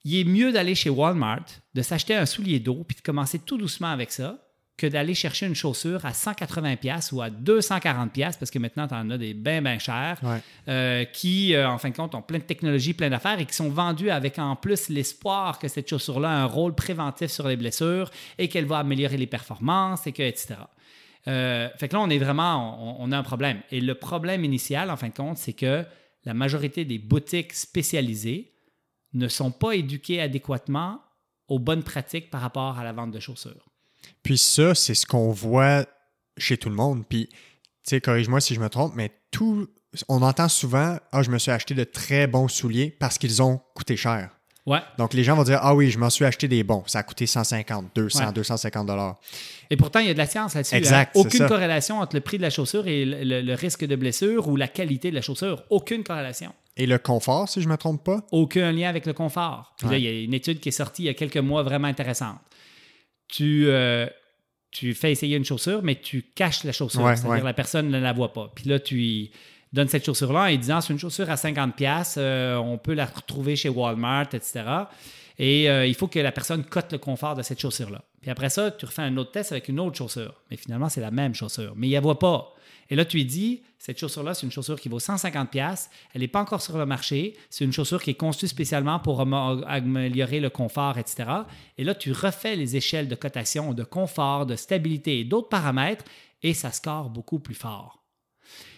Il 0.02 0.16
est 0.16 0.24
mieux 0.24 0.50
d'aller 0.50 0.74
chez 0.74 0.88
Walmart, 0.88 1.44
de 1.74 1.82
s'acheter 1.82 2.14
un 2.14 2.24
soulier 2.24 2.58
d'eau 2.58 2.84
puis 2.88 2.96
de 2.96 3.02
commencer 3.02 3.38
tout 3.38 3.58
doucement 3.58 3.88
avec 3.88 4.12
ça 4.12 4.38
que 4.78 4.86
d'aller 4.86 5.12
chercher 5.12 5.44
une 5.44 5.54
chaussure 5.54 6.06
à 6.06 6.12
180$ 6.12 7.12
ou 7.12 7.20
à 7.20 7.28
240$ 7.28 8.38
parce 8.38 8.50
que 8.50 8.58
maintenant, 8.58 8.88
tu 8.88 8.94
en 8.94 9.10
as 9.10 9.18
des 9.18 9.34
bien, 9.34 9.60
bien 9.60 9.78
chers 9.78 10.18
euh, 10.68 11.04
qui, 11.04 11.54
euh, 11.54 11.68
en 11.68 11.76
fin 11.76 11.90
de 11.90 11.96
compte, 11.96 12.14
ont 12.14 12.22
plein 12.22 12.38
de 12.38 12.44
technologies, 12.44 12.94
plein 12.94 13.10
d'affaires 13.10 13.38
et 13.38 13.44
qui 13.44 13.54
sont 13.54 13.68
vendus 13.68 14.08
avec 14.08 14.38
en 14.38 14.56
plus 14.56 14.88
l'espoir 14.88 15.58
que 15.58 15.68
cette 15.68 15.90
chaussure-là 15.90 16.30
a 16.30 16.42
un 16.44 16.46
rôle 16.46 16.74
préventif 16.74 17.30
sur 17.30 17.46
les 17.46 17.56
blessures 17.56 18.10
et 18.38 18.48
qu'elle 18.48 18.64
va 18.64 18.78
améliorer 18.78 19.18
les 19.18 19.26
performances 19.26 20.06
et 20.06 20.12
que, 20.12 20.22
etc. 20.22 20.54
Euh, 21.26 21.68
fait 21.76 21.88
que 21.88 21.94
là, 21.94 22.00
on 22.00 22.10
est 22.10 22.18
vraiment, 22.18 23.00
on, 23.00 23.10
a 23.12 23.18
un 23.18 23.22
problème. 23.22 23.62
Et 23.70 23.80
le 23.80 23.94
problème 23.94 24.44
initial, 24.44 24.90
en 24.90 24.96
fin 24.96 25.08
de 25.08 25.14
compte, 25.14 25.38
c'est 25.38 25.52
que 25.54 25.84
la 26.24 26.34
majorité 26.34 26.84
des 26.84 26.98
boutiques 26.98 27.52
spécialisées 27.54 28.52
ne 29.14 29.28
sont 29.28 29.50
pas 29.50 29.74
éduquées 29.74 30.20
adéquatement 30.20 31.00
aux 31.48 31.58
bonnes 31.58 31.82
pratiques 31.82 32.30
par 32.30 32.40
rapport 32.40 32.78
à 32.78 32.84
la 32.84 32.92
vente 32.92 33.10
de 33.10 33.20
chaussures. 33.20 33.70
Puis 34.22 34.38
ça, 34.38 34.74
c'est 34.74 34.94
ce 34.94 35.06
qu'on 35.06 35.30
voit 35.30 35.86
chez 36.36 36.56
tout 36.56 36.68
le 36.68 36.74
monde. 36.74 37.04
Puis, 37.08 37.28
tu 37.28 37.36
sais, 37.84 38.00
corrige-moi 38.00 38.40
si 38.40 38.54
je 38.54 38.60
me 38.60 38.68
trompe, 38.68 38.94
mais 38.94 39.12
tout, 39.30 39.68
on 40.08 40.22
entend 40.22 40.48
souvent, 40.48 40.98
ah, 41.12 41.22
je 41.22 41.30
me 41.30 41.38
suis 41.38 41.50
acheté 41.50 41.74
de 41.74 41.84
très 41.84 42.26
bons 42.26 42.48
souliers 42.48 42.90
parce 42.90 43.18
qu'ils 43.18 43.42
ont 43.42 43.60
coûté 43.74 43.96
cher. 43.96 44.30
Donc, 44.98 45.12
les 45.12 45.24
gens 45.24 45.36
vont 45.36 45.44
dire 45.44 45.58
Ah 45.62 45.74
oui, 45.74 45.90
je 45.90 45.98
m'en 45.98 46.10
suis 46.10 46.24
acheté 46.24 46.48
des 46.48 46.62
bons. 46.62 46.84
Ça 46.86 47.00
a 47.00 47.02
coûté 47.02 47.26
150, 47.26 47.90
200, 47.94 48.32
250 48.32 48.86
dollars. 48.86 49.18
Et 49.70 49.76
pourtant, 49.76 50.00
il 50.00 50.06
y 50.06 50.10
a 50.10 50.14
de 50.14 50.18
la 50.18 50.26
science 50.26 50.54
là-dessus. 50.54 50.74
Hein. 50.74 50.78
Exact. 50.78 51.16
Aucune 51.16 51.46
corrélation 51.46 52.00
entre 52.00 52.16
le 52.16 52.20
prix 52.20 52.38
de 52.38 52.42
la 52.42 52.50
chaussure 52.50 52.86
et 52.86 53.04
le, 53.04 53.54
risque 53.54 53.84
de 53.84 53.96
blessure 53.96 54.48
ou 54.48 54.56
la 54.56 54.68
qualité 54.68 55.10
de 55.10 55.14
la 55.14 55.22
chaussure. 55.22 55.62
Aucune 55.70 56.02
corrélation. 56.02 56.52
Et 56.76 56.86
le 56.86 56.98
confort, 56.98 57.48
si 57.48 57.60
je 57.60 57.68
ne 57.68 57.72
me 57.72 57.76
trompe 57.76 58.02
pas? 58.02 58.26
Aucun 58.32 58.72
lien 58.72 58.88
avec 58.88 59.06
le 59.06 59.12
confort. 59.12 59.76
là, 59.82 59.96
il 59.96 60.04
y 60.04 60.08
a 60.08 60.22
une 60.22 60.34
étude 60.34 60.60
qui 60.60 60.70
est 60.70 60.72
sortie 60.72 61.02
il 61.02 61.06
y 61.06 61.10
a 61.10 61.14
quelques 61.14 61.36
mois 61.36 61.62
vraiment 61.62 61.88
intéressante. 61.88 62.38
Tu. 63.28 63.66
Euh, 63.68 64.06
tu 64.70 64.92
fais 64.92 65.12
essayer 65.12 65.36
une 65.36 65.44
chaussure, 65.44 65.84
mais 65.84 65.94
tu 65.94 66.22
caches 66.34 66.64
la 66.64 66.72
chaussure. 66.72 67.08
C'est-à-dire 67.16 67.42
que 67.42 67.46
la 67.46 67.54
personne 67.54 67.90
ne 67.90 68.00
la 68.00 68.12
voit 68.12 68.32
pas. 68.32 68.50
Puis 68.56 68.68
là, 68.68 68.80
tu 68.80 69.30
donne 69.74 69.88
cette 69.88 70.06
chaussure-là 70.06 70.50
en 70.50 70.56
disant 70.56 70.80
c'est 70.80 70.92
une 70.92 70.98
chaussure 70.98 71.28
à 71.28 71.34
50$, 71.34 72.14
euh, 72.16 72.56
on 72.56 72.78
peut 72.78 72.94
la 72.94 73.06
retrouver 73.06 73.56
chez 73.56 73.68
Walmart, 73.68 74.28
etc. 74.32 74.62
Et 75.36 75.68
euh, 75.68 75.84
il 75.84 75.94
faut 75.94 76.06
que 76.06 76.20
la 76.20 76.30
personne 76.30 76.62
cote 76.62 76.92
le 76.92 76.98
confort 76.98 77.34
de 77.34 77.42
cette 77.42 77.60
chaussure-là. 77.60 78.02
Puis 78.22 78.30
après 78.30 78.50
ça, 78.50 78.70
tu 78.70 78.86
refais 78.86 79.02
un 79.02 79.16
autre 79.16 79.32
test 79.32 79.50
avec 79.50 79.68
une 79.68 79.80
autre 79.80 79.96
chaussure. 79.96 80.34
Mais 80.48 80.56
finalement, 80.56 80.88
c'est 80.88 81.00
la 81.00 81.10
même 81.10 81.34
chaussure. 81.34 81.74
Mais 81.76 81.88
il 81.88 81.90
ne 81.90 81.96
la 81.96 82.00
voit 82.00 82.20
pas. 82.20 82.54
Et 82.88 82.94
là, 82.94 83.04
tu 83.04 83.16
lui 83.16 83.24
dis, 83.24 83.62
cette 83.78 83.98
chaussure-là, 83.98 84.34
c'est 84.34 84.46
une 84.46 84.52
chaussure 84.52 84.78
qui 84.78 84.88
vaut 84.88 85.00
150$, 85.00 85.88
elle 86.14 86.20
n'est 86.20 86.28
pas 86.28 86.40
encore 86.40 86.62
sur 86.62 86.78
le 86.78 86.86
marché, 86.86 87.34
c'est 87.50 87.64
une 87.64 87.72
chaussure 87.72 88.00
qui 88.00 88.10
est 88.10 88.14
conçue 88.14 88.46
spécialement 88.46 89.00
pour 89.00 89.22
améliorer 89.22 90.38
le 90.38 90.50
confort, 90.50 90.98
etc. 90.98 91.24
Et 91.78 91.84
là, 91.84 91.94
tu 91.94 92.12
refais 92.12 92.56
les 92.56 92.76
échelles 92.76 93.08
de 93.08 93.14
cotation, 93.14 93.72
de 93.72 93.84
confort, 93.84 94.44
de 94.46 94.54
stabilité 94.54 95.20
et 95.20 95.24
d'autres 95.24 95.48
paramètres, 95.48 96.04
et 96.42 96.52
ça 96.52 96.70
score 96.70 97.08
beaucoup 97.08 97.38
plus 97.38 97.54
fort. 97.54 98.03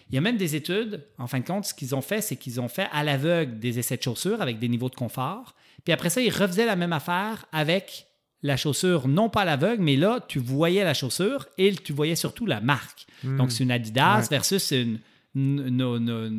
Il 0.09 0.15
y 0.15 0.17
a 0.17 0.21
même 0.21 0.37
des 0.37 0.55
études, 0.55 1.03
en 1.17 1.27
fin 1.27 1.39
de 1.39 1.45
compte, 1.45 1.65
ce 1.65 1.73
qu'ils 1.73 1.93
ont 1.93 2.01
fait, 2.01 2.21
c'est 2.21 2.37
qu'ils 2.37 2.61
ont 2.61 2.69
fait 2.69 2.87
à 2.93 3.03
l'aveugle 3.03 3.59
des 3.59 3.79
essais 3.79 3.97
de 3.97 4.03
chaussures 4.03 4.41
avec 4.41 4.59
des 4.59 4.69
niveaux 4.69 4.89
de 4.89 4.95
confort. 4.95 5.55
Puis 5.83 5.93
après 5.93 6.09
ça, 6.09 6.21
ils 6.21 6.31
refaisaient 6.31 6.65
la 6.65 6.75
même 6.75 6.93
affaire 6.93 7.45
avec 7.51 8.07
la 8.43 8.55
chaussure, 8.55 9.07
non 9.07 9.29
pas 9.29 9.41
à 9.41 9.45
l'aveugle, 9.45 9.83
mais 9.83 9.95
là, 9.95 10.19
tu 10.27 10.39
voyais 10.39 10.83
la 10.83 10.93
chaussure 10.93 11.47
et 11.57 11.73
tu 11.75 11.91
voyais 11.91 12.15
surtout 12.15 12.45
la 12.45 12.61
marque. 12.61 13.05
Hmm. 13.23 13.37
Donc, 13.37 13.51
c'est 13.51 13.63
une 13.63 13.71
Adidas 13.71 14.27
versus 14.29 14.71
une, 14.71 14.99
no, 15.37 15.99
no, 15.99 16.29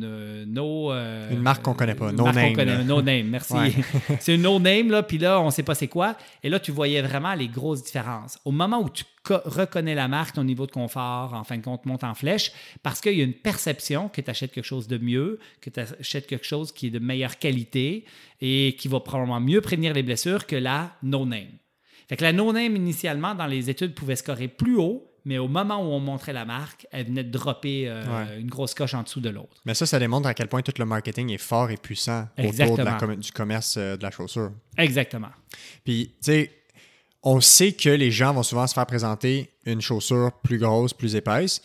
no, 0.45 0.91
euh, 0.91 1.31
une 1.31 1.41
marque 1.41 1.63
qu'on 1.63 1.73
connaît 1.73 1.95
pas, 1.95 2.11
no 2.11 2.31
name. 2.31 2.83
no 2.85 3.01
name, 3.01 3.27
merci. 3.27 3.55
c'est 4.19 4.35
une 4.35 4.41
no 4.41 4.59
name, 4.59 4.91
là, 4.91 5.03
puis 5.03 5.17
là, 5.17 5.39
on 5.39 5.51
sait 5.51 5.63
pas 5.63 5.73
c'est 5.73 5.87
quoi. 5.87 6.17
Et 6.43 6.49
là, 6.49 6.59
tu 6.59 6.71
voyais 6.71 7.01
vraiment 7.01 7.33
les 7.33 7.47
grosses 7.47 7.83
différences. 7.83 8.37
Au 8.43 8.51
moment 8.51 8.81
où 8.81 8.89
tu 8.89 9.05
reconnais 9.25 9.95
la 9.95 10.09
marque, 10.09 10.35
ton 10.35 10.43
niveau 10.43 10.65
de 10.65 10.71
confort, 10.71 11.33
en 11.33 11.45
fin 11.45 11.57
de 11.57 11.63
compte, 11.63 11.85
monte 11.85 12.03
en 12.03 12.13
flèche, 12.13 12.51
parce 12.83 12.99
qu'il 12.99 13.17
y 13.17 13.21
a 13.21 13.23
une 13.23 13.33
perception 13.33 14.09
que 14.09 14.19
tu 14.19 14.29
achètes 14.29 14.51
quelque 14.51 14.65
chose 14.65 14.87
de 14.87 14.97
mieux, 14.97 15.39
que 15.61 15.69
tu 15.69 15.79
achètes 15.79 16.27
quelque 16.27 16.45
chose 16.45 16.73
qui 16.73 16.87
est 16.87 16.91
de 16.91 16.99
meilleure 16.99 17.37
qualité 17.37 18.05
et 18.41 18.75
qui 18.77 18.89
va 18.89 18.99
probablement 18.99 19.39
mieux 19.39 19.61
prévenir 19.61 19.93
les 19.93 20.03
blessures 20.03 20.45
que 20.45 20.57
la 20.57 20.91
no 21.03 21.25
name. 21.25 21.47
Fait 22.09 22.17
que 22.17 22.23
la 22.23 22.33
no 22.33 22.51
name, 22.51 22.75
initialement, 22.75 23.33
dans 23.35 23.45
les 23.45 23.69
études, 23.69 23.93
pouvait 23.93 24.15
scorer 24.15 24.47
plus 24.47 24.77
haut, 24.77 25.08
mais 25.25 25.37
au 25.37 25.47
moment 25.47 25.77
où 25.77 25.91
on 25.91 25.99
montrait 25.99 26.33
la 26.33 26.45
marque, 26.45 26.87
elle 26.91 27.07
venait 27.07 27.23
de 27.23 27.31
dropper 27.31 27.85
euh, 27.87 28.39
une 28.39 28.49
grosse 28.49 28.73
coche 28.73 28.93
en 28.93 29.03
dessous 29.03 29.19
de 29.21 29.29
l'autre. 29.29 29.57
Mais 29.65 29.73
ça, 29.73 29.85
ça 29.85 29.99
démontre 29.99 30.27
à 30.27 30.33
quel 30.33 30.47
point 30.47 30.61
tout 30.61 30.73
le 30.77 30.85
marketing 30.85 31.31
est 31.31 31.37
fort 31.37 31.69
et 31.71 31.77
puissant 31.77 32.27
autour 32.37 32.77
du 33.17 33.31
commerce 33.31 33.75
euh, 33.77 33.97
de 33.97 34.03
la 34.03 34.11
chaussure. 34.11 34.51
Exactement. 34.77 35.29
Puis, 35.83 36.07
tu 36.23 36.31
sais, 36.31 36.51
on 37.23 37.41
sait 37.41 37.73
que 37.73 37.89
les 37.89 38.11
gens 38.11 38.33
vont 38.33 38.43
souvent 38.43 38.65
se 38.67 38.73
faire 38.73 38.85
présenter 38.85 39.49
une 39.65 39.81
chaussure 39.81 40.31
plus 40.43 40.57
grosse, 40.57 40.93
plus 40.93 41.15
épaisse. 41.15 41.61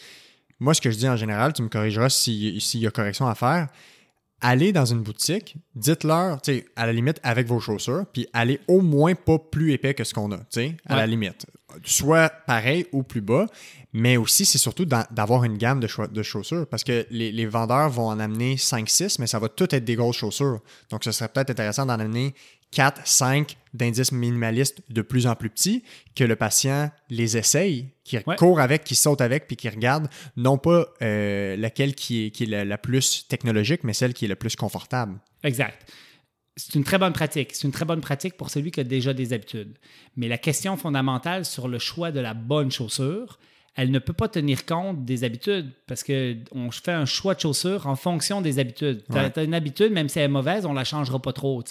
Moi, 0.60 0.74
ce 0.74 0.80
que 0.80 0.90
je 0.90 0.96
dis 0.96 1.08
en 1.08 1.16
général, 1.16 1.52
tu 1.52 1.62
me 1.62 1.68
corrigeras 1.68 2.08
s'il 2.08 2.58
y 2.80 2.86
a 2.86 2.90
correction 2.90 3.26
à 3.26 3.34
faire. 3.34 3.68
allez 4.40 4.72
dans 4.72 4.84
une 4.84 5.00
boutique, 5.02 5.56
dites-leur, 5.74 6.42
tu 6.42 6.52
sais, 6.52 6.66
à 6.76 6.84
la 6.86 6.92
limite, 6.92 7.18
avec 7.22 7.46
vos 7.46 7.60
chaussures, 7.60 8.04
puis 8.12 8.26
allez 8.34 8.60
au 8.68 8.82
moins 8.82 9.14
pas 9.14 9.38
plus 9.38 9.72
épais 9.72 9.94
que 9.94 10.04
ce 10.04 10.12
qu'on 10.12 10.30
a, 10.32 10.36
tu 10.38 10.44
sais, 10.50 10.76
à 10.86 10.94
Ouais. 10.94 11.00
la 11.00 11.06
limite. 11.06 11.46
Soit 11.84 12.28
pareil 12.46 12.86
ou 12.92 13.02
plus 13.02 13.20
bas, 13.20 13.46
mais 13.92 14.16
aussi, 14.16 14.44
c'est 14.44 14.58
surtout 14.58 14.84
d'a- 14.84 15.06
d'avoir 15.10 15.44
une 15.44 15.56
gamme 15.56 15.80
de, 15.80 16.22
chaussures, 16.22 16.66
parce 16.68 16.84
que 16.84 17.06
les, 17.10 17.32
les 17.32 17.46
vendeurs 17.46 17.90
vont 17.90 18.06
en 18.08 18.18
amener 18.18 18.56
5-6, 18.56 19.16
mais 19.20 19.26
ça 19.26 19.38
va 19.38 19.48
tout 19.48 19.72
être 19.74 19.84
des 19.84 19.94
grosses 19.96 20.16
chaussures. 20.16 20.60
Donc, 20.90 21.04
ce 21.04 21.12
serait 21.12 21.28
peut-être 21.28 21.50
intéressant 21.50 21.86
d'en 21.86 21.98
amener 21.98 22.34
4, 22.72 23.02
5 23.06 23.56
d'indices 23.72 24.10
minimalistes 24.10 24.82
de 24.90 25.00
plus 25.02 25.28
en 25.28 25.36
plus 25.36 25.48
petits, 25.50 25.84
que 26.16 26.24
le 26.24 26.34
patient 26.34 26.90
les 27.08 27.36
essaye, 27.36 27.90
qui 28.02 28.16
Ouais. 28.26 28.34
court 28.36 28.58
avec, 28.60 28.82
qui 28.82 28.96
saute 28.96 29.20
avec, 29.20 29.46
puis 29.46 29.56
qui 29.56 29.68
regarde, 29.68 30.08
non 30.36 30.58
pas 30.58 30.86
euh, 31.02 31.56
laquelle 31.56 31.94
qui 31.94 32.26
est, 32.26 32.30
qui 32.30 32.44
est 32.44 32.46
la, 32.46 32.64
la 32.64 32.78
plus 32.78 33.26
technologique, 33.28 33.84
mais 33.84 33.92
celle 33.92 34.12
qui 34.12 34.24
est 34.24 34.28
la 34.28 34.34
plus 34.36 34.56
confortable. 34.56 35.18
Exact. 35.44 35.88
C'est 36.56 36.74
une 36.76 36.84
très 36.84 36.98
bonne 36.98 37.12
pratique. 37.12 37.50
C'est 37.52 37.66
une 37.66 37.72
très 37.72 37.84
bonne 37.84 38.00
pratique 38.00 38.36
pour 38.36 38.48
celui 38.50 38.70
qui 38.70 38.80
a 38.80 38.84
déjà 38.84 39.12
des 39.12 39.32
habitudes. 39.32 39.76
Mais 40.16 40.28
la 40.28 40.38
question 40.38 40.76
fondamentale 40.76 41.44
sur 41.44 41.66
le 41.68 41.78
choix 41.78 42.12
de 42.12 42.20
la 42.20 42.32
bonne 42.34 42.70
chaussure, 42.70 43.38
elle 43.74 43.90
ne 43.90 43.98
peut 43.98 44.12
pas 44.12 44.28
tenir 44.28 44.64
compte 44.64 45.04
des 45.04 45.24
habitudes 45.24 45.72
parce 45.88 46.04
qu'on 46.04 46.70
fait 46.70 46.92
un 46.92 47.06
choix 47.06 47.34
de 47.34 47.40
chaussure 47.40 47.88
en 47.88 47.96
fonction 47.96 48.40
des 48.40 48.60
habitudes. 48.60 49.02
Tu 49.10 49.18
as, 49.18 49.32
Ouais. 49.36 49.44
une 49.44 49.54
habitude, 49.54 49.90
même 49.92 50.08
si 50.08 50.20
elle 50.20 50.26
est 50.26 50.28
mauvaise, 50.28 50.64
on 50.64 50.70
ne 50.70 50.76
la 50.78 50.84
changera 50.84 51.20
pas 51.20 51.32
trop. 51.32 51.62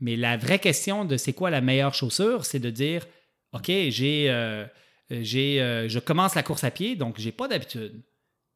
Mais 0.00 0.16
la 0.16 0.36
vraie 0.36 0.58
question 0.58 1.06
de 1.06 1.16
c'est 1.16 1.32
quoi 1.32 1.48
la 1.48 1.62
meilleure 1.62 1.94
chaussure, 1.94 2.44
c'est 2.44 2.58
de 2.58 2.68
dire 2.68 3.06
OK, 3.54 3.66
j'ai, 3.68 4.26
euh, 4.28 4.66
j'ai, 5.10 5.60
euh, 5.62 5.88
je 5.88 5.98
commence 5.98 6.34
la 6.34 6.42
course 6.42 6.64
à 6.64 6.70
pied, 6.70 6.96
donc 6.96 7.18
j'ai 7.18 7.32
pas 7.32 7.48
d'habitude. 7.48 8.02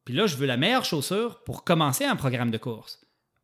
Puis 0.04 0.14
là, 0.14 0.26
je 0.26 0.36
veux 0.36 0.46
la 0.46 0.56
meilleure 0.56 0.84
chaussure 0.84 1.42
pour 1.44 1.64
commencer 1.64 2.04
un 2.04 2.16
programme 2.16 2.50
de 2.50 2.58
course. 2.58 3.00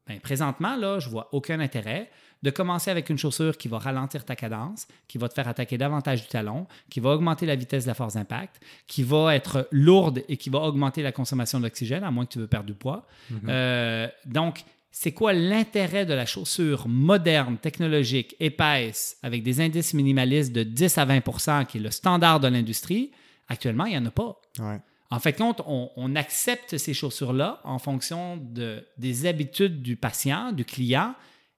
Ben, 0.06 0.18
présentement, 0.20 0.76
là, 0.76 0.98
je 0.98 1.08
vois 1.08 1.28
aucun 1.32 1.60
intérêt 1.60 2.10
de 2.42 2.50
commencer 2.50 2.90
avec 2.90 3.08
une 3.08 3.18
chaussure 3.18 3.56
qui 3.56 3.68
va 3.68 3.78
ralentir 3.78 4.24
ta 4.24 4.34
cadence, 4.34 4.88
qui 5.06 5.16
va 5.16 5.28
te 5.28 5.34
faire 5.34 5.46
attaquer 5.46 5.78
davantage 5.78 6.22
du 6.22 6.28
talon, 6.28 6.66
qui 6.90 7.00
va 7.00 7.10
augmenter 7.10 7.46
la 7.46 7.54
vitesse 7.54 7.84
de 7.84 7.88
la 7.88 7.94
force 7.94 8.14
d'impact, 8.14 8.60
qui 8.88 9.04
va 9.04 9.34
être 9.34 9.68
lourde 9.70 10.24
et 10.28 10.36
qui 10.36 10.50
va 10.50 10.58
augmenter 10.58 11.02
la 11.02 11.12
consommation 11.12 11.60
d'oxygène, 11.60 12.02
à 12.02 12.10
moins 12.10 12.26
que 12.26 12.32
tu 12.32 12.38
veux 12.40 12.48
perdre 12.48 12.66
du 12.66 12.74
poids. 12.74 13.06
Euh, 13.46 14.08
donc, 14.26 14.64
c'est 14.90 15.12
quoi 15.12 15.32
l'intérêt 15.32 16.04
de 16.04 16.14
la 16.14 16.26
chaussure 16.26 16.88
moderne, 16.88 17.58
technologique, 17.58 18.34
épaisse, 18.40 19.18
avec 19.22 19.42
des 19.42 19.60
indices 19.60 19.94
minimalistes 19.94 20.52
de 20.52 20.64
10 20.64 20.98
à 20.98 21.06
20% 21.06 21.66
qui 21.66 21.78
est 21.78 21.80
le 21.80 21.90
standard 21.90 22.40
de 22.40 22.48
l'industrie? 22.48 23.12
Actuellement, 23.48 23.86
il 23.86 23.92
n'y 23.92 23.98
en 23.98 24.06
a 24.06 24.10
pas. 24.10 24.40
Ouais. 24.58 24.80
En 25.12 25.20
fait, 25.20 25.34
compte, 25.34 25.60
on, 25.66 25.90
on 25.96 26.16
accepte 26.16 26.78
ces 26.78 26.94
chaussures-là 26.94 27.60
en 27.64 27.78
fonction 27.78 28.38
de, 28.38 28.82
des 28.96 29.26
habitudes 29.26 29.82
du 29.82 29.94
patient, 29.94 30.52
du 30.52 30.64
client, 30.64 31.14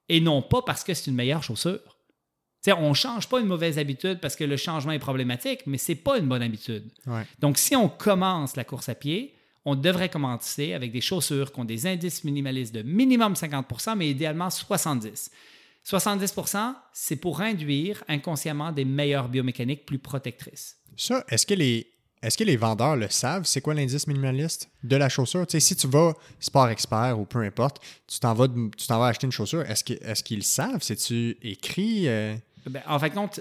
et 0.09 0.21
non 0.21 0.43
pas 0.43 0.63
parce 0.63 0.83
que 0.83 0.93
c'est 0.93 1.09
une 1.09 1.17
meilleure 1.17 1.45
chaussure. 1.45 1.79
On 2.67 2.89
ne 2.89 2.95
change 2.95 3.29
pas 3.29 3.41
une 3.41 3.47
mauvaise 3.47 3.79
habitude 3.79 4.19
parce 4.21 4.35
que 4.35 4.43
le 4.43 4.57
changement 4.57 4.91
est 4.91 4.99
problématique, 4.99 5.61
mais 5.67 5.79
ce 5.79 5.93
n'est 5.93 5.97
pas 5.97 6.19
une 6.19 6.27
bonne 6.27 6.43
habitude. 6.43 6.91
Ouais. 7.07 7.23
Donc, 7.39 7.59
si 7.59 7.77
on 7.77 7.89
commence 7.89 8.57
la 8.57 8.65
course 8.65 8.89
à 8.89 8.97
pied, 8.97 9.35
on 9.65 9.77
devrait 9.77 10.09
commencer 10.09 10.73
avec 10.73 10.91
des 10.91 11.01
chaussures 11.01 11.53
qui 11.53 11.61
ont 11.61 11.65
des 11.65 11.87
indices 11.87 12.25
minimalistes 12.25 12.75
de 12.75 12.83
minimum 12.83 13.35
50% 13.35 13.97
mais 13.97 14.11
idéalement 14.11 14.49
70% 14.49 15.29
70% 15.87 16.75
c'est 16.93 17.17
pour 17.17 17.41
induire 17.41 18.03
inconsciemment 18.09 18.73
des 18.73 18.85
meilleures 18.85 19.29
biomécaniques 19.29 19.87
plus 19.87 19.99
protectrices. 19.99 20.79
Ça, 20.97 21.25
est-ce 21.29 21.47
que 21.47 21.55
les. 21.55 21.94
Est-ce 22.25 22.39
que 22.39 22.45
les 22.45 22.57
vendeurs 22.57 22.97
le 22.97 23.09
savent? 23.09 23.45
C'est 23.45 23.61
quoi 23.61 23.75
l'indice 23.75 24.07
minimaliste 24.07 24.70
de 24.83 24.97
la 24.97 25.09
chaussure? 25.09 25.47
Tu 25.47 25.53
sais, 25.53 25.61
si 25.61 25.77
tu 25.77 25.87
vas 25.87 26.14
sport 26.41 26.68
expert 26.70 27.18
ou 27.20 27.25
peu 27.27 27.41
importe, 27.43 27.83
tu 28.07 28.18
t'en 28.18 28.33
vas, 28.35 28.49
de- 28.49 28.70
tu 28.77 28.87
t'en 28.87 28.99
vas 28.99 29.07
acheter 29.09 29.27
une 29.27 29.33
chaussure, 29.33 29.62
est-ce, 29.62 29.85
que- 29.85 29.93
est-ce 30.03 30.22
qu'ils 30.25 30.39
le 30.39 30.43
savent? 30.43 30.83
C'est-tu 30.83 31.37
écrit? 31.43 32.09
euh? 32.09 32.35
Ben, 32.66 32.81
en 32.89 32.99
fait, 32.99 33.11
compte, 33.11 33.41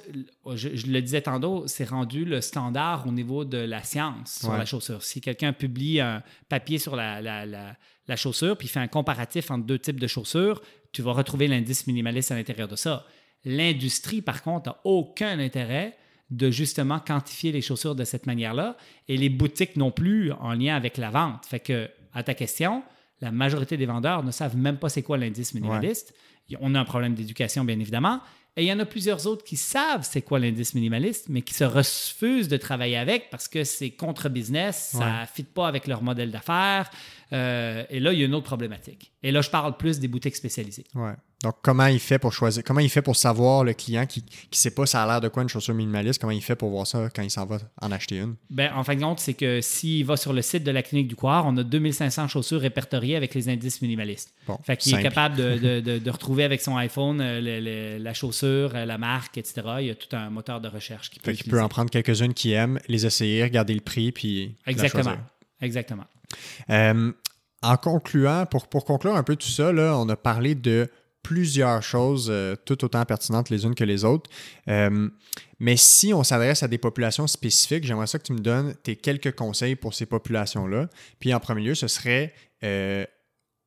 je, 0.53 0.75
je 0.75 0.87
le 0.87 1.01
disais 1.01 1.21
tantôt, 1.21 1.63
c'est 1.65 1.85
rendu 1.87 2.25
le 2.25 2.41
standard 2.41 3.07
au 3.07 3.11
niveau 3.13 3.45
de 3.45 3.57
la 3.57 3.81
science 3.83 4.39
sur 4.41 4.49
Ouais. 4.49 4.57
la 4.57 4.65
chaussure. 4.65 5.01
Si 5.01 5.21
quelqu'un 5.21 5.53
publie 5.53 6.01
un 6.01 6.21
papier 6.49 6.77
sur 6.77 6.97
la, 6.97 7.21
la- 7.21 7.45
la- 7.45 7.77
la 8.09 8.15
chaussure, 8.17 8.57
puis 8.57 8.67
fait 8.67 8.81
un 8.81 8.89
comparatif 8.89 9.49
entre 9.49 9.65
deux 9.65 9.79
types 9.79 9.99
de 9.99 10.07
chaussures, 10.07 10.61
tu 10.91 11.01
vas 11.01 11.13
retrouver 11.13 11.47
l'indice 11.47 11.87
minimaliste 11.87 12.31
à 12.33 12.35
l'intérieur 12.35 12.67
de 12.67 12.75
ça. 12.75 13.05
L'industrie, 13.45 14.21
par 14.21 14.43
contre, 14.43 14.69
n'a 14.69 14.77
aucun 14.83 15.39
intérêt 15.39 15.95
de 16.33 16.49
justement 16.49 16.99
quantifier 16.99 17.51
les 17.51 17.61
chaussures 17.61 17.95
de 17.95 18.03
cette 18.03 18.25
manière-là, 18.25 18.75
et 19.07 19.17
les 19.17 19.29
boutiques 19.29 19.75
non 19.75 19.91
plus 19.91 20.31
en 20.33 20.53
lien 20.53 20.75
avec 20.75 20.97
la 20.97 21.09
vente. 21.09 21.45
Fait 21.45 21.59
que, 21.59 21.89
à 22.13 22.23
ta 22.23 22.33
question, 22.33 22.83
la 23.21 23.31
majorité 23.31 23.77
des 23.77 23.85
vendeurs 23.85 24.23
ne 24.23 24.31
savent 24.31 24.57
même 24.57 24.77
pas 24.77 24.89
c'est 24.89 25.03
quoi 25.03 25.17
l'indice 25.17 25.53
minimaliste. 25.53 26.13
On 26.59 26.75
a 26.75 26.79
un 26.79 26.85
problème 26.85 27.13
d'éducation, 27.13 27.63
bien 27.63 27.79
évidemment. 27.79 28.19
Et 28.55 28.63
il 28.63 28.67
y 28.67 28.73
en 28.73 28.79
a 28.79 28.85
plusieurs 28.85 29.25
autres 29.25 29.43
qui 29.43 29.55
savent 29.55 30.03
c'est 30.03 30.21
quoi 30.21 30.37
l'indice 30.37 30.75
minimaliste, 30.75 31.27
mais 31.29 31.41
qui 31.41 31.55
se 31.55 31.63
refusent 31.63 32.47
de 32.47 32.57
travailler 32.57 32.97
avec 32.97 33.29
parce 33.31 33.47
que 33.47 33.63
c'est 33.63 33.91
contre-business, 33.91 34.91
ça 34.97 35.21
ne 35.21 35.25
fit 35.25 35.43
pas 35.43 35.67
avec 35.67 35.87
leur 35.87 36.03
modèle 36.03 36.29
d'affaires. 36.29 36.91
Euh, 37.31 37.83
et 37.89 37.99
là, 37.99 38.13
il 38.13 38.19
y 38.19 38.21
a 38.21 38.25
une 38.25 38.35
autre 38.35 38.45
problématique. 38.45 39.11
Et 39.23 39.31
là, 39.31 39.41
je 39.41 39.49
parle 39.49 39.75
plus 39.77 39.99
des 39.99 40.07
boutiques 40.07 40.35
spécialisées. 40.35 40.85
Ouais. 40.93 41.13
Donc, 41.43 41.55
comment 41.61 41.87
il 41.87 41.99
fait 41.99 42.17
pour 42.19 42.31
choisir? 42.31 42.63
Comment 42.63 42.79
il 42.79 42.89
fait 42.89 43.01
pour 43.01 43.17
savoir 43.17 43.65
le 43.65 43.73
client 43.73 44.05
qui 44.05 44.21
ne 44.21 44.55
sait 44.55 44.71
pas 44.71 44.85
ça 44.85 45.03
a 45.03 45.07
l'air 45.07 45.19
de 45.21 45.27
quoi 45.27 45.43
une 45.43 45.49
chaussure 45.49 45.73
minimaliste? 45.73 46.19
Comment 46.21 46.31
il 46.31 46.41
fait 46.41 46.55
pour 46.55 46.69
voir 46.69 46.87
ça 46.87 47.09
quand 47.13 47.21
il 47.21 47.29
s'en 47.29 47.45
va 47.45 47.57
en 47.81 47.91
acheter 47.91 48.17
une? 48.19 48.35
Ben, 48.49 48.71
en 48.73 48.83
fin 48.85 48.95
de 48.95 49.01
compte, 49.01 49.19
c'est 49.19 49.33
que 49.33 49.59
s'il 49.59 50.05
va 50.05 50.15
sur 50.15 50.31
le 50.31 50.41
site 50.41 50.63
de 50.63 50.71
la 50.71 50.81
clinique 50.81 51.09
du 51.09 51.17
Coir, 51.17 51.45
on 51.45 51.55
a 51.57 51.63
2500 51.63 52.29
chaussures 52.29 52.61
répertoriées 52.61 53.17
avec 53.17 53.35
les 53.35 53.49
indices 53.49 53.81
minimalistes. 53.81 54.33
Bon, 54.47 54.57
Fait 54.63 54.77
qu'il 54.77 54.95
est 54.97 55.03
capable 55.03 55.35
de, 55.35 55.57
de- 55.57 55.79
de- 55.81 55.99
de 55.99 56.09
retrouver 56.09 56.45
avec 56.45 56.61
son 56.61 56.77
iPhone 56.77 57.19
euh, 57.19 57.41
le- 57.41 57.59
le- 57.59 58.01
la 58.01 58.13
chaussure, 58.13 58.71
euh, 58.73 58.85
la 58.85 58.97
marque, 58.97 59.37
etc. 59.37 59.61
Il 59.81 59.87
y 59.87 59.91
a 59.91 59.95
tout 59.95 60.15
un 60.15 60.29
moteur 60.29 60.61
de 60.61 60.69
recherche 60.69 61.09
qui 61.09 61.19
peut 61.19 61.31
Fait 61.31 61.37
qu'il 61.37 61.51
peut 61.51 61.61
en 61.61 61.67
prendre 61.67 61.89
quelques-unes 61.89 62.33
qu'il 62.33 62.51
aime, 62.53 62.79
les 62.87 63.05
essayer, 63.05 63.43
regarder 63.43 63.73
le 63.73 63.81
prix, 63.81 64.13
puis 64.13 64.55
la 64.65 64.71
Exactement. 64.71 65.03
choisir. 65.03 65.19
Exactement. 65.61 66.05
Euh, 66.69 67.11
en 67.61 67.77
concluant, 67.77 68.45
pour, 68.45 68.67
pour 68.67 68.85
conclure 68.85 69.15
un 69.15 69.23
peu 69.23 69.35
tout 69.35 69.47
ça, 69.47 69.71
là, 69.73 69.97
on 69.97 70.07
a 70.09 70.15
parlé 70.15 70.55
de 70.55 70.89
plusieurs 71.23 71.81
choses, 71.81 72.27
euh, 72.29 72.55
tout 72.65 72.83
autant 72.85 73.03
pertinentes 73.05 73.49
les 73.49 73.63
unes 73.65 73.73
que 73.75 73.83
les 73.83 74.03
autres. 74.05 74.29
Euh, 74.67 75.09
mais 75.59 75.77
si 75.77 76.13
on 76.13 76.23
s'adresse 76.23 76.61
à 76.63 76.67
des 76.67 76.77
populations 76.77 77.25
spécifiques, 77.27 77.85
j'aimerais 77.85 78.07
ça 78.07 78.19
que 78.19 78.23
tu 78.25 78.33
me 78.33 78.39
donnes 78.39 78.75
tes 78.83 78.95
quelques 78.97 79.33
conseils 79.35 79.75
pour 79.75 79.93
ces 79.93 80.05
populations-là. 80.05 80.89
Puis 81.19 81.33
en 81.33 81.39
premier 81.39 81.61
lieu, 81.63 81.75
ce 81.75 81.87
serait 81.87 82.33
euh, 82.63 83.05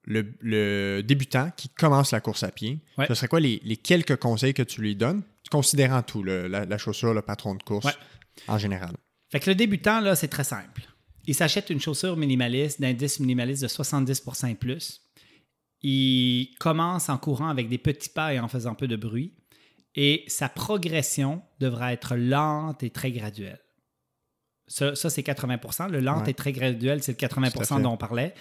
le, 0.04 0.34
le 0.40 1.02
débutant 1.02 1.50
qui 1.56 1.68
commence 1.70 2.12
la 2.12 2.20
course 2.20 2.42
à 2.42 2.50
pied. 2.50 2.78
Ouais. 2.98 3.06
Ce 3.08 3.14
serait 3.14 3.28
quoi 3.28 3.40
les, 3.40 3.60
les 3.64 3.76
quelques 3.76 4.16
conseils 4.16 4.54
que 4.54 4.62
tu 4.62 4.80
lui 4.82 4.94
donnes, 4.94 5.22
considérant 5.50 6.02
tout, 6.02 6.22
le- 6.22 6.46
la, 6.48 6.64
la 6.66 6.78
chaussure, 6.78 7.14
le 7.14 7.22
patron 7.22 7.54
de 7.54 7.62
course 7.62 7.86
Ouais. 7.86 7.92
en 8.48 8.58
général? 8.58 8.94
Fait 9.32 9.40
que 9.40 9.50
le 9.50 9.56
débutant, 9.56 10.00
là, 10.00 10.14
c'est 10.14 10.28
très 10.28 10.44
simple. 10.44 10.82
Il 11.26 11.34
s'achète 11.34 11.70
une 11.70 11.80
chaussure 11.80 12.16
minimaliste 12.16 12.80
d'indice 12.80 13.18
minimaliste 13.18 13.62
de 13.62 13.68
70 13.68 14.22
et 14.48 14.54
plus. 14.54 15.00
Il 15.82 16.54
commence 16.58 17.08
en 17.08 17.18
courant 17.18 17.48
avec 17.48 17.68
des 17.68 17.78
petits 17.78 18.08
pas 18.08 18.32
et 18.34 18.40
en 18.40 18.48
faisant 18.48 18.74
peu 18.74 18.88
de 18.88 18.96
bruit. 18.96 19.34
Et 19.94 20.24
sa 20.26 20.48
progression 20.48 21.42
devra 21.60 21.92
être 21.92 22.16
lente 22.16 22.82
et 22.82 22.90
très 22.90 23.12
graduelle. 23.12 23.60
Ça, 24.68 24.94
ça, 24.94 25.10
c'est 25.10 25.22
80% 25.22 25.88
Le 25.90 26.00
lent 26.00 26.22
Ouais. 26.22 26.30
et 26.30 26.34
très 26.34 26.52
graduel, 26.52 27.02
c'est 27.02 27.12
le 27.12 27.16
80 27.16 27.50
Tout 27.50 27.60
à 27.60 27.64
fait. 27.64 27.82
dont 27.82 27.92
on 27.92 27.96
parlait. 27.96 28.34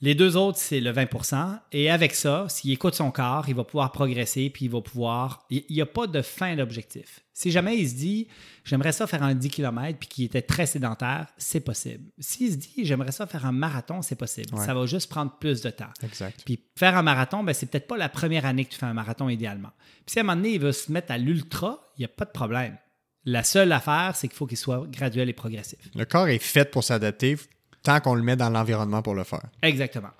Les 0.00 0.14
deux 0.14 0.36
autres, 0.36 0.58
c'est 0.58 0.80
le 0.80 0.92
20% 0.92 1.58
Et 1.72 1.90
avec 1.90 2.14
ça, 2.14 2.46
s'il 2.48 2.70
écoute 2.70 2.94
son 2.94 3.10
corps, 3.10 3.48
il 3.48 3.54
va 3.54 3.64
pouvoir 3.64 3.90
progresser, 3.90 4.48
puis 4.48 4.66
il 4.66 4.70
va 4.70 4.80
pouvoir... 4.80 5.44
Il 5.50 5.64
n'y 5.70 5.80
a 5.80 5.86
pas 5.86 6.06
de 6.06 6.22
fin 6.22 6.54
d'objectif. 6.54 7.20
Si 7.32 7.50
jamais 7.50 7.76
il 7.76 7.88
se 7.88 7.94
dit, 7.94 8.28
j'aimerais 8.64 8.92
ça 8.92 9.08
faire 9.08 9.24
un 9.24 9.34
10 9.34 9.50
km, 9.50 9.98
puis 9.98 10.08
qu'il 10.08 10.24
était 10.24 10.42
très 10.42 10.66
sédentaire, 10.66 11.26
c'est 11.36 11.60
possible. 11.60 12.04
S'il 12.18 12.52
se 12.52 12.56
dit, 12.56 12.84
j'aimerais 12.84 13.10
ça 13.10 13.26
faire 13.26 13.44
un 13.44 13.52
marathon, 13.52 14.02
c'est 14.02 14.16
possible. 14.16 14.54
Ouais. 14.54 14.64
Ça 14.64 14.72
va 14.72 14.86
juste 14.86 15.10
prendre 15.10 15.36
plus 15.38 15.62
de 15.62 15.70
temps. 15.70 15.90
Exact. 16.02 16.42
Puis 16.44 16.60
faire 16.76 16.96
un 16.96 17.02
marathon, 17.02 17.42
ben, 17.42 17.52
c'est 17.52 17.66
peut-être 17.66 17.88
pas 17.88 17.96
la 17.96 18.08
première 18.08 18.46
année 18.46 18.64
que 18.64 18.70
tu 18.70 18.78
fais 18.78 18.86
un 18.86 18.94
marathon 18.94 19.28
idéalement. 19.28 19.70
Puis 20.06 20.12
si 20.12 20.18
à 20.20 20.22
un 20.22 20.24
moment 20.24 20.36
donné, 20.36 20.54
il 20.54 20.60
veut 20.60 20.72
se 20.72 20.92
mettre 20.92 21.10
à 21.10 21.18
l'ultra, 21.18 21.80
il 21.96 22.02
n'y 22.02 22.04
a 22.04 22.08
pas 22.08 22.24
de 22.24 22.30
problème. 22.30 22.76
La 23.24 23.42
seule 23.42 23.72
affaire, 23.72 24.12
c'est 24.14 24.28
qu'il 24.28 24.36
faut 24.36 24.46
qu'il 24.46 24.56
soit 24.56 24.86
graduel 24.88 25.28
et 25.28 25.32
progressif. 25.32 25.78
Le 25.94 26.04
corps 26.04 26.28
est 26.28 26.38
fait 26.38 26.70
pour 26.70 26.84
s'adapter 26.84 27.36
tant 27.82 28.00
qu'on 28.00 28.14
le 28.14 28.22
met 28.22 28.36
dans 28.36 28.50
l'environnement 28.50 29.02
pour 29.02 29.14
le 29.14 29.24
faire. 29.24 29.44
Exactement. 29.62 30.10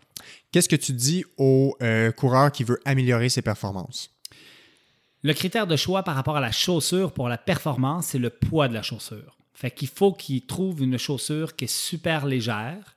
Qu'est-ce 0.53 0.69
que 0.69 0.77
tu 0.77 0.93
dis 0.93 1.25
au 1.37 1.77
euh, 1.83 2.11
coureur 2.13 2.51
qui 2.53 2.65
veut 2.65 2.81
améliorer 2.85 3.29
ses 3.29 3.43
performances? 3.43 4.11
Le 5.23 5.35
critère 5.35 5.67
de 5.67 5.77
choix 5.77 6.03
par 6.03 6.15
rapport 6.15 6.37
à 6.37 6.41
la 6.41 6.53
chaussure 6.53 7.13
pour 7.13 7.29
la 7.29 7.39
performance, 7.39 8.07
c'est 8.09 8.19
le 8.19 8.31
poids 8.31 8.69
de 8.69 8.75
la 8.75 8.83
chaussure. 8.83 9.37
Fait 9.53 9.71
qu'il 9.73 9.89
faut 9.89 10.13
qu'il 10.13 10.47
trouve 10.47 10.83
une 10.83 10.99
chaussure 10.99 11.57
qui 11.57 11.65
est 11.65 11.73
super 11.73 12.27
légère. 12.27 12.97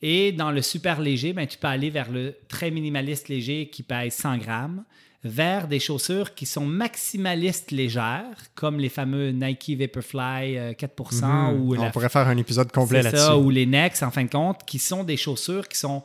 Et 0.00 0.32
dans 0.32 0.50
le 0.50 0.60
super 0.60 1.00
léger, 1.00 1.32
ben, 1.32 1.46
tu 1.46 1.58
peux 1.58 1.68
aller 1.68 1.90
vers 1.90 2.10
le 2.10 2.36
très 2.48 2.72
minimaliste 2.72 3.28
léger 3.28 3.70
qui 3.70 3.84
pèse 3.84 4.14
100 4.14 4.38
grammes, 4.38 4.84
vers 5.24 5.68
des 5.68 5.78
chaussures 5.78 6.34
qui 6.34 6.46
sont 6.46 6.66
maximalistes 6.66 7.70
légères, 7.70 8.36
comme 8.54 8.78
les 8.80 8.88
fameux 8.88 9.30
Nike 9.30 9.76
Vaporfly 9.78 10.58
euh, 10.58 10.72
4% 10.72 11.52
ou 11.54 11.74
Mhm. 11.74 11.80
On 11.80 11.84
la 11.84 11.90
pourrait 11.90 12.08
faire 12.08 12.26
un 12.28 12.36
épisode 12.36 12.72
complet 12.72 13.02
là-dessus. 13.02 13.32
ou 13.34 13.50
les 13.50 13.66
Nex, 13.66 14.02
en 14.02 14.10
fin 14.10 14.24
de 14.24 14.30
compte, 14.30 14.64
qui 14.66 14.78
sont 14.78 15.04
des 15.04 15.16
chaussures 15.16 15.68
qui 15.68 15.78
sont 15.78 16.02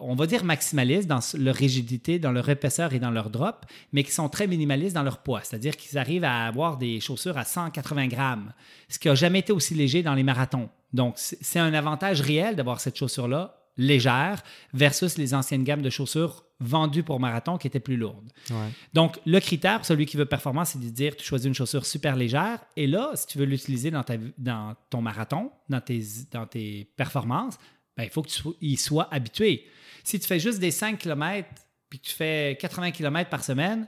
on 0.00 0.16
va 0.16 0.26
dire 0.26 0.44
maximalistes 0.44 1.06
dans 1.06 1.20
leur 1.38 1.54
rigidité, 1.54 2.18
dans 2.18 2.32
leur 2.32 2.48
épaisseur 2.48 2.92
et 2.94 2.98
dans 2.98 3.12
leur 3.12 3.30
drop, 3.30 3.64
mais 3.92 4.02
qui 4.02 4.10
sont 4.10 4.28
très 4.28 4.48
minimalistes 4.48 4.94
dans 4.94 5.04
leur 5.04 5.18
poids. 5.18 5.40
C'est-à-dire 5.44 5.76
qu'ils 5.76 5.96
arrivent 5.98 6.24
à 6.24 6.46
avoir 6.46 6.78
des 6.78 6.98
chaussures 6.98 7.38
à 7.38 7.44
180 7.44 8.08
grammes, 8.08 8.52
ce 8.88 8.98
qui 8.98 9.06
n'a 9.06 9.14
jamais 9.14 9.38
été 9.40 9.52
aussi 9.52 9.74
léger 9.74 10.02
dans 10.02 10.14
les 10.14 10.24
marathons. 10.24 10.68
Donc, 10.92 11.14
c'est 11.16 11.60
un 11.60 11.74
avantage 11.74 12.20
réel 12.20 12.56
d'avoir 12.56 12.80
cette 12.80 12.96
chaussure-là 12.96 13.56
légère 13.76 14.42
versus 14.72 15.18
les 15.18 15.34
anciennes 15.34 15.64
gammes 15.64 15.82
de 15.82 15.90
chaussures 15.90 16.44
vendues 16.60 17.02
pour 17.02 17.20
marathon 17.20 17.58
qui 17.58 17.66
étaient 17.66 17.80
plus 17.80 17.96
lourdes. 17.96 18.32
Donc, 18.92 19.18
le 19.26 19.40
critère, 19.40 19.84
celui 19.84 20.06
qui 20.06 20.16
veut 20.16 20.26
performance, 20.26 20.70
c'est 20.70 20.80
de 20.80 20.88
dire 20.88 21.16
tu 21.16 21.24
choisis 21.24 21.46
une 21.46 21.54
chaussure 21.54 21.84
super 21.84 22.16
légère 22.16 22.60
et 22.76 22.86
là, 22.86 23.10
si 23.14 23.26
tu 23.26 23.38
veux 23.38 23.44
l'utiliser 23.44 23.90
dans, 23.90 24.04
dans 24.38 24.74
ton 24.90 25.02
marathon, 25.02 25.50
dans 25.68 25.80
tes, 25.80 26.02
dans 26.30 26.46
tes 26.46 26.90
performances, 26.96 27.58
ben, 27.96 28.04
il 28.04 28.10
faut 28.10 28.22
que 28.22 28.28
tu 28.28 28.42
y 28.60 28.76
sois 28.76 29.08
habitué. 29.12 29.66
Si 30.02 30.18
tu 30.18 30.26
fais 30.26 30.40
juste 30.40 30.58
des 30.58 30.70
5 30.70 30.98
km 30.98 31.48
puis 31.88 31.98
que 32.00 32.06
tu 32.06 32.14
fais 32.14 32.56
80 32.60 32.90
km 32.92 33.30
par 33.30 33.44
semaine, 33.44 33.86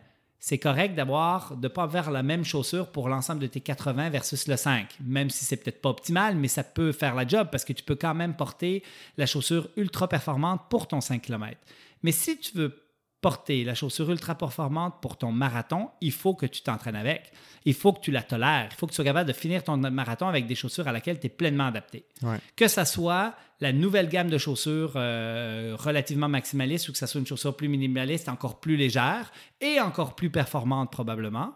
c'est 0.48 0.59
correct 0.59 0.94
d'avoir, 0.94 1.56
de 1.56 1.66
ne 1.66 1.68
pas 1.68 1.82
avoir 1.82 2.12
la 2.12 2.23
même 2.23 2.44
chaussure 2.44 2.93
pour 2.93 3.09
l'ensemble 3.09 3.40
de 3.40 3.48
tes 3.48 3.59
80 3.59 4.10
versus 4.10 4.47
le 4.47 4.56
5. 4.56 4.97
Même 5.05 5.28
si 5.28 5.44
c'est 5.44 5.56
peut-être 5.56 5.82
pas 5.82 5.89
optimal, 5.89 6.36
mais 6.36 6.47
ça 6.47 6.62
peut 6.62 6.93
faire 6.93 7.16
la 7.16 7.27
job 7.27 7.48
parce 7.51 7.64
que 7.64 7.73
tu 7.73 7.82
peux 7.82 7.97
quand 7.97 8.14
même 8.14 8.36
porter 8.36 8.85
la 9.16 9.27
chaussure 9.27 9.68
ultra 9.77 10.09
performante 10.09 10.60
pour 10.70 10.86
ton 10.86 11.01
5 11.01 11.20
km. 11.20 11.59
Mais 12.05 12.12
si 12.12 12.39
tu 12.39 12.56
veux 12.56 12.85
porter 13.26 13.64
la 13.64 13.74
chaussure 13.74 14.08
ultra 14.12 14.36
performante 14.36 15.00
pour 15.02 15.18
ton 15.18 15.32
marathon, 15.32 15.90
il 16.00 16.12
faut 16.12 16.34
que 16.34 16.46
tu 16.46 16.62
t'entraînes 16.62 16.94
avec. 16.94 17.32
Il 17.64 17.74
faut 17.74 17.92
que 17.92 17.98
tu 17.98 18.12
la 18.12 18.22
tolères. 18.22 18.68
Il 18.70 18.76
faut 18.76 18.86
que 18.86 18.92
tu 18.92 18.94
sois 18.94 19.04
capable 19.04 19.26
de 19.26 19.32
finir 19.32 19.64
ton 19.64 19.76
marathon 19.76 20.28
avec 20.28 20.46
des 20.46 20.54
chaussures 20.54 20.86
à 20.86 20.92
laquelle 20.92 21.18
tu 21.18 21.26
es 21.26 21.28
pleinement 21.28 21.66
adapté. 21.66 22.06
Que 22.54 22.68
ce 22.68 22.84
soit 22.84 23.34
la 23.58 23.72
nouvelle 23.72 24.08
gamme 24.08 24.30
de 24.30 24.38
chaussures 24.38 24.92
euh, 24.94 25.74
relativement 25.76 26.28
maximaliste 26.28 26.88
ou 26.88 26.92
que 26.92 26.98
ce 26.98 27.06
soit 27.06 27.18
une 27.18 27.26
chaussure 27.26 27.56
plus 27.56 27.66
minimaliste, 27.66 28.28
encore 28.28 28.60
plus 28.60 28.76
légère 28.76 29.32
et 29.60 29.80
encore 29.80 30.14
plus 30.14 30.30
performante 30.30 30.92
probablement. 30.92 31.52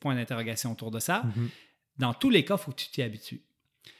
Point 0.00 0.14
d'interrogation 0.14 0.72
autour 0.72 0.90
de 0.90 0.98
ça. 0.98 1.24
Mm-hmm. 1.26 1.48
Dans 1.98 2.14
tous 2.14 2.30
les 2.30 2.42
cas, 2.42 2.54
il 2.54 2.62
faut 2.62 2.70
que 2.70 2.80
tu 2.80 2.88
t'y 2.88 3.02
habitues. 3.02 3.42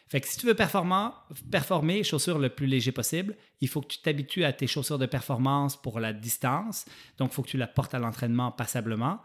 Si 0.08 0.38
tu 0.38 0.46
veux 0.46 0.54
performer 0.54 2.04
chaussures 2.04 2.38
le 2.38 2.48
plus 2.48 2.66
léger 2.66 2.92
possible, 2.92 3.36
il 3.60 3.68
faut 3.68 3.80
que 3.80 3.88
tu 3.88 3.98
t'habitues 3.98 4.44
à 4.44 4.52
tes 4.52 4.66
chaussures 4.66 4.98
de 4.98 5.06
performance 5.06 5.80
pour 5.80 5.98
la 5.98 6.12
distance. 6.12 6.84
Donc, 7.18 7.30
il 7.32 7.34
faut 7.34 7.42
que 7.42 7.48
tu 7.48 7.56
la 7.56 7.66
portes 7.66 7.94
à 7.94 7.98
l'entraînement 7.98 8.52
passablement. 8.52 9.20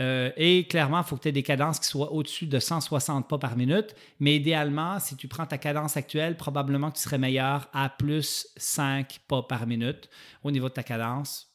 Euh, 0.00 0.32
et 0.36 0.66
clairement, 0.66 0.98
il 0.98 1.04
faut 1.04 1.16
que 1.16 1.22
tu 1.22 1.28
aies 1.28 1.32
des 1.32 1.42
cadences 1.44 1.78
qui 1.78 1.88
soient 1.88 2.12
au-dessus 2.12 2.46
de 2.46 2.58
160 2.58 3.28
pas 3.28 3.38
par 3.38 3.56
minute. 3.56 3.94
Mais 4.18 4.36
idéalement, 4.36 4.98
si 4.98 5.16
tu 5.16 5.28
prends 5.28 5.46
ta 5.46 5.58
cadence 5.58 5.96
actuelle, 5.96 6.36
probablement 6.36 6.90
tu 6.90 7.00
serais 7.00 7.18
meilleur 7.18 7.68
à 7.72 7.88
plus 7.88 8.48
5 8.56 9.20
pas 9.28 9.42
par 9.42 9.66
minute 9.66 10.10
au 10.42 10.50
niveau 10.50 10.68
de 10.68 10.74
ta 10.74 10.82
cadence. 10.82 11.48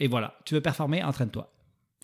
Et 0.00 0.08
voilà, 0.08 0.38
tu 0.44 0.54
veux 0.54 0.60
performer, 0.60 1.04
entraîne-toi. 1.04 1.52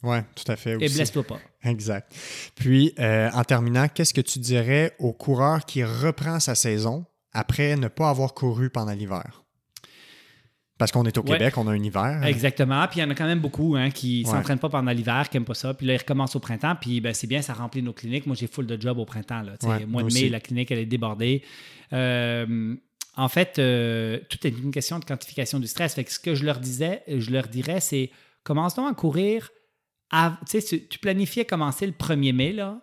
Oui, 0.03 0.19
tout 0.35 0.51
à 0.51 0.57
fait. 0.57 0.73
Et 0.75 0.89
blesse-toi 0.89 1.23
pas. 1.23 1.39
Exact. 1.63 2.13
Puis, 2.55 2.93
euh, 2.99 3.31
en 3.33 3.45
terminant, 3.45 3.89
qu'est-ce 3.89 4.13
que 4.13 4.21
tu 4.21 4.39
dirais 4.39 4.93
au 4.99 5.13
coureur 5.13 5.65
qui 5.65 5.83
reprend 5.83 6.41
sa 6.41 6.55
saison 6.55 7.07
après 7.33 7.77
ne 7.77 7.89
pas 7.89 8.11
avoir 8.11 8.35
couru 8.35 8.69
pendant 8.71 8.93
l'hiver? 8.93 9.45
Parce 10.77 10.91
qu'on 10.91 11.05
est 11.05 11.17
au 11.17 11.23
Québec, 11.23 11.57
on 11.57 11.69
a 11.69 11.71
un 11.71 11.83
hiver. 11.83 12.25
Exactement. 12.25 12.85
Puis 12.89 12.99
il 12.99 13.03
y 13.03 13.07
en 13.07 13.11
a 13.11 13.15
quand 13.15 13.27
même 13.27 13.39
beaucoup 13.39 13.77
hein, 13.77 13.91
qui 13.91 14.25
ne 14.25 14.29
s'entraînent 14.29 14.59
pas 14.59 14.69
pendant 14.69 14.91
l'hiver, 14.91 15.29
qui 15.31 15.37
n'aiment 15.37 15.45
pas 15.45 15.55
ça. 15.55 15.73
Puis 15.73 15.87
là, 15.87 15.95
ils 15.95 15.99
recommencent 15.99 16.35
au 16.35 16.41
printemps. 16.41 16.75
Puis 16.81 17.01
ben, 17.01 17.15
c'est 17.15 17.29
bien, 17.29 17.43
ça 17.43 17.55
remplit 17.55 17.81
nos 17.81 17.93
cliniques. 17.93 18.27
Moi, 18.27 18.35
j'ai 18.35 18.49
full 18.49 18.67
de 18.67 18.81
job 18.81 18.99
au 18.99 19.05
printemps. 19.05 19.43
Là. 19.43 19.53
Ouais, 19.63 19.87
mois 19.87 20.03
de 20.03 20.13
mai, 20.13 20.29
la 20.29 20.41
clinique, 20.41 20.73
elle 20.73 20.81
est 20.81 20.87
débordée. 20.87 21.43
Euh, 21.93 22.75
en 23.17 23.29
fait, 23.29 23.61
euh, 23.61 24.19
tout 24.29 24.45
est 24.45 24.51
une 24.51 24.73
question 24.73 24.99
de 24.99 25.05
quantification 25.05 25.61
du 25.61 25.69
stress. 25.69 25.95
Fait 25.95 26.03
que 26.03 26.11
ce 26.11 26.19
que 26.19 26.35
je 26.35 26.45
leur 26.45 26.59
disais, 26.59 27.03
je 27.07 27.31
leur 27.31 27.47
dirais, 27.47 27.79
c'est 27.79 28.11
commence 28.43 28.75
donc 28.75 28.91
à 28.91 28.95
courir 28.95 29.51
tu, 30.49 30.89
tu 30.89 30.99
planifiais 30.99 31.45
commencer 31.45 31.87
le 31.87 31.93
1er 31.93 32.33
mai, 32.33 32.53
là, 32.53 32.81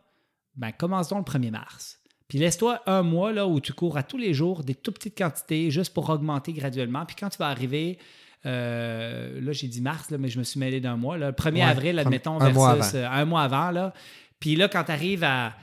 ben, 0.55 0.71
commence 0.71 1.09
donc 1.09 1.31
le 1.31 1.39
1er 1.39 1.51
mars. 1.51 1.99
Puis 2.27 2.39
laisse-toi 2.39 2.81
un 2.85 3.03
mois 3.03 3.33
là, 3.33 3.45
où 3.45 3.59
tu 3.59 3.73
cours 3.73 3.97
à 3.97 4.03
tous 4.03 4.17
les 4.17 4.33
jours 4.33 4.63
des 4.63 4.75
tout 4.75 4.91
petites 4.91 5.17
quantités 5.17 5.69
juste 5.69 5.93
pour 5.93 6.09
augmenter 6.09 6.53
graduellement. 6.53 7.05
Puis 7.05 7.17
quand 7.19 7.29
tu 7.29 7.37
vas 7.37 7.47
arriver, 7.47 7.97
euh, 8.45 9.41
là 9.41 9.51
j'ai 9.51 9.67
dit 9.67 9.81
mars, 9.81 10.09
là, 10.09 10.17
mais 10.17 10.29
je 10.29 10.39
me 10.39 10.43
suis 10.43 10.59
mêlé 10.59 10.79
d'un 10.79 10.95
mois. 10.95 11.17
le 11.17 11.31
1er 11.31 11.65
avril, 11.65 11.99
admettons, 11.99 12.39
un, 12.39 12.49
versus 12.51 12.95
euh, 12.95 13.05
un 13.05 13.25
mois 13.25 13.41
avant. 13.41 13.71
Là, 13.71 13.93
puis 14.39 14.55
là, 14.55 14.67
quand 14.67 14.85
tu 14.85 14.91
arrives 14.91 15.23
à, 15.23 15.53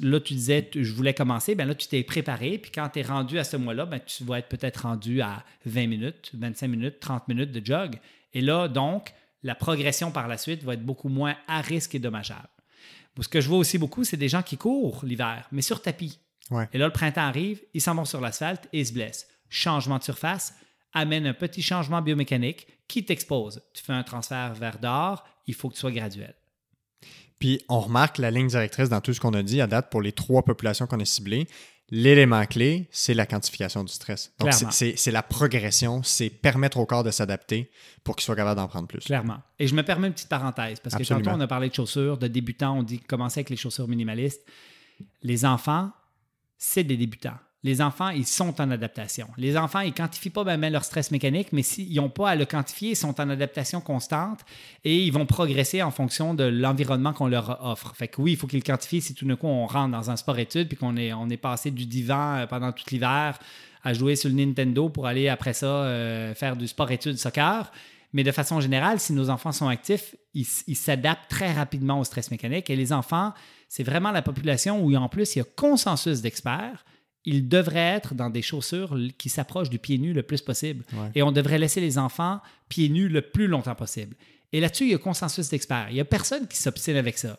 Là, 0.00 0.18
tu 0.20 0.32
disais, 0.34 0.70
je 0.74 0.92
voulais 0.94 1.12
commencer, 1.12 1.54
bien 1.54 1.66
là, 1.66 1.74
tu 1.74 1.88
t'es 1.88 2.02
préparé. 2.02 2.56
Puis 2.56 2.70
quand 2.70 2.88
tu 2.88 3.00
es 3.00 3.02
rendu 3.02 3.38
à 3.38 3.44
ce 3.44 3.58
mois-là, 3.58 3.84
ben, 3.84 4.00
tu 4.00 4.24
vas 4.24 4.38
être 4.38 4.48
peut-être 4.48 4.84
rendu 4.84 5.20
à 5.20 5.44
20 5.66 5.86
minutes, 5.86 6.30
25 6.32 6.68
minutes, 6.68 7.00
30 7.00 7.28
minutes 7.28 7.52
de 7.52 7.64
jog. 7.64 7.98
Et 8.32 8.40
là, 8.40 8.68
donc, 8.68 9.12
la 9.42 9.54
progression 9.54 10.10
par 10.10 10.28
la 10.28 10.38
suite 10.38 10.64
va 10.64 10.74
être 10.74 10.84
beaucoup 10.84 11.08
moins 11.08 11.36
à 11.46 11.60
risque 11.60 11.94
et 11.94 11.98
dommageable. 11.98 12.48
Ce 13.20 13.28
que 13.28 13.40
je 13.40 13.48
vois 13.48 13.58
aussi 13.58 13.78
beaucoup, 13.78 14.04
c'est 14.04 14.16
des 14.16 14.28
gens 14.28 14.42
qui 14.42 14.56
courent 14.56 15.04
l'hiver, 15.04 15.48
mais 15.50 15.62
sur 15.62 15.82
tapis. 15.82 16.20
Et 16.72 16.78
là, 16.78 16.86
le 16.86 16.92
printemps 16.92 17.22
arrive, 17.22 17.60
ils 17.74 17.80
s'en 17.80 17.94
vont 17.94 18.04
sur 18.04 18.20
l'asphalte 18.20 18.68
et 18.72 18.80
ils 18.80 18.86
se 18.86 18.92
blessent. 18.92 19.26
Changement 19.50 19.98
de 19.98 20.04
surface 20.04 20.54
amène 20.92 21.26
un 21.26 21.34
petit 21.34 21.62
changement 21.62 22.00
biomécanique 22.00 22.66
qui 22.86 23.04
t'expose. 23.04 23.62
Tu 23.74 23.82
fais 23.82 23.92
un 23.92 24.02
transfert 24.02 24.54
vers 24.54 24.78
dehors, 24.78 25.24
il 25.46 25.54
faut 25.54 25.68
que 25.68 25.74
tu 25.74 25.80
sois 25.80 25.92
graduel. 25.92 26.34
Puis 27.38 27.60
on 27.68 27.80
remarque 27.80 28.18
la 28.18 28.30
ligne 28.30 28.48
directrice 28.48 28.88
dans 28.88 29.00
tout 29.00 29.12
ce 29.12 29.20
qu'on 29.20 29.34
a 29.34 29.42
dit 29.42 29.60
à 29.60 29.66
date 29.66 29.90
pour 29.90 30.00
les 30.00 30.12
trois 30.12 30.42
populations 30.42 30.86
qu'on 30.86 31.00
a 31.00 31.04
ciblées. 31.04 31.46
L'élément 31.90 32.44
clé, 32.44 32.86
c'est 32.90 33.14
la 33.14 33.24
quantification 33.24 33.82
du 33.82 33.92
stress. 33.92 34.32
Donc, 34.38 34.52
c'est 34.52 35.10
la 35.10 35.22
progression, 35.22 36.02
c'est 36.02 36.28
permettre 36.28 36.78
au 36.78 36.86
corps 36.86 37.04
de 37.04 37.10
s'adapter 37.10 37.70
pour 38.04 38.14
qu'il 38.16 38.24
soit 38.24 38.36
capable 38.36 38.56
d'en 38.56 38.68
prendre 38.68 38.88
plus. 38.88 39.00
Clairement. 39.00 39.38
Et 39.58 39.66
je 39.66 39.74
me 39.74 39.82
permets 39.82 40.08
une 40.08 40.12
petite 40.12 40.28
parenthèse, 40.28 40.80
parce 40.80 40.96
que 40.96 41.02
tantôt, 41.04 41.30
on 41.30 41.40
a 41.40 41.46
parlé 41.46 41.70
de 41.70 41.74
chaussures, 41.74 42.18
de 42.18 42.28
débutants, 42.28 42.76
on 42.76 42.82
dit 42.82 43.00
commencer 43.00 43.40
avec 43.40 43.50
les 43.50 43.56
chaussures 43.56 43.88
minimalistes. 43.88 44.42
Les 45.22 45.44
enfants, 45.44 45.90
c'est 46.58 46.84
des 46.84 46.96
débutants 46.96 47.38
les 47.64 47.82
enfants, 47.82 48.10
ils 48.10 48.26
sont 48.26 48.60
en 48.60 48.70
adaptation. 48.70 49.26
Les 49.36 49.56
enfants, 49.56 49.80
ils 49.80 49.88
ne 49.88 49.94
quantifient 49.94 50.30
pas 50.30 50.44
bien 50.44 50.70
leur 50.70 50.84
stress 50.84 51.10
mécanique, 51.10 51.48
mais 51.52 51.62
s'ils 51.62 51.96
n'ont 51.96 52.08
pas 52.08 52.30
à 52.30 52.36
le 52.36 52.44
quantifier, 52.44 52.90
ils 52.90 52.96
sont 52.96 53.20
en 53.20 53.28
adaptation 53.28 53.80
constante 53.80 54.40
et 54.84 55.04
ils 55.04 55.12
vont 55.12 55.26
progresser 55.26 55.82
en 55.82 55.90
fonction 55.90 56.34
de 56.34 56.44
l'environnement 56.44 57.12
qu'on 57.12 57.26
leur 57.26 57.58
offre. 57.64 57.94
Fait 57.96 58.06
que 58.06 58.22
oui, 58.22 58.32
il 58.32 58.36
faut 58.36 58.46
qu'ils 58.46 58.60
le 58.60 58.64
quantifient 58.64 59.00
si 59.00 59.14
tout 59.14 59.26
d'un 59.26 59.34
coup 59.34 59.48
on 59.48 59.66
rentre 59.66 59.90
dans 59.90 60.08
un 60.08 60.16
sport-études 60.16 60.68
puis 60.68 60.76
qu'on 60.76 60.96
est, 60.96 61.12
on 61.12 61.28
est 61.30 61.36
passé 61.36 61.72
du 61.72 61.86
divan 61.86 62.36
euh, 62.36 62.46
pendant 62.46 62.70
tout 62.70 62.84
l'hiver 62.92 63.38
à 63.82 63.92
jouer 63.92 64.14
sur 64.14 64.28
le 64.28 64.36
Nintendo 64.36 64.88
pour 64.88 65.06
aller 65.06 65.28
après 65.28 65.52
ça 65.52 65.66
euh, 65.66 66.34
faire 66.34 66.56
du 66.56 66.68
sport-études 66.68 67.18
soccer. 67.18 67.72
Mais 68.12 68.22
de 68.22 68.32
façon 68.32 68.60
générale, 68.60 69.00
si 69.00 69.12
nos 69.12 69.30
enfants 69.30 69.52
sont 69.52 69.68
actifs, 69.68 70.14
ils 70.32 70.44
s'adaptent 70.44 71.28
très 71.28 71.52
rapidement 71.52 72.00
au 72.00 72.04
stress 72.04 72.30
mécanique. 72.30 72.70
Et 72.70 72.76
les 72.76 72.92
enfants, 72.92 73.34
c'est 73.68 73.82
vraiment 73.82 74.12
la 74.12 74.22
population 74.22 74.82
où 74.82 74.94
en 74.94 75.10
plus 75.10 75.36
il 75.36 75.40
y 75.40 75.42
a 75.42 75.44
consensus 75.56 76.22
d'experts 76.22 76.84
il 77.28 77.46
devrait 77.46 77.96
être 77.96 78.14
dans 78.14 78.30
des 78.30 78.40
chaussures 78.40 78.96
qui 79.18 79.28
s'approchent 79.28 79.68
du 79.68 79.78
pied 79.78 79.98
nu 79.98 80.14
le 80.14 80.22
plus 80.22 80.40
possible. 80.40 80.84
Et 81.14 81.22
on 81.22 81.30
devrait 81.30 81.58
laisser 81.58 81.80
les 81.80 81.98
enfants 81.98 82.40
pieds 82.70 82.88
nus 82.88 83.08
le 83.08 83.20
plus 83.20 83.46
longtemps 83.48 83.74
possible. 83.74 84.16
Et 84.52 84.60
là-dessus, 84.60 84.84
il 84.84 84.90
y 84.90 84.94
a 84.94 84.98
consensus 84.98 85.50
d'experts. 85.50 85.88
Il 85.90 85.94
n'y 85.94 86.00
a 86.00 86.06
personne 86.06 86.48
qui 86.48 86.56
s'obstine 86.56 86.96
avec 86.96 87.18
ça. 87.18 87.38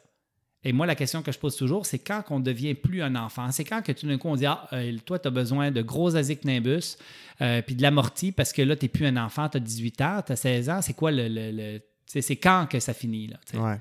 Et 0.64 0.74
moi, 0.74 0.86
la 0.86 0.94
question 0.94 1.24
que 1.24 1.32
je 1.32 1.40
pose 1.40 1.56
toujours, 1.56 1.88
c'est 1.88 1.98
quand 1.98 2.24
on 2.30 2.40
devient 2.40 2.76
plus 2.76 3.02
un 3.02 3.16
enfant. 3.16 3.52
C'est 3.52 3.64
quand 3.64 3.82
que 3.82 3.94
tout 3.94 4.06
d'un 4.06 4.20
coup, 4.20 4.28
on 4.28 4.36
dit 4.36 4.46
Ah, 4.46 4.68
euh, 4.74 4.96
toi, 5.06 5.18
tu 5.18 5.28
as 5.28 5.32
besoin 5.32 5.72
de 5.72 5.82
gros 5.82 6.16
asic 6.16 6.46
nimbus 6.46 6.98
euh, 7.42 7.64
puis 7.64 7.76
de 7.76 7.82
l'amorti 7.82 8.32
parce 8.32 8.54
que 8.54 8.62
là, 8.62 8.76
tu 8.76 8.86
n'es 8.86 8.90
plus 8.90 9.08
un 9.08 9.18
enfant, 9.18 9.50
tu 9.50 9.58
as 9.58 9.62
18 9.62 10.02
ans, 10.02 10.22
tu 10.24 10.34
as 10.34 10.36
16 10.36 10.70
ans. 10.70 10.82
C'est 10.84 10.94
quoi 10.94 11.12
le. 11.12 11.80
c'est 12.06 12.36
quand 12.36 12.68
que 12.70 12.80
ça 12.80 12.94
finit? 12.94 13.28
Là, 13.28 13.80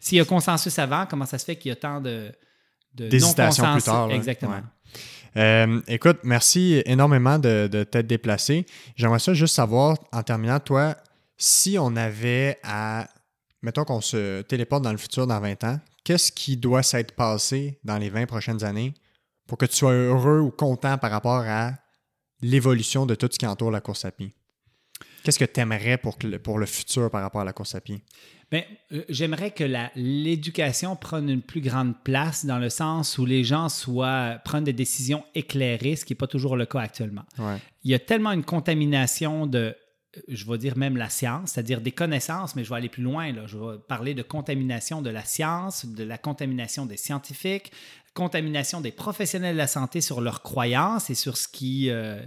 S'il 0.00 0.18
y 0.18 0.20
a 0.20 0.24
consensus 0.24 0.76
avant, 0.80 1.06
comment 1.06 1.26
ça 1.26 1.38
se 1.38 1.44
fait 1.44 1.56
qu'il 1.56 1.68
y 1.68 1.72
a 1.72 1.76
tant 1.76 2.00
de. 2.00 2.32
D'hésitation 2.94 3.72
plus 3.74 3.82
tard. 3.82 4.10
Exactement. 4.10 4.62
Euh, 5.36 5.80
écoute, 5.86 6.18
merci 6.24 6.82
énormément 6.86 7.38
de, 7.38 7.68
de 7.70 7.84
t'être 7.84 8.06
déplacé. 8.06 8.66
J'aimerais 8.96 9.18
ça 9.18 9.34
juste 9.34 9.54
savoir, 9.54 9.96
en 10.12 10.22
terminant, 10.22 10.60
toi, 10.60 10.96
si 11.36 11.76
on 11.78 11.94
avait 11.96 12.58
à, 12.62 13.08
mettons 13.62 13.84
qu'on 13.84 14.00
se 14.00 14.42
téléporte 14.42 14.82
dans 14.82 14.92
le 14.92 14.98
futur 14.98 15.26
dans 15.26 15.40
20 15.40 15.64
ans, 15.64 15.80
qu'est-ce 16.04 16.32
qui 16.32 16.56
doit 16.56 16.82
s'être 16.82 17.14
passé 17.14 17.78
dans 17.84 17.98
les 17.98 18.10
20 18.10 18.26
prochaines 18.26 18.64
années 18.64 18.94
pour 19.46 19.58
que 19.58 19.66
tu 19.66 19.76
sois 19.76 19.92
heureux 19.92 20.40
ou 20.40 20.50
content 20.50 20.98
par 20.98 21.10
rapport 21.10 21.44
à 21.46 21.72
l'évolution 22.40 23.06
de 23.06 23.14
tout 23.14 23.28
ce 23.30 23.38
qui 23.38 23.46
entoure 23.46 23.70
la 23.70 23.80
course 23.80 24.04
à 24.04 24.10
pied? 24.10 24.34
Qu'est-ce 25.22 25.38
que 25.38 25.44
tu 25.44 25.60
aimerais 25.60 25.98
pour, 25.98 26.16
pour 26.42 26.58
le 26.58 26.66
futur 26.66 27.10
par 27.10 27.22
rapport 27.22 27.40
à 27.40 27.44
la 27.44 27.52
course 27.52 27.74
à 27.74 27.80
pied? 27.80 28.02
Bien, 28.50 28.62
euh, 28.92 29.02
j'aimerais 29.08 29.50
que 29.50 29.64
l'éducation 29.94 30.96
prenne 30.96 31.28
une 31.28 31.42
plus 31.42 31.60
grande 31.60 31.94
place 32.02 32.46
dans 32.46 32.58
le 32.58 32.70
sens 32.70 33.18
où 33.18 33.26
les 33.26 33.44
gens 33.44 33.68
soient, 33.68 34.40
prennent 34.44 34.64
des 34.64 34.72
décisions 34.72 35.24
éclairées, 35.34 35.96
ce 35.96 36.04
qui 36.04 36.12
n'est 36.14 36.18
pas 36.18 36.26
toujours 36.26 36.56
le 36.56 36.64
cas 36.64 36.80
actuellement. 36.80 37.24
Il 37.84 37.90
y 37.90 37.94
a 37.94 37.98
tellement 37.98 38.32
une 38.32 38.44
contamination 38.44 39.46
de 39.46 39.76
je 40.26 40.50
vais 40.50 40.58
dire 40.58 40.76
même 40.76 40.96
la 40.96 41.10
science, 41.10 41.52
c'est-à-dire 41.52 41.80
des 41.80 41.92
connaissances, 41.92 42.56
mais 42.56 42.64
je 42.64 42.70
vais 42.70 42.76
aller 42.76 42.88
plus 42.88 43.02
loin. 43.02 43.30
Là. 43.30 43.46
Je 43.46 43.56
vais 43.58 43.78
parler 43.86 44.14
de 44.14 44.22
contamination 44.22 45.02
de 45.02 45.10
la 45.10 45.22
science, 45.22 45.86
de 45.86 46.02
la 46.02 46.18
contamination 46.18 46.86
des 46.86 46.96
scientifiques, 46.96 47.70
contamination 48.14 48.80
des 48.80 48.90
professionnels 48.90 49.54
de 49.54 49.58
la 49.58 49.66
santé 49.66 50.00
sur 50.00 50.20
leurs 50.20 50.42
croyances 50.42 51.10
et 51.10 51.14
sur 51.14 51.36
ce 51.36 51.46
qui, 51.46 51.90
euh, 51.90 52.20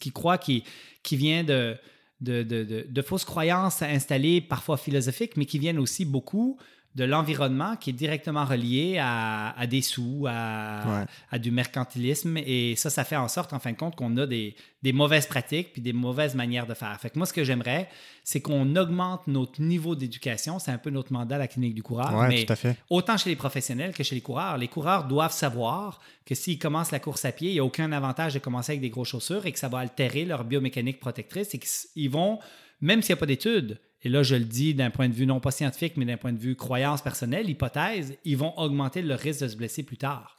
qu'ils 0.00 0.12
croient 0.12 0.38
qui, 0.38 0.64
qui 1.02 1.16
vient 1.16 1.44
de, 1.44 1.76
de, 2.20 2.42
de, 2.42 2.86
de, 2.88 3.02
fausses 3.02 3.24
croyances 3.24 3.82
installées, 3.82 4.40
parfois 4.40 4.76
philosophiques, 4.76 5.36
mais 5.36 5.46
qui 5.46 5.58
viennent 5.58 5.78
aussi 5.78 6.04
beaucoup 6.04 6.58
de 6.96 7.04
l'environnement 7.04 7.76
qui 7.76 7.90
est 7.90 7.94
directement 7.94 8.44
relié 8.44 8.98
à, 9.00 9.54
à 9.56 9.66
des 9.68 9.80
sous, 9.80 10.26
à, 10.28 11.06
à, 11.30 11.38
du 11.38 11.52
mercantilisme. 11.52 12.36
Et 12.38 12.74
ça, 12.74 12.90
ça 12.90 13.04
fait 13.04 13.16
en 13.16 13.28
sorte, 13.28 13.52
en 13.52 13.60
fin 13.60 13.70
de 13.70 13.76
compte, 13.76 13.94
qu'on 13.94 14.16
a 14.16 14.26
des, 14.26 14.56
des, 14.82 14.92
mauvaises 14.92 15.26
pratiques 15.26 15.72
puis 15.72 15.82
des 15.82 15.92
mauvaises 15.92 16.34
manières 16.34 16.66
de 16.66 16.74
faire. 16.74 16.98
Fait 17.00 17.10
que 17.10 17.16
moi, 17.16 17.26
ce 17.26 17.32
que 17.32 17.44
j'aimerais, 17.44 17.88
c'est 18.24 18.40
qu'on 18.40 18.74
augmente 18.74 19.28
notre 19.28 19.62
niveau 19.62 19.94
d'éducation. 19.94 20.58
C'est 20.58 20.72
un 20.72 20.78
peu 20.78 20.90
notre 20.90 21.12
mandat 21.12 21.36
à 21.36 21.38
la 21.38 21.46
clinique 21.46 21.76
du 21.76 21.82
coureur. 21.84 22.26
mais 22.28 22.44
tout 22.44 22.52
à 22.52 22.56
fait. 22.56 22.76
autant 22.90 23.16
chez 23.16 23.30
les 23.30 23.36
professionnels 23.36 23.94
que 23.94 24.02
chez 24.02 24.16
les 24.16 24.20
coureurs. 24.20 24.58
Les 24.58 24.68
coureurs 24.68 25.04
doivent 25.04 25.32
savoir 25.32 26.00
que 26.26 26.34
s'ils 26.34 26.58
commencent 26.58 26.90
la 26.90 27.00
course 27.00 27.24
à 27.24 27.30
pied, 27.30 27.50
il 27.50 27.54
n'y 27.54 27.60
a 27.60 27.64
aucun 27.64 27.92
avantage 27.92 28.34
de 28.34 28.40
commencer 28.40 28.72
avec 28.72 28.80
des 28.80 28.90
grosses 28.90 29.10
chaussures 29.10 29.46
et 29.46 29.52
que 29.52 29.60
ça 29.60 29.68
va 29.68 29.78
altérer 29.78 30.24
leur 30.24 30.42
biomécanique 30.42 30.98
protectrice 30.98 31.54
et 31.54 31.60
qu'ils 31.60 32.10
vont, 32.10 32.40
même 32.80 33.00
s'il 33.00 33.14
n'y 33.14 33.18
a 33.18 33.20
pas 33.20 33.26
d'études, 33.26 33.78
et 34.02 34.08
là 34.08 34.22
je 34.22 34.34
le 34.34 34.44
dis 34.44 34.74
d'un 34.74 34.90
point 34.90 35.08
de 35.08 35.14
vue 35.14 35.26
non 35.26 35.40
pas 35.40 35.50
scientifique, 35.50 35.96
mais 35.96 36.04
d'un 36.04 36.16
point 36.16 36.32
de 36.32 36.38
vue 36.38 36.56
croyance 36.56 37.02
personnelle, 37.02 37.48
hypothèse, 37.48 38.16
ils 38.24 38.36
vont 38.36 38.58
augmenter 38.58 39.02
le 39.02 39.14
risque 39.14 39.42
de 39.42 39.48
se 39.48 39.56
blesser 39.56 39.82
plus 39.82 39.96
tard. 39.96 40.36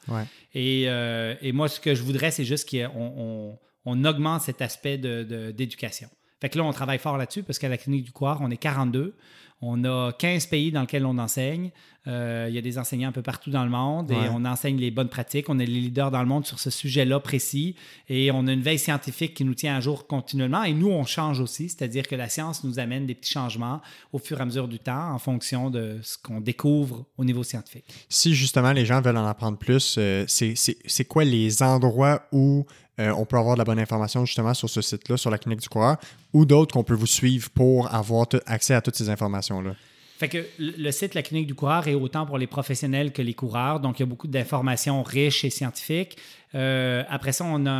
Et, 0.53 0.85
euh, 0.87 1.35
et, 1.41 1.51
moi, 1.51 1.67
ce 1.67 1.79
que 1.79 1.95
je 1.95 2.03
voudrais, 2.03 2.31
c'est 2.31 2.45
juste 2.45 2.69
qu'on 2.69 3.57
on, 3.85 4.05
augmente 4.05 4.41
cet 4.41 4.61
aspect 4.61 4.97
d'éducation. 4.97 6.07
De, 6.07 6.13
fait 6.41 6.49
que 6.49 6.57
là, 6.57 6.63
on 6.63 6.73
travaille 6.73 6.97
fort 6.97 7.17
là-dessus 7.17 7.43
parce 7.43 7.59
qu'à 7.59 7.69
la 7.69 7.77
clinique 7.77 8.05
du 8.05 8.11
Coir, 8.11 8.39
on 8.41 8.49
est 8.49 8.57
42. 8.57 9.15
On 9.61 9.83
a 9.83 10.11
15 10.11 10.47
pays 10.47 10.71
dans 10.71 10.81
lesquels 10.81 11.05
on 11.05 11.17
enseigne. 11.17 11.71
Euh, 12.07 12.47
il 12.49 12.55
y 12.55 12.57
a 12.57 12.61
des 12.61 12.79
enseignants 12.79 13.09
un 13.09 13.11
peu 13.11 13.21
partout 13.21 13.51
dans 13.51 13.63
le 13.63 13.69
monde 13.69 14.09
et 14.09 14.29
on 14.31 14.43
enseigne 14.43 14.77
les 14.77 14.89
bonnes 14.89 15.09
pratiques. 15.09 15.49
On 15.49 15.59
est 15.59 15.67
les 15.67 15.81
leaders 15.81 16.09
dans 16.09 16.21
le 16.21 16.27
monde 16.27 16.47
sur 16.47 16.57
ce 16.57 16.71
sujet-là 16.71 17.19
précis 17.19 17.75
et 18.09 18.31
on 18.31 18.47
a 18.47 18.53
une 18.53 18.63
veille 18.63 18.79
scientifique 18.79 19.35
qui 19.35 19.45
nous 19.45 19.53
tient 19.53 19.75
à 19.75 19.81
jour 19.81 20.07
continuellement. 20.07 20.63
Et 20.63 20.73
nous, 20.73 20.89
on 20.89 21.05
change 21.05 21.39
aussi, 21.39 21.69
c'est-à-dire 21.69 22.07
que 22.07 22.15
la 22.15 22.27
science 22.27 22.63
nous 22.63 22.79
amène 22.79 23.05
des 23.05 23.13
petits 23.13 23.31
changements 23.31 23.81
au 24.13 24.17
fur 24.17 24.39
et 24.39 24.41
à 24.41 24.45
mesure 24.45 24.67
du 24.67 24.79
temps 24.79 25.13
en 25.13 25.19
fonction 25.19 25.69
de 25.69 25.99
ce 26.01 26.17
qu'on 26.17 26.41
découvre 26.41 27.05
au 27.17 27.23
niveau 27.23 27.43
scientifique. 27.43 27.85
Si 28.09 28.33
justement 28.33 28.71
les 28.71 28.85
gens 28.85 28.99
veulent 28.99 29.17
en 29.17 29.27
apprendre 29.27 29.59
plus, 29.59 29.95
euh, 29.99 30.25
c'est 30.27 31.05
quoi 31.05 31.23
les 31.23 31.61
endroits 31.61 32.23
où 32.31 32.65
euh, 32.99 33.11
on 33.11 33.25
peut 33.25 33.37
avoir 33.37 33.55
de 33.55 33.59
la 33.59 33.65
bonne 33.65 33.79
information 33.79 34.25
justement 34.25 34.53
sur 34.53 34.69
ce 34.69 34.81
site-là, 34.81 35.17
sur 35.17 35.29
la 35.29 35.37
clinique 35.37 35.61
du 35.61 35.69
coureur, 35.69 35.97
ou 36.33 36.45
d'autres 36.45 36.73
qu'on 36.73 36.83
peut 36.83 36.93
vous 36.93 37.07
suivre 37.07 37.49
pour 37.49 37.93
avoir 37.93 38.27
accès 38.45 38.73
à 38.73 38.81
toutes 38.81 38.95
ces 38.95 39.09
informations-là? 39.09 39.75
Fait 40.21 40.29
que 40.29 40.45
le 40.59 40.91
site 40.91 41.15
La 41.15 41.23
Clinique 41.23 41.47
du 41.47 41.55
coureur 41.55 41.87
est 41.87 41.95
autant 41.95 42.27
pour 42.27 42.37
les 42.37 42.45
professionnels 42.45 43.11
que 43.11 43.23
les 43.23 43.33
coureurs. 43.33 43.79
Donc, 43.79 43.97
il 43.97 44.03
y 44.03 44.05
a 44.05 44.05
beaucoup 44.05 44.27
d'informations 44.27 45.01
riches 45.01 45.43
et 45.45 45.49
scientifiques. 45.49 46.15
Euh, 46.53 47.03
après 47.09 47.31
ça, 47.31 47.43
on 47.43 47.65
a, 47.65 47.71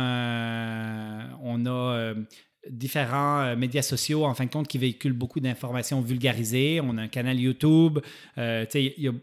euh, 1.40 2.14
différents 2.70 3.40
euh, 3.40 3.56
médias 3.56 3.82
sociaux, 3.82 4.24
en 4.24 4.34
fin 4.34 4.44
de 4.44 4.50
compte, 4.50 4.68
qui 4.68 4.78
véhiculent 4.78 5.12
beaucoup 5.12 5.40
d'informations 5.40 6.00
vulgarisées. 6.00 6.80
On 6.82 6.96
a 6.98 7.02
un 7.02 7.08
canal 7.08 7.38
YouTube. 7.38 7.98
Euh, 8.38 8.64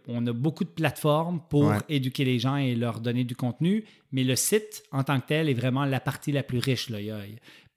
on 0.08 0.28
a 0.28 0.34
beaucoup 0.34 0.64
de 0.64 0.70
plateformes 0.70 1.42
pour 1.50 1.74
éduquer 1.88 2.26
les 2.26 2.40
gens 2.40 2.58
et 2.58 2.76
leur 2.76 3.00
donner 3.00 3.24
du 3.24 3.36
contenu. 3.36 3.86
Mais 4.12 4.24
le 4.24 4.36
site, 4.36 4.84
en 4.92 5.04
tant 5.04 5.20
que 5.20 5.28
tel, 5.28 5.50
est 5.50 5.54
vraiment 5.54 5.86
la 5.86 6.00
partie 6.00 6.32
la 6.32 6.44
plus 6.44 6.60
riche. 6.60 6.90
Là. 6.90 7.00
Il, 7.00 7.06
y 7.06 7.12
a, 7.12 7.22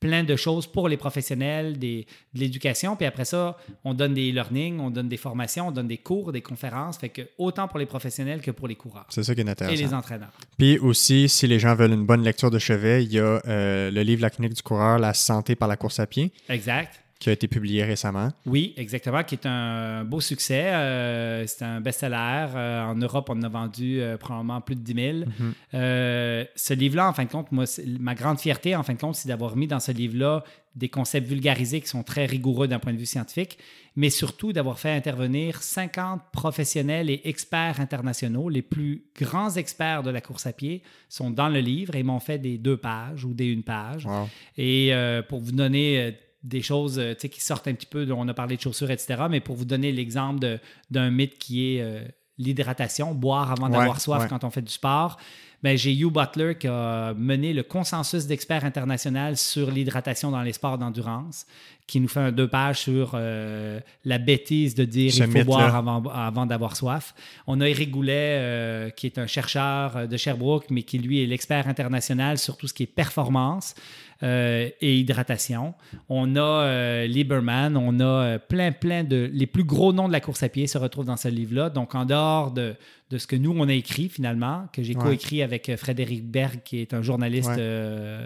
plein 0.02 0.24
de 0.24 0.34
choses 0.34 0.66
pour 0.66 0.88
les 0.88 0.96
professionnels, 0.96 1.78
des, 1.78 2.06
de 2.34 2.40
l'éducation. 2.40 2.96
Puis 2.96 3.06
après 3.06 3.24
ça, 3.24 3.56
on 3.84 3.94
donne 3.94 4.14
des 4.14 4.32
learning, 4.32 4.80
on 4.80 4.90
donne 4.90 5.08
des 5.08 5.16
formations, 5.16 5.68
on 5.68 5.70
donne 5.70 5.86
des 5.86 5.98
cours, 5.98 6.32
des 6.32 6.42
conférences. 6.42 6.98
Fait 6.98 7.08
que 7.08 7.22
autant 7.38 7.68
pour 7.68 7.78
les 7.78 7.86
professionnels 7.86 8.40
que 8.40 8.50
pour 8.50 8.66
les 8.66 8.74
coureurs. 8.74 9.06
C'est 9.10 9.22
ça 9.22 9.34
qui 9.34 9.40
est 9.42 9.48
intéressant. 9.48 9.80
Et 9.80 9.82
les 9.82 9.94
entraîneurs. 9.94 10.32
Puis 10.58 10.78
aussi, 10.78 11.28
si 11.28 11.46
les 11.46 11.60
gens 11.60 11.76
veulent 11.76 11.92
une 11.92 12.04
bonne 12.04 12.24
lecture 12.24 12.50
de 12.50 12.58
chevet, 12.58 13.04
il 13.04 13.12
y 13.12 13.20
a 13.20 13.40
euh, 13.46 13.90
le 13.92 14.02
livre 14.02 14.22
La 14.22 14.30
clinique 14.30 14.54
du 14.54 14.62
coureur, 14.62 14.98
La 14.98 15.14
santé 15.14 15.54
par 15.54 15.68
la 15.68 15.76
course 15.76 16.00
à 16.00 16.06
pied. 16.06 16.32
Exact 16.48 17.01
qui 17.22 17.28
a 17.28 17.32
été 17.32 17.46
publié 17.46 17.84
récemment. 17.84 18.32
Oui, 18.46 18.74
exactement, 18.76 19.22
qui 19.22 19.36
est 19.36 19.46
un 19.46 20.02
beau 20.02 20.20
succès. 20.20 20.72
Euh, 20.72 21.46
c'est 21.46 21.64
un 21.64 21.80
best-seller. 21.80 22.48
Euh, 22.56 22.82
en 22.82 22.96
Europe, 22.96 23.28
on 23.30 23.38
en 23.38 23.42
a 23.44 23.48
vendu 23.48 24.00
euh, 24.00 24.16
probablement 24.16 24.60
plus 24.60 24.74
de 24.74 24.80
10 24.80 24.94
000. 24.94 25.18
Mhm. 25.18 25.54
ce 25.72 26.74
livre-là, 26.74 27.08
en 27.08 27.12
fin 27.12 27.24
de 27.24 27.30
compte, 27.30 27.52
moi, 27.52 27.64
ma 28.00 28.16
grande 28.16 28.40
fierté, 28.40 28.74
en 28.74 28.82
fin 28.82 28.94
de 28.94 28.98
compte, 28.98 29.14
c'est 29.14 29.28
d'avoir 29.28 29.54
mis 29.54 29.68
dans 29.68 29.78
ce 29.78 29.92
livre-là 29.92 30.42
des 30.74 30.88
concepts 30.88 31.28
vulgarisés 31.28 31.80
qui 31.80 31.86
sont 31.86 32.02
très 32.02 32.26
rigoureux 32.26 32.66
d'un 32.66 32.80
point 32.80 32.92
de 32.92 32.98
vue 32.98 33.06
scientifique, 33.06 33.58
mais 33.94 34.10
surtout 34.10 34.52
d'avoir 34.52 34.80
fait 34.80 34.90
intervenir 34.90 35.62
50 35.62 36.22
professionnels 36.32 37.08
et 37.08 37.20
experts 37.24 37.78
internationaux. 37.78 38.48
Les 38.48 38.62
plus 38.62 39.04
grands 39.16 39.54
experts 39.54 40.02
de 40.02 40.10
la 40.10 40.20
course 40.20 40.46
à 40.46 40.52
pied 40.52 40.82
sont 41.08 41.30
dans 41.30 41.50
le 41.50 41.60
livre 41.60 41.94
et 41.94 42.02
m'ont 42.02 42.20
fait 42.20 42.38
des 42.38 42.58
deux 42.58 42.78
pages 42.78 43.24
ou 43.24 43.32
des 43.32 43.46
une 43.46 43.62
page. 43.62 44.08
Et 44.56 44.92
pour 45.28 45.40
vous 45.40 45.52
donner 45.52 46.16
des 46.44 46.62
choses 46.62 46.98
euh, 46.98 47.14
qui 47.14 47.40
sortent 47.40 47.68
un 47.68 47.74
petit 47.74 47.86
peu, 47.86 48.10
on 48.12 48.26
a 48.28 48.34
parlé 48.34 48.56
de 48.56 48.60
chaussures, 48.60 48.90
etc. 48.90 49.24
Mais 49.30 49.40
pour 49.40 49.56
vous 49.56 49.64
donner 49.64 49.92
l'exemple 49.92 50.58
d'un 50.90 51.10
mythe 51.10 51.38
qui 51.38 51.76
est 51.76 51.82
euh, 51.82 52.02
l'hydratation, 52.38 53.14
boire 53.14 53.52
avant 53.52 53.68
d'avoir 53.68 54.00
soif 54.00 54.26
quand 54.28 54.44
on 54.44 54.50
fait 54.50 54.62
du 54.62 54.72
sport. 54.72 55.18
Ben, 55.62 55.78
j'ai 55.78 55.94
Hugh 55.94 56.12
Butler 56.12 56.56
qui 56.58 56.66
a 56.66 57.14
mené 57.14 57.52
le 57.52 57.62
consensus 57.62 58.26
d'experts 58.26 58.64
international 58.64 59.36
sur 59.36 59.70
l'hydratation 59.70 60.32
dans 60.32 60.42
les 60.42 60.52
sports 60.52 60.76
d'endurance, 60.76 61.46
qui 61.86 62.00
nous 62.00 62.08
fait 62.08 62.18
un 62.18 62.32
deux 62.32 62.48
pages 62.48 62.80
sur 62.80 63.12
euh, 63.14 63.78
la 64.04 64.18
bêtise 64.18 64.74
de 64.74 64.84
dire 64.84 65.12
qu'il 65.12 65.30
faut 65.30 65.44
boire 65.44 65.76
avant, 65.76 66.02
avant 66.08 66.46
d'avoir 66.46 66.74
soif. 66.74 67.14
On 67.46 67.60
a 67.60 67.68
Eric 67.68 67.92
Goulet, 67.92 68.92
qui 68.96 69.06
est 69.06 69.18
un 69.18 69.28
chercheur 69.28 70.08
de 70.08 70.16
Sherbrooke, 70.16 70.66
mais 70.70 70.82
qui 70.82 70.98
lui 70.98 71.22
est 71.22 71.26
l'expert 71.26 71.68
international 71.68 72.38
sur 72.38 72.56
tout 72.56 72.66
ce 72.66 72.74
qui 72.74 72.82
est 72.82 72.86
performance. 72.86 73.76
Euh, 74.22 74.68
et 74.80 74.98
hydratation. 74.98 75.74
On 76.08 76.36
a 76.36 76.40
euh, 76.40 77.06
Lieberman, 77.06 77.76
on 77.76 77.98
a 77.98 78.04
euh, 78.04 78.38
plein, 78.38 78.70
plein 78.70 79.02
de... 79.02 79.28
Les 79.32 79.48
plus 79.48 79.64
gros 79.64 79.92
noms 79.92 80.06
de 80.06 80.12
la 80.12 80.20
course 80.20 80.44
à 80.44 80.48
pied 80.48 80.68
se 80.68 80.78
retrouvent 80.78 81.06
dans 81.06 81.16
ce 81.16 81.26
livre-là. 81.26 81.70
Donc, 81.70 81.96
en 81.96 82.04
dehors 82.04 82.52
de, 82.52 82.76
de, 83.10 83.18
ce 83.18 83.26
que 83.26 83.34
nous, 83.34 83.52
on 83.56 83.68
a 83.68 83.72
écrit 83.72 84.08
finalement, 84.08 84.68
que 84.72 84.80
j'ai 84.84 84.94
coécrit 84.94 85.42
avec 85.42 85.74
Frédéric 85.76 86.24
Berg, 86.24 86.60
qui 86.64 86.78
est 86.78 86.94
un 86.94 87.02
journaliste 87.02 87.60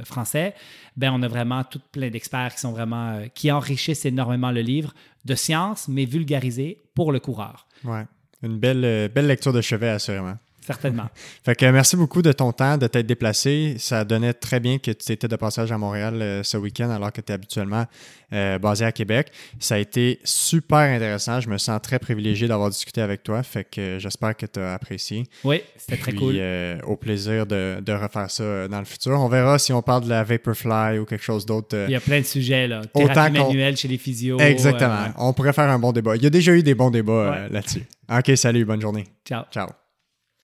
français, 0.05 0.55
ben, 0.98 1.12
on 1.14 1.23
a 1.23 1.28
vraiment 1.28 1.64
tout 1.64 1.81
plein 1.93 2.10
d'experts 2.10 2.55
qui 2.55 2.60
sont 2.60 2.73
vraiment... 2.73 3.23
qui 3.35 3.51
enrichissent 3.51 4.05
énormément 4.05 4.51
le 4.51 4.60
livre 4.60 4.93
de 5.24 5.35
science, 5.35 5.89
mais 5.89 6.05
vulgarisé 6.05 6.82
pour 6.94 7.10
le 7.10 7.20
coureur. 7.20 7.66
Ouais. 7.85 8.05
Une 8.43 8.59
belle, 8.59 9.10
belle 9.14 9.28
lecture 9.28 9.55
de 9.55 9.62
chevet, 9.62 9.89
assurément. 9.89 10.36
Certainement. 10.66 11.06
fait 11.44 11.55
que 11.55 11.66
merci 11.66 11.97
beaucoup 11.97 12.22
de 12.22 12.32
ton 12.32 12.51
temps, 12.52 12.76
de 12.76 12.88
t'être 12.88 13.06
déplacé. 13.06 13.76
Ça 13.78 14.05
donnait 14.05 14.32
très 14.32 14.59
bien 14.59 14.78
que 14.78 14.90
tu 14.90 15.12
étais 15.12 15.28
de 15.28 15.36
passage 15.36 15.70
à 15.70 15.78
Montréal 15.78 16.20
euh, 16.20 16.43
ce 16.43 16.56
week-end 16.56 16.90
alors 16.90 17.12
que 17.12 17.20
tu 17.20 17.30
es 17.30 17.34
habituellement 17.34 17.84
euh, 18.32 18.59
basé 18.59 18.84
à 18.84 18.90
Québec. 18.90 19.30
Ça 19.60 19.76
a 19.76 19.78
été 19.78 20.18
super 20.24 20.78
intéressant. 20.78 21.40
Je 21.40 21.48
me 21.48 21.59
sens 21.59 21.80
très 21.80 22.01
privilégié 22.01 22.48
d'avoir 22.48 22.68
discuté 22.70 23.01
avec 23.01 23.22
toi. 23.22 23.44
Fait 23.44 23.62
que 23.62 23.98
j'espère 24.01 24.36
que 24.36 24.47
tu 24.47 24.59
as 24.59 24.74
apprécié. 24.74 25.24
Oui, 25.44 25.62
c'était 25.76 25.98
très 25.98 26.12
cool. 26.12 26.34
Euh, 26.36 26.80
au 26.84 26.97
plaisir 26.97 27.47
de, 27.47 27.76
de, 27.80 27.93
refaire 27.93 28.30
ça 28.30 28.66
dans 28.66 28.80
le 28.80 28.84
futur. 28.84 29.12
On 29.20 29.28
verra 29.28 29.60
si 29.60 29.72
on 29.72 29.82
parle 29.82 30.02
de 30.05 30.09
la 30.09 30.24
Vaporfly 30.24 30.98
ou 30.98 31.05
quelque 31.05 31.24
chose 31.24 31.47
d'autre. 31.47 31.84
Il 31.86 31.93
y 31.93 31.97
a 31.97 32.01
plein 32.01 32.20
de 32.20 32.26
sujets, 32.26 32.66
là. 32.66 32.82
Thérapie 32.93 33.38
manuelle 33.38 33.76
chez 33.76 33.88
les 33.88 33.98
physios. 33.98 34.40
Exactement. 34.40 35.12
On 35.16 35.32
pourrait 35.32 35.52
faire 35.52 35.70
un 35.70 35.78
bon 35.78 35.93
débat. 35.93 36.16
Il 36.16 36.24
y 36.24 36.26
a 36.26 36.30
déjà 36.30 36.52
eu 36.52 36.64
des 36.64 36.74
bons 36.74 36.90
débats 36.90 37.47
là-dessus. 37.51 37.84
OK, 38.10 38.36
salut, 38.36 38.64
bonne 38.64 38.80
journée. 38.80 39.05
Ciao. 39.24 39.44
Ciao. 39.52 39.68